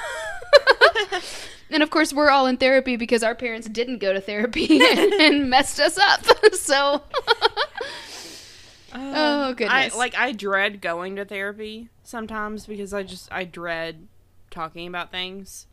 And 1.69 1.83
of 1.83 1.91
course, 1.91 2.13
we're 2.13 2.31
all 2.31 2.47
in 2.47 2.59
therapy 2.59 2.97
because 2.97 3.25
our 3.25 3.35
parents 3.35 3.69
didn't 3.69 3.99
go 3.99 4.13
to 4.13 4.21
therapy 4.21 4.81
and, 4.89 5.13
and 5.15 5.51
messed 5.51 5.81
us 5.81 5.99
up. 5.99 6.25
so, 6.55 7.03
oh 8.95 9.53
goodness. 9.55 9.95
I 9.95 9.97
like 9.99 10.17
I 10.17 10.33
dread 10.33 10.81
going 10.81 11.17
to 11.17 11.25
therapy 11.25 11.89
sometimes 12.05 12.67
because 12.67 12.95
I 12.95 13.03
just 13.03 13.33
I 13.33 13.45
dread 13.45 14.07
talking 14.51 14.87
about 14.87 15.11
things. 15.11 15.67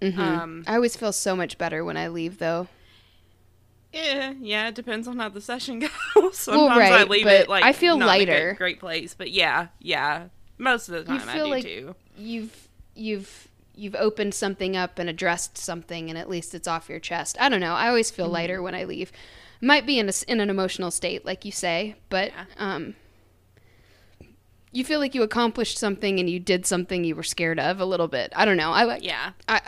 Mhm. 0.00 0.18
Um 0.18 0.64
I 0.66 0.74
always 0.76 0.96
feel 0.96 1.12
so 1.12 1.36
much 1.36 1.58
better 1.58 1.84
when 1.84 1.96
I 1.98 2.08
leave, 2.08 2.38
though. 2.38 2.68
Yeah, 3.96 4.32
yeah, 4.40 4.68
it 4.68 4.74
depends 4.74 5.08
on 5.08 5.18
how 5.18 5.28
the 5.28 5.40
session 5.40 5.78
goes. 6.14 6.36
Sometimes 6.38 6.70
I 6.78 6.90
right, 6.90 7.08
leave 7.08 7.24
but 7.24 7.32
it 7.34 7.48
like 7.48 7.64
I 7.64 7.72
feel 7.72 7.96
not 7.96 8.06
in 8.16 8.22
a 8.22 8.24
good- 8.26 8.32
lighter. 8.32 8.54
great 8.58 8.80
place, 8.80 9.14
but 9.14 9.30
yeah, 9.30 9.68
yeah, 9.80 10.24
most 10.58 10.88
of 10.88 10.92
the 11.06 11.12
You 11.12 11.18
time 11.18 11.28
I 11.28 11.32
feel 11.34 11.44
do 11.46 11.50
like- 11.50 11.64
too. 11.64 11.94
You've 12.18 12.68
you've 12.94 13.48
you've 13.74 13.94
opened 13.94 14.34
something 14.34 14.76
up 14.76 14.98
and 14.98 15.08
addressed 15.08 15.56
something, 15.58 16.08
and 16.10 16.18
at 16.18 16.28
least 16.28 16.54
it's 16.54 16.66
off 16.68 16.88
your 16.88 16.98
chest. 17.00 17.36
I 17.40 17.48
don't 17.48 17.60
know. 17.60 17.74
I 17.74 17.88
always 17.88 18.08
Mm-hmm. 18.10 18.16
feel 18.16 18.28
lighter 18.28 18.62
when 18.62 18.74
I 18.74 18.84
leave. 18.84 19.12
Might 19.62 19.86
be 19.86 19.98
in 19.98 20.08
a 20.08 20.12
in 20.28 20.40
an 20.40 20.50
emotional 20.50 20.90
state, 20.90 21.24
like 21.24 21.44
you 21.46 21.52
say, 21.52 21.94
but 22.10 22.32
Yeah. 22.32 22.44
um, 22.58 22.94
you 24.72 24.84
feel 24.84 25.00
like 25.00 25.14
you 25.14 25.22
accomplished 25.22 25.78
something 25.78 26.20
and 26.20 26.28
you 26.28 26.38
did 26.38 26.66
something 26.66 27.04
you 27.04 27.16
were 27.16 27.22
scared 27.22 27.58
of 27.58 27.80
a 27.80 27.84
little 27.86 28.08
bit. 28.08 28.32
I 28.36 28.44
don't 28.44 28.58
know. 28.58 28.72
I 28.72 28.84
like 28.84 29.02
Yeah, 29.02 29.32
I 29.48 29.60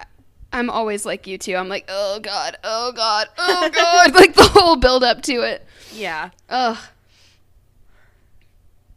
I'm 0.59 0.71
always 0.71 1.07
like 1.07 1.27
you 1.27 1.39
too. 1.39 1.55
I'm 1.57 1.69
like, 1.69 1.85
oh 1.89 2.19
god, 2.21 2.57
oh 2.65 2.93
god, 2.93 3.29
oh 3.39 3.71
god, 3.75 4.15
like 4.15 4.35
the 4.35 4.43
whole 4.49 4.77
build 4.77 5.03
up 5.05 5.23
to 5.23 5.43
it. 5.43 5.65
yeah, 5.93 6.31
Ugh. 6.49 6.77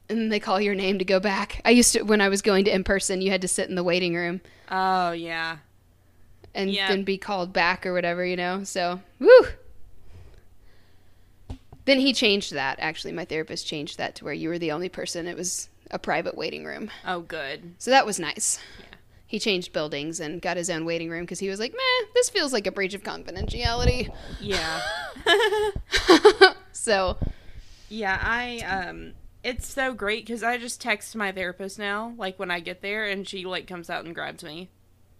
And 0.09 0.30
they 0.32 0.39
call 0.41 0.59
your 0.59 0.76
name 0.76 0.99
to 0.99 1.05
go 1.05 1.20
back. 1.22 1.62
I 1.64 1.70
used 1.70 1.93
to 1.93 2.01
when 2.03 2.20
I 2.20 2.28
was 2.30 2.41
going 2.41 2.66
to 2.66 2.74
in 2.74 2.84
person, 2.84 3.22
you 3.22 3.32
had 3.32 3.41
to 3.43 3.47
sit 3.47 3.70
in 3.70 3.76
the 3.76 3.84
waiting 3.84 4.14
room 4.16 4.41
oh 4.70 5.12
yeah, 5.12 5.57
and 6.53 6.70
Yeah. 6.72 6.88
then 6.89 7.03
be 7.03 7.18
called 7.18 7.53
back 7.53 7.86
or 7.86 7.93
whatever, 7.93 8.26
you 8.26 8.36
know. 8.36 8.64
So, 8.66 8.99
woo. 9.20 9.45
Then 11.86 11.99
he 11.99 12.14
changed 12.14 12.53
that. 12.53 12.78
Actually, 12.80 13.14
my 13.14 13.26
therapist 13.26 13.66
changed 13.66 13.97
that 13.97 14.16
to 14.16 14.26
where 14.26 14.34
you 14.34 14.49
were 14.49 14.59
the 14.59 14.72
only 14.72 14.89
person. 14.89 15.28
It 15.28 15.36
was 15.38 15.68
a 15.89 15.97
private 15.99 16.36
waiting 16.38 16.64
room. 16.66 16.91
oh 17.05 17.22
good. 17.22 17.74
So 17.80 17.91
that 17.91 18.05
was 18.05 18.20
nice. 18.20 18.59
Yeah. 18.80 18.90
He 19.32 19.39
changed 19.39 19.71
buildings 19.71 20.19
and 20.19 20.41
got 20.41 20.57
his 20.57 20.69
own 20.69 20.84
waiting 20.84 21.09
room 21.09 21.23
because 21.23 21.39
he 21.39 21.47
was 21.47 21.57
like, 21.57 21.71
meh, 21.71 22.07
this 22.13 22.29
feels 22.29 22.51
like 22.51 22.67
a 22.67 22.71
breach 22.71 22.93
of 22.93 23.01
confidentiality. 23.01 24.13
Yeah, 24.41 24.82
So, 26.73 27.17
yeah. 27.88 28.19
I 28.21 28.59
um, 28.59 29.13
it's 29.41 29.67
so 29.67 29.93
great 29.93 30.25
because 30.25 30.43
I 30.43 30.57
just 30.57 30.82
text 30.82 31.15
my 31.15 31.32
therapist 31.32 31.79
now, 31.79 32.13
like 32.17 32.38
when 32.39 32.51
I 32.51 32.59
get 32.59 32.82
there, 32.82 33.05
and 33.05 33.25
she 33.25 33.45
like 33.45 33.67
comes 33.67 33.89
out 33.89 34.03
and 34.03 34.13
grabs 34.13 34.43
me, 34.43 34.69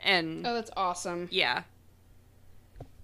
and 0.02 0.46
oh, 0.46 0.56
that's 0.56 0.72
awesome. 0.76 1.30
yeah. 1.32 1.64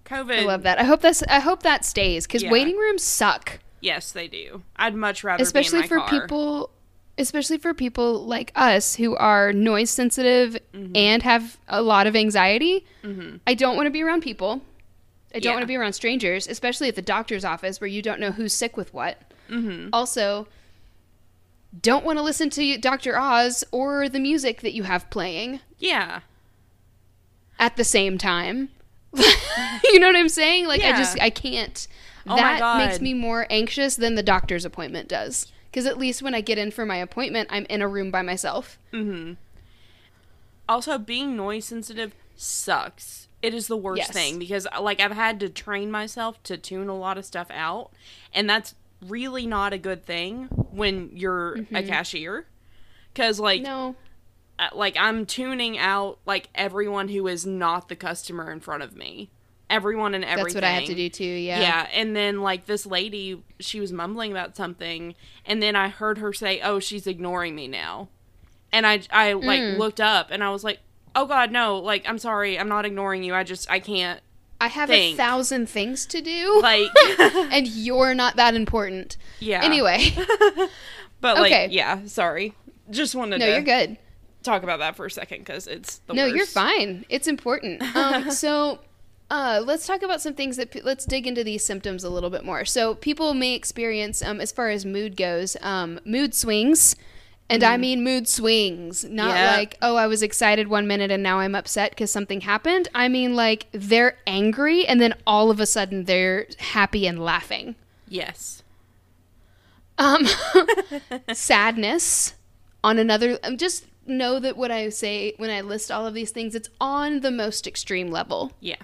COVID. 0.04 0.40
I 0.40 0.44
love 0.44 0.62
that. 0.64 0.78
I 0.78 0.84
hope 0.84 1.00
that's 1.00 1.22
I 1.22 1.40
hope 1.40 1.62
that 1.62 1.86
stays 1.86 2.26
because 2.26 2.42
Yeah. 2.42 2.50
waiting 2.50 2.76
rooms 2.76 3.02
suck, 3.02 3.60
Yes, 3.80 4.12
they 4.12 4.28
do. 4.28 4.62
I'd 4.76 4.94
much 4.94 5.24
rather 5.24 5.42
especially 5.42 5.80
be 5.80 5.84
in 5.84 5.88
for 5.88 5.98
car. 6.00 6.08
people, 6.20 6.70
especially 7.18 7.58
for 7.58 7.74
people 7.74 8.24
like 8.24 8.52
us 8.54 8.94
who 8.96 9.16
are 9.16 9.52
noise 9.52 9.90
sensitive 9.90 10.56
Mm-hmm. 10.72 10.96
and 10.96 11.22
have 11.22 11.58
a 11.68 11.82
lot 11.82 12.06
of 12.06 12.14
anxiety. 12.16 12.86
I 13.46 13.54
don't 13.54 13.76
want 13.76 13.86
to 13.86 13.90
be 13.90 14.02
around 14.02 14.22
people. 14.22 14.60
I 15.34 15.38
don't 15.40 15.44
Yeah. 15.44 15.50
want 15.52 15.62
to 15.62 15.66
be 15.66 15.76
around 15.76 15.92
strangers, 15.94 16.46
especially 16.46 16.88
at 16.88 16.94
the 16.94 17.02
doctor's 17.02 17.44
office 17.44 17.80
where 17.80 17.88
you 17.88 18.00
don't 18.02 18.20
know 18.20 18.30
who's 18.32 18.52
sick 18.52 18.76
with 18.76 18.92
what. 18.94 19.20
Mm-hmm. 19.50 19.88
Also, 19.92 20.46
don't 21.82 22.04
want 22.04 22.18
to 22.18 22.22
listen 22.22 22.48
to 22.50 22.78
Dr. 22.78 23.18
Oz 23.18 23.64
or 23.72 24.08
the 24.08 24.20
music 24.20 24.60
that 24.62 24.72
you 24.74 24.84
have 24.84 25.08
playing 25.10 25.60
Yeah. 25.78 26.20
at 27.58 27.76
the 27.76 27.84
same 27.84 28.18
time. 28.18 28.68
you 29.84 29.98
know 29.98 30.06
what 30.06 30.16
I'm 30.16 30.28
saying? 30.28 30.66
Like 30.66 30.82
I 30.82 30.92
just 30.92 31.18
I 31.20 31.30
can't. 31.30 31.86
Oh 32.26 32.36
that 32.36 32.86
makes 32.86 33.00
me 33.00 33.14
more 33.14 33.46
anxious 33.48 33.96
than 33.96 34.14
the 34.16 34.22
doctor's 34.22 34.64
appointment 34.66 35.08
does. 35.08 35.50
Because 35.78 35.86
at 35.86 35.96
least 35.96 36.22
when 36.22 36.34
I 36.34 36.40
get 36.40 36.58
in 36.58 36.72
for 36.72 36.84
my 36.84 36.96
appointment, 36.96 37.50
I'm 37.52 37.64
in 37.66 37.82
a 37.82 37.86
room 37.86 38.10
by 38.10 38.20
myself. 38.22 38.80
Mm-hmm. 38.92 39.34
Also, 40.68 40.98
being 40.98 41.36
noise 41.36 41.66
sensitive 41.66 42.16
sucks. 42.34 43.28
It 43.42 43.54
is 43.54 43.68
the 43.68 43.76
worst 43.76 43.98
Yes. 43.98 44.10
thing 44.10 44.40
because, 44.40 44.66
like, 44.80 44.98
I've 44.98 45.12
had 45.12 45.38
to 45.38 45.48
train 45.48 45.92
myself 45.92 46.42
to 46.42 46.56
tune 46.58 46.88
a 46.88 46.98
lot 46.98 47.16
of 47.16 47.24
stuff 47.24 47.46
out, 47.52 47.92
and 48.34 48.50
that's 48.50 48.74
really 49.06 49.46
not 49.46 49.72
a 49.72 49.78
good 49.78 50.04
thing 50.04 50.46
when 50.72 51.10
you're 51.14 51.58
a 51.72 51.84
cashier. 51.84 52.46
Because, 53.14 53.38
like, 53.38 53.62
No. 53.62 53.94
uh, 54.58 54.70
like 54.74 54.96
I'm 54.98 55.26
tuning 55.26 55.78
out 55.78 56.18
like 56.26 56.48
everyone 56.56 57.06
who 57.06 57.28
is 57.28 57.46
not 57.46 57.88
the 57.88 57.94
customer 57.94 58.50
in 58.50 58.58
front 58.58 58.82
of 58.82 58.96
me. 58.96 59.30
Everyone 59.70 60.14
and 60.14 60.24
everything. 60.24 60.44
That's 60.44 60.54
what 60.54 60.64
I 60.64 60.70
have 60.70 60.84
to 60.86 60.94
do 60.94 61.08
too. 61.10 61.24
Yeah. 61.24 61.60
Yeah. 61.60 61.88
and 61.92 62.16
then 62.16 62.40
like 62.40 62.66
this 62.66 62.86
lady, 62.86 63.42
she 63.60 63.80
was 63.80 63.92
mumbling 63.92 64.30
about 64.32 64.56
something, 64.56 65.14
and 65.44 65.62
then 65.62 65.76
I 65.76 65.88
heard 65.88 66.18
her 66.18 66.32
say, 66.32 66.60
"Oh, 66.62 66.78
she's 66.80 67.06
ignoring 67.06 67.54
me 67.54 67.68
now," 67.68 68.08
and 68.72 68.86
I 68.86 69.00
I 69.10 69.34
like 69.34 69.60
Mm. 69.60 69.78
looked 69.78 70.00
up 70.00 70.28
and 70.30 70.42
I 70.42 70.50
was 70.50 70.64
like, 70.64 70.78
oh 71.14 71.26
god, 71.26 71.50
no, 71.52 71.76
like 71.78 72.08
I'm 72.08 72.18
sorry, 72.18 72.58
I'm 72.58 72.68
not 72.68 72.86
ignoring 72.86 73.22
you. 73.22 73.34
I 73.34 73.42
just 73.44 73.70
I 73.70 73.78
can't 73.80 74.20
I 74.60 74.68
have 74.68 74.88
Think. 74.88 75.14
a 75.14 75.16
thousand 75.16 75.68
things 75.68 76.06
to 76.06 76.20
do, 76.22 76.60
like 76.62 76.88
and 77.18 77.66
you're 77.66 78.14
not 78.14 78.36
that 78.36 78.54
important. 78.54 79.16
yeah. 79.38 79.62
Anyway, 79.62 80.14
but 81.20 81.36
like 81.36 81.52
okay. 81.52 81.68
yeah, 81.70 82.06
sorry. 82.06 82.54
Just 82.90 83.14
wanted 83.14 83.40
no, 83.40 83.46
to 83.46 83.52
you're 83.52 83.60
good. 83.62 83.98
talk 84.42 84.62
about 84.62 84.78
that 84.78 84.96
for 84.96 85.06
a 85.06 85.10
second 85.10 85.44
cuz 85.44 85.66
it's 85.66 85.98
the 86.06 86.14
No, 86.14 86.24
worst. 86.24 86.36
you're 86.36 86.46
fine. 86.46 87.04
It's 87.10 87.26
important. 87.28 87.82
Um, 87.94 88.30
so, 88.30 88.78
uh, 89.30 89.62
let's 89.64 89.86
talk 89.86 90.02
about 90.02 90.20
some 90.20 90.34
things 90.34 90.56
that 90.56 90.84
let's 90.84 91.04
dig 91.04 91.26
into 91.26 91.44
these 91.44 91.64
symptoms 91.64 92.02
a 92.04 92.10
little 92.10 92.30
bit 92.30 92.44
more. 92.44 92.64
So, 92.64 92.94
people 92.94 93.34
may 93.34 93.54
experience, 93.54 94.22
um, 94.22 94.40
as 94.40 94.52
far 94.52 94.68
as 94.70 94.84
mood 94.86 95.16
goes, 95.16 95.56
um, 95.62 96.00
mood 96.04 96.34
swings. 96.34 96.96
And 97.50 97.64
I 97.64 97.78
mean 97.78 98.04
mood 98.04 98.28
swings, 98.28 99.04
not 99.04 99.34
Yeah. 99.34 99.56
like, 99.56 99.78
oh, 99.80 99.96
I 99.96 100.06
was 100.06 100.22
excited 100.22 100.68
one 100.68 100.86
minute 100.86 101.10
and 101.10 101.22
now 101.22 101.38
I'm 101.38 101.54
upset 101.54 101.92
because 101.92 102.10
something 102.10 102.42
happened. 102.42 102.88
I 102.94 103.08
mean, 103.08 103.34
like, 103.36 103.68
they're 103.72 104.18
angry 104.26 104.86
and 104.86 105.00
then 105.00 105.14
all 105.26 105.50
of 105.50 105.58
a 105.58 105.64
sudden 105.64 106.04
they're 106.04 106.46
happy 106.58 107.06
and 107.06 107.18
laughing. 107.24 107.74
Yes. 108.06 108.62
Um, 109.96 110.26
sadness 111.32 112.34
on 112.84 112.98
another. 112.98 113.38
um, 113.42 113.56
Just 113.56 113.86
know 114.06 114.38
that 114.40 114.58
what 114.58 114.70
I 114.70 114.90
say 114.90 115.32
when 115.38 115.48
I 115.48 115.62
list 115.62 115.90
all 115.90 116.06
of 116.06 116.12
these 116.12 116.30
things, 116.30 116.54
it's 116.54 116.68
on 116.80 117.20
the 117.20 117.30
most 117.30 117.66
extreme 117.66 118.10
level 118.10 118.52
Yeah. 118.60 118.76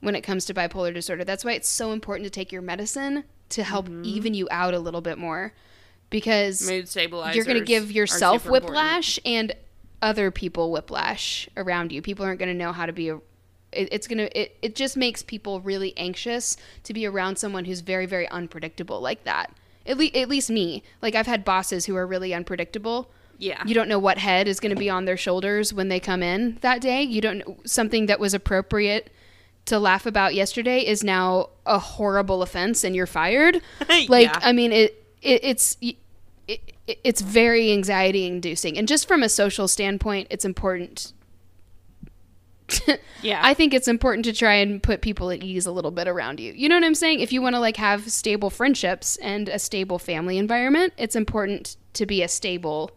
When 0.00 0.14
it 0.14 0.22
comes 0.22 0.44
to 0.46 0.54
bipolar 0.54 0.92
disorder. 0.92 1.24
That's 1.24 1.44
why 1.44 1.52
it's 1.52 1.68
so 1.68 1.92
important 1.92 2.24
to 2.24 2.30
take 2.30 2.52
your 2.52 2.62
medicine 2.62 3.24
to 3.50 3.62
help 3.62 3.86
mm-hmm. 3.86 4.04
even 4.04 4.34
you 4.34 4.48
out 4.50 4.74
a 4.74 4.78
little 4.78 5.00
bit 5.00 5.18
more, 5.18 5.52
because 6.08 6.68
Mood 6.68 6.88
stabilizers. 6.88 7.36
you're 7.36 7.44
going 7.44 7.58
to 7.58 7.64
give 7.64 7.90
yourself 7.90 8.42
super 8.42 8.56
important. 8.56 8.70
whiplash 8.70 9.18
and 9.24 9.54
other 10.02 10.30
people 10.30 10.70
whiplash 10.70 11.48
around 11.56 11.92
you. 11.92 12.00
People 12.00 12.24
aren't 12.24 12.38
going 12.38 12.48
to 12.48 12.54
know 12.54 12.72
how 12.72 12.86
to 12.86 12.92
be 12.92 13.08
a 13.10 13.20
it, 13.72 13.88
it's 13.92 14.08
going 14.08 14.18
to 14.18 14.38
it, 14.38 14.56
it 14.62 14.74
just 14.74 14.96
makes 14.96 15.22
people 15.22 15.60
really 15.60 15.96
anxious 15.96 16.56
to 16.84 16.92
be 16.92 17.06
around 17.06 17.36
someone 17.36 17.64
who's 17.64 17.80
very 17.80 18.06
very 18.06 18.28
unpredictable 18.28 19.00
like 19.00 19.24
that. 19.24 19.54
At, 19.86 19.98
le- 19.98 20.06
at 20.06 20.28
least 20.28 20.50
me. 20.50 20.82
Like 21.02 21.14
I've 21.14 21.26
had 21.26 21.44
bosses 21.44 21.86
who 21.86 21.96
are 21.96 22.06
really 22.06 22.34
unpredictable. 22.34 23.10
Yeah. 23.38 23.62
You 23.64 23.74
don't 23.74 23.88
know 23.88 23.98
what 23.98 24.18
head 24.18 24.48
is 24.48 24.60
going 24.60 24.74
to 24.74 24.78
be 24.78 24.90
on 24.90 25.06
their 25.06 25.16
shoulders 25.16 25.72
when 25.72 25.88
they 25.88 25.98
come 25.98 26.22
in 26.22 26.58
that 26.60 26.80
day. 26.80 27.02
You 27.02 27.20
don't 27.20 27.38
know 27.38 27.56
something 27.64 28.06
that 28.06 28.20
was 28.20 28.34
appropriate 28.34 29.10
to 29.70 29.78
laugh 29.78 30.06
about 30.06 30.34
yesterday 30.34 30.86
is 30.86 31.02
now 31.02 31.48
a 31.66 31.78
horrible 31.78 32.42
offense 32.42 32.84
and 32.84 32.94
you're 32.94 33.06
fired. 33.06 33.60
Like 34.08 34.26
Yeah. 34.26 34.38
I 34.40 34.52
mean 34.52 34.72
it, 34.72 35.04
it 35.22 35.40
it's 35.42 35.76
it, 35.80 35.96
it, 36.46 36.74
it's 37.04 37.20
very 37.20 37.72
anxiety 37.72 38.26
inducing 38.26 38.78
and 38.78 38.86
just 38.86 39.08
from 39.08 39.22
a 39.22 39.28
social 39.28 39.68
standpoint 39.68 40.28
it's 40.30 40.44
important 40.44 41.12
yeah. 43.22 43.40
I 43.42 43.54
think 43.54 43.74
it's 43.74 43.88
important 43.88 44.24
to 44.26 44.32
try 44.32 44.54
and 44.54 44.82
put 44.82 45.00
people 45.00 45.30
at 45.30 45.42
ease 45.42 45.66
a 45.66 45.72
little 45.72 45.90
bit 45.90 46.06
around 46.06 46.38
you. 46.38 46.52
You 46.52 46.68
know 46.68 46.76
what 46.76 46.84
I'm 46.84 46.94
saying? 46.94 47.18
If 47.18 47.32
you 47.32 47.42
want 47.42 47.56
to 47.56 47.60
like 47.60 47.76
have 47.76 48.10
stable 48.10 48.48
friendships 48.48 49.16
and 49.16 49.48
a 49.48 49.58
stable 49.58 49.98
family 49.98 50.38
environment, 50.38 50.92
it's 50.96 51.16
important 51.16 51.76
to 51.94 52.06
be 52.06 52.22
a 52.22 52.28
stable 52.28 52.92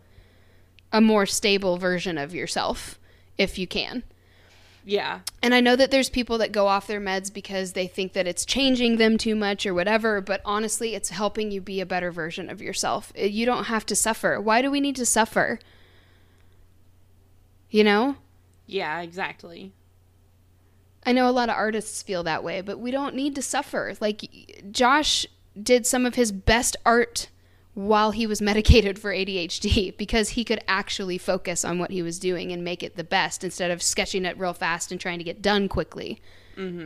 a 0.91 1.01
more 1.01 1.25
stable 1.25 1.77
version 1.77 2.19
of 2.19 2.35
yourself 2.35 2.99
if 3.37 3.57
you 3.57 3.65
can. 3.65 4.03
Yeah. 4.85 5.21
And 5.41 5.53
I 5.53 5.61
know 5.61 5.75
that 5.75 5.91
there's 5.91 6.09
people 6.09 6.37
that 6.39 6.51
go 6.51 6.67
off 6.67 6.87
their 6.87 7.01
meds 7.01 7.33
because 7.33 7.73
they 7.73 7.87
think 7.87 8.13
that 8.13 8.27
it's 8.27 8.45
changing 8.45 8.97
them 8.97 9.17
too 9.17 9.35
much 9.35 9.65
or 9.65 9.73
whatever, 9.73 10.21
but 10.21 10.41
honestly, 10.43 10.93
it's 10.95 11.09
helping 11.09 11.51
you 11.51 11.61
be 11.61 11.79
a 11.79 11.85
better 11.85 12.11
version 12.11 12.49
of 12.49 12.61
yourself. 12.61 13.11
Uh, 13.17 13.23
You 13.23 13.45
don't 13.45 13.65
have 13.65 13.85
to 13.87 13.95
suffer. 13.95 14.39
Why 14.41 14.61
do 14.61 14.69
we 14.69 14.81
need 14.81 14.95
to 14.97 15.05
suffer? 15.05 15.59
You 17.69 17.83
know? 17.83 18.17
Yeah, 18.65 19.01
exactly. 19.01 19.73
I 21.05 21.11
know 21.11 21.29
a 21.29 21.31
lot 21.31 21.49
of 21.49 21.55
artists 21.55 22.01
feel 22.01 22.23
that 22.23 22.43
way, 22.43 22.61
but 22.61 22.79
we 22.79 22.91
don't 22.91 23.15
need 23.15 23.35
to 23.35 23.41
suffer. 23.41 23.93
Like 23.99 24.63
Josh 24.71 25.25
did 25.61 25.85
some 25.85 26.05
of 26.05 26.15
his 26.15 26.31
best 26.31 26.75
art 26.85 27.29
while 27.73 28.11
he 28.11 28.27
was 28.27 28.41
medicated 28.51 28.99
for 28.99 29.11
ADHD 29.11 29.95
because 29.97 30.29
he 30.29 30.43
could 30.43 30.63
actually 30.67 31.17
focus 31.17 31.65
on 31.65 31.79
what 31.79 31.91
he 31.91 32.01
was 32.01 32.19
doing 32.19 32.51
and 32.51 32.63
make 32.63 32.83
it 32.83 32.95
the 32.95 33.03
best 33.03 33.43
instead 33.43 33.71
of 33.71 33.81
sketching 33.81 34.25
it 34.25 34.37
real 34.37 34.53
fast 34.53 34.91
and 34.91 34.99
trying 34.99 35.17
to 35.17 35.23
get 35.23 35.41
done 35.41 35.67
quickly 35.67 36.21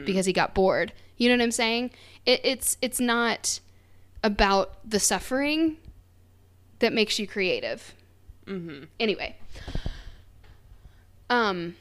because 0.05 0.25
he 0.25 0.33
got 0.33 0.53
bored. 0.53 0.93
You 1.17 1.29
know 1.29 1.35
what 1.35 1.43
I'm 1.43 1.51
saying? 1.51 1.91
It, 2.25 2.41
it's 2.43 2.77
it's 2.81 2.99
not 2.99 3.59
about 4.23 4.77
the 4.89 4.99
suffering 4.99 5.77
that 6.79 6.93
makes 6.93 7.19
you 7.19 7.27
creative. 7.27 7.93
Mm-hmm. 8.45 8.85
Anyway, 8.99 9.35
um, 11.29 11.75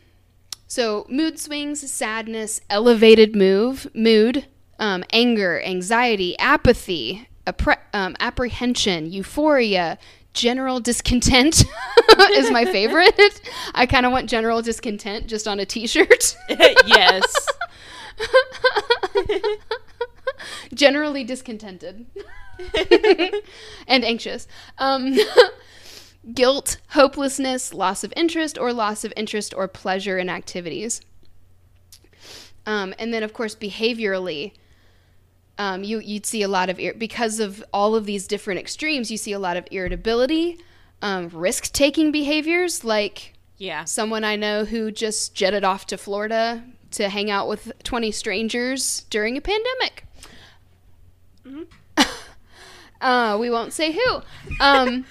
so 0.67 1.07
mood 1.09 1.39
swings, 1.39 1.91
sadness, 1.91 2.61
elevated 2.69 3.37
move, 3.37 3.87
mood, 3.95 4.47
um, 4.79 5.05
anger, 5.13 5.63
anxiety, 5.63 6.37
apathy, 6.39 7.29
appre- 7.47 7.79
um, 7.93 8.17
apprehension, 8.21 9.11
euphoria, 9.11 9.99
general 10.33 10.81
discontent 10.81 11.65
is 12.33 12.51
my 12.51 12.65
favorite. 12.65 13.41
I 13.75 13.87
kind 13.87 14.07
of 14.07 14.13
want 14.13 14.29
general 14.29 14.63
discontent 14.63 15.27
just 15.27 15.49
on 15.49 15.59
a 15.59 15.67
T-shirt. 15.67 16.37
yes. 16.87 17.49
Generally 20.75 21.25
discontented 21.25 22.07
and 23.87 24.05
anxious. 24.05 24.47
Um, 24.79 25.17
guilt, 26.33 26.79
hopelessness, 26.91 27.73
loss 27.73 28.05
of 28.05 28.13
interest, 28.17 28.59
or 28.59 28.73
loss 28.73 29.05
of 29.05 29.13
interest 29.17 29.55
or 29.55 29.69
pleasure 29.69 30.19
in 30.19 30.29
activities. 30.29 31.01
Um, 32.67 32.95
and 32.99 33.15
then, 33.15 33.23
of 33.23 33.33
course, 33.33 33.55
behaviorally, 33.55 34.53
um, 35.59 35.83
you 35.85 36.01
you'd 36.01 36.27
see 36.27 36.43
a 36.43 36.49
lot 36.49 36.69
of 36.69 36.79
ir- 36.79 36.95
because 36.95 37.41
of 37.41 37.65
all 37.73 37.95
of 37.95 38.05
these 38.07 38.27
different 38.27 38.61
extremes. 38.61 39.11
You 39.11 39.17
see 39.17 39.33
a 39.33 39.39
lot 39.39 39.57
of 39.57 39.67
irritability, 39.71 40.59
um, 41.03 41.29
risk-taking 41.31 42.13
behaviors, 42.13 42.85
like 42.85 43.33
Yeah. 43.59 43.85
someone 43.85 44.23
I 44.25 44.37
know 44.37 44.65
who 44.65 44.91
just 44.91 45.35
jetted 45.35 45.65
off 45.65 45.87
to 45.89 45.97
Florida 45.99 46.63
to 46.93 47.09
hang 47.09 47.31
out 47.31 47.49
with 47.49 47.73
20 47.85 48.11
strangers 48.13 49.05
during 49.11 49.37
a 49.37 49.41
pandemic. 49.41 50.05
uh, 53.01 53.37
we 53.41 53.51
won't 53.51 53.73
say 53.73 53.93
who. 53.93 54.21
Um, 54.61 55.05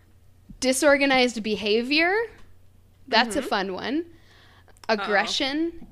disorganized 0.60 1.42
behavior. 1.42 2.14
That's 3.08 3.36
a 3.36 3.42
fun 3.42 3.72
one. 3.72 4.04
Aggression, 4.88 5.86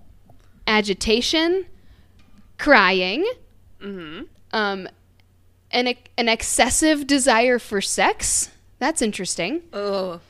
agitation, 0.66 1.66
crying, 2.58 3.24
Mm-hmm. 3.84 4.22
um, 4.52 4.88
an, 5.70 5.94
an 6.16 6.28
excessive 6.28 7.06
desire 7.06 7.58
for 7.58 7.80
sex. 7.80 8.50
That's 8.78 9.02
interesting 9.02 9.62
Ugh. 9.72 10.20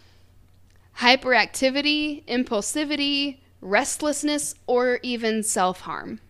hyperactivity, 0.98 2.24
impulsivity, 2.26 3.38
restlessness, 3.60 4.54
or 4.66 4.98
even 5.02 5.42
self 5.42 5.80
harm. 5.80 6.20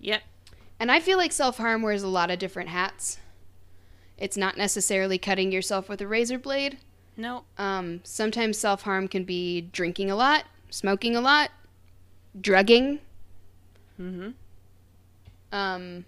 Yep. 0.00 0.22
And 0.80 0.90
I 0.92 1.00
feel 1.00 1.18
like 1.18 1.32
self 1.32 1.58
harm 1.58 1.82
wears 1.82 2.02
a 2.02 2.08
lot 2.08 2.30
of 2.30 2.38
different 2.38 2.68
hats. 2.70 3.18
It's 4.16 4.36
not 4.36 4.56
necessarily 4.56 5.18
cutting 5.18 5.52
yourself 5.52 5.88
with 5.88 6.00
a 6.00 6.06
razor 6.06 6.38
blade. 6.38 6.78
No. 7.16 7.44
Um, 7.56 8.00
sometimes 8.04 8.58
self 8.58 8.82
harm 8.82 9.08
can 9.08 9.24
be 9.24 9.60
drinking 9.62 10.10
a 10.10 10.16
lot, 10.16 10.44
smoking 10.70 11.16
a 11.16 11.20
lot, 11.20 11.50
drugging, 12.40 13.00
Mm-hmm. 14.00 14.28
um, 15.50 16.04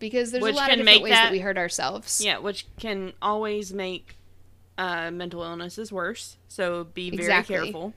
because 0.00 0.32
there's 0.32 0.42
Which 0.42 0.54
a 0.54 0.56
lot 0.56 0.70
of 0.70 0.78
different 0.78 0.84
make 0.86 1.02
ways 1.04 1.12
that, 1.12 1.24
that- 1.26 1.32
we 1.32 1.38
hurt 1.38 1.56
ourselves. 1.56 2.20
Yeah, 2.24 2.38
which 2.38 2.66
can 2.80 3.12
always 3.22 3.72
make 3.72 4.16
uh, 4.76 5.10
mental 5.12 5.42
illnesses 5.44 5.92
worse. 5.92 6.36
So 6.48 6.84
be 6.84 7.10
very 7.10 7.22
Exactly. 7.22 7.54
careful. 7.56 7.94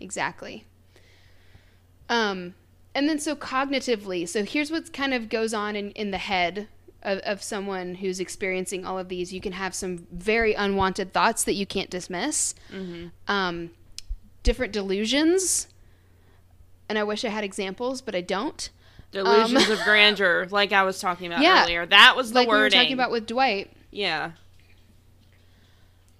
Exactly. 0.00 0.64
Um, 2.08 2.54
and 2.94 3.08
then 3.08 3.18
so 3.18 3.34
cognitively, 3.34 4.28
so 4.28 4.44
here's 4.44 4.70
what 4.70 4.92
kind 4.92 5.14
of 5.14 5.28
goes 5.28 5.54
on 5.54 5.74
in, 5.76 5.90
in 5.92 6.10
the 6.10 6.18
head 6.18 6.68
of, 7.02 7.18
of 7.20 7.42
someone 7.42 7.96
who's 7.96 8.20
experiencing 8.20 8.84
all 8.84 8.98
of 8.98 9.08
these. 9.08 9.32
You 9.32 9.40
can 9.40 9.52
have 9.52 9.74
some 9.74 10.06
very 10.12 10.54
unwanted 10.54 11.12
thoughts 11.12 11.42
that 11.44 11.54
you 11.54 11.66
can't 11.66 11.90
dismiss, 11.90 12.54
Mm-hmm. 12.72 13.06
um, 13.28 13.70
different 14.42 14.72
delusions. 14.72 15.68
And 16.88 16.98
I 16.98 17.04
wish 17.04 17.24
I 17.24 17.28
had 17.30 17.44
examples, 17.44 18.02
but 18.02 18.14
I 18.14 18.20
don't. 18.20 18.68
Delusions 19.14 19.68
of 19.70 19.80
grandeur, 19.84 20.46
like 20.50 20.72
I 20.72 20.82
was 20.82 20.98
talking 21.00 21.28
about 21.28 21.38
Um, 21.38 21.44
Yeah. 21.44 21.62
earlier. 21.64 21.86
That 21.86 22.14
was 22.16 22.30
the 22.32 22.40
like 22.40 22.48
we 22.48 22.54
were 22.56 22.68
talking 22.70 22.92
about 22.92 23.10
with 23.10 23.26
Dwight. 23.26 23.70
yeah. 23.90 24.32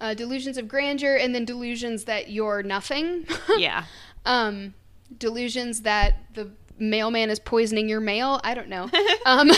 Uh, 0.01 0.13
delusions 0.13 0.59
of 0.59 0.69
grandeur, 0.69 1.17
and 1.17 1.35
then 1.35 1.45
delusions 1.45 2.05
that 2.05 2.31
you're 2.31 2.63
nothing. 2.63 3.27
Yeah. 3.59 3.85
um, 4.27 4.75
delusions 5.17 5.83
that 5.83 6.17
the 6.35 6.51
mailman 6.79 7.31
is 7.31 7.39
poisoning 7.39 7.89
your 7.89 8.01
mail. 8.01 8.41
I 8.45 8.55
don't 8.55 8.69
know. 8.69 8.91
um, 9.27 9.51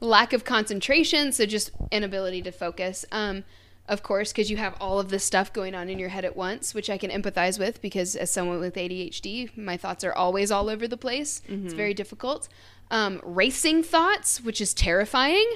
lack 0.00 0.32
of 0.32 0.44
concentration, 0.44 1.32
so 1.32 1.44
just 1.44 1.70
inability 1.90 2.40
to 2.42 2.52
focus. 2.52 3.04
Um, 3.12 3.44
of 3.88 4.02
course, 4.02 4.32
because 4.32 4.50
you 4.50 4.56
have 4.56 4.74
all 4.80 4.98
of 4.98 5.10
this 5.10 5.24
stuff 5.24 5.52
going 5.52 5.74
on 5.74 5.88
in 5.88 5.98
your 5.98 6.08
head 6.08 6.24
at 6.24 6.34
once, 6.36 6.72
which 6.74 6.88
I 6.88 6.96
can 6.98 7.10
empathize 7.10 7.58
with 7.58 7.82
because 7.82 8.16
as 8.16 8.30
someone 8.30 8.58
with 8.60 8.74
ADHD, 8.76 9.56
my 9.56 9.76
thoughts 9.76 10.02
are 10.04 10.12
always 10.14 10.50
all 10.50 10.68
over 10.70 10.88
the 10.88 10.96
place. 10.96 11.42
It's 11.48 11.74
very 11.74 11.92
difficult. 11.94 12.48
Um, 12.90 13.20
racing 13.24 13.82
thoughts, 13.82 14.40
which 14.42 14.60
is 14.60 14.72
terrifying. 14.74 15.46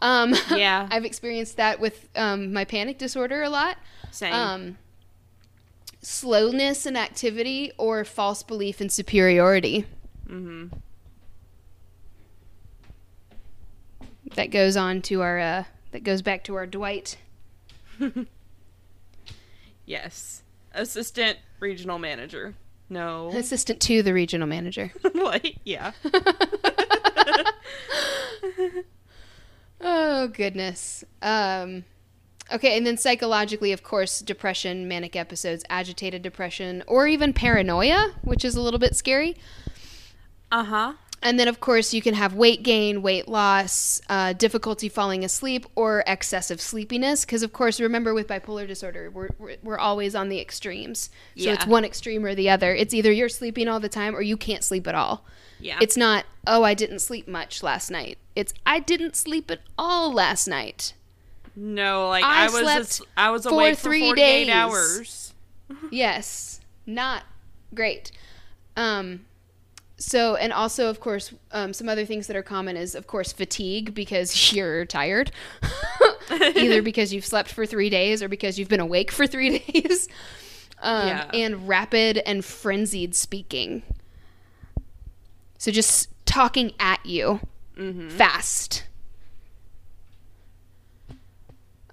Um, 0.00 0.34
Yeah. 0.50 0.88
I've 0.90 1.04
experienced 1.04 1.56
that 1.56 1.80
with 1.80 2.08
um, 2.16 2.52
my 2.52 2.64
panic 2.64 2.98
disorder 2.98 3.42
a 3.42 3.50
lot. 3.50 3.78
Same. 4.10 4.32
Um, 4.34 4.78
slowness 6.02 6.86
in 6.86 6.96
activity 6.96 7.72
or 7.78 8.04
false 8.04 8.42
belief 8.42 8.80
in 8.80 8.88
superiority. 8.90 9.86
hmm 10.26 10.66
That 14.34 14.50
goes 14.50 14.76
on 14.76 15.02
to 15.02 15.20
our, 15.22 15.38
uh, 15.38 15.64
that 15.90 16.04
goes 16.04 16.22
back 16.22 16.42
to 16.44 16.54
our 16.54 16.66
Dwight. 16.66 17.18
Yes. 19.84 20.42
Assistant 20.72 21.38
regional 21.58 21.98
manager. 21.98 22.54
No. 22.88 23.30
Assistant 23.34 23.80
to 23.80 24.02
the 24.02 24.14
regional 24.14 24.46
manager. 24.46 24.92
what? 25.12 25.44
Yeah. 25.64 25.92
Oh 29.84 30.28
goodness. 30.28 31.02
Um, 31.22 31.84
okay, 32.52 32.76
and 32.76 32.86
then 32.86 32.96
psychologically, 32.96 33.72
of 33.72 33.82
course, 33.82 34.20
depression, 34.20 34.86
manic 34.86 35.16
episodes, 35.16 35.64
agitated 35.68 36.22
depression, 36.22 36.84
or 36.86 37.08
even 37.08 37.32
paranoia, 37.32 38.12
which 38.22 38.44
is 38.44 38.54
a 38.54 38.60
little 38.60 38.78
bit 38.78 38.94
scary. 38.94 39.36
Uh 40.52 40.64
huh. 40.64 40.92
And 41.22 41.38
then, 41.38 41.46
of 41.46 41.60
course, 41.60 41.94
you 41.94 42.02
can 42.02 42.14
have 42.14 42.34
weight 42.34 42.62
gain, 42.64 43.00
weight 43.00 43.28
loss, 43.28 44.00
uh, 44.08 44.32
difficulty 44.32 44.88
falling 44.88 45.24
asleep, 45.24 45.66
or 45.76 46.02
excessive 46.06 46.60
sleepiness. 46.60 47.24
Because, 47.24 47.42
of 47.44 47.52
course, 47.52 47.80
remember 47.80 48.12
with 48.12 48.26
bipolar 48.26 48.66
disorder, 48.66 49.08
we're, 49.10 49.28
we're, 49.38 49.56
we're 49.62 49.78
always 49.78 50.14
on 50.16 50.28
the 50.28 50.40
extremes. 50.40 51.10
So 51.36 51.52
it's 51.52 51.66
one 51.66 51.84
extreme 51.84 52.24
or 52.24 52.34
the 52.34 52.50
other. 52.50 52.74
It's 52.74 52.92
either 52.92 53.12
you're 53.12 53.28
sleeping 53.28 53.68
all 53.68 53.78
the 53.78 53.88
time 53.88 54.16
or 54.16 54.20
you 54.22 54.36
can't 54.36 54.64
sleep 54.64 54.86
at 54.88 54.96
all. 54.96 55.24
Yeah. 55.60 55.78
It's 55.80 55.96
not, 55.96 56.24
oh, 56.44 56.64
I 56.64 56.74
didn't 56.74 56.98
sleep 56.98 57.28
much 57.28 57.62
last 57.62 57.88
night. 57.88 58.18
It's, 58.34 58.52
I 58.66 58.80
didn't 58.80 59.14
sleep 59.14 59.48
at 59.48 59.60
all 59.78 60.12
last 60.12 60.48
night. 60.48 60.94
no, 61.54 62.08
like 62.08 62.24
I 62.24 62.42
I, 62.46 62.48
was 62.48 62.62
slept 62.62 62.80
as- 62.80 63.02
I 63.16 63.30
was 63.30 63.44
for 63.44 63.50
awake 63.52 63.76
for 63.76 63.82
three 63.90 64.06
48 64.08 64.16
days. 64.16 64.48
hours. 64.48 65.34
yes, 65.92 66.60
not 66.84 67.22
great. 67.72 68.10
Um, 68.76 69.24
so, 70.04 70.34
and 70.34 70.52
also, 70.52 70.88
of 70.90 70.98
course, 70.98 71.32
um, 71.52 71.72
some 71.72 71.88
other 71.88 72.04
things 72.04 72.26
that 72.26 72.34
are 72.36 72.42
common 72.42 72.76
is, 72.76 72.94
of 72.96 73.06
course, 73.06 73.32
fatigue 73.32 73.94
because 73.94 74.52
you're 74.54 74.84
tired, 74.84 75.30
either 76.56 76.82
because 76.90 77.12
you've 77.14 77.24
slept 77.26 77.52
for 77.52 77.66
three 77.66 77.88
days 77.88 78.22
or 78.22 78.28
because 78.28 78.58
you've 78.58 78.68
been 78.68 78.80
awake 78.80 79.12
for 79.12 79.26
three 79.26 79.58
days. 79.60 80.08
Um, 80.80 81.06
Yeah. 81.06 81.30
And 81.32 81.68
rapid 81.68 82.18
and 82.18 82.44
frenzied 82.44 83.14
speaking. 83.14 83.82
So, 85.58 85.70
just 85.70 86.08
talking 86.26 86.72
at 86.80 87.04
you 87.06 87.40
Mm-hmm. 87.76 88.08
fast. 88.10 88.84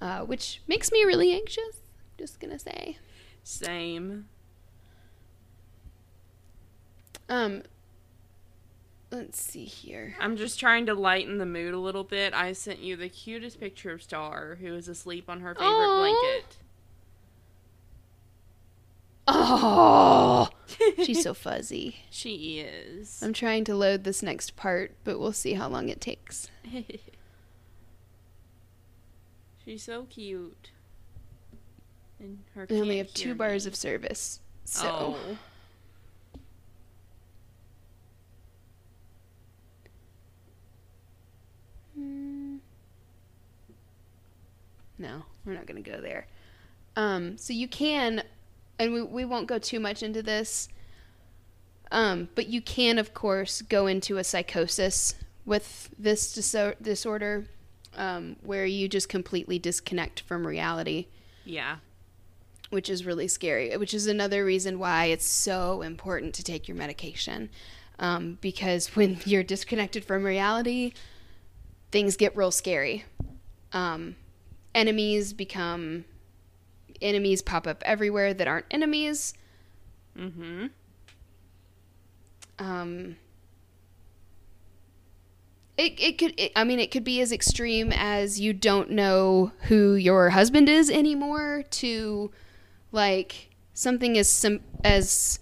Uh, 0.02 0.22
which 0.22 0.62
makes 0.68 0.92
me 0.92 1.04
really 1.04 1.34
anxious. 1.34 1.78
Just 2.18 2.40
gonna 2.40 2.58
say. 2.60 2.98
Same. 3.44 4.28
Um, 7.30 7.64
let's 9.12 9.42
see 9.42 9.66
here. 9.66 10.16
I'm 10.20 10.38
just 10.38 10.60
trying 10.60 10.86
to 10.88 10.94
lighten 10.94 11.38
the 11.38 11.46
mood 11.46 11.74
a 11.74 11.80
little 11.80 12.04
bit. 12.04 12.34
I 12.34 12.54
sent 12.54 12.80
you 12.80 12.96
the 12.96 13.10
cutest 13.10 13.60
picture 13.60 13.92
of 13.92 14.02
Star, 14.04 14.58
who 14.62 14.74
is 14.76 14.88
asleep 14.88 15.26
on 15.30 15.42
her 15.42 15.54
favorite 15.56 15.70
Aw. 15.70 15.98
blanket. 16.00 16.58
Oh, 19.32 20.50
she's 21.04 21.22
so 21.24 21.34
fuzzy. 21.36 21.98
She 22.10 22.60
is. 22.62 23.22
I'm 23.22 23.34
trying 23.34 23.64
to 23.66 23.76
load 23.76 24.04
this 24.04 24.24
next 24.24 24.56
part, 24.56 24.96
but 25.04 25.20
we'll 25.20 25.34
see 25.34 25.54
how 25.54 25.68
long 25.68 25.90
it 25.90 26.02
takes. 26.02 26.50
She's 29.64 29.84
so 29.84 30.04
cute. 30.10 30.72
And 32.20 32.40
her 32.56 32.66
I 32.70 32.74
only 32.74 32.98
have 32.98 33.14
two 33.14 33.36
bars 33.36 33.66
me. 33.66 33.70
of 33.70 33.76
service. 33.76 34.40
So, 34.66 35.16
Oh. 35.16 35.38
Mm. 42.00 42.60
no, 44.98 45.24
we're 45.46 45.54
not 45.54 45.66
going 45.66 45.82
to 45.82 45.90
go 45.90 46.02
there. 46.02 46.28
Um, 46.96 47.38
so 47.38 47.54
you 47.54 47.68
can, 47.68 48.24
and 48.78 48.94
we, 48.94 49.02
we 49.02 49.26
won't 49.26 49.48
go 49.48 49.58
too 49.58 49.80
much 49.80 50.04
into 50.04 50.22
this, 50.22 50.68
um, 51.92 52.30
but 52.36 52.48
you 52.48 52.62
can, 52.62 52.98
of 53.00 53.14
course, 53.14 53.62
go 53.62 53.88
into 53.88 54.18
a 54.18 54.24
psychosis 54.24 55.16
with 55.46 55.90
this 55.98 56.36
diso- 56.38 56.76
disorder 56.82 57.48
um, 57.96 58.36
where 58.44 58.66
you 58.66 58.88
just 58.88 59.10
completely 59.10 59.58
disconnect 59.58 60.22
from 60.22 60.46
reality. 60.46 61.08
Yeah. 61.46 61.78
which 62.70 62.90
is 62.90 63.04
really 63.06 63.28
scary, 63.28 63.76
which 63.78 63.96
is 63.96 64.06
another 64.06 64.46
reason 64.46 64.78
why 64.78 65.06
it's 65.06 65.26
so 65.26 65.82
important 65.82 66.36
to 66.36 66.44
take 66.44 66.68
your 66.68 66.78
medication. 66.78 67.50
Um, 67.98 68.38
because 68.42 68.88
when 68.96 69.18
you're 69.26 69.42
disconnected 69.44 70.06
from 70.06 70.24
reality, 70.24 70.94
things 71.92 72.18
get 72.18 72.36
real 72.36 72.52
scary. 72.52 73.06
Um, 73.72 74.16
enemies 74.74 75.34
become 75.34 76.06
enemies 77.02 77.42
pop 77.42 77.68
up 77.68 77.82
everywhere 77.86 78.34
that 78.34 78.48
aren't 78.48 78.66
enemies. 78.72 79.34
Mm-hmm. 80.18 80.68
Um, 82.60 83.16
it, 85.78 85.94
it 85.98 86.18
could 86.18 86.34
it, 86.38 86.52
I 86.56 86.66
mean 86.66 86.80
it 86.80 86.92
could 86.92 87.06
be 87.06 87.22
as 87.22 87.32
extreme 87.32 87.92
as 87.94 88.40
you 88.40 88.52
don't 88.52 88.92
know 88.92 89.54
who 89.64 89.94
your 89.96 90.32
husband 90.32 90.68
is 90.68 90.90
anymore 90.90 91.64
to 91.70 92.32
like 92.92 93.50
something 93.74 94.18
as 94.18 94.30
sim- 94.30 94.64
as 94.84 95.40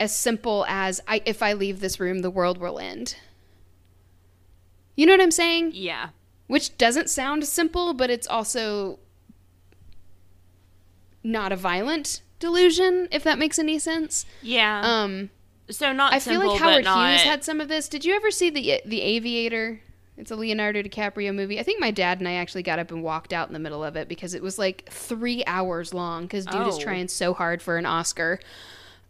as 0.00 0.16
simple 0.16 0.64
as 0.66 1.02
I 1.06 1.20
if 1.26 1.42
I 1.42 1.52
leave 1.52 1.80
this 1.80 2.00
room 2.00 2.20
the 2.20 2.30
world 2.30 2.56
will 2.58 2.78
end. 2.78 3.16
You 4.96 5.06
know 5.06 5.12
what 5.12 5.20
I'm 5.20 5.30
saying? 5.30 5.72
Yeah. 5.74 6.08
Which 6.46 6.76
doesn't 6.78 7.10
sound 7.10 7.44
simple, 7.44 7.92
but 7.94 8.10
it's 8.10 8.26
also 8.26 8.98
not 11.22 11.52
a 11.52 11.56
violent 11.56 12.20
delusion 12.38 13.08
if 13.10 13.24
that 13.24 13.38
makes 13.38 13.58
any 13.58 13.78
sense. 13.78 14.26
Yeah. 14.42 14.80
Um 14.84 15.30
so 15.68 15.92
not 15.92 16.12
I 16.12 16.20
feel 16.20 16.46
like 16.46 16.60
Howard 16.60 16.84
not... 16.84 17.10
Hughes 17.10 17.22
had 17.22 17.44
some 17.44 17.60
of 17.60 17.68
this. 17.68 17.88
Did 17.88 18.04
you 18.04 18.14
ever 18.14 18.30
see 18.30 18.50
the 18.50 18.80
the 18.84 19.02
Aviator? 19.02 19.80
It's 20.18 20.30
a 20.30 20.36
Leonardo 20.36 20.82
DiCaprio 20.82 21.34
movie. 21.34 21.60
I 21.60 21.62
think 21.62 21.78
my 21.78 21.90
dad 21.90 22.20
and 22.20 22.28
I 22.28 22.34
actually 22.34 22.62
got 22.62 22.78
up 22.78 22.90
and 22.90 23.02
walked 23.02 23.34
out 23.34 23.48
in 23.48 23.52
the 23.52 23.58
middle 23.58 23.84
of 23.84 23.96
it 23.96 24.08
because 24.08 24.32
it 24.32 24.42
was 24.42 24.58
like 24.58 24.88
three 24.88 25.44
hours 25.46 25.92
long. 25.92 26.22
Because 26.22 26.46
dude 26.46 26.66
is 26.66 26.76
Oh. 26.76 26.80
trying 26.80 27.08
so 27.08 27.34
hard 27.34 27.60
for 27.60 27.76
an 27.76 27.84
Oscar. 27.84 28.40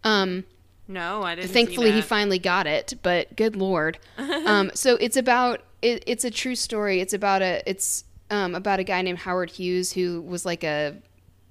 Um, 0.02 0.44
No, 0.88 1.22
I 1.22 1.36
didn't. 1.36 1.48
see 1.48 1.54
thankfully 1.54 1.92
he 1.92 2.00
finally 2.02 2.40
got 2.40 2.66
it, 2.66 2.94
but 3.04 3.36
good 3.36 3.54
lord. 3.54 3.98
um, 4.18 4.72
so 4.74 4.96
it's 4.96 5.16
about 5.16 5.62
it, 5.82 6.02
it's 6.06 6.24
a 6.24 6.30
true 6.30 6.54
story. 6.54 7.00
It's 7.00 7.12
about 7.12 7.42
a 7.42 7.62
it's 7.68 8.04
um, 8.30 8.54
about 8.54 8.80
a 8.80 8.84
guy 8.84 9.02
named 9.02 9.18
Howard 9.18 9.50
Hughes 9.50 9.92
who 9.92 10.20
was 10.22 10.44
like 10.44 10.64
a 10.64 10.96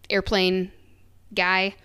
airplane 0.09 0.71
guy 1.33 1.75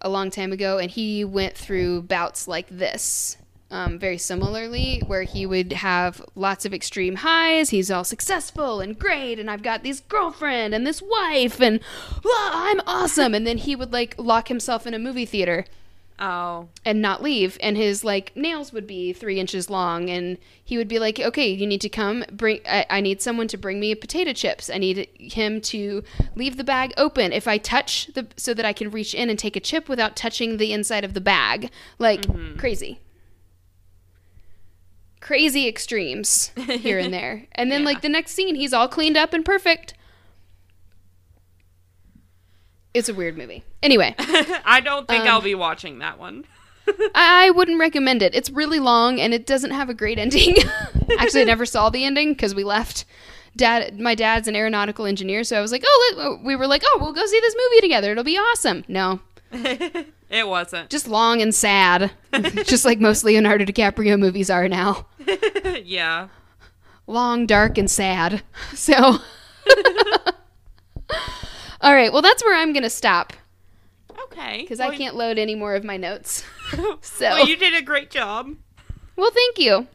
a 0.00 0.08
long 0.08 0.30
time 0.30 0.52
ago, 0.52 0.78
and 0.78 0.90
he 0.90 1.24
went 1.24 1.56
through 1.56 2.02
bouts 2.02 2.46
like 2.48 2.68
this. 2.68 3.36
Um, 3.68 3.98
very 3.98 4.16
similarly, 4.16 5.02
where 5.08 5.24
he 5.24 5.44
would 5.44 5.72
have 5.72 6.24
lots 6.36 6.64
of 6.64 6.72
extreme 6.72 7.16
highs. 7.16 7.70
He's 7.70 7.90
all 7.90 8.04
successful 8.04 8.80
and 8.80 8.96
great, 8.96 9.40
and 9.40 9.50
I've 9.50 9.64
got 9.64 9.82
this 9.82 9.98
girlfriend 9.98 10.72
and 10.72 10.86
this 10.86 11.02
wife, 11.02 11.60
and 11.60 11.80
"Ah, 12.24 12.70
I'm 12.70 12.80
awesome. 12.86 13.34
And 13.34 13.44
then 13.44 13.58
he 13.58 13.74
would 13.74 13.92
like 13.92 14.14
lock 14.18 14.46
himself 14.46 14.86
in 14.86 14.94
a 14.94 15.00
movie 15.00 15.26
theater 15.26 15.64
Oh. 16.18 16.68
and 16.82 17.02
not 17.02 17.22
leave 17.22 17.58
and 17.60 17.76
his 17.76 18.02
like 18.02 18.34
nails 18.34 18.72
would 18.72 18.86
be 18.86 19.12
three 19.12 19.38
inches 19.38 19.68
long 19.68 20.08
and 20.08 20.38
he 20.64 20.78
would 20.78 20.88
be 20.88 20.98
like 20.98 21.20
okay 21.20 21.48
you 21.48 21.66
need 21.66 21.82
to 21.82 21.90
come 21.90 22.24
bring 22.32 22.60
I, 22.66 22.86
I 22.88 23.00
need 23.02 23.20
someone 23.20 23.48
to 23.48 23.58
bring 23.58 23.78
me 23.78 23.94
potato 23.94 24.32
chips. 24.32 24.70
I 24.70 24.78
need 24.78 25.08
him 25.18 25.60
to 25.62 26.02
leave 26.34 26.56
the 26.56 26.64
bag 26.64 26.94
open. 26.96 27.32
If 27.32 27.46
i 27.46 27.58
touch 27.58 28.06
the 28.14 28.26
so 28.36 28.54
that 28.54 28.64
i 28.64 28.72
can 28.72 28.90
reach 28.90 29.12
in 29.14 29.28
and 29.28 29.38
take 29.38 29.56
a 29.56 29.60
chip 29.60 29.90
without 29.90 30.16
touching 30.16 30.56
the 30.56 30.72
inside 30.72 31.04
of 31.04 31.12
the 31.12 31.20
bag. 31.20 31.70
Like 31.98 32.22
mm-hmm. 32.22 32.56
crazy. 32.56 33.00
Crazy 35.20 35.68
extremes 35.68 36.48
here 36.56 36.98
and 36.98 37.12
there. 37.12 37.46
And 37.52 37.70
then 37.70 37.80
Yeah. 37.80 37.86
like 37.86 38.00
the 38.00 38.08
next 38.08 38.32
scene 38.32 38.54
he's 38.54 38.72
all 38.72 38.88
cleaned 38.88 39.18
up 39.18 39.34
and 39.34 39.44
perfect 39.44 39.92
it's 42.96 43.08
a 43.08 43.14
weird 43.14 43.36
movie 43.38 43.62
anyway 43.82 44.14
I 44.18 44.80
don't 44.82 45.06
think 45.06 45.22
Um, 45.22 45.28
I'll 45.28 45.40
be 45.40 45.54
watching 45.54 45.98
that 46.00 46.18
one. 46.18 46.44
I 47.16 47.50
wouldn't 47.50 47.80
recommend 47.80 48.22
it. 48.22 48.32
It's 48.34 48.48
really 48.50 48.78
long 48.78 49.18
and 49.20 49.34
it 49.34 49.44
doesn't 49.44 49.72
have 49.72 49.88
a 49.90 49.94
great 49.94 50.18
ending. 50.20 50.54
Actually, 51.18 51.40
I 51.42 51.44
never 51.44 51.66
saw 51.66 51.90
the 51.90 52.04
ending 52.04 52.32
because 52.32 52.54
we 52.54 52.62
left 52.62 53.04
dad, 53.56 53.98
my 53.98 54.14
dad's 54.14 54.46
an 54.48 54.54
aeronautical 54.54 55.04
engineer, 55.06 55.42
so 55.42 55.58
I 55.58 55.60
was 55.60 55.72
like, 55.72 55.82
oh, 55.84 56.14
let, 56.16 56.44
we 56.44 56.54
were 56.56 56.66
like, 56.66 56.82
oh, 56.84 56.98
we'll 57.00 57.12
go 57.12 57.26
see 57.26 57.40
this 57.40 57.56
movie 57.56 57.80
together. 57.80 58.12
It'll 58.12 58.22
be 58.22 58.36
awesome. 58.38 58.84
No, 58.86 59.20
it 59.52 60.46
wasn't. 60.46 60.90
just 60.90 61.08
long 61.08 61.40
and 61.42 61.54
sad, 61.54 62.12
just 62.64 62.84
like 62.84 63.00
most 63.00 63.24
Leonardo 63.24 63.64
DiCaprio 63.64 64.18
movies 64.18 64.50
are 64.50 64.68
now. 64.68 65.06
yeah. 65.82 66.28
Long, 67.08 67.46
dark, 67.46 67.78
and 67.78 67.90
sad. 67.90 68.42
So, 68.74 69.18
all 71.80 71.94
right, 71.94 72.12
well, 72.12 72.22
that's 72.22 72.42
where 72.44 72.56
I'm 72.56 72.72
gonna 72.72 72.90
stop 72.90 73.32
Okay. 74.24 74.62
because 74.62 74.78
well, 74.78 74.90
I 74.90 74.96
can't 74.96 75.14
load 75.16 75.38
any 75.38 75.54
more 75.54 75.74
of 75.74 75.84
my 75.84 75.96
notes. 75.96 76.44
So, 77.02 77.26
Well, 77.30 77.46
you 77.48 77.56
did 77.56 77.74
a 77.74 77.82
great 77.82 78.10
job. 78.10 78.54
well, 79.16 79.30
thank 79.30 79.58
you. 79.58 79.86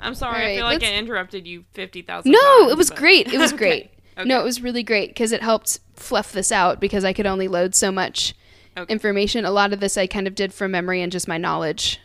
I'm 0.00 0.14
sorry. 0.14 0.58
All 0.60 0.66
I 0.68 0.76
feel 0.78 0.80
like 0.80 0.92
I 0.94 0.96
interrupted 0.98 1.46
you 1.46 1.64
fifty 1.72 2.02
thousand. 2.02 2.32
No, 2.32 2.68
it 2.68 2.76
was 2.76 2.90
great. 2.90 3.32
It 3.32 3.38
was 3.38 3.52
great. 3.62 3.90
okay. 4.18 4.28
No, 4.28 4.40
it 4.40 4.44
was 4.44 4.60
really 4.60 4.82
great 4.82 5.10
because 5.10 5.30
it 5.32 5.42
helped 5.42 5.78
fluff 5.94 6.32
this 6.32 6.50
out 6.50 6.80
because 6.80 7.04
I 7.04 7.12
could 7.12 7.26
only 7.26 7.48
load 7.48 7.74
so 7.74 7.92
much 7.92 8.34
Okay. 8.76 8.90
information. 8.92 9.44
A 9.44 9.50
lot 9.50 9.72
of 9.72 9.80
this 9.80 9.96
I 9.98 10.06
kind 10.06 10.26
of 10.26 10.34
did 10.34 10.52
from 10.54 10.70
memory 10.72 11.02
and 11.02 11.12
just 11.12 11.28
my 11.28 11.36
knowledge 11.38 12.00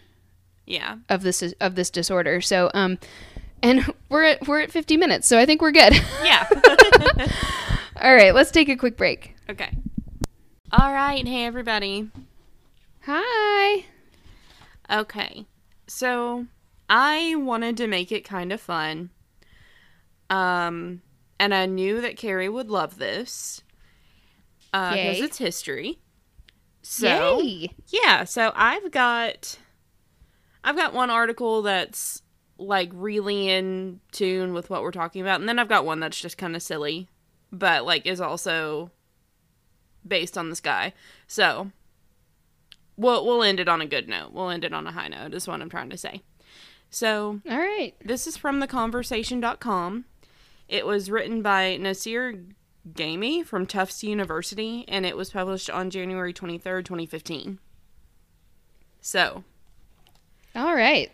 Yeah. 0.65 0.97
of 1.09 1.23
this 1.23 1.41
of 1.59 1.75
this 1.75 1.89
disorder. 1.89 2.39
So, 2.41 2.69
um, 2.73 2.99
and 3.63 3.91
we're 4.09 4.23
at 4.25 4.47
we're 4.47 4.59
at 4.61 4.71
50 4.71 4.95
minutes, 4.97 5.27
so 5.27 5.39
I 5.39 5.45
think 5.45 5.61
we're 5.61 5.71
good. 5.71 5.93
Yeah. 6.23 6.45
All 8.01 8.13
right, 8.13 8.33
let's 8.33 8.51
take 8.51 8.69
a 8.69 8.75
quick 8.75 8.95
break. 8.97 9.35
okay. 9.49 9.71
All 10.71 10.91
right. 10.93 11.25
Hey, 11.25 11.45
everybody. 11.45 12.09
Hi. 13.05 13.85
Okay. 14.91 15.45
So 15.87 16.45
I 16.89 17.35
wanted 17.35 17.77
to 17.77 17.87
make 17.87 18.11
it 18.11 18.25
kind 18.25 18.51
of 18.51 18.59
fun. 18.59 19.09
Um, 20.29 21.01
and 21.39 21.55
I 21.55 21.65
knew 21.65 22.01
that 22.01 22.17
Carrie 22.17 22.49
would 22.49 22.69
love 22.69 22.97
this. 22.97 23.63
Uh, 24.73 24.91
because 24.91 25.17
Yay. 25.19 25.23
it's 25.23 25.37
history. 25.37 25.99
So 26.81 27.39
Yay. 27.41 27.69
yeah, 27.87 28.25
so 28.25 28.51
I've 28.53 28.91
got 28.91 29.57
I've 30.63 30.75
got 30.75 30.93
one 30.93 31.09
article 31.09 31.61
that's 31.61 32.21
like 32.57 32.89
really 32.93 33.47
in 33.49 34.01
tune 34.11 34.53
with 34.53 34.69
what 34.69 34.83
we're 34.83 34.91
talking 34.91 35.21
about, 35.21 35.39
and 35.39 35.47
then 35.47 35.57
I've 35.59 35.69
got 35.69 35.85
one 35.85 35.99
that's 36.01 36.19
just 36.19 36.37
kind 36.37 36.55
of 36.55 36.61
silly, 36.61 37.07
but 37.51 37.85
like 37.85 38.05
is 38.05 38.21
also 38.21 38.91
based 40.07 40.37
on 40.37 40.49
this 40.49 40.59
guy. 40.59 40.93
So 41.27 41.71
we'll 42.95 43.25
we'll 43.25 43.43
end 43.43 43.59
it 43.59 43.67
on 43.69 43.81
a 43.81 43.85
good 43.85 44.07
note. 44.07 44.31
We'll 44.31 44.49
end 44.49 44.63
it 44.65 44.73
on 44.73 44.87
a 44.87 44.91
high 44.91 45.07
note 45.07 45.33
is 45.33 45.47
what 45.47 45.61
I'm 45.61 45.69
trying 45.69 45.89
to 45.89 45.97
say. 45.97 46.21
So 46.89 47.41
All 47.49 47.57
right. 47.57 47.93
this 48.03 48.27
is 48.27 48.37
from 48.37 48.61
theconversation.com. 48.61 50.05
It 50.67 50.85
was 50.85 51.09
written 51.11 51.41
by 51.41 51.77
Nassir 51.79 52.45
Ghaemi 52.93 53.45
from 53.45 53.65
Tufts 53.65 54.03
University, 54.03 54.85
and 54.87 55.05
it 55.05 55.17
was 55.17 55.31
published 55.31 55.69
on 55.69 55.89
January 55.89 56.33
23rd, 56.33 56.85
2015. 56.85 57.59
So, 59.01 59.43
All 60.55 60.75
right. 60.75 61.11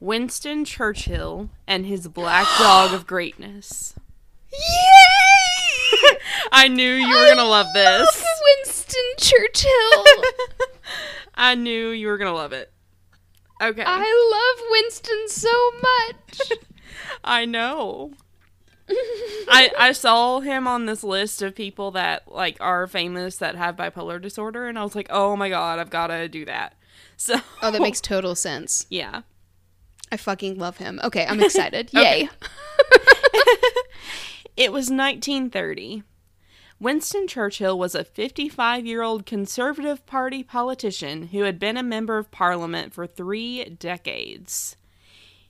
Winston 0.00 0.64
Churchill 0.64 1.50
and 1.66 1.86
his 1.86 2.06
black 2.06 2.46
dog 2.58 2.92
of 2.92 3.06
greatness. 3.06 3.94
Yay! 4.52 5.37
I 6.52 6.68
knew 6.68 6.92
you 6.92 7.08
were 7.08 7.26
going 7.26 7.36
to 7.38 7.44
love 7.44 7.66
this. 7.74 8.24
Winston 8.44 9.02
Churchill. 9.18 10.14
I 11.34 11.54
knew 11.54 11.90
you 11.90 12.08
were 12.08 12.18
going 12.18 12.30
to 12.30 12.36
love 12.36 12.52
it. 12.52 12.72
Okay. 13.60 13.82
I 13.84 14.56
love 14.58 14.66
Winston 14.70 15.28
so 15.28 15.70
much. 15.82 16.52
I 17.24 17.44
know. 17.44 18.12
I 18.90 19.70
I 19.78 19.92
saw 19.92 20.40
him 20.40 20.66
on 20.66 20.86
this 20.86 21.04
list 21.04 21.42
of 21.42 21.54
people 21.54 21.90
that 21.90 22.30
like 22.32 22.56
are 22.60 22.86
famous 22.86 23.36
that 23.36 23.54
have 23.56 23.76
bipolar 23.76 24.20
disorder, 24.22 24.66
and 24.66 24.78
I 24.78 24.84
was 24.84 24.94
like, 24.94 25.08
oh 25.10 25.36
my 25.36 25.48
god, 25.50 25.78
I've 25.78 25.90
got 25.90 26.06
to 26.06 26.28
do 26.28 26.44
that. 26.46 26.74
So 27.16 27.36
oh, 27.62 27.70
that 27.70 27.82
makes 27.82 28.00
total 28.00 28.34
sense. 28.34 28.86
yeah. 28.88 29.22
I 30.10 30.16
fucking 30.16 30.56
love 30.58 30.78
him. 30.78 31.00
Okay, 31.04 31.26
I'm 31.26 31.42
excited. 31.42 31.90
Yay. 31.92 32.30
It 34.58 34.72
was 34.72 34.90
1930. 34.90 36.02
Winston 36.80 37.26
Churchill 37.26 37.76
was 37.76 37.94
a 37.94 38.04
55 38.04 38.86
year 38.86 39.02
old 39.02 39.26
Conservative 39.26 40.06
Party 40.06 40.42
politician 40.42 41.28
who 41.28 41.42
had 41.42 41.58
been 41.58 41.76
a 41.76 41.82
member 41.82 42.18
of 42.18 42.30
Parliament 42.30 42.94
for 42.94 43.06
three 43.06 43.64
decades. 43.64 44.76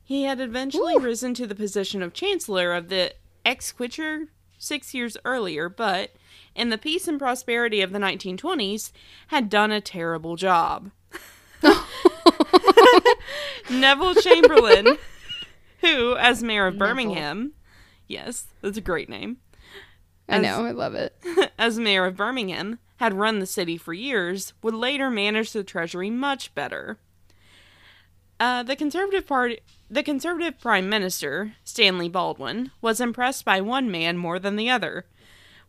He 0.03 0.23
had 0.25 0.41
eventually 0.41 0.95
Ooh. 0.95 1.01
risen 1.01 1.35
to 1.35 1.47
the 1.47 1.55
position 1.55 2.03
of 2.03 2.15
Chancellor 2.15 2.73
of 2.73 2.89
the 2.89 3.13
Exchequer 3.45 4.29
six 4.59 4.95
years 4.95 5.17
earlier, 5.25 5.69
but 5.69 6.15
in 6.55 6.71
the 6.71 6.79
peace 6.79 7.07
and 7.07 7.19
prosperity 7.19 7.83
of 7.83 7.93
the 7.93 7.99
1920s, 7.99 8.91
had 9.29 9.51
done 9.51 9.71
a 9.71 9.81
terrible 9.81 10.35
job. 10.35 10.91
Neville 13.71 14.15
Chamberlain, 14.15 14.99
who, 15.81 16.17
as 16.17 16.43
mayor 16.43 16.67
of 16.67 16.75
Neville. 16.75 16.89
Birmingham, 16.89 17.53
yes, 18.07 18.47
that's 18.61 18.79
a 18.79 18.83
great 18.83 19.09
name, 19.09 19.37
I 20.29 20.39
know. 20.39 20.65
I 20.65 20.73
love 20.73 20.95
it. 20.95 21.17
as 21.59 21.79
mayor 21.79 22.07
of 22.07 22.17
Birmingham, 22.17 22.79
had 22.97 23.15
run 23.15 23.39
the 23.39 23.47
city 23.47 23.77
for 23.77 23.93
years, 23.93 24.53
would 24.63 24.75
later 24.75 25.11
manage 25.11 25.53
the 25.53 25.65
treasury 25.65 26.11
much 26.11 26.55
better. 26.55 26.99
Uh, 28.41 28.63
the 28.63 28.77
conservative 28.77 29.27
party, 29.27 29.61
the 29.91 30.03
conservative 30.03 30.61
prime 30.61 30.89
minister 30.89 31.55
Stanley 31.65 32.09
Baldwin 32.09 32.71
was 32.81 33.01
impressed 33.01 33.45
by 33.45 33.61
one 33.61 33.91
man 33.91 34.17
more 34.17 34.39
than 34.39 34.57
the 34.57 34.71
other. 34.71 35.07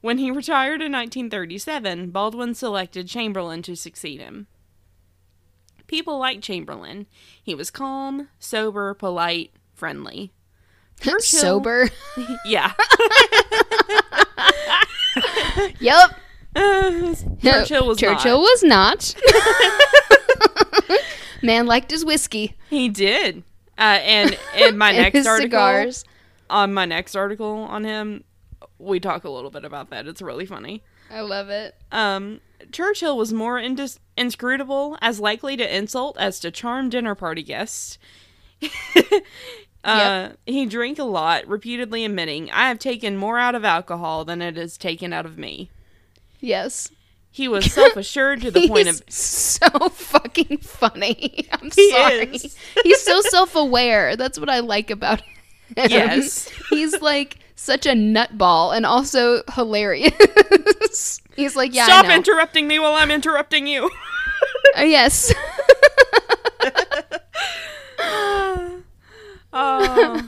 When 0.01 0.18
he 0.18 0.32
retired 0.32 0.82
in 0.82 0.91
1937, 0.91 2.12
Baldwin 2.12 2.53
selected 2.53 3.07
Chamberlain 3.07 3.62
to 3.64 3.76
succeed 3.76 4.22
him. 4.22 4.47
People 5.88 6.20
liked 6.20 6.43
Chamberlain. 6.43 7.07
He 7.41 7.55
was 7.55 7.72
calm, 7.72 8.30
sober, 8.38 8.93
polite, 8.93 9.51
friendly. 9.74 10.32
Churchill- 11.02 11.20
Sober. 11.22 11.89
Yeah. 12.45 12.72
yep. 15.80 16.12
Uh, 16.56 17.16
Churchill 17.41 17.88
was 17.88 17.97
Churchill 18.00 18.41
not. 18.41 18.41
was 18.41 18.64
not. 18.64 19.16
Man 21.43 21.68
liked 21.68 21.91
his 21.91 22.04
whiskey 22.04 22.56
He 22.70 22.89
did. 22.89 23.43
Uh, 23.78 24.00
and 24.02 24.38
in 24.58 24.78
my 24.78 24.91
and 24.91 25.14
next 25.14 25.26
article, 25.26 25.45
cigars. 25.45 26.04
on 26.50 26.74
my 26.74 26.84
next 26.86 27.16
article 27.16 27.60
on 27.64 27.86
him, 27.86 28.24
we 28.78 29.00
talk 29.00 29.24
a 29.24 29.30
little 29.30 29.52
bit 29.52 29.64
about 29.64 29.89
that. 29.91 30.06
It's 30.08 30.22
really 30.22 30.45
funny. 30.45 30.84
I 31.10 31.22
love 31.22 31.47
it. 31.50 31.76
Um, 31.91 32.41
Churchill 32.74 33.18
was 33.18 33.32
more 33.32 33.58
indis- 33.58 34.00
inscrutable, 34.18 34.97
as 35.02 35.20
likely 35.22 35.56
to 35.56 35.78
insult 35.78 36.18
as 36.20 36.41
to 36.41 36.52
charm 36.52 36.89
dinner 36.89 37.16
party 37.16 37.41
guests. 37.41 37.97
Uh, 39.84 40.30
He 40.46 40.66
drank 40.66 41.00
a 41.00 41.04
lot, 41.04 41.48
repeatedly 41.48 42.06
admitting, 42.06 42.50
I 42.52 42.68
have 42.68 42.80
taken 42.80 43.18
more 43.18 43.40
out 43.40 43.56
of 43.56 43.64
alcohol 43.64 44.26
than 44.26 44.42
it 44.42 44.58
has 44.58 44.78
taken 44.78 45.14
out 45.14 45.26
of 45.26 45.38
me. 45.38 45.70
Yes. 46.40 46.92
He 47.32 47.48
was 47.48 47.66
self 47.74 47.96
assured 47.96 48.42
to 48.42 48.52
the 48.52 48.68
point 48.68 48.88
of. 48.88 49.02
so 49.08 49.68
fucking 49.90 50.58
funny. 50.58 51.48
I'm 51.52 51.70
He 51.72 51.92
sorry. 51.92 52.36
is. 52.36 52.58
He's 52.84 53.02
so 53.02 53.22
self-aware. 53.22 54.16
That's 54.16 54.40
what 54.40 54.50
I 54.50 54.60
like 54.60 54.90
about 54.90 55.22
him. 55.22 55.36
Yes. 55.78 56.50
He's 56.70 57.00
like 57.02 57.38
such 57.56 57.86
a 57.86 57.92
nutball 57.92 58.76
and 58.76 58.86
also 58.86 59.44
hilarious. 59.54 61.22
He's 61.36 61.56
like, 61.56 61.76
yeah, 61.76 61.86
Stop 61.86 62.06
interrupting 62.08 62.68
me 62.68 62.80
while 62.80 62.96
I'm 62.96 63.12
interrupting 63.12 63.68
you. 63.68 63.90
Uh, 64.78 64.82
yes. 64.82 65.32
oh. 69.54 70.22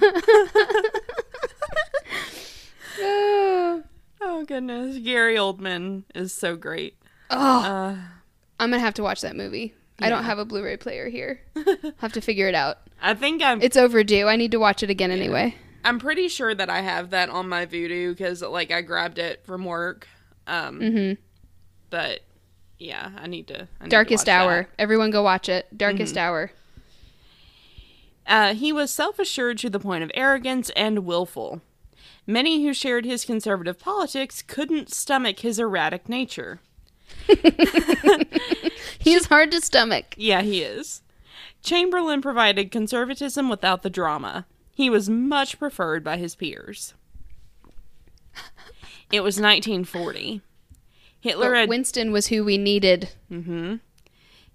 oh, 4.22 4.46
goodness. 4.46 4.98
Gary 5.00 5.36
Oldman 5.36 6.04
is 6.16 6.34
so 6.34 6.56
great. 6.56 6.96
Oh, 7.30 7.38
Uh, 7.64 7.96
I'm 8.60 8.70
gonna 8.70 8.80
have 8.80 8.94
to 8.96 9.04
watch 9.04 9.22
that 9.22 9.36
movie. 9.36 9.74
I 10.00 10.10
don't 10.10 10.24
have 10.24 10.40
a 10.40 10.46
Blu-ray 10.46 10.78
player 10.78 11.10
here. 11.10 11.42
i 11.56 11.94
have 11.98 12.14
to 12.14 12.22
figure 12.22 12.48
it 12.48 12.56
out. 12.56 12.80
I 13.02 13.14
think 13.14 13.44
I'm. 13.44 13.62
It's 13.62 13.78
overdue. 13.78 14.28
I 14.28 14.36
need 14.36 14.52
to 14.52 14.58
watch 14.60 14.82
it 14.82 14.90
again 14.90 15.12
anyway. 15.12 15.56
I'm 15.84 16.00
pretty 16.00 16.28
sure 16.28 16.54
that 16.56 16.70
I 16.70 16.82
have 16.82 17.12
that 17.12 17.30
on 17.30 17.48
my 17.50 17.66
Vudu 17.66 18.10
because, 18.12 18.42
like, 18.42 18.72
I 18.72 18.82
grabbed 18.82 19.18
it 19.20 19.46
from 19.46 19.66
work. 19.66 20.08
Um, 20.48 20.80
hmm 20.80 21.14
but 21.92 22.22
yeah, 22.80 23.12
I 23.18 23.28
need 23.28 23.48
to. 23.50 23.56
I 23.56 23.62
need 23.62 23.68
to 23.84 23.90
Darkest 23.90 24.26
watch 24.28 24.34
Hour. 24.34 24.56
that. 24.56 24.64
Mm-hmm. 24.66 24.76
Everyone 24.80 25.12
go 25.12 25.22
watch 25.24 25.50
it. 25.50 25.78
Darkest 25.78 26.18
Hour. 26.18 26.52
Uh, 28.32 28.54
he 28.54 28.72
was 28.72 28.90
self 28.90 29.20
assured 29.20 29.58
to 29.58 29.70
the 29.70 29.80
point 29.80 30.06
of 30.06 30.12
arrogance 30.14 30.70
and 30.74 31.00
willful. 31.00 31.60
Many 32.26 32.64
who 32.64 32.74
shared 32.74 33.04
his 33.04 33.26
conservative 33.26 33.78
politics 33.78 34.42
couldn't 34.42 34.94
stomach 34.94 35.40
his 35.40 35.60
erratic 35.60 36.08
nature. 36.08 36.62
He's 39.00 39.26
hard 39.26 39.52
to 39.52 39.60
stomach. 39.60 40.16
Yeah, 40.18 40.44
he 40.44 40.62
is. 40.62 41.02
Chamberlain 41.62 42.22
provided 42.22 42.72
conservatism 42.72 43.50
without 43.50 43.82
the 43.84 43.90
drama. 43.90 44.46
he 44.74 44.90
was 44.90 45.10
much 45.10 45.60
preferred 45.60 46.02
by 46.02 46.16
his 46.16 46.34
peers. 46.36 46.94
It 49.12 49.22
was 49.24 49.36
1940. 49.36 50.40
Hitler 51.20 51.52
But 51.52 51.58
had 51.58 51.70
Winston 51.70 52.14
was 52.14 52.28
who 52.28 52.46
we 52.46 52.58
needed. 52.58 53.10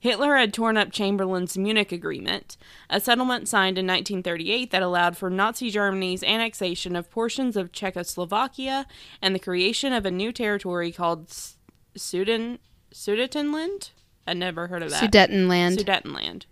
Hitler 0.06 0.36
had 0.36 0.54
torn 0.54 0.76
up 0.76 0.92
Chamberlain's 0.92 1.58
Munich 1.58 1.90
Agreement, 1.90 2.56
a 2.88 3.00
settlement 3.00 3.48
signed 3.48 3.76
in 3.76 3.88
1938 3.88 4.70
that 4.70 4.80
allowed 4.80 5.16
for 5.16 5.28
Nazi 5.28 5.68
Germany's 5.68 6.22
annexation 6.22 6.94
of 6.94 7.10
portions 7.10 7.56
of 7.56 7.72
Czechoslovakia 7.72 8.86
and 9.20 9.34
the 9.34 9.40
creation 9.40 9.92
of 9.92 10.06
a 10.06 10.12
new 10.12 10.30
territory 10.30 10.92
called 10.92 11.26
Suden 11.96 12.58
Sudetenland. 12.94 13.90
I'd 14.28 14.36
never 14.36 14.68
heard 14.68 14.84
of 14.84 14.90
that. 14.90 15.02
Sudetenland. 15.02 15.78
Sudetenland. 15.78 16.44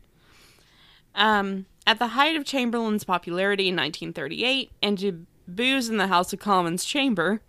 Um, 1.14 1.66
at 1.86 2.00
the 2.00 2.08
height 2.08 2.34
of 2.34 2.44
Chamberlain's 2.44 3.04
popularity 3.04 3.68
in 3.68 3.76
1938 3.76 4.72
and 4.82 4.98
to 4.98 5.26
boos 5.46 5.88
in 5.88 5.98
the 5.98 6.08
House 6.08 6.32
of 6.32 6.40
Commons 6.40 6.84
chamber, 6.84 7.40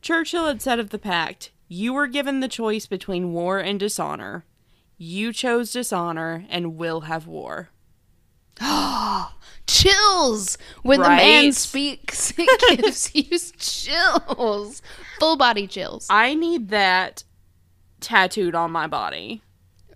Churchill 0.00 0.46
had 0.46 0.62
said 0.62 0.78
of 0.78 0.88
the 0.88 0.98
pact, 0.98 1.50
You 1.68 1.92
were 1.92 2.06
given 2.06 2.40
the 2.40 2.48
choice 2.48 2.86
between 2.86 3.34
war 3.34 3.58
and 3.58 3.78
dishonor. 3.78 4.46
You 5.04 5.32
chose 5.32 5.72
dishonor 5.72 6.46
and 6.48 6.76
will 6.76 7.00
have 7.00 7.26
war. 7.26 7.70
chills 9.66 10.56
when 10.84 11.00
the 11.00 11.08
man 11.08 11.50
speaks. 11.50 12.32
It 12.38 12.78
gives 12.80 13.12
you 13.12 13.36
chills, 13.58 14.80
full 15.18 15.36
body 15.36 15.66
chills. 15.66 16.06
I 16.08 16.34
need 16.34 16.68
that 16.68 17.24
tattooed 17.98 18.54
on 18.54 18.70
my 18.70 18.86
body. 18.86 19.42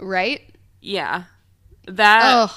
Right? 0.00 0.52
Yeah. 0.80 1.24
That 1.86 2.22
Ugh. 2.24 2.50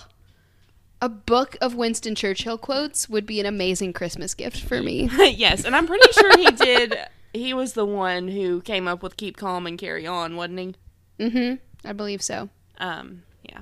A 1.03 1.07
book 1.07 1.55
of 1.61 1.75
Winston 1.75 2.15
Churchill 2.15 2.57
quotes 2.57 3.07
would 3.07 3.27
be 3.27 3.39
an 3.39 3.45
amazing 3.45 3.93
Christmas 3.93 4.33
gift 4.33 4.59
for 4.59 4.81
me. 4.81 5.07
yes, 5.35 5.65
and 5.65 5.75
I'm 5.75 5.85
pretty 5.85 6.11
sure 6.13 6.35
he 6.35 6.49
did 6.49 6.97
he 7.31 7.53
was 7.53 7.73
the 7.73 7.85
one 7.85 8.27
who 8.27 8.59
came 8.61 8.87
up 8.87 9.03
with 9.03 9.17
keep 9.17 9.37
calm 9.37 9.67
and 9.67 9.77
carry 9.77 10.07
on, 10.07 10.35
wasn't 10.35 10.59
he? 10.59 10.75
Mm-hmm. 11.19 11.55
I 11.83 11.93
believe 11.93 12.21
so. 12.21 12.49
Um, 12.77 13.23
yeah. 13.43 13.61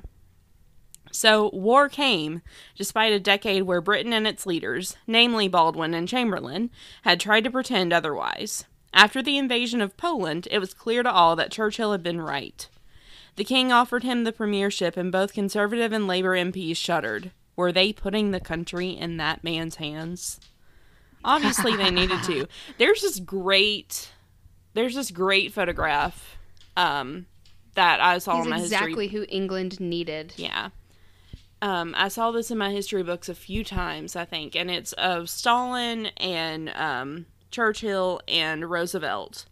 So 1.11 1.49
war 1.53 1.89
came, 1.89 2.41
despite 2.75 3.13
a 3.13 3.19
decade 3.19 3.63
where 3.63 3.81
Britain 3.81 4.13
and 4.13 4.27
its 4.27 4.45
leaders, 4.45 4.97
namely 5.07 5.47
Baldwin 5.47 5.93
and 5.93 6.07
Chamberlain, 6.07 6.69
had 7.03 7.19
tried 7.19 7.43
to 7.45 7.51
pretend 7.51 7.93
otherwise. 7.93 8.65
After 8.93 9.21
the 9.21 9.37
invasion 9.37 9.81
of 9.81 9.97
Poland, 9.97 10.47
it 10.49 10.59
was 10.59 10.73
clear 10.73 11.03
to 11.03 11.11
all 11.11 11.35
that 11.35 11.51
Churchill 11.51 11.91
had 11.91 12.03
been 12.03 12.21
right. 12.21 12.67
The 13.35 13.43
king 13.43 13.71
offered 13.71 14.03
him 14.03 14.23
the 14.23 14.31
premiership, 14.31 14.97
and 14.97 15.11
both 15.11 15.33
Conservative 15.33 15.93
and 15.93 16.07
Labour 16.07 16.35
MPs 16.35 16.77
shuddered. 16.77 17.31
Were 17.55 17.71
they 17.71 17.93
putting 17.93 18.31
the 18.31 18.39
country 18.39 18.89
in 18.89 19.17
that 19.17 19.43
man's 19.43 19.75
hands? 19.75 20.39
Obviously, 21.23 21.75
they 21.75 21.91
needed 21.91 22.23
to. 22.23 22.47
There's 22.77 23.01
this 23.01 23.19
great, 23.19 24.11
there's 24.73 24.95
this 24.95 25.11
great 25.11 25.53
photograph, 25.53 26.37
um, 26.75 27.25
that 27.77 28.01
I 28.01 28.17
saw 28.17 28.37
He's 28.37 28.45
in 28.45 28.49
my 28.49 28.59
history 28.59 28.75
exactly 28.75 29.07
who 29.07 29.25
England 29.29 29.79
needed. 29.79 30.33
yeah. 30.35 30.69
Um, 31.61 31.95
I 31.97 32.09
saw 32.09 32.29
this 32.31 32.51
in 32.51 32.57
my 32.59 32.71
history 32.71 33.01
books 33.01 33.29
a 33.29 33.33
few 33.33 33.63
times, 33.63 34.15
I 34.15 34.25
think, 34.25 34.55
and 34.55 34.69
it's 34.69 34.93
of 34.93 35.27
Stalin 35.27 36.07
and 36.17 36.69
um, 36.69 37.25
Churchill 37.49 38.21
and 38.27 38.69
Roosevelt 38.69 39.45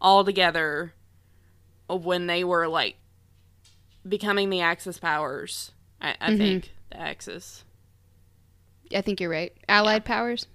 all 0.00 0.24
together 0.24 0.94
when 1.88 2.26
they 2.26 2.42
were 2.42 2.68
like 2.68 2.96
becoming 4.08 4.48
the 4.48 4.60
Axis 4.60 4.98
powers. 4.98 5.72
I, 6.00 6.14
I 6.20 6.36
think 6.36 6.72
the 6.90 7.00
Axis. 7.00 7.64
I 8.94 9.02
think 9.02 9.20
you're 9.20 9.30
right. 9.30 9.52
Allied 9.68 10.04
powers? 10.04 10.46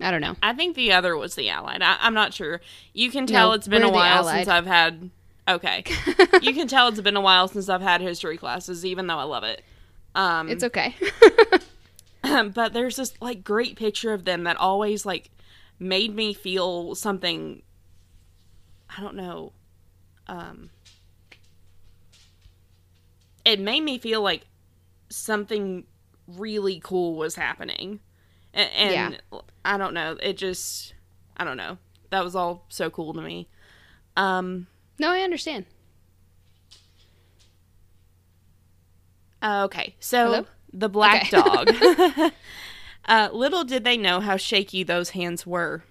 I 0.00 0.10
don't 0.10 0.20
know. 0.20 0.36
I 0.42 0.52
think 0.52 0.76
the 0.76 0.92
other 0.92 1.16
was 1.16 1.34
the 1.34 1.48
Allied. 1.48 1.82
I, 1.82 1.96
I'm 2.00 2.14
not 2.14 2.32
sure. 2.34 2.60
You 2.92 3.10
can 3.10 3.26
tell 3.26 3.48
No, 3.48 3.54
it's 3.54 3.68
been 3.68 3.82
a 3.82 3.90
while 3.90 4.24
since 4.24 4.46
I've 4.48 4.66
had. 4.66 5.10
Okay, 5.48 5.84
you 6.42 6.52
can 6.54 6.66
tell 6.66 6.88
it's 6.88 7.00
been 7.00 7.16
a 7.16 7.20
while 7.20 7.46
since 7.48 7.68
I've 7.68 7.82
had 7.82 8.00
history 8.00 8.36
classes, 8.36 8.84
even 8.84 9.06
though 9.06 9.18
I 9.18 9.22
love 9.24 9.44
it. 9.44 9.62
Um, 10.14 10.48
It's 10.48 10.64
okay. 10.64 10.94
but 12.54 12.72
there's 12.72 12.96
this 12.96 13.14
like 13.20 13.44
great 13.44 13.76
picture 13.76 14.12
of 14.12 14.24
them 14.24 14.44
that 14.44 14.56
always 14.56 15.06
like 15.06 15.30
made 15.78 16.14
me 16.14 16.32
feel 16.32 16.94
something 16.94 17.62
i 18.96 19.00
don't 19.00 19.14
know 19.14 19.52
um 20.26 20.70
it 23.44 23.60
made 23.60 23.82
me 23.82 23.98
feel 23.98 24.22
like 24.22 24.46
something 25.08 25.84
really 26.26 26.80
cool 26.82 27.14
was 27.14 27.36
happening. 27.36 28.00
A- 28.54 28.58
and, 28.76 29.22
i 29.64 29.76
don't 29.76 29.94
know 29.94 30.16
it 30.20 30.36
just 30.36 30.94
i 31.36 31.44
don't 31.44 31.56
know. 31.56 31.78
That 32.10 32.24
was 32.24 32.34
all 32.34 32.64
so 32.68 32.88
cool 32.90 33.12
to 33.14 33.20
me. 33.20 33.48
Um 34.16 34.66
no, 34.98 35.10
I 35.10 35.20
understand. 35.20 35.66
Okay, 39.42 39.94
so 40.00 40.30
Hello? 40.30 40.46
the 40.72 40.88
black 40.88 41.22
Okay. 41.24 41.30
dog. 41.30 41.72
uh, 43.06 43.28
little 43.32 43.64
did 43.64 43.84
they 43.84 43.96
know 43.96 44.20
how 44.20 44.36
shaky 44.36 44.82
those 44.82 45.10
hands 45.10 45.46
were. 45.46 45.84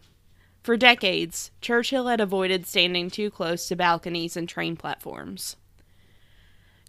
For 0.64 0.76
decades, 0.76 1.51
Churchill 1.62 2.08
had 2.08 2.20
avoided 2.20 2.66
standing 2.66 3.10
too 3.10 3.30
close 3.30 3.68
to 3.68 3.76
balconies 3.76 4.36
and 4.36 4.49
train 4.49 4.76
platforms. 4.76 5.58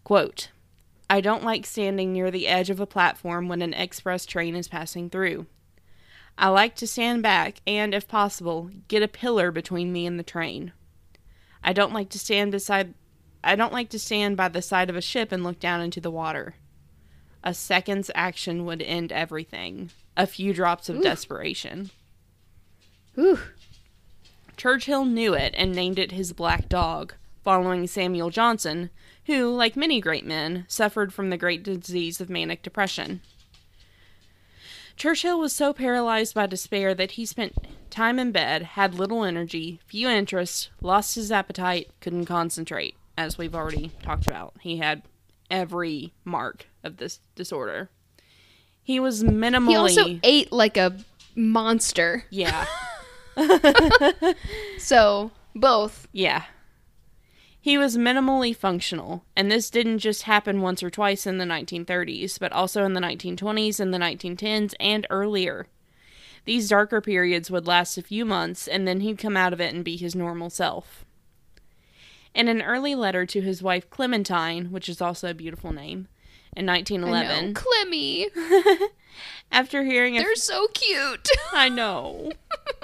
Quote, 0.03 0.49
I 1.11 1.21
don't 1.21 1.45
like 1.45 1.67
standing 1.67 2.13
near 2.13 2.31
the 2.31 2.49
edge 2.49 2.71
of 2.71 2.81
a 2.81 2.87
platform 2.87 3.49
when 3.49 3.63
an 3.63 3.75
express 3.75 4.25
train 4.27 4.57
is 4.57 4.67
passing 4.67 5.11
through. 5.11 5.47
I 6.39 6.49
like 6.49 6.75
to 6.77 6.87
stand 6.87 7.23
back 7.23 7.61
and, 7.67 7.95
if 7.95 8.09
possible, 8.09 8.71
get 8.89 9.03
a 9.03 9.09
pillar 9.09 9.51
between 9.51 9.93
me 9.93 10.07
and 10.07 10.19
the 10.19 10.25
train. 10.25 10.73
I 11.67 11.73
don't 11.73 11.93
like 11.93 12.09
to 12.11 12.19
stand 12.19 12.53
beside 12.53 12.95
I 13.45 13.55
don't 13.55 13.73
like 13.73 13.91
to 13.91 13.99
stand 13.99 14.37
by 14.37 14.49
the 14.49 14.63
side 14.63 14.89
of 14.89 14.97
a 14.97 15.03
ship 15.03 15.31
and 15.31 15.45
look 15.45 15.61
down 15.61 15.81
into 15.81 16.01
the 16.01 16.11
water. 16.11 16.55
A 17.45 17.55
second's 17.55 18.11
action 18.15 18.65
would 18.65 18.83
end 18.83 19.13
everything. 19.13 19.91
A 20.17 20.27
few 20.27 20.53
drops 20.53 20.89
of 20.89 21.01
desperation. 21.03 21.91
Ooh. 23.17 23.39
Churchill 24.57 25.05
knew 25.05 25.35
it 25.35 25.55
and 25.57 25.73
named 25.73 25.99
it 25.99 26.11
his 26.11 26.33
black 26.33 26.69
dog, 26.69 27.15
following 27.45 27.87
Samuel 27.87 28.31
Johnson, 28.31 28.91
who, 29.27 29.55
like 29.55 29.77
many 29.77 30.01
great 30.01 30.27
men, 30.27 30.65
suffered 30.67 31.13
from 31.13 31.31
the 31.31 31.37
great 31.37 31.63
disease 31.63 32.21
of 32.21 32.31
manic 32.31 32.63
depression. 32.63 33.21
Churchill 34.97 35.39
was 35.39 35.53
so 35.53 35.73
paralyzed 35.73 36.35
by 36.35 36.47
despair 36.47 36.95
that 36.95 37.13
he 37.13 37.27
spent 37.27 37.55
time 37.91 38.19
in 38.19 38.33
bed, 38.33 38.63
had 38.63 38.95
little 38.95 39.25
energy, 39.25 39.79
few 39.87 40.09
interests, 40.09 40.71
lost 40.81 41.15
his 41.17 41.31
appetite, 41.31 41.91
couldn't 42.01 42.25
concentrate, 42.25 42.97
as 43.17 43.37
we've 43.37 43.55
already 43.55 43.93
talked 44.03 44.27
about. 44.27 44.55
He 44.61 44.79
had 44.79 45.03
every 45.51 46.13
mark 46.25 46.67
of 46.83 46.97
this 46.97 47.21
disorder. 47.35 47.91
He 48.83 48.99
was 48.99 49.23
minimally 49.23 49.69
He 49.71 49.77
also 49.77 50.21
ate 50.23 50.51
like 50.53 50.77
a 50.77 50.97
monster. 51.35 52.25
yeah. 52.31 52.67
So, 54.79 55.31
both. 55.55 56.09
Yeah. 56.13 56.45
He 57.67 57.77
was 57.77 57.97
minimally 57.97 58.55
functional, 58.55 59.25
and 59.35 59.51
this 59.51 59.71
didn't 59.71 59.99
just 59.99 60.23
happen 60.23 60.61
once 60.61 60.85
or 60.85 60.89
twice 60.89 61.27
in 61.27 61.39
the 61.39 61.45
1930s, 61.45 62.39
but 62.39 62.53
also 62.53 62.85
in 62.85 62.93
the 62.93 63.01
1920s 63.01 63.81
and 63.81 63.93
the 63.93 63.99
1910s 63.99 64.75
and 64.79 65.05
earlier. 65.11 65.67
These 66.45 66.69
darker 66.69 67.01
periods 67.01 67.51
would 67.51 67.67
last 67.67 67.99
a 67.99 68.03
few 68.03 68.25
months, 68.25 68.69
and 68.69 68.87
then 68.87 69.01
he'd 69.01 69.19
come 69.19 69.37
out 69.37 69.53
of 69.53 69.61
it 69.61 69.75
and 69.75 69.85
be 69.85 69.97
his 69.97 70.15
normal 70.15 70.49
self. 70.49 71.05
In 72.37 72.47
an 72.47 72.63
early 72.63 72.95
letter 72.95 73.27
to 73.27 73.41
his 73.41 73.65
wife 73.65 73.91
Clementine, 73.91 74.67
which 74.71 74.89
is 74.89 75.01
also 75.01 75.29
a 75.29 75.35
beautiful 75.35 75.73
name, 75.73 76.07
in 76.57 76.69
I 76.69 76.75
1911, 76.75 77.47
know. 77.47 77.61
Clemmy. 77.61 78.29
after 79.51 79.85
hearing 79.85 80.15
They're 80.15 80.37
so 80.37 80.69
cute. 80.69 81.29
I 81.53 81.69
know. 81.69 82.31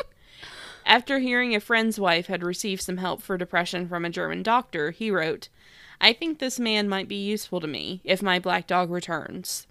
After 0.84 1.18
hearing 1.18 1.54
a 1.54 1.60
friend's 1.60 1.98
wife 1.98 2.26
had 2.26 2.42
received 2.42 2.82
some 2.82 2.98
help 2.98 3.22
for 3.22 3.38
depression 3.38 3.88
from 3.88 4.04
a 4.04 4.10
German 4.10 4.42
doctor, 4.42 4.90
he 4.90 5.10
wrote, 5.10 5.48
I 6.00 6.12
think 6.12 6.38
this 6.38 6.58
man 6.58 6.88
might 6.88 7.08
be 7.08 7.14
useful 7.14 7.60
to 7.60 7.66
me 7.66 8.00
if 8.04 8.22
my 8.22 8.38
black 8.38 8.66
dog 8.66 8.90
returns. 8.90 9.66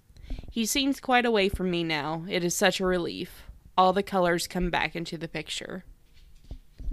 He 0.50 0.64
seems 0.64 1.00
quite 1.00 1.26
away 1.26 1.48
from 1.48 1.70
me 1.70 1.84
now. 1.84 2.24
It 2.28 2.42
is 2.42 2.54
such 2.54 2.80
a 2.80 2.86
relief. 2.86 3.44
All 3.76 3.92
the 3.92 4.02
colors 4.02 4.46
come 4.46 4.70
back 4.70 4.96
into 4.96 5.18
the 5.18 5.28
picture. 5.28 5.84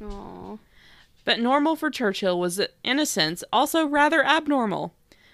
Aw. 0.01 0.57
But 1.25 1.39
normal 1.39 1.75
for 1.75 1.89
Churchill 1.89 2.39
was, 2.39 2.61
in 2.83 2.99
a 2.99 3.05
sense, 3.05 3.43
also 3.51 3.85
rather 3.85 4.25
abnormal. 4.25 4.93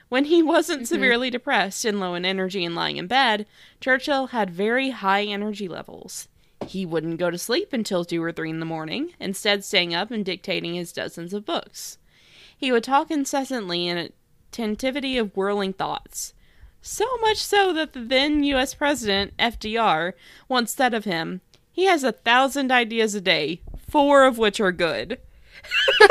When 0.10 0.26
he 0.26 0.44
wasn't 0.44 0.84
mm-hmm. 0.84 0.94
severely 0.94 1.30
depressed 1.30 1.86
and 1.86 2.00
low 2.00 2.14
in 2.14 2.26
energy 2.26 2.64
and 2.64 2.76
lying 2.76 2.98
in 2.98 3.08
bed, 3.08 3.46
Churchill 3.80 4.28
had 4.28 4.50
very 4.50 4.92
high 4.92 5.24
energy 5.24 5.68
levels. 5.68 6.28
He 6.68 6.86
wouldn't 6.86 7.20
go 7.20 7.30
to 7.30 7.38
sleep 7.38 7.74
until 7.74 8.06
two 8.06 8.24
or 8.24 8.32
three 8.32 8.50
in 8.50 8.60
the 8.60 8.66
morning, 8.66 9.12
instead, 9.20 9.64
staying 9.64 9.94
up 9.94 10.12
and 10.12 10.26
dictating 10.26 10.76
his 10.76 10.92
dozens 10.92 11.34
of 11.34 11.46
books. 11.46 11.98
He 12.58 12.72
would 12.72 12.84
talk 12.84 13.12
incessantly 13.12 13.88
in 13.88 13.98
a 13.98 14.10
tentivity 14.52 15.20
of 15.20 15.36
whirling 15.36 15.74
thoughts. 15.74 16.34
So 16.82 17.06
much 17.18 17.38
so 17.38 17.74
that 17.74 17.94
the 17.94 18.02
then 18.02 18.44
U.S. 18.44 18.74
President, 18.74 19.36
FDR, 19.38 20.14
once 20.48 20.74
said 20.74 20.94
of 20.94 21.06
him, 21.06 21.42
he 21.72 21.86
has 21.86 22.04
a 22.04 22.12
thousand 22.12 22.72
ideas 22.72 23.16
a 23.16 23.22
day, 23.22 23.62
four 23.90 24.24
of 24.24 24.38
which 24.38 24.60
are 24.60 24.72
good. 24.72 25.20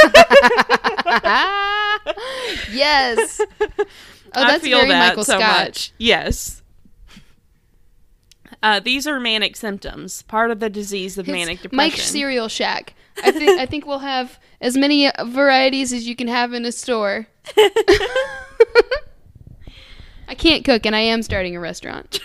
yes. 2.72 3.40
Oh, 4.36 4.42
I 4.42 4.59
feel 4.59 4.78
very 4.78 4.88
that 4.90 5.11
Michael 5.11 5.22
so 5.22 5.38
Scott. 5.38 5.66
much. 5.66 5.92
Yes. 5.97 6.61
Uh, 8.65 8.81
these 8.81 9.07
are 9.07 9.21
manic 9.21 9.57
symptoms, 9.57 10.23
part 10.23 10.51
of 10.51 10.59
the 10.59 10.71
disease 10.71 11.19
of 11.19 11.29
It's 11.29 11.33
manic 11.33 11.61
depression. 11.61 11.77
Mike's 11.77 12.03
Cereal 12.07 12.49
Shack. 12.49 12.95
I 13.23 13.31
think 13.31 13.61
I 13.61 13.67
think 13.67 13.85
we'll 13.85 13.99
have 13.99 14.41
as 14.59 14.75
many 14.75 15.11
varieties 15.23 15.93
as 15.93 16.09
you 16.09 16.17
can 16.17 16.29
have 16.29 16.55
in 16.55 16.65
a 16.65 16.73
store. 16.73 17.27
I 20.27 20.35
can't 20.35 20.65
cook, 20.65 20.87
and 20.87 20.97
I 20.97 21.01
am 21.01 21.23
starting 21.23 21.55
a 21.55 21.61
restaurant. 21.61 22.21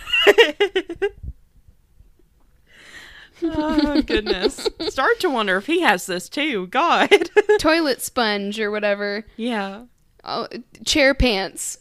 oh 3.42 4.00
goodness! 4.00 4.66
Start 4.88 5.20
to 5.20 5.28
wonder 5.28 5.58
if 5.58 5.66
he 5.66 5.82
has 5.82 6.06
this 6.06 6.30
too. 6.30 6.68
God. 6.68 7.28
Toilet 7.58 8.00
sponge 8.00 8.58
or 8.58 8.70
whatever. 8.70 9.26
yeah. 9.36 9.84
Oh, 10.24 10.48
chair 10.86 11.12
pants. 11.12 11.76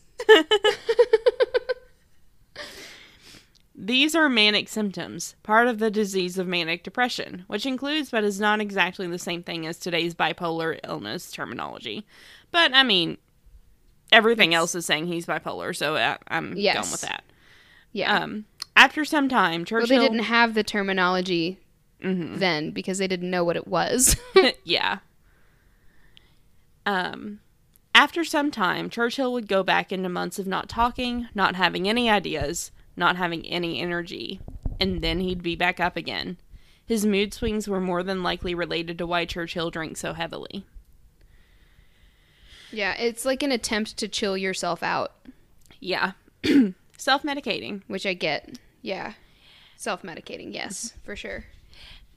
These 3.81 4.13
are 4.13 4.27
manic 4.27 4.67
symptoms, 4.67 5.35
part 5.41 5.67
of 5.69 5.79
the 5.79 5.89
disease 5.89 6.37
of 6.37 6.47
manic 6.47 6.83
depression, 6.83 7.45
which 7.47 7.65
includes 7.65 8.09
but 8.11 8.25
is 8.25 8.37
not 8.39 8.59
exactly 8.59 9.07
the 9.07 9.17
same 9.17 9.41
thing 9.41 9.65
as 9.65 9.77
today's 9.79 10.13
bipolar 10.13 10.77
illness 10.83 11.31
terminology. 11.31 12.05
But 12.51 12.73
I 12.73 12.83
mean, 12.83 13.17
everything 14.11 14.53
else 14.53 14.75
is 14.75 14.85
saying 14.85 15.07
he's 15.07 15.25
bipolar, 15.25 15.73
so 15.73 15.95
I, 15.95 16.17
I'm 16.27 16.57
Yes. 16.57 16.75
going 16.75 16.91
with 16.91 17.01
that. 17.01 17.23
Yeah. 17.93 18.13
Um, 18.21 18.45
after 18.75 19.05
some 19.05 19.29
time, 19.29 19.63
Churchill. 19.63 19.87
well, 19.89 20.01
they 20.01 20.05
didn't 20.09 20.25
have 20.25 20.55
the 20.55 20.63
terminology 20.63 21.57
Mhm. 22.03 22.37
then 22.39 22.71
because 22.71 22.97
they 22.97 23.07
didn't 23.07 23.29
know 23.31 23.45
what 23.45 23.55
it 23.55 23.67
was. 23.67 24.17
yeah. 24.65 24.99
Um, 26.85 27.39
after 27.95 28.23
some 28.23 28.51
time, 28.51 28.89
Churchill 28.89 29.31
would 29.33 29.47
go 29.47 29.63
back 29.63 29.91
into 29.91 30.09
months 30.09 30.39
of 30.39 30.47
not 30.47 30.69
talking, 30.69 31.27
not 31.33 31.55
having 31.55 31.87
any 31.87 32.09
ideas, 32.09 32.71
not 32.99 33.15
having 33.15 33.45
any 33.47 33.81
energy, 33.81 34.39
and 34.79 35.01
then 35.01 35.21
he'd 35.21 35.41
be 35.41 35.55
back 35.55 35.79
up 35.79 35.97
again. 35.97 36.37
His 36.85 37.05
mood 37.05 37.33
swings 37.33 37.67
were 37.67 37.79
more 37.81 38.03
than 38.03 38.21
likely 38.21 38.53
related 38.53 38.97
to 38.99 39.07
why 39.07 39.25
Churchill 39.25 39.71
drank 39.71 39.97
so 39.97 40.13
heavily. 40.13 40.65
yeah, 42.71 42.93
it's 42.99 43.25
like 43.25 43.41
an 43.43 43.51
attempt 43.51 43.97
to 43.97 44.07
chill 44.07 44.37
yourself 44.37 44.83
out, 44.83 45.13
Yeah. 45.79 46.11
Self 46.97 47.23
medicating. 47.23 47.81
which 47.87 48.05
I 48.05 48.13
get. 48.13 48.59
Yeah. 48.81 49.13
Self 49.77 50.01
medicating, 50.03 50.53
yes, 50.53 50.93
for 51.03 51.15
sure. 51.15 51.45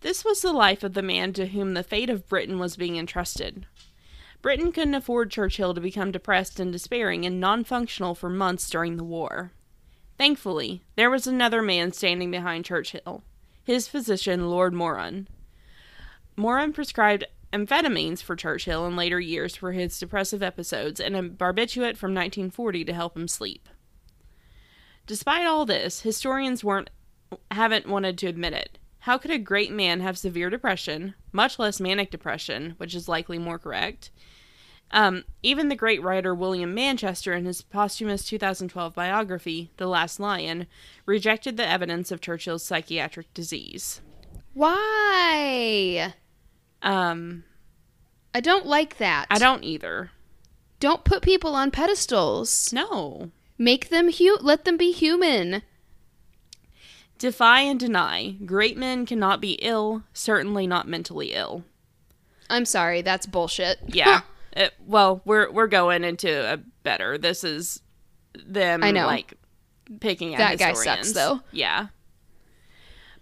This 0.01 0.24
was 0.24 0.41
the 0.43 0.53
life 0.53 0.83
of 0.83 0.95
the 0.95 1.03
man 1.03 1.33
to 1.35 1.47
whom 1.47 1.74
the 1.74 1.85
fate 1.85 2.11
of 2.11 2.28
Britain 2.28 2.59
was 2.59 2.76
being 2.76 2.97
entrusted. 2.97 3.66
Britain 4.43 4.72
couldn't 4.72 4.95
afford 4.97 5.30
Churchill 5.30 5.72
to 5.74 5.80
become 5.80 6.11
depressed 6.11 6.59
and 6.59 6.72
despairing 6.72 7.24
and 7.24 7.39
non 7.41 7.62
functional 7.62 8.14
for 8.16 8.28
months 8.28 8.68
during 8.68 8.97
the 8.97 9.05
war. 9.05 9.53
Thankfully, 10.18 10.82
there 10.96 11.10
was 11.10 11.26
another 11.26 11.62
man 11.62 11.92
standing 11.92 12.30
behind 12.30 12.64
Churchill 12.64 13.22
his 13.64 13.88
physician, 13.88 14.50
Lord 14.50 14.74
Moran. 14.74 15.28
Moran 16.36 16.72
prescribed 16.72 17.24
amphetamines 17.52 18.22
for 18.22 18.34
Churchill 18.34 18.86
in 18.86 18.96
later 18.96 19.20
years 19.20 19.54
for 19.54 19.72
his 19.72 19.98
depressive 19.98 20.42
episodes 20.42 21.00
and 21.00 21.14
a 21.14 21.22
barbiturate 21.22 21.96
from 21.96 22.14
1940 22.14 22.84
to 22.84 22.92
help 22.92 23.16
him 23.16 23.28
sleep. 23.28 23.68
Despite 25.06 25.46
all 25.46 25.66
this, 25.66 26.00
historians 26.00 26.64
weren't 26.64 26.90
haven't 27.50 27.88
wanted 27.88 28.18
to 28.18 28.26
admit 28.26 28.52
it. 28.52 28.78
How 29.00 29.18
could 29.18 29.30
a 29.30 29.38
great 29.38 29.72
man 29.72 30.00
have 30.00 30.18
severe 30.18 30.50
depression, 30.50 31.14
much 31.32 31.58
less 31.58 31.80
manic 31.80 32.10
depression, 32.10 32.74
which 32.76 32.94
is 32.94 33.08
likely 33.08 33.38
more 33.38 33.58
correct? 33.58 34.10
Um, 34.93 35.24
even 35.43 35.68
the 35.68 35.76
great 35.76 36.03
writer 36.03 36.34
William 36.34 36.74
Manchester, 36.74 37.32
in 37.32 37.47
his 37.47 37.62
posthumous 37.62 38.26
2012 38.26 38.95
biography, 38.95 39.70
The 39.78 39.86
Last 39.86 40.20
Lion, 40.20 40.66
rejected 41.07 41.57
the 41.57 41.66
evidence 41.66 42.11
of 42.11 42.20
Churchill's 42.20 42.62
psychiatric 42.62 43.32
disease. 43.32 44.03
Why? 44.53 46.12
Um, 46.82 47.45
I 48.34 48.40
don't 48.40 48.66
like 48.66 48.99
that. 48.99 49.26
I 49.30 49.38
don't 49.38 49.64
either. 49.64 50.11
Don't 50.78 51.05
put 51.05 51.22
people 51.22 51.55
on 51.55 51.70
pedestals. 51.70 52.72
No. 52.72 53.30
Make 53.57 53.88
them 53.88 54.11
hu- 54.12 54.38
let 54.40 54.64
them 54.64 54.76
be 54.76 54.93
human. 54.93 55.62
Defy 57.18 57.61
and 57.61 57.78
deny. 57.78 58.36
Great 58.45 58.76
men 58.76 59.07
cannot 59.07 59.40
be 59.40 59.53
ill, 59.62 60.03
certainly 60.12 60.66
not 60.66 60.88
mentally 60.88 61.32
ill. 61.32 61.64
I'm 62.51 62.64
sorry, 62.66 63.01
that's 63.01 63.26
bullshit. 63.26 63.78
Yeah. 63.86 64.22
It- 64.53 64.74
well, 64.86 65.22
we're 65.24 65.50
we're 65.50 65.66
going 65.66 66.05
into 66.05 66.53
a 66.53 66.59
better. 66.82 67.18
This 67.18 67.44
is 67.44 67.82
them 68.34 68.82
I 68.82 68.90
know. 68.90 69.07
like 69.07 69.34
picking 70.00 70.34
at 70.34 70.38
That 70.38 70.59
guy 70.59 70.72
sucks, 70.74 71.12
though. 71.12 71.40
Yeah. 71.50 71.88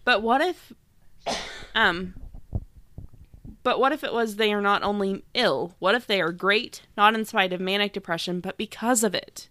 But 0.04 0.22
what 0.22 0.40
if 0.40 0.72
um 1.74 2.14
but 3.62 3.78
what 3.78 3.92
if 3.92 4.02
it 4.02 4.12
was 4.12 4.36
they 4.36 4.52
are 4.52 4.60
not 4.62 4.82
only 4.82 5.22
ill? 5.34 5.74
What 5.78 5.94
if 5.94 6.06
they 6.06 6.20
are 6.20 6.32
great, 6.32 6.82
not 6.96 7.14
in 7.14 7.24
spite 7.24 7.52
of 7.52 7.60
manic 7.60 7.92
depression, 7.92 8.40
but 8.40 8.56
because 8.56 9.04
of 9.04 9.14
it? 9.14 9.48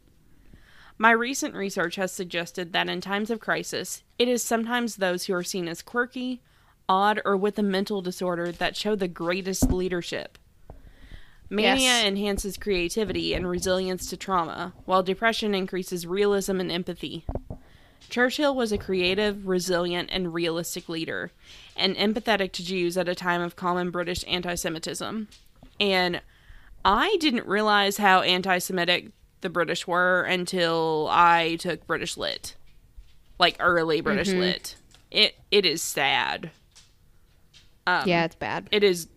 My 0.98 1.12
recent 1.12 1.56
research 1.56 1.96
has 1.96 2.12
suggested 2.12 2.74
that 2.74 2.90
in 2.90 3.00
times 3.02 3.30
of 3.30 3.40
crisis, 3.40 4.04
it 4.18 4.28
is 4.28 4.44
sometimes 4.44 4.96
those 4.96 5.26
who 5.26 5.34
are 5.34 5.44
seen 5.44 5.68
as 5.70 5.82
quirky, 5.82 6.42
odd, 6.90 7.22
or 7.24 7.38
with 7.38 7.58
a 7.60 7.64
mental 7.64 8.02
disorder 8.02 8.52
that 8.52 8.76
show 8.76 8.96
the 8.96 9.08
greatest 9.08 9.72
leadership. 9.72 10.38
Mania 11.50 11.80
Yes. 11.80 12.06
enhances 12.06 12.58
creativity 12.58 13.34
and 13.34 13.48
resilience 13.50 14.08
to 14.10 14.18
trauma, 14.18 14.74
while 14.86 15.02
depression 15.02 15.56
increases 15.56 16.06
realism 16.06 16.60
and 16.60 16.72
empathy. 16.72 17.26
Churchill 18.10 18.56
was 18.56 18.72
a 18.72 18.78
creative, 18.78 19.48
resilient, 19.48 20.10
and 20.12 20.34
realistic 20.34 20.90
leader, 20.90 21.32
and 21.76 21.96
empathetic 21.96 22.52
to 22.54 22.66
Jews 22.66 22.98
at 22.98 23.08
a 23.08 23.16
time 23.16 23.42
of 23.42 23.56
common 23.56 23.92
British 23.92 24.24
anti 24.28 24.56
Semitism. 24.56 25.28
And 25.80 26.22
I 26.86 27.18
didn't 27.20 27.46
realize 27.46 27.98
how 27.98 28.22
anti 28.22 28.58
Semitic 28.60 29.12
the 29.42 29.50
British 29.50 29.88
were 29.88 30.24
until 30.24 31.08
I 31.12 31.56
took 31.58 31.86
British 31.88 32.18
Lit. 32.18 32.56
Like 33.40 33.58
early 33.60 34.02
British 34.02 34.32
Lit. 34.34 34.76
It 35.12 35.36
it 35.50 35.66
is 35.66 35.82
sad. 35.82 36.52
Um, 37.88 38.08
yeah, 38.08 38.26
it's 38.26 38.36
bad. 38.36 38.68
It 38.72 38.84
is 38.84 39.08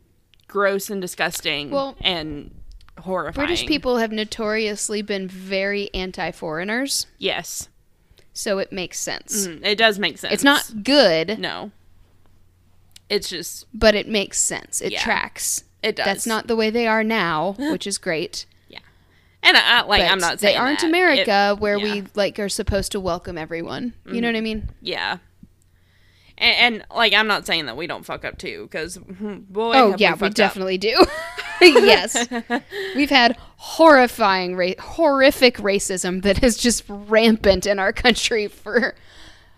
gross 0.53 0.91
and 0.91 1.01
disgusting 1.01 1.71
Well, 1.71 1.97
and 2.03 2.51
horrifying. 2.99 3.47
British 3.47 3.67
people 3.67 3.97
have 3.97 4.13
notoriously 4.13 5.01
been 5.01 5.27
very 5.27 5.89
anti-foreigners, 5.95 7.07
Yes. 7.19 7.69
so 8.35 8.59
it 8.59 8.71
makes 8.71 8.99
sense. 8.99 9.47
Mm, 9.47 9.65
It 9.65 9.79
does 9.79 9.99
make 9.99 10.19
sense. 10.19 10.35
It's 10.35 10.45
not 10.45 10.85
good, 10.85 11.39
No. 11.39 11.71
It's 13.09 13.29
just 13.29 13.67
but 13.75 13.95
it 13.95 14.09
makes 14.09 14.39
sense. 14.39 14.81
It 14.81 14.93
Yeah. 14.93 15.03
tracks. 15.03 15.65
it 15.83 15.97
does. 15.97 16.05
That's 16.07 16.27
not 16.29 16.47
the 16.47 16.55
way 16.55 16.71
they 16.71 16.87
are 16.87 17.03
now, 17.03 17.57
which 17.59 17.87
is 17.89 17.99
great. 17.99 18.47
Yeah. 18.69 18.79
And 19.43 19.57
I, 19.57 19.81
I- 19.81 19.83
like 19.83 20.01
but 20.03 20.11
I'm 20.13 20.19
not 20.21 20.39
saying 20.39 20.55
they 20.55 20.59
aren't 20.59 20.81
that. 20.81 20.87
America 20.87 21.55
It- 21.57 21.61
where 21.61 21.77
yeah. 21.79 21.85
Mm-hmm. 21.87 22.05
we 22.05 22.09
like 22.15 22.39
are 22.39 22.49
supposed 22.49 22.93
to 22.93 23.01
welcome 23.01 23.37
everyone. 23.37 23.95
You 24.11 24.21
know 24.21 24.29
what 24.29 24.37
I 24.37 24.41
mean? 24.43 24.69
Yeah. 24.81 25.19
And, 26.43 26.75
and 26.75 26.87
like 26.95 27.15
I'm 27.15 27.27
not 27.29 27.47
saying 27.47 27.67
that 27.67 27.77
we 27.77 27.87
don't 27.87 28.05
fuck 28.05 28.25
up 28.25 28.37
too, 28.37 28.65
because 28.65 28.99
boy, 28.99 29.73
Oh 29.75 29.91
have 29.93 30.01
yeah, 30.01 30.15
we, 30.15 30.27
up. 30.27 30.35
definitely 30.35 30.77
do. 30.77 31.03
yes, 31.61 32.29
we've 32.97 33.11
had 33.11 33.37
horrifying, 33.57 34.57
ra- 34.57 34.73
horrific 34.79 35.57
racism 35.59 36.23
that 36.23 36.43
is 36.43 36.57
just 36.57 36.83
rampant 36.89 37.65
in 37.67 37.79
our 37.79 37.93
country 37.93 38.49
for 38.49 38.95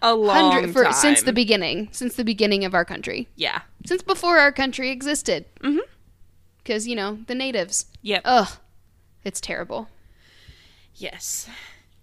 a 0.03 0.14
long 0.14 0.53
hundred 0.53 0.72
for 0.74 0.85
time. 0.85 0.93
since 0.93 1.22
the 1.22 1.32
beginning, 1.32 1.89
since 1.91 2.14
the 2.16 2.24
beginning 2.24 2.66
of 2.66 2.74
our 2.74 2.85
country, 2.85 3.28
yeah. 3.35 3.62
since 3.87 4.03
before 4.03 4.39
our 4.39 4.53
country 4.53 4.91
existed. 4.91 5.47
Because 6.59 6.87
you 6.87 6.95
know 6.97 7.18
the 7.26 7.35
natives. 7.35 7.87
Yep. 8.03 8.22
Ugh, 8.26 8.49
it's 9.24 9.41
terrible. 9.41 9.89
yes. 10.97 11.49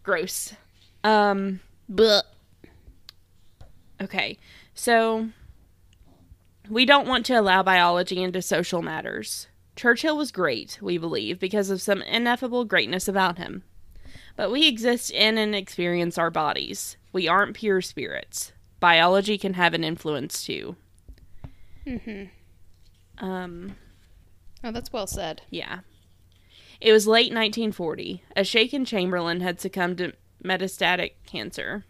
Gross. 0.04 0.54
Um. 1.04 1.60
But 1.88 2.26
Okay. 4.02 4.38
So 4.74 5.30
we 6.69 6.86
don't 6.86 7.07
want 7.07 7.26
to 7.28 7.34
allow 7.34 7.63
biology 7.63 8.22
into 8.22 8.41
social 8.41 8.82
matters. 8.82 9.47
Churchill 9.76 10.17
was 10.17 10.32
great, 10.32 10.80
we 10.82 10.97
believe, 10.97 11.39
because 11.39 11.69
of 11.69 11.82
some 11.82 12.01
ineffable 12.01 12.65
greatness 12.65 13.07
about 13.07 13.38
him. 13.38 13.63
But 14.36 14.51
we 14.51 14.67
exist 14.67 15.11
in 15.11 15.38
and 15.38 15.55
experience 15.55 16.17
our 16.17 16.30
bodies. 16.30 16.97
We 17.13 17.28
aren't 17.28 17.55
pure 17.55 17.82
spirits. 17.82 18.53
Biology 18.80 19.38
can 19.38 19.53
have 19.55 19.74
an 19.74 19.84
influence 19.84 20.45
too. 20.45 20.76
Mm-hmm. 21.86 23.24
Um, 23.24 23.76
oh, 24.63 24.72
that's 24.72 24.93
well 24.93 25.07
said. 25.07 25.41
yeah. 25.49 25.80
It 26.80 26.91
was 26.91 27.05
late 27.05 27.32
1940. 27.32 28.24
A 28.36 28.43
shaken 28.43 28.86
Chamberlain 28.86 29.41
had 29.41 29.61
succumbed 29.61 29.99
to 29.99 30.13
metastatic 30.43 31.11
cancer. 31.28 31.86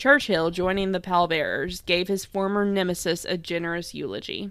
Churchill, 0.00 0.50
joining 0.50 0.92
the 0.92 0.98
pallbearers, 0.98 1.82
gave 1.84 2.08
his 2.08 2.24
former 2.24 2.64
nemesis 2.64 3.26
a 3.26 3.36
generous 3.36 3.92
eulogy. 3.94 4.50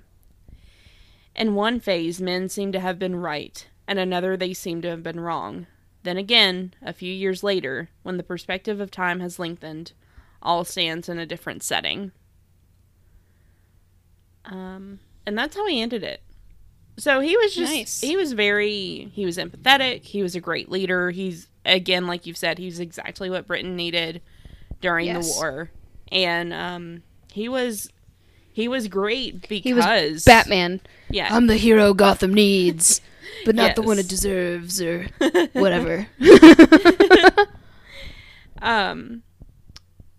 In 1.35 1.55
one 1.55 1.79
phase, 1.79 2.21
men 2.21 2.49
seem 2.49 2.71
to 2.71 2.79
have 2.79 2.99
been 2.99 3.15
right, 3.15 3.67
and 3.87 3.97
another 3.97 4.37
they 4.37 4.53
seem 4.53 4.83
to 4.83 4.89
have 4.89 5.01
been 5.01 5.19
wrong. 5.19 5.65
Then 6.03 6.17
again, 6.17 6.75
a 6.83 6.93
few 6.93 7.11
years 7.11 7.41
later, 7.41 7.89
when 8.03 8.17
the 8.17 8.23
perspective 8.23 8.79
of 8.79 8.91
time 8.91 9.21
has 9.21 9.39
lengthened, 9.39 9.93
all 10.39 10.63
stands 10.63 11.09
in 11.09 11.17
a 11.17 11.25
different 11.25 11.63
setting. 11.63 12.11
Um, 14.45 14.99
and 15.25 15.35
that's 15.35 15.55
how 15.55 15.65
he 15.65 15.81
ended 15.81 16.03
it. 16.03 16.21
So 16.97 17.21
he 17.21 17.35
was 17.35 17.55
just 17.55 17.73
Nice. 17.73 18.01
he 18.01 18.15
was 18.15 18.33
very 18.33 19.09
he 19.15 19.25
was 19.25 19.37
empathetic. 19.37 20.03
He 20.03 20.21
was 20.21 20.35
a 20.35 20.41
great 20.41 20.69
leader. 20.69 21.09
He's 21.09 21.47
again, 21.65 22.05
like 22.05 22.27
you 22.27 22.35
said, 22.35 22.59
he's 22.59 22.79
exactly 22.79 23.31
what 23.31 23.47
Britain 23.47 23.75
needed 23.75 24.21
during 24.81 25.13
the 25.13 25.19
war, 25.37 25.69
and 26.11 26.53
um, 26.53 27.03
he 27.31 27.49
was 27.49 27.89
he 28.51 28.67
was 28.67 28.87
great 28.87 29.47
because 29.47 29.63
He 29.63 29.73
was 29.73 30.25
Batman. 30.25 30.81
Yeah, 31.09 31.33
I'm 31.33 31.47
the 31.47 31.57
hero 31.57 31.93
Gotham 31.93 32.33
needs, 32.33 33.01
but 33.45 33.55
not 33.55 33.75
the 33.75 33.81
one 33.81 33.99
it 33.99 34.07
deserves 34.07 34.81
or 34.81 35.07
whatever. 35.53 36.07
um, 38.61 39.23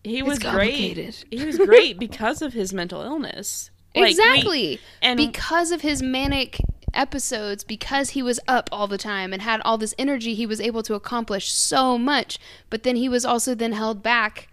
he 0.03 0.23
was 0.23 0.39
great. 0.39 1.25
He 1.31 1.45
was 1.45 1.59
great 1.59 1.99
because 1.99 2.43
of 2.43 2.53
his 2.53 2.73
mental 2.73 3.03
illness. 3.03 3.71
Like, 3.95 4.03
we- 4.05 4.11
exactly. 4.11 4.81
and 5.03 5.17
because 5.17 5.73
of 5.73 5.81
his 5.81 6.01
manic 6.03 6.61
episodes, 6.95 7.65
because 7.65 8.11
he 8.11 8.23
was 8.23 8.41
up 8.49 8.69
all 8.73 8.87
the 8.87 8.99
time 8.99 9.33
and 9.33 9.43
had 9.43 9.61
all 9.63 9.79
this 9.79 9.95
energy, 9.99 10.35
he 10.35 10.47
was 10.47 10.61
able 10.61 10.83
to 10.85 10.95
accomplish 10.95 11.51
so 11.51 11.99
much. 11.99 12.39
But 12.69 12.85
then 12.85 12.97
he 12.97 13.09
was 13.09 13.25
also 13.25 13.55
then 13.55 13.73
held 13.73 14.03
back 14.03 14.49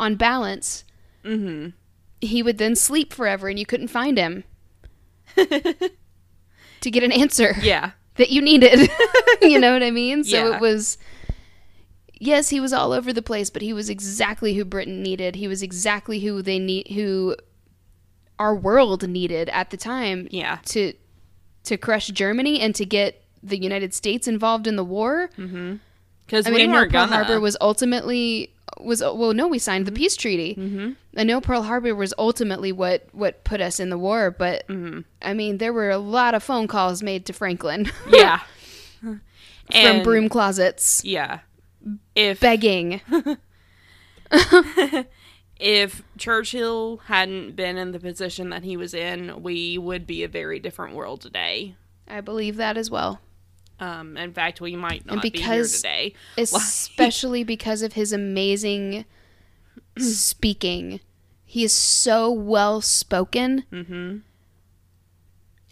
on 0.00 0.16
balance. 0.16 0.84
Mhm. 1.24 1.72
He 2.20 2.42
would 2.42 2.58
then 2.58 2.74
sleep 2.74 3.12
forever 3.12 3.48
and 3.48 3.58
you 3.58 3.64
couldn't 3.66 3.88
find 3.88 4.18
him 4.18 4.44
to 5.36 6.90
get 6.90 7.02
an 7.02 7.12
answer 7.12 7.54
yeah, 7.62 7.92
that 8.16 8.30
you 8.30 8.40
needed. 8.42 8.90
you 9.42 9.58
know 9.58 9.72
what 9.72 9.82
I 9.82 9.90
mean? 9.90 10.24
So 10.24 10.36
Yeah. 10.48 10.56
it 10.56 10.60
was 10.60 10.98
yes, 12.18 12.48
he 12.50 12.60
was 12.60 12.72
all 12.72 12.92
over 12.92 13.12
the 13.12 13.22
place, 13.22 13.50
but 13.50 13.62
he 13.62 13.72
was 13.72 13.88
exactly 13.88 14.54
who 14.54 14.64
Britain 14.64 15.02
needed. 15.02 15.36
He 15.36 15.48
was 15.48 15.62
exactly 15.62 16.20
who 16.20 16.42
they 16.42 16.58
need 16.58 16.88
who 16.88 17.36
our 18.38 18.54
world 18.54 19.06
needed 19.08 19.48
at 19.50 19.70
the 19.70 19.76
time 19.76 20.26
yeah, 20.30 20.58
to 20.66 20.92
to 21.64 21.76
crush 21.76 22.08
Germany 22.08 22.60
and 22.60 22.74
to 22.74 22.84
get 22.86 23.22
the 23.42 23.58
United 23.58 23.94
States 23.94 24.26
involved 24.28 24.66
in 24.66 24.76
the 24.76 24.84
war. 24.84 25.30
because 26.26 26.46
I 26.46 26.50
we 26.50 26.56
mean, 26.58 26.70
I 26.70 26.72
weren't 26.74 26.92
Pearl 26.92 27.06
gonna. 27.06 27.16
Harbor 27.16 27.40
was 27.40 27.56
ultimately 27.60 28.52
was 28.78 29.00
well, 29.02 29.32
no, 29.34 29.48
we 29.48 29.58
signed 29.58 29.86
the 29.86 29.92
peace 29.92 30.16
treaty. 30.16 30.54
Mm-hmm. 30.54 30.90
I 31.16 31.24
know 31.24 31.40
Pearl 31.40 31.62
Harbor 31.62 31.94
was 31.94 32.14
ultimately 32.18 32.72
what 32.72 33.08
what 33.12 33.42
put 33.44 33.60
us 33.60 33.80
in 33.80 33.90
the 33.90 33.98
war, 33.98 34.30
but 34.30 34.66
Mm-hmm. 34.68 35.00
I 35.22 35.34
mean, 35.34 35.58
there 35.58 35.72
were 35.72 35.90
a 35.90 35.98
lot 35.98 36.34
of 36.34 36.42
phone 36.42 36.66
calls 36.68 37.02
made 37.02 37.26
to 37.26 37.32
Franklin 37.32 37.90
yeah, 38.08 38.40
from 39.00 39.20
And- 39.70 40.04
broom 40.04 40.28
closets 40.28 41.02
Yeah, 41.04 41.40
if 42.14 42.40
begging. 42.40 43.00
if 45.58 46.02
Churchill 46.18 46.98
hadn't 47.06 47.56
been 47.56 47.76
in 47.76 47.92
the 47.92 47.98
position 48.00 48.50
that 48.50 48.62
he 48.64 48.76
was 48.76 48.94
in, 48.94 49.42
we 49.42 49.76
would 49.78 50.06
be 50.06 50.22
a 50.22 50.28
very 50.28 50.58
different 50.58 50.94
world 50.94 51.20
today. 51.20 51.74
I 52.08 52.20
believe 52.20 52.56
that 52.56 52.76
as 52.76 52.90
well, 52.90 53.20
Um, 53.80 54.16
in 54.16 54.32
fact, 54.32 54.60
we 54.60 54.76
might 54.76 55.06
not 55.06 55.14
And 55.14 55.22
be 55.22 55.30
here 55.30 55.40
because- 55.40 55.76
today. 55.76 56.14
especially 56.38 57.42
because 57.44 57.82
of 57.82 57.94
his 57.94 58.12
amazing 58.12 59.04
speaking. 59.98 61.00
He 61.44 61.64
is 61.64 61.72
so 61.72 62.30
well 62.30 62.80
spoken. 62.80 63.64
Mm-hmm. 63.72 64.18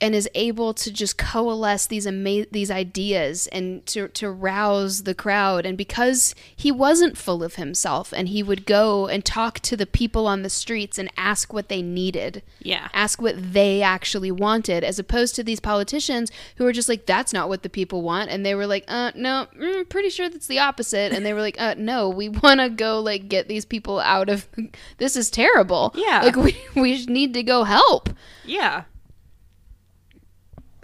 And 0.00 0.14
is 0.14 0.28
able 0.34 0.72
to 0.74 0.92
just 0.92 1.18
coalesce 1.18 1.86
these 1.86 2.06
ama- 2.06 2.46
these 2.50 2.70
ideas 2.70 3.46
and 3.48 3.84
to 3.86 4.08
to 4.08 4.30
rouse 4.30 5.02
the 5.02 5.14
crowd. 5.14 5.66
And 5.66 5.76
because 5.76 6.34
he 6.54 6.70
wasn't 6.70 7.18
full 7.18 7.42
of 7.42 7.56
himself 7.56 8.12
and 8.12 8.28
he 8.28 8.42
would 8.42 8.64
go 8.64 9.06
and 9.08 9.24
talk 9.24 9.58
to 9.60 9.76
the 9.76 9.86
people 9.86 10.26
on 10.26 10.42
the 10.42 10.50
streets 10.50 10.98
and 10.98 11.10
ask 11.16 11.52
what 11.52 11.68
they 11.68 11.82
needed. 11.82 12.42
Yeah, 12.60 12.88
ask 12.92 13.20
what 13.20 13.52
they 13.52 13.82
actually 13.82 14.30
wanted 14.30 14.84
as 14.84 14.98
opposed 14.98 15.34
to 15.36 15.42
these 15.42 15.60
politicians 15.60 16.30
who 16.56 16.64
were 16.64 16.72
just 16.72 16.88
like 16.88 17.06
that's 17.06 17.32
not 17.32 17.48
what 17.48 17.62
the 17.62 17.68
people 17.68 18.02
want. 18.02 18.30
And 18.30 18.46
they 18.46 18.54
were 18.54 18.66
like 18.66 18.84
uh 18.88 19.12
no 19.14 19.48
mm, 19.58 19.88
pretty 19.88 20.10
sure 20.10 20.28
that's 20.28 20.46
the 20.46 20.60
opposite. 20.60 21.12
And 21.12 21.26
they 21.26 21.32
were 21.32 21.40
like 21.40 21.60
uh 21.60 21.74
no 21.76 22.08
we 22.08 22.28
want 22.44 22.60
to 22.60 22.68
go 22.68 23.00
like 23.00 23.28
get 23.28 23.48
these 23.48 23.64
people 23.64 23.98
out 24.00 24.28
of 24.28 24.46
this 24.98 25.16
is 25.16 25.30
terrible. 25.30 25.92
Yeah. 25.94 26.22
like 26.22 26.36
we 26.36 26.56
we 26.76 27.04
need 27.06 27.34
to 27.34 27.42
go 27.42 27.64
help. 27.64 28.10
Yeah, 28.44 28.84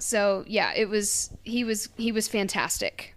so 0.05 0.45
yeah 0.47 0.73
it 0.75 0.89
was 0.89 1.31
he 1.43 1.65
was 1.65 1.89
he 1.97 2.13
was 2.13 2.29
fantastic. 2.29 3.15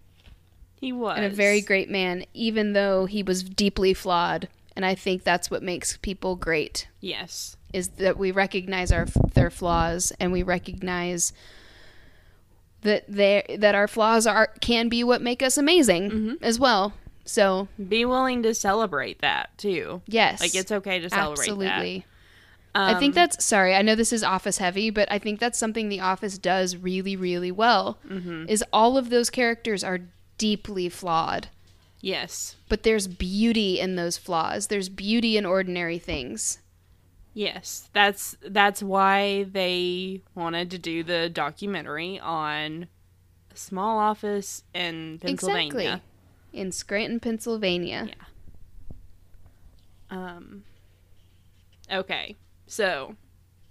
He 0.79 0.91
was 0.93 1.17
and 1.17 1.25
a 1.25 1.29
very 1.29 1.61
great 1.61 1.89
man 1.89 2.25
even 2.33 2.73
though 2.73 3.05
he 3.05 3.23
was 3.23 3.43
deeply 3.43 3.93
flawed. 3.93 4.47
And 4.75 4.85
i 4.85 4.93
think 4.93 5.23
that's 5.23 5.49
what 5.49 5.63
makes 5.63 5.97
people 5.97 6.35
great 6.35 6.87
yes, 7.01 7.57
is 7.73 7.89
that 7.97 8.15
we 8.17 8.29
recognize 8.31 8.91
our 8.91 9.05
their 9.33 9.49
flaws 9.49 10.13
and 10.19 10.31
we 10.31 10.43
recognize 10.43 11.33
that 12.81 13.03
they 13.07 13.57
that 13.57 13.73
our 13.73 13.87
flaws 13.87 14.27
are 14.27 14.53
can 14.61 14.87
be 14.87 15.03
what 15.03 15.21
make 15.21 15.41
us 15.41 15.57
amazing 15.57 16.11
Mm-hmm. 16.11 16.43
as 16.43 16.59
well. 16.59 16.93
So 17.25 17.67
be 17.89 18.05
willing 18.05 18.43
to 18.43 18.53
celebrate 18.53 19.19
that 19.21 19.49
too. 19.57 20.01
yes. 20.07 20.39
Like 20.39 20.55
it's 20.55 20.71
okay 20.71 20.99
to 20.99 21.09
celebrate 21.09 21.49
absolutely. 21.49 21.97
that. 21.99 22.05
I 22.79 22.99
think 22.99 23.11
Um, 23.11 23.15
that's 23.15 23.43
sorry. 23.43 23.73
I 23.75 23.81
know 23.81 23.95
this 23.95 24.13
is 24.13 24.23
Office 24.23 24.57
heavy, 24.59 24.89
but 24.89 25.11
I 25.11 25.19
think 25.19 25.39
that's 25.39 25.57
something 25.57 25.89
The 25.89 25.99
Office 25.99 26.37
does 26.37 26.75
really, 26.77 27.15
really 27.15 27.51
well. 27.51 27.97
Mm-hmm. 28.07 28.45
Is 28.49 28.63
all 28.71 28.97
of 28.97 29.09
those 29.09 29.29
characters 29.29 29.83
are 29.83 29.99
deeply 30.37 30.87
flawed, 30.89 31.47
yes, 32.01 32.55
but 32.69 32.83
there's 32.83 33.07
beauty 33.07 33.79
in 33.79 33.95
those 33.95 34.17
flaws. 34.17 34.67
There's 34.67 34.89
beauty 34.89 35.37
in 35.37 35.45
ordinary 35.45 35.97
things. 35.99 36.59
yes. 37.33 37.89
That's 37.93 38.35
that's 38.47 38.81
why 38.83 39.43
they 39.51 40.21
wanted 40.35 40.69
to 40.71 40.77
do 40.77 41.03
the 41.03 41.29
documentary 41.29 42.19
on 42.19 42.87
a 43.51 43.55
small 43.57 43.97
office 43.97 44.63
in 44.73 45.19
Pennsylvania. 45.19 45.67
Exactly. 45.71 46.01
In 46.53 46.71
Scranton, 46.71 47.19
Pennsylvania. 47.19 48.09
Yeah. 48.09 48.25
Um. 50.09 50.63
Okay, 51.91 52.35
so 52.67 53.15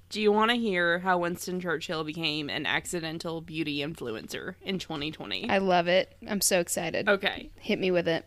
do 0.09 0.21
you 0.21 0.31
want 0.31 0.51
to 0.53 0.57
hear 0.57 1.01
how 1.01 1.19
Winston 1.19 1.61
Churchill 1.61 2.05
became 2.05 2.49
an 2.49 2.65
accidental 2.65 3.41
beauty 3.41 3.79
influencer 3.79 4.55
in 4.63 4.79
2020? 4.79 5.51
I 5.51 5.59
love 5.59 5.89
it. 5.89 6.15
I'm 6.29 6.41
so 6.41 6.61
excited. 6.61 7.09
Okay, 7.09 7.51
Hit 7.57 7.79
me 7.81 7.91
with 7.91 8.07
it. 8.09 8.25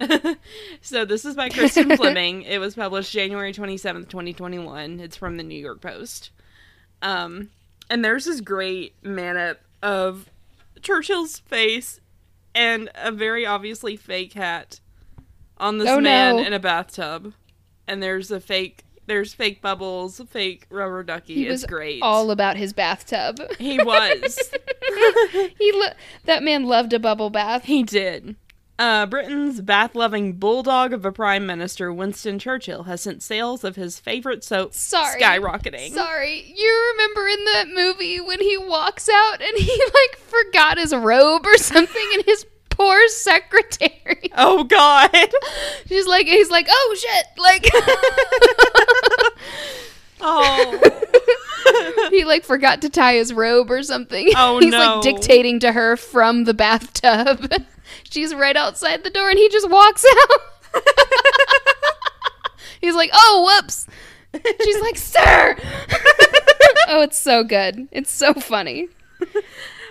so 0.82 1.06
this 1.06 1.24
is 1.26 1.36
by 1.36 1.48
Kristen 1.50 1.90
Fleming. 1.98 2.42
It 2.42 2.60
was 2.60 2.76
published 2.76 3.12
January 3.14 3.54
27th, 3.54 4.10
2021. 4.10 5.00
It's 5.00 5.16
from 5.16 5.38
the 5.38 5.44
New 5.44 5.58
York 5.58 5.80
Post. 5.80 6.32
Um, 7.02 7.50
and 7.90 8.04
there's 8.04 8.26
this 8.26 8.42
great 8.42 8.94
man 9.04 9.38
up 9.38 9.60
of 9.82 10.30
Churchill's 10.82 11.40
face 11.40 12.02
and 12.54 12.90
a 12.96 13.12
very 13.12 13.46
obviously 13.46 13.96
fake 13.96 14.34
hat 14.34 14.82
on 15.58 15.78
this 15.78 15.88
Oh, 15.88 16.02
man 16.02 16.36
no. 16.36 16.44
in 16.44 16.52
a 16.52 16.60
bathtub. 16.60 17.34
And 17.88 18.04
there's 18.04 18.32
a 18.32 18.40
fake, 18.42 18.84
there's 19.10 19.34
fake 19.34 19.62
bubbles, 19.62 20.22
fake 20.30 20.66
rubber 20.70 21.04
ducky. 21.04 21.34
He 21.36 21.44
it's 21.48 21.64
was 21.64 21.66
great. 21.66 22.02
all 22.02 22.32
about 22.32 22.56
his 22.56 22.72
bathtub. 22.74 23.40
he 23.58 23.78
was. 23.84 24.40
he 25.58 25.72
lo- 25.74 25.94
that 26.26 26.44
man 26.44 26.64
loved 26.66 26.94
a 26.94 27.00
bubble 27.00 27.30
bath. 27.30 27.66
He 27.66 27.84
did. 27.84 28.36
Uh, 28.78 29.06
Britain's 29.06 29.60
bath 29.60 29.94
loving 29.94 30.34
bulldog 30.34 30.94
of 30.94 31.04
a 31.04 31.12
prime 31.12 31.46
minister, 31.46 31.92
Winston 31.92 32.40
Churchill, 32.40 32.84
has 32.84 33.02
sent 33.02 33.22
sales 33.22 33.66
of 33.66 33.76
his 33.76 34.00
favorite 34.00 34.42
soap 34.42 34.74
Sorry. 34.74 35.22
skyrocketing. 35.22 35.92
Sorry, 35.92 36.54
you 36.56 36.92
remember 36.94 37.28
in 37.28 37.44
that 37.44 37.66
movie 37.68 38.22
when 38.22 38.40
he 38.40 38.58
walks 38.58 39.10
out 39.10 39.42
and 39.42 39.58
he 39.58 39.70
like 39.94 40.18
forgot 40.20 40.78
his 40.78 40.96
robe 40.96 41.46
or 41.46 41.58
something 41.58 42.10
and 42.14 42.24
his 42.26 42.46
poor 42.80 43.08
secretary. 43.10 43.96
Oh, 44.42 44.64
God. 44.64 45.12
She's 45.88 46.08
like 46.08 46.26
he's 46.26 46.50
like, 46.50 46.68
"Oh 46.70 46.96
shit." 46.98 47.26
Like 47.38 47.66
oh. 50.22 52.10
he 52.10 52.24
like 52.24 52.44
forgot 52.44 52.82
to 52.82 52.90
tie 52.90 53.16
his 53.16 53.34
robe 53.34 53.70
or 53.70 53.84
something. 53.84 54.30
Oh, 54.36 54.60
He's 54.60 54.72
no. 54.72 54.78
like 54.78 55.04
dictating 55.04 55.60
to 55.62 55.72
her 55.74 55.98
from 55.98 56.46
the 56.46 56.54
bathtub. 56.54 57.52
She's 58.04 58.34
right 58.34 58.56
outside 58.56 59.04
the 59.04 59.10
door 59.10 59.30
and 59.30 59.38
he 59.38 59.50
just 59.50 59.70
walks 59.70 60.06
out. 60.06 60.84
He's 62.82 62.96
like, 62.96 63.10
"Oh, 63.14 63.46
whoops." 63.62 63.88
She's 64.64 64.80
like, 64.82 64.96
"Sir." 64.98 65.58
oh, 66.88 67.02
it's 67.02 67.20
so 67.20 67.44
good. 67.44 67.90
It's 67.92 68.12
so 68.12 68.34
funny. 68.34 68.88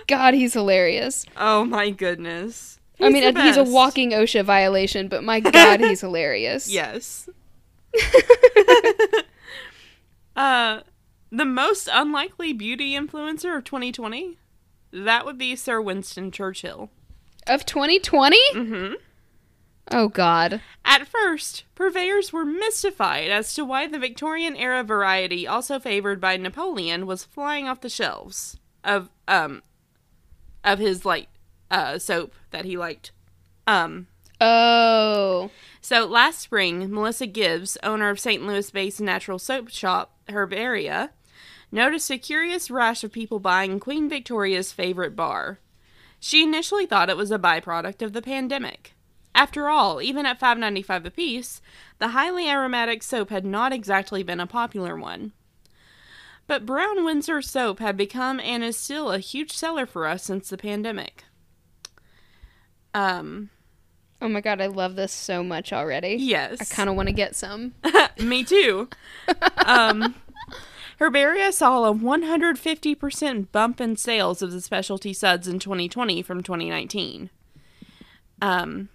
God, 0.07 0.33
he's 0.33 0.53
hilarious. 0.53 1.25
oh, 1.37 1.63
my 1.65 1.91
goodness. 1.91 2.78
I 2.99 3.09
mean, 3.09 3.35
he's 3.35 3.57
a 3.57 3.63
walking 3.63 4.11
OSHA 4.11 4.43
violation, 4.43 5.07
but 5.07 5.23
my 5.23 5.39
God, 5.39 5.79
he's 5.79 6.01
hilarious. 6.01 6.69
Yes. 6.69 7.29
uh, 10.35 10.81
the 11.31 11.45
most 11.45 11.89
unlikely 11.91 12.53
beauty 12.53 12.93
influencer 12.93 13.57
of 13.57 13.63
2020? 13.63 14.37
That 14.91 15.25
would 15.25 15.37
be 15.37 15.55
Sir 15.55 15.81
Winston 15.81 16.31
Churchill. 16.31 16.89
Of 17.47 17.65
2020? 17.65 18.37
Mm-hmm. 18.53 18.93
Oh 19.91 20.07
God. 20.07 20.61
At 20.85 21.07
first, 21.07 21.63
purveyors 21.75 22.31
were 22.31 22.45
mystified 22.45 23.29
as 23.29 23.53
to 23.55 23.65
why 23.65 23.87
the 23.87 23.99
Victorian 23.99 24.55
era 24.55 24.83
variety, 24.83 25.47
also 25.47 25.79
favored 25.79 26.21
by 26.21 26.37
Napoleon, 26.37 27.07
was 27.07 27.23
flying 27.23 27.67
off 27.67 27.81
the 27.81 27.89
shelves 27.89 28.57
of 28.83 29.09
um 29.27 29.61
of 30.63 30.79
his 30.79 31.05
like 31.05 31.27
uh 31.71 31.99
soap 31.99 32.33
that 32.51 32.65
he 32.65 32.77
liked. 32.77 33.11
Um 33.67 34.07
Oh. 34.41 35.51
so 35.81 36.05
last 36.05 36.39
spring, 36.39 36.91
Melissa 36.91 37.27
Gibbs, 37.27 37.77
owner 37.83 38.09
of 38.09 38.19
St. 38.19 38.45
Louis-based 38.45 39.01
natural 39.01 39.37
soap 39.37 39.69
shop 39.69 40.13
Herbaria, 40.29 41.09
noticed 41.71 42.09
a 42.09 42.17
curious 42.17 42.71
rush 42.71 43.03
of 43.03 43.11
people 43.11 43.39
buying 43.39 43.79
Queen 43.79 44.09
Victoria's 44.09 44.71
favorite 44.71 45.15
bar. 45.15 45.59
She 46.19 46.43
initially 46.43 46.85
thought 46.85 47.09
it 47.09 47.17
was 47.17 47.31
a 47.31 47.39
byproduct 47.39 48.01
of 48.01 48.13
the 48.13 48.21
pandemic. 48.21 48.93
After 49.35 49.69
all, 49.69 50.01
even 50.01 50.25
at 50.25 50.39
$5.95 50.39 51.05
apiece, 51.05 51.61
the 51.99 52.09
highly 52.09 52.49
aromatic 52.49 53.03
soap 53.03 53.29
had 53.29 53.45
not 53.45 53.71
exactly 53.71 54.23
been 54.23 54.39
a 54.39 54.47
popular 54.47 54.97
one. 54.97 55.33
But 56.47 56.65
Brown 56.65 57.05
Windsor 57.05 57.41
soap 57.41 57.79
had 57.79 57.95
become 57.95 58.39
and 58.39 58.63
is 58.63 58.75
still 58.75 59.11
a 59.11 59.19
huge 59.19 59.51
seller 59.51 59.85
for 59.85 60.07
us 60.07 60.23
since 60.23 60.49
the 60.49 60.57
pandemic. 60.57 61.23
Um, 62.93 63.49
Oh 64.21 64.27
my 64.27 64.41
God, 64.41 64.59
I 64.59 64.67
love 64.67 64.95
this 64.95 65.13
so 65.13 65.43
much 65.43 65.71
already. 65.71 66.17
yes. 66.19 66.57
I 66.59 66.65
kind 66.65 66.89
of 66.89 66.95
want 66.95 67.07
to 67.07 67.13
get 67.13 67.35
some. 67.35 67.73
Me 68.19 68.43
too. 68.43 68.89
um, 69.65 70.15
Herbaria 70.99 71.53
saw 71.53 71.85
a 71.85 71.93
150% 71.93 73.51
bump 73.53 73.79
in 73.79 73.95
sales 73.95 74.41
of 74.41 74.51
the 74.51 74.59
specialty 74.59 75.13
suds 75.13 75.47
in 75.47 75.59
2020 75.59 76.21
from 76.21 76.43
2019. 76.43 77.29
Um, 78.41 78.89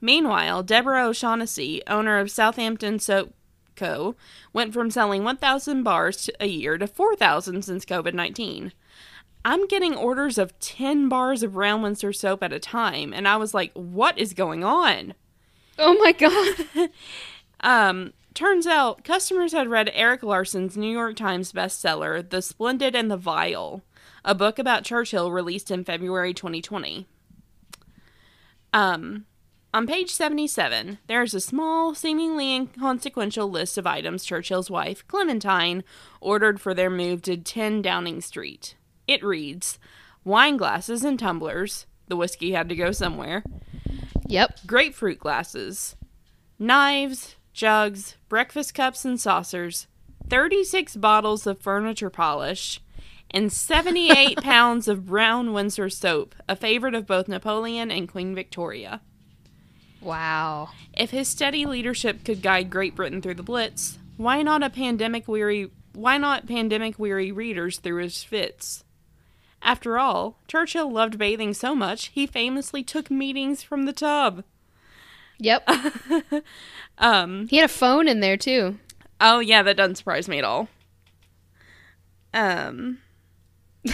meanwhile, 0.00 0.64
Deborah 0.64 1.06
O'Shaughnessy, 1.06 1.80
owner 1.86 2.18
of 2.18 2.32
Southampton 2.32 2.98
Soap 2.98 3.32
Co., 3.76 4.16
went 4.52 4.74
from 4.74 4.90
selling 4.90 5.22
1,000 5.22 5.84
bars 5.84 6.28
a 6.40 6.46
year 6.46 6.76
to 6.78 6.88
4,000 6.88 7.64
since 7.64 7.84
COVID 7.84 8.14
19. 8.14 8.72
I'm 9.44 9.66
getting 9.66 9.94
orders 9.94 10.38
of 10.38 10.58
10 10.60 11.08
bars 11.08 11.42
of 11.42 11.52
Brown 11.52 11.82
Windsor 11.82 12.12
soap 12.12 12.42
at 12.42 12.52
a 12.52 12.58
time, 12.58 13.12
and 13.12 13.26
I 13.26 13.36
was 13.36 13.54
like, 13.54 13.72
what 13.72 14.18
is 14.18 14.34
going 14.34 14.64
on? 14.64 15.14
Oh 15.78 15.96
my 15.98 16.12
God. 16.12 16.90
Um, 17.62 18.12
turns 18.34 18.66
out 18.66 19.04
customers 19.04 19.52
had 19.52 19.68
read 19.68 19.90
Erik 19.92 20.22
Larson's 20.22 20.76
New 20.76 20.90
York 20.90 21.16
Times 21.16 21.52
bestseller, 21.52 22.28
The 22.28 22.42
Splendid 22.42 22.96
and 22.96 23.10
the 23.10 23.16
Vile, 23.16 23.82
a 24.24 24.34
book 24.34 24.58
about 24.58 24.84
Churchill 24.84 25.30
released 25.30 25.70
in 25.70 25.84
February 25.84 26.32
2020. 26.32 27.06
Um, 28.72 29.26
on 29.72 29.86
page 29.86 30.10
77, 30.10 30.98
there 31.06 31.22
is 31.22 31.34
a 31.34 31.40
small, 31.40 31.94
seemingly 31.94 32.54
inconsequential 32.54 33.50
list 33.50 33.78
of 33.78 33.86
items 33.86 34.24
Churchill's 34.24 34.70
wife, 34.70 35.06
Clementine, 35.06 35.84
ordered 36.20 36.60
for 36.60 36.74
their 36.74 36.90
move 36.90 37.22
to 37.22 37.36
10 37.36 37.82
Downing 37.82 38.20
Street. 38.20 38.74
It 39.06 39.24
reads 39.24 39.78
wine 40.24 40.56
glasses 40.56 41.04
and 41.04 41.18
tumblers, 41.18 41.86
the 42.08 42.16
whiskey 42.16 42.52
had 42.52 42.68
to 42.68 42.76
go 42.76 42.92
somewhere, 42.92 43.42
Yep. 44.26 44.60
grapefruit 44.66 45.18
glasses, 45.18 45.96
knives, 46.58 47.36
jugs, 47.52 48.16
breakfast 48.28 48.74
cups 48.74 49.04
and 49.04 49.20
saucers, 49.20 49.86
36 50.28 50.96
bottles 50.96 51.46
of 51.46 51.60
furniture 51.60 52.10
polish, 52.10 52.80
and 53.30 53.52
78 53.52 54.38
pounds 54.42 54.88
of 54.88 55.06
brown 55.06 55.52
Windsor 55.52 55.88
soap, 55.88 56.34
a 56.48 56.54
favorite 56.56 56.94
of 56.94 57.06
both 57.06 57.28
Napoleon 57.28 57.90
and 57.90 58.08
Queen 58.08 58.34
Victoria. 58.34 59.00
Wow. 60.00 60.70
If 60.96 61.10
his 61.10 61.28
steady 61.28 61.66
leadership 61.66 62.24
could 62.24 62.42
guide 62.42 62.70
Great 62.70 62.94
Britain 62.96 63.20
through 63.20 63.34
the 63.34 63.42
Blitz, 63.42 63.98
why 64.16 64.42
not 64.42 64.62
a 64.62 64.70
pandemic 64.70 65.28
weary 65.28 65.70
why 65.92 66.18
not 66.18 66.46
pandemic 66.46 66.98
weary 67.00 67.32
readers 67.32 67.78
through 67.78 68.02
his 68.02 68.22
fits? 68.22 68.84
After 69.62 69.98
all, 69.98 70.38
Churchill 70.48 70.90
loved 70.90 71.18
bathing 71.18 71.52
so 71.54 71.74
much 71.74 72.06
he 72.08 72.26
famously 72.26 72.82
took 72.82 73.10
meetings 73.10 73.62
from 73.62 73.84
the 73.84 73.92
tub. 73.92 74.44
Yep. 75.38 75.68
Um 76.98 77.48
he 77.48 77.56
had 77.56 77.64
a 77.64 77.72
phone 77.72 78.06
in 78.08 78.20
there 78.20 78.36
too. 78.36 78.78
Oh 79.20 79.38
yeah, 79.38 79.62
that 79.62 79.76
doesn't 79.76 79.94
surprise 79.96 80.28
me 80.28 80.38
at 80.38 80.44
all. 80.44 80.68
Um 82.34 82.98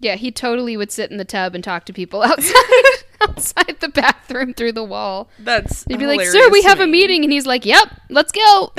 Yeah, 0.00 0.16
he 0.16 0.32
totally 0.32 0.76
would 0.78 0.90
sit 0.90 1.10
in 1.10 1.18
the 1.18 1.24
tub 1.26 1.54
and 1.54 1.62
talk 1.62 1.84
to 1.84 1.92
people 1.92 2.22
outside 2.24 2.54
outside 3.20 3.76
the 3.80 3.90
bathroom 3.90 4.54
through 4.54 4.72
the 4.72 4.82
wall. 4.84 5.28
that's 5.38 5.84
he'd 5.84 5.98
be 5.98 6.06
like, 6.06 6.22
"Sir, 6.22 6.48
we 6.50 6.62
have 6.62 6.80
a 6.80 6.86
meeting," 6.86 7.22
and 7.22 7.30
he's 7.32 7.46
like, 7.46 7.66
"Yep, 7.66 8.00
let's 8.08 8.32
go. 8.32 8.72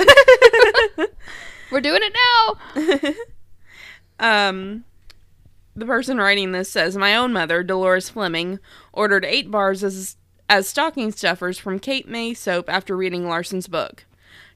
We're 1.70 1.80
doing 1.80 2.00
it 2.02 2.12
now." 3.06 3.14
Um 4.22 4.84
the 5.74 5.86
person 5.86 6.18
writing 6.18 6.52
this 6.52 6.70
says 6.70 6.96
my 6.96 7.14
own 7.16 7.32
mother, 7.32 7.62
Dolores 7.62 8.10
Fleming, 8.10 8.58
ordered 8.92 9.24
8 9.24 9.50
bars 9.50 9.82
as 9.82 10.16
as 10.48 10.68
stocking 10.68 11.10
stuffers 11.12 11.58
from 11.58 11.78
Cape 11.78 12.06
May 12.06 12.34
soap 12.34 12.68
after 12.68 12.94
reading 12.96 13.26
Larson's 13.26 13.68
book. 13.68 14.04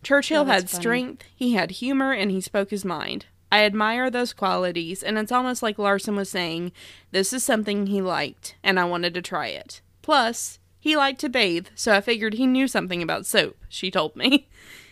Churchill 0.03 0.43
Oh, 0.43 0.45
had 0.45 0.69
funny. 0.69 0.81
strength, 0.83 1.25
he 1.35 1.55
had 1.55 1.71
humor, 1.73 2.13
and 2.13 2.31
he 2.31 2.41
spoke 2.43 2.71
his 2.71 2.85
mind. 2.85 3.25
I 3.51 3.65
admire 3.65 4.11
those 4.11 4.35
qualities, 4.35 5.03
and 5.03 5.17
it's 5.17 5.33
almost 5.33 5.63
like 5.63 5.79
Larson 5.79 6.15
was 6.17 6.29
saying, 6.29 6.73
this 7.13 7.33
is 7.33 7.43
something 7.45 7.87
he 7.87 8.03
liked, 8.03 8.57
and 8.63 8.79
I 8.79 8.85
wanted 8.85 9.15
to 9.15 9.23
try 9.23 9.47
it. 9.49 9.81
Plus, 10.03 10.59
he 10.79 10.97
liked 10.97 11.21
to 11.21 11.29
bathe, 11.31 11.69
so 11.75 11.95
I 11.95 12.01
figured 12.03 12.35
he 12.35 12.47
knew 12.47 12.69
something 12.69 13.03
about 13.03 13.25
soap, 13.25 13.57
she 13.69 13.91
told 13.91 14.15
me. 14.17 14.49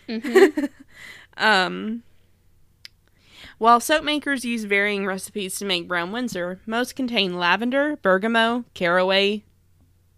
um, 1.37 2.03
while 3.57 3.79
soap 3.79 4.03
makers 4.03 4.45
use 4.45 4.63
varying 4.65 5.05
recipes 5.05 5.57
to 5.59 5.65
make 5.65 5.87
brown 5.87 6.11
Windsor, 6.11 6.59
most 6.65 6.95
contain 6.95 7.37
lavender, 7.37 7.97
bergamot, 8.01 8.65
caraway, 8.73 9.43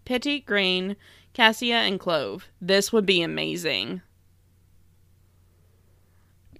petit 0.05 0.39
grain, 0.39 0.95
cassia, 1.33 1.75
and 1.75 1.99
clove. 1.99 2.47
This 2.59 2.91
would 2.91 3.05
be 3.05 3.21
amazing. 3.21 4.01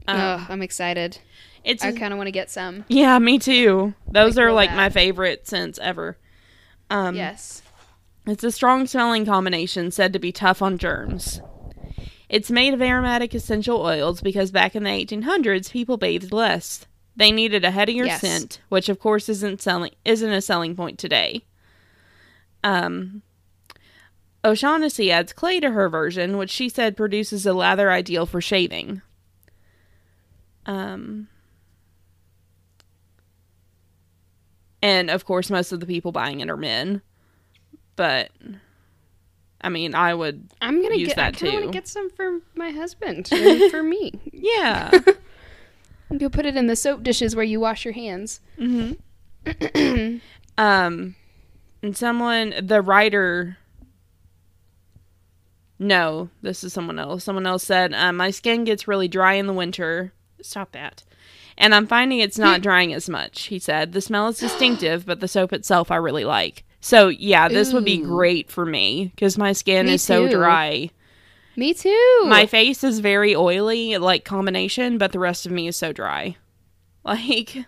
Um, 0.08 0.20
Ugh, 0.20 0.48
I'm 0.50 0.62
excited. 0.62 1.20
it's 1.64 1.84
I 1.84 1.92
kind 1.92 2.14
of 2.14 2.18
want 2.18 2.28
to 2.28 2.32
get 2.32 2.50
some. 2.50 2.86
yeah, 2.88 3.20
me 3.20 3.40
too. 3.40 3.94
Those 4.10 4.38
are 4.38 4.52
like 4.52 4.72
my 4.74 4.90
favorite 4.90 5.48
scents 5.48 5.80
ever. 5.80 6.18
Um, 6.90 7.16
yes. 7.16 7.62
It's 8.26 8.44
a 8.44 8.52
strong 8.52 8.88
smelling 8.88 9.26
combination 9.26 9.92
said 9.92 10.14
to 10.14 10.20
be 10.20 10.32
tough 10.32 10.62
on 10.62 10.78
germs. 10.78 11.42
It's 12.30 12.52
made 12.52 12.74
of 12.74 12.82
aromatic 12.82 13.34
essential 13.34 13.80
oils 13.82 14.22
because 14.22 14.52
back 14.52 14.76
in 14.76 14.84
the 14.84 14.90
1800s 14.90 15.72
people 15.72 15.98
bathed 15.98 16.32
less. 16.34 16.86
They 17.16 17.32
needed 17.32 17.64
a 17.66 17.72
headier 17.72 18.06
Yes. 18.06 18.22
scent, 18.22 18.60
which 18.70 18.90
of 18.90 19.00
course 19.00 19.30
isn't 19.30 19.62
selling 19.62 19.94
isn't 20.06 20.32
a 20.32 20.42
selling 20.42 20.76
point 20.76 21.00
today. 21.00 21.44
Um 22.64 23.22
O'Shaughnessy 24.46 25.12
adds 25.12 25.34
clay 25.34 25.60
to 25.60 25.72
her 25.72 25.90
version, 25.90 26.38
which 26.38 26.52
she 26.52 26.70
said 26.70 26.96
produces 26.96 27.46
a 27.46 27.54
lather 27.54 27.92
ideal 27.92 28.26
for 28.26 28.40
shaving. 28.42 29.02
Um 30.66 31.28
and 34.82 35.10
of 35.10 35.26
course 35.26 35.50
most 35.50 35.72
of 35.72 35.80
the 35.80 35.86
people 35.86 36.12
buying 36.12 36.40
it 36.42 36.50
are 36.50 36.58
men. 36.58 37.02
But 37.96 38.30
I 39.62 39.70
mean, 39.70 39.96
I 39.96 40.14
would 40.14 40.50
I'm 40.62 40.82
gonna 40.82 40.96
use 40.96 41.10
get. 41.10 41.18
I 41.18 41.32
that 41.32 41.40
kind 41.40 41.48
of 41.48 41.54
want 41.54 41.64
too. 41.64 41.68
to 41.72 41.74
get 41.74 41.88
some 41.88 42.10
for 42.10 42.40
my 42.56 42.70
husband 42.72 43.30
and 43.32 43.72
for 43.72 43.84
me. 43.84 44.14
yeah. 44.32 44.92
You'll 46.12 46.30
put 46.30 46.46
it 46.46 46.56
in 46.56 46.68
the 46.68 46.76
soap 46.76 47.04
dishes 47.04 47.36
where 47.36 47.44
you 47.44 47.60
wash 47.60 47.84
your 47.84 47.94
hands. 47.94 48.40
Mm-hmm. 48.58 50.18
um, 50.58 51.16
and 51.82 51.98
someone, 51.98 52.54
the 52.62 52.82
writer. 52.82 53.58
No, 55.80 56.30
this 56.42 56.64
is 56.64 56.74
someone 56.74 56.98
else. 56.98 57.24
Someone 57.24 57.46
else 57.46 57.64
said, 57.64 57.94
uh, 57.94 58.14
"My 58.14 58.32
skin 58.32 58.64
gets 58.64 58.88
really 58.88 59.08
dry 59.08 59.34
in 59.34 59.48
the 59.48 59.54
winter." 59.54 60.14
Stop 60.42 60.72
that. 60.72 61.04
And 61.58 61.74
I'm 61.76 61.88
finding 61.88 62.20
it's 62.20 62.38
not 62.40 62.62
drying 62.64 62.94
as 62.94 63.10
much. 63.10 63.44
He 63.44 63.60
said 63.60 63.92
the 63.92 64.02
smell 64.02 64.28
is 64.28 64.38
distinctive, 64.38 65.06
but 65.06 65.20
the 65.20 65.28
soap 65.28 65.52
itself 65.54 65.92
I 65.92 65.98
really 65.98 66.26
like. 66.26 66.64
So 66.88 67.10
yeah, 67.10 67.50
this 67.50 67.74
would 67.74 67.84
be 67.86 67.98
great 67.98 68.50
for 68.50 68.66
me 68.66 69.12
because 69.14 69.38
my 69.38 69.52
skin 69.52 69.88
Me 69.88 69.94
is 69.96 70.02
so 70.02 70.28
too. 70.28 70.34
dry. 70.36 70.90
Me 71.58 71.74
too. 71.74 72.22
My 72.28 72.46
face 72.46 72.84
is 72.84 73.00
very 73.00 73.36
oily, 73.36 73.98
like 73.98 74.24
combination, 74.24 74.98
but 74.98 75.12
the 75.12 75.20
rest 75.20 75.46
of 75.46 75.52
me 75.52 75.68
is 75.68 75.76
so 75.76 75.92
dry. 75.92 76.38
Like, 77.04 77.66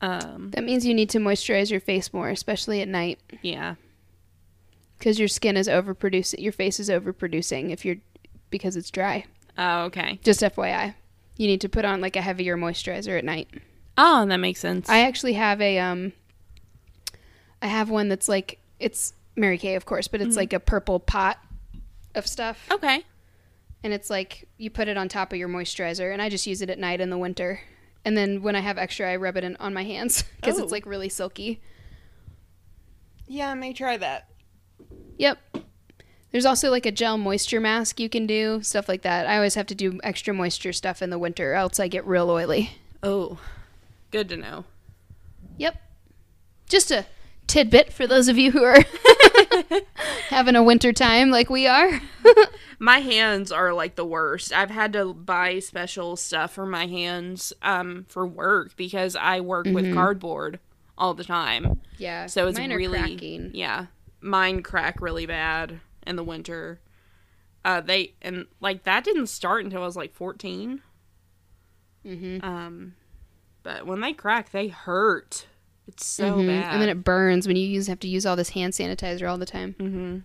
Um, 0.00 0.50
That 0.50 0.64
means 0.64 0.84
you 0.86 0.94
need 0.94 1.10
to 1.10 1.18
moisturize 1.18 1.70
your 1.70 1.80
face 1.80 2.12
more, 2.12 2.28
especially 2.28 2.80
at 2.80 2.88
night, 2.88 3.18
yeah. 3.42 3.76
because 4.98 5.18
your 5.18 5.28
skin 5.28 5.56
is 5.56 5.68
overproducing. 5.68 6.40
Your 6.40 6.52
face 6.52 6.78
is 6.80 6.88
overproducing 6.90 7.70
if 7.70 7.84
you're 7.84 7.96
because 8.50 8.76
it's 8.76 8.90
dry. 8.90 9.24
Oh, 9.56 9.84
okay. 9.84 10.18
Just 10.24 10.40
FYI, 10.42 10.94
you 11.36 11.46
need 11.46 11.60
to 11.62 11.68
put 11.68 11.84
on 11.84 12.00
like 12.00 12.16
a 12.16 12.20
heavier 12.20 12.56
moisturizer 12.56 13.16
at 13.18 13.24
night. 13.24 13.48
Oh, 13.96 14.26
that 14.26 14.36
makes 14.38 14.60
sense. 14.60 14.88
I 14.88 15.00
actually 15.00 15.34
have 15.34 15.60
a 15.60 15.78
um. 15.78 16.12
I 17.62 17.66
have 17.66 17.90
one 17.90 18.08
that's 18.08 18.28
like 18.28 18.58
it's 18.78 19.14
Mary 19.36 19.58
Kay, 19.58 19.74
of 19.74 19.86
course, 19.86 20.08
but 20.08 20.20
it's 20.20 20.30
mm-hmm. 20.30 20.38
like 20.38 20.52
a 20.52 20.60
purple 20.60 21.00
pot 21.00 21.38
of 22.14 22.26
stuff, 22.26 22.66
okay. 22.70 23.02
and 23.82 23.92
it's 23.92 24.08
like 24.10 24.46
you 24.58 24.70
put 24.70 24.88
it 24.88 24.96
on 24.96 25.08
top 25.08 25.32
of 25.32 25.38
your 25.38 25.48
moisturizer, 25.48 26.12
and 26.12 26.22
I 26.22 26.28
just 26.28 26.46
use 26.46 26.62
it 26.62 26.70
at 26.70 26.78
night 26.78 27.00
in 27.00 27.10
the 27.10 27.18
winter. 27.18 27.60
And 28.04 28.16
then 28.16 28.42
when 28.42 28.54
I 28.54 28.60
have 28.60 28.76
extra, 28.76 29.10
I 29.10 29.16
rub 29.16 29.36
it 29.36 29.44
in, 29.44 29.56
on 29.56 29.72
my 29.72 29.82
hands 29.84 30.22
because 30.36 30.58
Oh. 30.58 30.62
it's 30.62 30.72
like 30.72 30.84
really 30.86 31.08
silky. 31.08 31.60
Yeah, 33.26 33.50
I 33.50 33.54
may 33.54 33.72
try 33.72 33.96
that. 33.96 34.28
Yep. 35.16 35.38
There's 36.30 36.44
also 36.44 36.70
like 36.70 36.84
a 36.84 36.92
gel 36.92 37.16
moisture 37.16 37.60
mask 37.60 38.00
you 38.00 38.08
can 38.08 38.26
do, 38.26 38.60
stuff 38.62 38.88
like 38.88 39.02
that. 39.02 39.26
I 39.26 39.36
always 39.36 39.54
have 39.54 39.66
to 39.68 39.74
do 39.74 40.00
extra 40.02 40.34
moisture 40.34 40.72
stuff 40.72 41.00
in 41.00 41.10
the 41.10 41.18
winter, 41.18 41.54
else 41.54 41.78
I 41.78 41.88
get 41.88 42.04
real 42.06 42.28
oily. 42.28 42.72
Oh, 43.02 43.38
good 44.10 44.28
to 44.30 44.36
know. 44.36 44.64
Yep. 45.58 45.80
Just 46.68 46.90
a 46.90 47.06
tidbit 47.46 47.92
for 47.92 48.06
those 48.06 48.28
of 48.28 48.38
you 48.38 48.50
who 48.50 48.62
are 48.62 48.78
having 50.28 50.56
a 50.56 50.62
winter 50.62 50.92
time 50.92 51.30
like 51.30 51.50
we 51.50 51.66
are. 51.66 52.00
My 52.78 52.98
hands 52.98 53.52
are 53.52 53.72
like 53.72 53.94
the 53.96 54.04
worst. 54.04 54.52
I've 54.52 54.70
had 54.70 54.92
to 54.94 55.14
buy 55.14 55.58
special 55.60 56.16
stuff 56.16 56.52
for 56.52 56.66
my 56.66 56.86
hands 56.86 57.52
um, 57.62 58.04
for 58.08 58.26
work 58.26 58.76
because 58.76 59.16
I 59.16 59.40
work 59.40 59.66
with 59.66 59.94
cardboard 59.94 60.58
all 60.98 61.14
the 61.14 61.24
time. 61.24 61.80
yeah. 61.98 62.26
So 62.26 62.48
it's 62.48 62.58
really 62.58 62.98
cracking. 62.98 63.50
yeah. 63.54 63.86
Mine 64.20 64.62
crack 64.62 65.00
really 65.00 65.26
bad 65.26 65.80
in 66.06 66.16
the 66.16 66.24
winter. 66.24 66.80
Uh, 67.64 67.80
they 67.80 68.14
and 68.20 68.46
like 68.60 68.82
that 68.82 69.04
didn't 69.04 69.28
start 69.28 69.64
until 69.64 69.82
I 69.82 69.86
was 69.86 69.96
like 69.96 70.12
14. 70.12 70.82
Mm-hmm. 72.04 72.44
Um, 72.44 72.94
but 73.62 73.86
when 73.86 74.00
they 74.00 74.12
crack, 74.12 74.50
they 74.50 74.68
hurt. 74.68 75.46
It's 75.86 76.06
so 76.06 76.38
Mhm. 76.38 76.46
bad. 76.46 76.72
And 76.72 76.82
then 76.82 76.88
it 76.88 77.04
burns 77.04 77.46
when 77.46 77.56
you 77.56 77.66
use 77.66 77.86
have 77.88 78.00
to 78.00 78.08
use 78.08 78.24
all 78.24 78.36
this 78.36 78.50
hand 78.50 78.72
sanitizer 78.72 79.28
all 79.30 79.38
the 79.38 79.46
time. 79.46 79.74
Mm-hmm. 79.78 80.18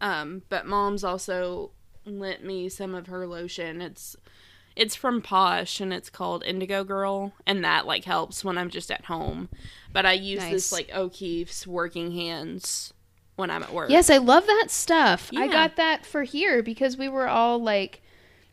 Um, 0.00 0.42
but 0.48 0.66
mom's 0.66 1.04
also 1.04 1.70
lent 2.04 2.44
me 2.44 2.68
some 2.68 2.94
of 2.94 3.06
her 3.06 3.26
lotion. 3.26 3.80
It's 3.80 4.16
it's 4.74 4.94
from 4.96 5.20
Posh 5.20 5.80
and 5.82 5.92
it's 5.92 6.08
called 6.08 6.42
Indigo 6.44 6.82
Girl, 6.82 7.34
and 7.46 7.62
that 7.62 7.86
like 7.86 8.04
helps 8.04 8.42
when 8.42 8.56
I'm 8.56 8.70
just 8.70 8.90
at 8.90 9.04
home. 9.04 9.50
But 9.92 10.06
I 10.06 10.14
use 10.14 10.42
this 10.44 10.72
like 10.72 10.90
O'Keeffe's 10.94 11.66
working 11.66 12.12
hands 12.12 12.94
when 13.36 13.50
I'm 13.50 13.62
at 13.62 13.72
work. 13.72 13.90
Yes, 13.90 14.08
I 14.08 14.16
love 14.16 14.46
that 14.46 14.66
stuff. 14.70 15.30
I 15.36 15.46
got 15.46 15.76
that 15.76 16.06
for 16.06 16.22
here 16.22 16.62
because 16.62 16.96
we 16.96 17.08
were 17.08 17.28
all 17.28 17.62
like, 17.62 18.00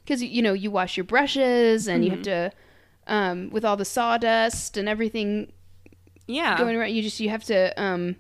because 0.04 0.22
you 0.22 0.42
know 0.42 0.52
you 0.54 0.70
wash 0.72 0.98
your 0.98 1.06
brushes 1.06 1.88
and 1.88 2.04
you 2.04 2.12
have 2.12 2.24
to, 2.24 2.52
um, 3.08 3.50
with 3.50 3.64
all 3.64 3.78
the 3.78 3.86
sawdust 3.86 4.76
and 4.76 4.90
everything 4.90 5.54
yeah, 6.30 6.58
going 6.58 6.76
around. 6.76 6.92
You 6.94 7.02
just 7.02 7.20
you 7.20 7.30
have 7.30 7.44
to, 7.46 7.82
um, 7.82 8.16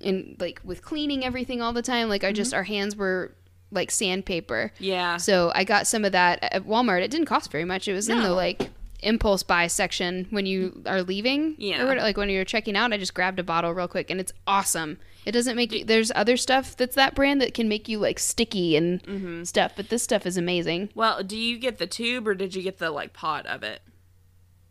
in 0.00 0.36
like 0.40 0.60
with 0.64 0.82
cleaning 0.82 1.24
everything 1.24 1.62
all 1.62 1.72
the 1.72 1.82
time. 1.82 2.08
Like 2.08 2.24
I 2.24 2.32
just 2.32 2.52
our 2.52 2.64
hands 2.64 2.96
were 2.96 3.34
like 3.70 3.90
sandpaper. 3.90 4.72
yeah. 4.78 5.16
So 5.16 5.50
I 5.54 5.64
got 5.64 5.86
some 5.86 6.04
of 6.04 6.12
that 6.12 6.40
at 6.42 6.64
Walmart. 6.66 7.02
It 7.02 7.10
didn't 7.10 7.26
cost 7.26 7.50
very 7.50 7.64
much. 7.64 7.88
It 7.88 7.94
was 7.94 8.08
in 8.08 8.20
the 8.22 8.30
like 8.30 8.70
impulse 9.02 9.42
buy 9.42 9.66
section 9.66 10.26
when 10.30 10.44
you 10.46 10.82
are 10.86 11.02
leaving. 11.02 11.54
Yeah. 11.58 11.82
Or 11.82 11.96
like 11.96 12.16
when 12.16 12.28
you're 12.28 12.44
checking 12.44 12.76
out, 12.76 12.92
I 12.92 12.98
just 12.98 13.14
grabbed 13.14 13.38
a 13.38 13.42
bottle 13.42 13.72
real 13.72 13.88
quick 13.88 14.10
and 14.10 14.20
it's 14.20 14.32
awesome. 14.46 14.98
It 15.24 15.32
doesn't 15.32 15.56
make 15.56 15.72
you, 15.72 15.84
there's 15.84 16.12
other 16.14 16.36
stuff 16.36 16.76
that's 16.76 16.96
that 16.96 17.14
brand 17.14 17.40
that 17.40 17.54
can 17.54 17.68
make 17.68 17.88
you 17.88 17.98
like 17.98 18.18
sticky 18.18 18.76
and 18.76 19.02
Mm-hmm. 19.04 19.44
stuff, 19.44 19.72
but 19.76 19.88
this 19.88 20.02
stuff 20.02 20.26
is 20.26 20.36
amazing. 20.36 20.90
Well, 20.94 21.22
do 21.22 21.36
you 21.38 21.58
get 21.58 21.78
the 21.78 21.86
tube 21.86 22.28
or 22.28 22.34
did 22.34 22.54
you 22.54 22.62
get 22.62 22.78
the 22.78 22.90
like 22.90 23.12
pot 23.12 23.46
of 23.46 23.62
it? 23.62 23.80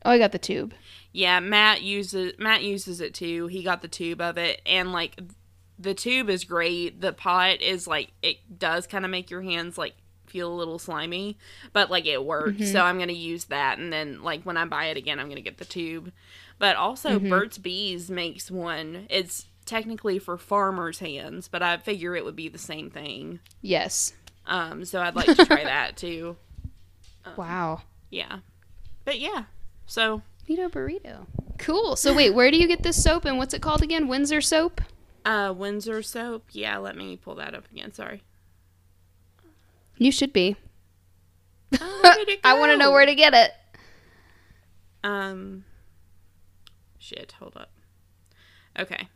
Oh, 0.03 0.11
I 0.11 0.18
got 0.18 0.32
the 0.32 0.40
tube. 0.40 0.73
Yeah, 1.14 1.40
Matt 1.40 1.82
uses 1.82 2.34
Matt 2.40 2.64
uses 2.64 3.02
it 3.02 3.14
too. 3.14 3.48
He 3.48 3.64
got 3.64 3.82
the 3.82 3.88
tube 3.88 4.22
of 4.22 4.38
it 4.38 4.61
and 4.65 4.91
like 4.91 5.19
the 5.78 5.94
tube 5.94 6.30
is 6.30 6.44
great. 6.44 7.02
The 7.02 7.14
pot 7.14 7.61
is 7.61 7.88
like 7.88 8.11
it 8.22 8.60
does 8.60 8.88
kind 8.88 9.03
of 9.03 9.11
make 9.11 9.30
your 9.30 9.41
hands 9.41 9.78
like 9.78 9.94
feel 10.28 10.52
a 10.52 10.56
little 10.56 10.80
slimy, 10.80 11.38
but 11.73 11.91
like 11.91 12.06
it 12.06 12.23
works. 12.23 12.53
Mm-hmm. 12.53 12.72
So 12.72 12.82
I'm 12.82 12.98
going 12.98 13.10
to 13.10 13.14
use 13.14 13.45
that 13.45 13.78
and 13.78 13.91
then 13.91 14.23
like 14.23 14.44
when 14.44 14.57
I 14.57 14.65
buy 14.65 14.86
it 14.86 14.98
again, 14.98 15.19
I'm 15.19 15.26
going 15.26 15.36
to 15.36 15.41
get 15.41 15.57
the 15.57 15.65
tube. 15.65 16.11
But 16.57 16.76
also 16.76 17.19
mm-hmm. 17.19 17.30
Burt's 17.30 17.57
Bees 17.57 18.10
makes 18.10 18.49
one. 18.49 19.07
It's 19.10 19.48
technically 19.65 20.19
for 20.19 20.38
farmers' 20.38 20.99
hands, 20.99 21.48
but 21.48 21.61
I 21.61 21.78
figure 21.78 22.15
it 22.15 22.23
would 22.23 22.36
be 22.36 22.49
the 22.49 22.57
same 22.57 22.90
thing. 22.90 23.40
Yes. 23.61 24.14
Um 24.48 24.86
so 24.86 25.02
I'd 25.02 25.15
like 25.15 25.36
to 25.36 25.45
try 25.45 25.64
that 25.65 25.98
too. 25.98 26.38
Um, 27.26 27.34
wow. 27.36 27.82
Yeah. 28.10 28.40
But 29.03 29.19
yeah. 29.19 29.44
So 29.91 30.22
Burrito 30.47 30.72
burrito. 30.72 31.26
Cool. 31.57 31.97
So 31.97 32.13
wait, 32.13 32.30
where 32.30 32.49
do 32.49 32.55
you 32.55 32.65
get 32.65 32.81
this 32.81 33.03
soap 33.03 33.26
and 33.26 33.38
what's 33.38 33.53
it 33.53 33.61
called 33.61 33.81
again? 33.81 34.07
Windsor 34.07 34.39
soap? 34.39 34.80
Uh, 35.26 35.53
Windsor 35.53 36.01
soap. 36.01 36.45
Yeah, 36.53 36.77
let 36.77 36.95
me 36.95 37.18
pull 37.18 37.35
that 37.35 37.53
up 37.53 37.69
again. 37.69 37.91
Sorry. 37.91 38.23
You 39.97 40.13
should 40.13 40.31
be. 40.31 40.55
Oh, 41.81 41.99
where 42.03 42.15
did 42.15 42.30
it 42.30 42.39
I 42.45 42.57
want 42.57 42.72
to 42.72 42.77
know 42.77 42.91
where 42.91 43.05
to 43.05 43.13
get 43.13 43.34
it. 43.34 43.51
Um. 45.03 45.65
Shit. 46.97 47.34
Hold 47.39 47.57
up. 47.57 47.72
Okay. 48.80 49.09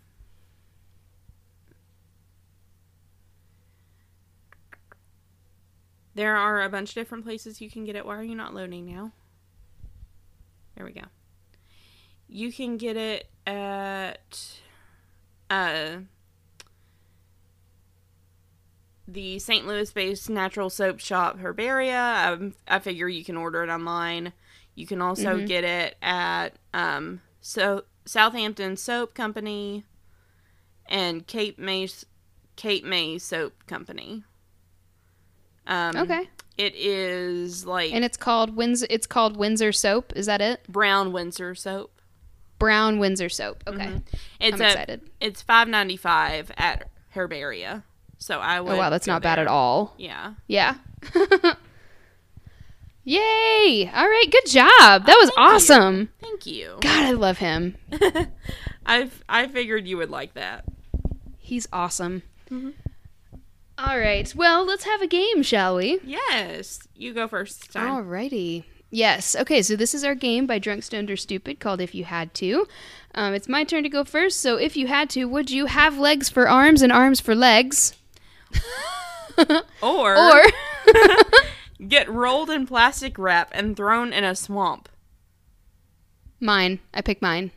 There 6.16 6.36
are 6.36 6.62
a 6.62 6.70
bunch 6.70 6.90
of 6.90 6.96
different 6.96 7.24
places 7.24 7.62
you 7.62 7.70
can 7.70 7.86
get 7.86 7.96
it. 7.96 8.06
Why 8.06 8.18
are 8.18 8.24
you 8.24 8.36
not 8.36 8.54
loading 8.54 8.86
now? 8.86 9.14
There 10.76 10.86
we 10.86 10.92
go. 10.94 11.02
You 12.28 12.52
can 12.52 12.78
get 12.78 12.98
it 12.98 13.30
at 13.48 14.60
uh 15.50 15.98
the 19.08 19.38
St. 19.38 19.68
Louis-based 19.68 20.30
natural 20.30 20.70
soap 20.70 21.00
shop 21.00 21.38
Herbaria. 21.38 22.34
Um, 22.34 22.56
I 22.68 22.80
figure 22.80 23.08
you 23.08 23.24
can 23.24 23.38
order 23.38 23.64
it 23.64 23.70
online. 23.70 24.34
You 24.74 24.88
can 24.88 25.02
also 25.02 25.38
Mhm. 25.38 25.48
get 25.48 25.64
it 25.64 25.96
at 26.02 26.56
um, 26.74 27.22
so 27.40 27.86
Southampton 28.06 28.76
Soap 28.78 29.14
Company 29.14 29.84
and 30.88 31.26
Cape 31.28 31.58
May 31.60 31.88
Cape 32.56 32.84
May 32.84 33.18
Soap 33.20 33.66
Company. 33.68 34.24
Um, 35.68 35.96
Okay. 35.98 36.30
It 36.58 36.74
is 36.76 37.66
like 37.66 37.92
And 37.94 38.06
it's 38.06 38.18
called 38.18 38.56
Windsor 38.56 38.88
it's 38.90 39.08
called 39.08 39.36
Windsor 39.38 39.72
soap. 39.72 40.14
Is 40.16 40.26
that 40.28 40.42
it? 40.42 40.62
brown 40.70 41.12
Windsor 41.12 41.54
soap. 41.56 41.92
Brown 42.60 43.00
Windsor 43.00 43.28
soap. 43.30 43.64
Okay. 43.68 43.86
Mhm. 43.86 44.04
It's 44.40 44.56
I'm 44.56 44.62
a- 44.62 44.66
excited. 44.68 45.02
It's 45.20 45.42
five 45.42 45.68
ninety 45.68 45.98
five 45.98 46.52
at 46.58 46.90
Herbaria. 47.14 47.84
So 48.18 48.40
I 48.40 48.62
would. 48.62 48.74
Oh 48.74 48.78
wow, 48.78 48.90
that's 48.90 49.08
not 49.08 49.22
bad 49.22 49.40
at 49.40 49.48
all. 49.48 49.94
Yeah. 49.98 50.34
Yeah. 50.48 50.76
Yay! 53.04 53.92
All 53.94 54.08
right, 54.08 54.26
good 54.32 54.48
job. 54.48 55.06
That 55.06 55.18
was 55.20 55.30
thank 55.30 55.38
you. 55.38 55.44
awesome. 55.44 56.10
Thank 56.22 56.46
you. 56.48 56.78
God, 56.82 57.04
I 57.04 57.12
love 57.12 57.38
him. 57.38 57.76
I 58.86 59.10
I 59.30 59.48
figured 59.48 59.86
you 59.88 59.98
would 59.98 60.10
like 60.10 60.34
that. 60.34 60.66
He's 61.38 61.68
awesome. 61.72 62.24
Mhm. 62.50 62.74
All 63.78 64.00
right. 64.00 64.34
Well, 64.36 64.66
let's 64.66 64.86
have 64.86 65.02
a 65.02 65.08
game, 65.08 65.44
shall 65.44 65.76
we? 65.76 66.00
Yes, 66.04 66.80
you 66.96 67.14
go 67.14 67.28
first 67.28 67.72
time. 67.74 68.04
Alrighty. 68.06 68.64
Yes. 68.90 69.36
Okay, 69.36 69.62
so 69.62 69.76
this 69.76 69.94
is 69.94 70.04
our 70.06 70.16
game 70.16 70.46
by 70.46 70.60
Drunk, 70.60 70.84
Stoned, 70.84 71.12
or 71.12 71.18
Stupid 71.18 71.60
called 71.60 71.82
If 71.82 71.94
You 71.94 72.06
Had 72.06 72.34
To. 72.36 72.68
Um, 73.14 73.34
it's 73.34 73.50
my 73.50 73.64
turn 73.66 73.84
to 73.84 73.90
go 73.90 74.04
first. 74.06 74.40
So, 74.40 74.56
if 74.56 74.78
you 74.78 74.88
had 74.88 75.10
to, 75.12 75.26
would 75.26 75.50
you 75.52 75.66
have 75.66 75.98
legs 75.98 76.30
for 76.30 76.48
arms 76.48 76.82
and 76.82 76.92
arms 76.92 77.20
for 77.20 77.36
legs? 77.36 77.96
Or, 79.82 80.16
Or. 80.18 80.42
get 81.90 82.10
rolled 82.10 82.50
in 82.50 82.66
plastic 82.66 83.18
wrap 83.18 83.50
and 83.54 83.76
thrown 83.76 84.14
in 84.14 84.24
a 84.24 84.34
swamp. 84.34 84.88
mine. 86.40 86.80
I 86.94 87.02
pick 87.02 87.22
mine. 87.22 87.52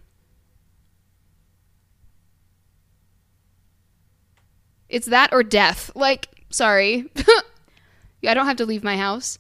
It's 4.89 5.07
that 5.07 5.33
or 5.33 5.43
death. 5.43 5.91
Like, 5.95 6.29
sorry. 6.51 7.11
I 8.27 8.35
don't 8.35 8.47
have 8.47 8.57
to 8.57 8.67
leave 8.67 8.83
my 8.83 8.97
house. 8.97 9.39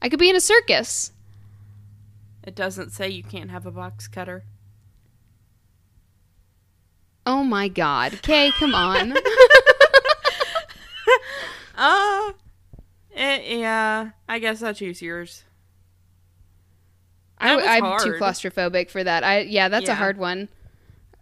I 0.00 0.08
could 0.08 0.18
be 0.18 0.30
in 0.30 0.36
a 0.36 0.40
circus. 0.40 1.12
It 2.44 2.54
doesn't 2.54 2.90
say 2.90 3.08
you 3.08 3.22
can't 3.22 3.50
have 3.50 3.66
a 3.66 3.70
box 3.70 4.08
cutter. 4.08 4.44
Oh 7.26 7.44
my 7.44 7.68
god. 7.68 8.14
Okay, 8.14 8.50
come 8.58 8.74
on. 8.74 9.14
Uh, 11.80 12.32
eh, 13.14 13.58
yeah, 13.58 14.10
I 14.28 14.40
guess 14.40 14.64
I'll 14.64 14.74
choose 14.74 15.00
yours. 15.00 15.44
I, 17.38 17.76
I'm 17.76 17.84
hard. 17.84 18.02
too 18.02 18.12
claustrophobic 18.14 18.90
for 18.90 19.04
that. 19.04 19.22
I 19.22 19.42
yeah, 19.42 19.68
that's 19.68 19.88
a 19.88 19.94
hard 19.94 20.18
one. 20.18 20.48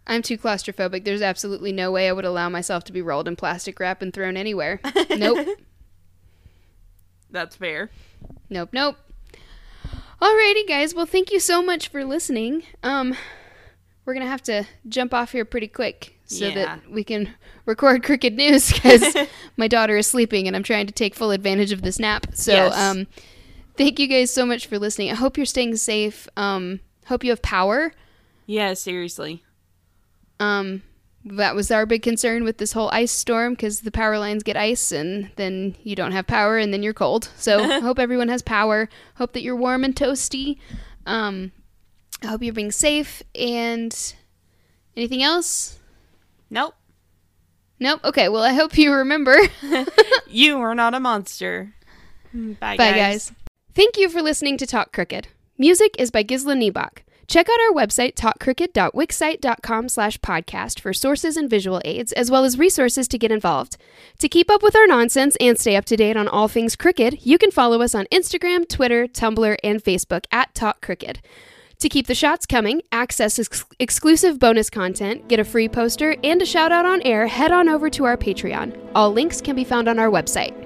I'm 0.06 0.22
too 0.22 0.38
claustrophobic. 0.38 1.04
There's 1.04 1.22
absolutely 1.22 1.72
no 1.72 1.90
way 1.90 2.08
I 2.08 2.12
would 2.12 2.24
allow 2.24 2.48
myself 2.48 2.84
to 2.84 2.92
be 2.92 3.02
rolled 3.02 3.26
in 3.26 3.34
plastic 3.36 3.80
wrap 3.80 4.02
and 4.02 4.12
thrown 4.12 4.36
anywhere. 4.36 4.80
nope. 5.10 5.48
That's 7.30 7.56
fair. 7.56 7.90
Nope, 8.48 8.70
nope. 8.72 8.96
Alrighty, 10.20 10.66
guys. 10.66 10.94
Well, 10.94 11.06
thank 11.06 11.32
you 11.32 11.40
so 11.40 11.62
much 11.62 11.88
for 11.88 12.04
listening. 12.04 12.62
Um, 12.82 13.14
we're 14.04 14.14
gonna 14.14 14.26
have 14.26 14.42
to 14.44 14.64
jump 14.88 15.12
off 15.12 15.32
here 15.32 15.44
pretty 15.44 15.68
quick 15.68 16.14
so 16.24 16.46
Yeah. 16.46 16.54
that 16.54 16.90
we 16.90 17.04
can 17.04 17.34
record 17.66 18.02
Crooked 18.02 18.34
News 18.34 18.72
because 18.72 19.14
my 19.56 19.68
daughter 19.68 19.96
is 19.96 20.06
sleeping 20.06 20.46
and 20.46 20.56
I'm 20.56 20.62
trying 20.62 20.86
to 20.86 20.92
take 20.92 21.14
full 21.14 21.32
advantage 21.32 21.72
of 21.72 21.82
this 21.82 21.98
nap. 21.98 22.28
So, 22.32 22.52
Yes. 22.52 22.78
um, 22.78 23.06
thank 23.76 23.98
you 23.98 24.06
guys 24.06 24.32
so 24.32 24.46
much 24.46 24.66
for 24.66 24.78
listening. 24.78 25.10
I 25.10 25.14
hope 25.14 25.36
you're 25.36 25.44
staying 25.46 25.76
safe. 25.76 26.28
Um, 26.36 26.80
hope 27.06 27.24
you 27.24 27.30
have 27.30 27.42
power. 27.42 27.92
Yeah, 28.46 28.74
seriously. 28.74 29.42
Um, 30.40 30.82
that 31.24 31.54
was 31.54 31.70
our 31.70 31.86
big 31.86 32.02
concern 32.02 32.44
with 32.44 32.58
this 32.58 32.72
whole 32.72 32.88
ice 32.90 33.10
storm 33.10 33.54
because 33.54 33.80
the 33.80 33.90
power 33.90 34.18
lines 34.18 34.42
get 34.44 34.56
ice 34.56 34.92
and 34.92 35.30
then 35.36 35.74
you 35.82 35.96
don't 35.96 36.12
have 36.12 36.26
power 36.26 36.56
and 36.56 36.72
then 36.72 36.82
you're 36.82 36.94
cold. 36.94 37.30
So 37.36 37.58
I 37.58 37.80
hope 37.80 37.98
everyone 37.98 38.28
has 38.28 38.42
power. 38.42 38.88
Hope 39.16 39.32
that 39.32 39.42
you're 39.42 39.56
warm 39.56 39.82
and 39.82 39.94
toasty. 39.94 40.58
Um, 41.04 41.50
I 42.22 42.28
hope 42.28 42.42
you're 42.42 42.54
being 42.54 42.70
safe 42.70 43.22
and 43.34 44.14
anything 44.96 45.22
else? 45.22 45.78
Nope. 46.48 46.74
Nope. 47.80 48.00
Okay. 48.04 48.28
Well, 48.28 48.44
I 48.44 48.52
hope 48.52 48.78
you 48.78 48.92
remember. 48.92 49.36
You 50.28 50.58
are 50.58 50.74
not 50.74 50.92
a 50.92 51.00
monster. 51.00 51.72
Bye, 52.34 52.76
Bye, 52.76 52.92
guys. 52.92 53.32
Thank 53.74 53.96
you 53.96 54.08
for 54.08 54.20
listening 54.20 54.58
to 54.58 54.66
Talk 54.66 54.92
Crooked. 54.92 55.28
Music 55.56 55.94
is 55.98 56.10
by 56.10 56.24
Gisla 56.24 56.56
Niebach. 56.56 56.98
Check 57.26 57.48
out 57.48 57.60
our 57.60 57.72
website, 57.72 58.14
talkcrooked.wixsite.com 58.14 59.88
slash 59.88 60.18
podcast 60.18 60.80
for 60.80 60.92
sources 60.92 61.36
and 61.36 61.50
visual 61.50 61.80
aids, 61.84 62.12
as 62.12 62.30
well 62.30 62.44
as 62.44 62.58
resources 62.58 63.08
to 63.08 63.18
get 63.18 63.32
involved. 63.32 63.76
To 64.18 64.28
keep 64.28 64.50
up 64.50 64.62
with 64.62 64.76
our 64.76 64.86
nonsense 64.86 65.36
and 65.40 65.58
stay 65.58 65.76
up 65.76 65.84
to 65.86 65.96
date 65.96 66.16
on 66.16 66.28
all 66.28 66.48
things 66.48 66.76
crooked, 66.76 67.26
you 67.26 67.38
can 67.38 67.50
follow 67.50 67.82
us 67.82 67.94
on 67.94 68.06
Instagram, 68.12 68.68
Twitter, 68.68 69.06
Tumblr, 69.06 69.56
and 69.64 69.82
Facebook 69.82 70.26
at 70.30 70.54
Talk. 70.54 70.86
To 70.86 71.88
keep 71.88 72.06
the 72.06 72.14
shots 72.14 72.46
coming, 72.46 72.80
access 72.92 73.38
ex- 73.38 73.64
exclusive 73.78 74.38
bonus 74.38 74.70
content, 74.70 75.28
get 75.28 75.40
a 75.40 75.44
free 75.44 75.68
poster, 75.68 76.16
and 76.24 76.40
a 76.40 76.46
shout 76.46 76.72
out 76.72 76.86
on 76.86 77.02
air, 77.02 77.26
head 77.26 77.52
on 77.52 77.68
over 77.68 77.90
to 77.90 78.04
our 78.04 78.16
Patreon. 78.16 78.78
All 78.94 79.12
links 79.12 79.40
can 79.40 79.56
be 79.56 79.64
found 79.64 79.88
on 79.88 79.98
our 79.98 80.08
website. 80.08 80.65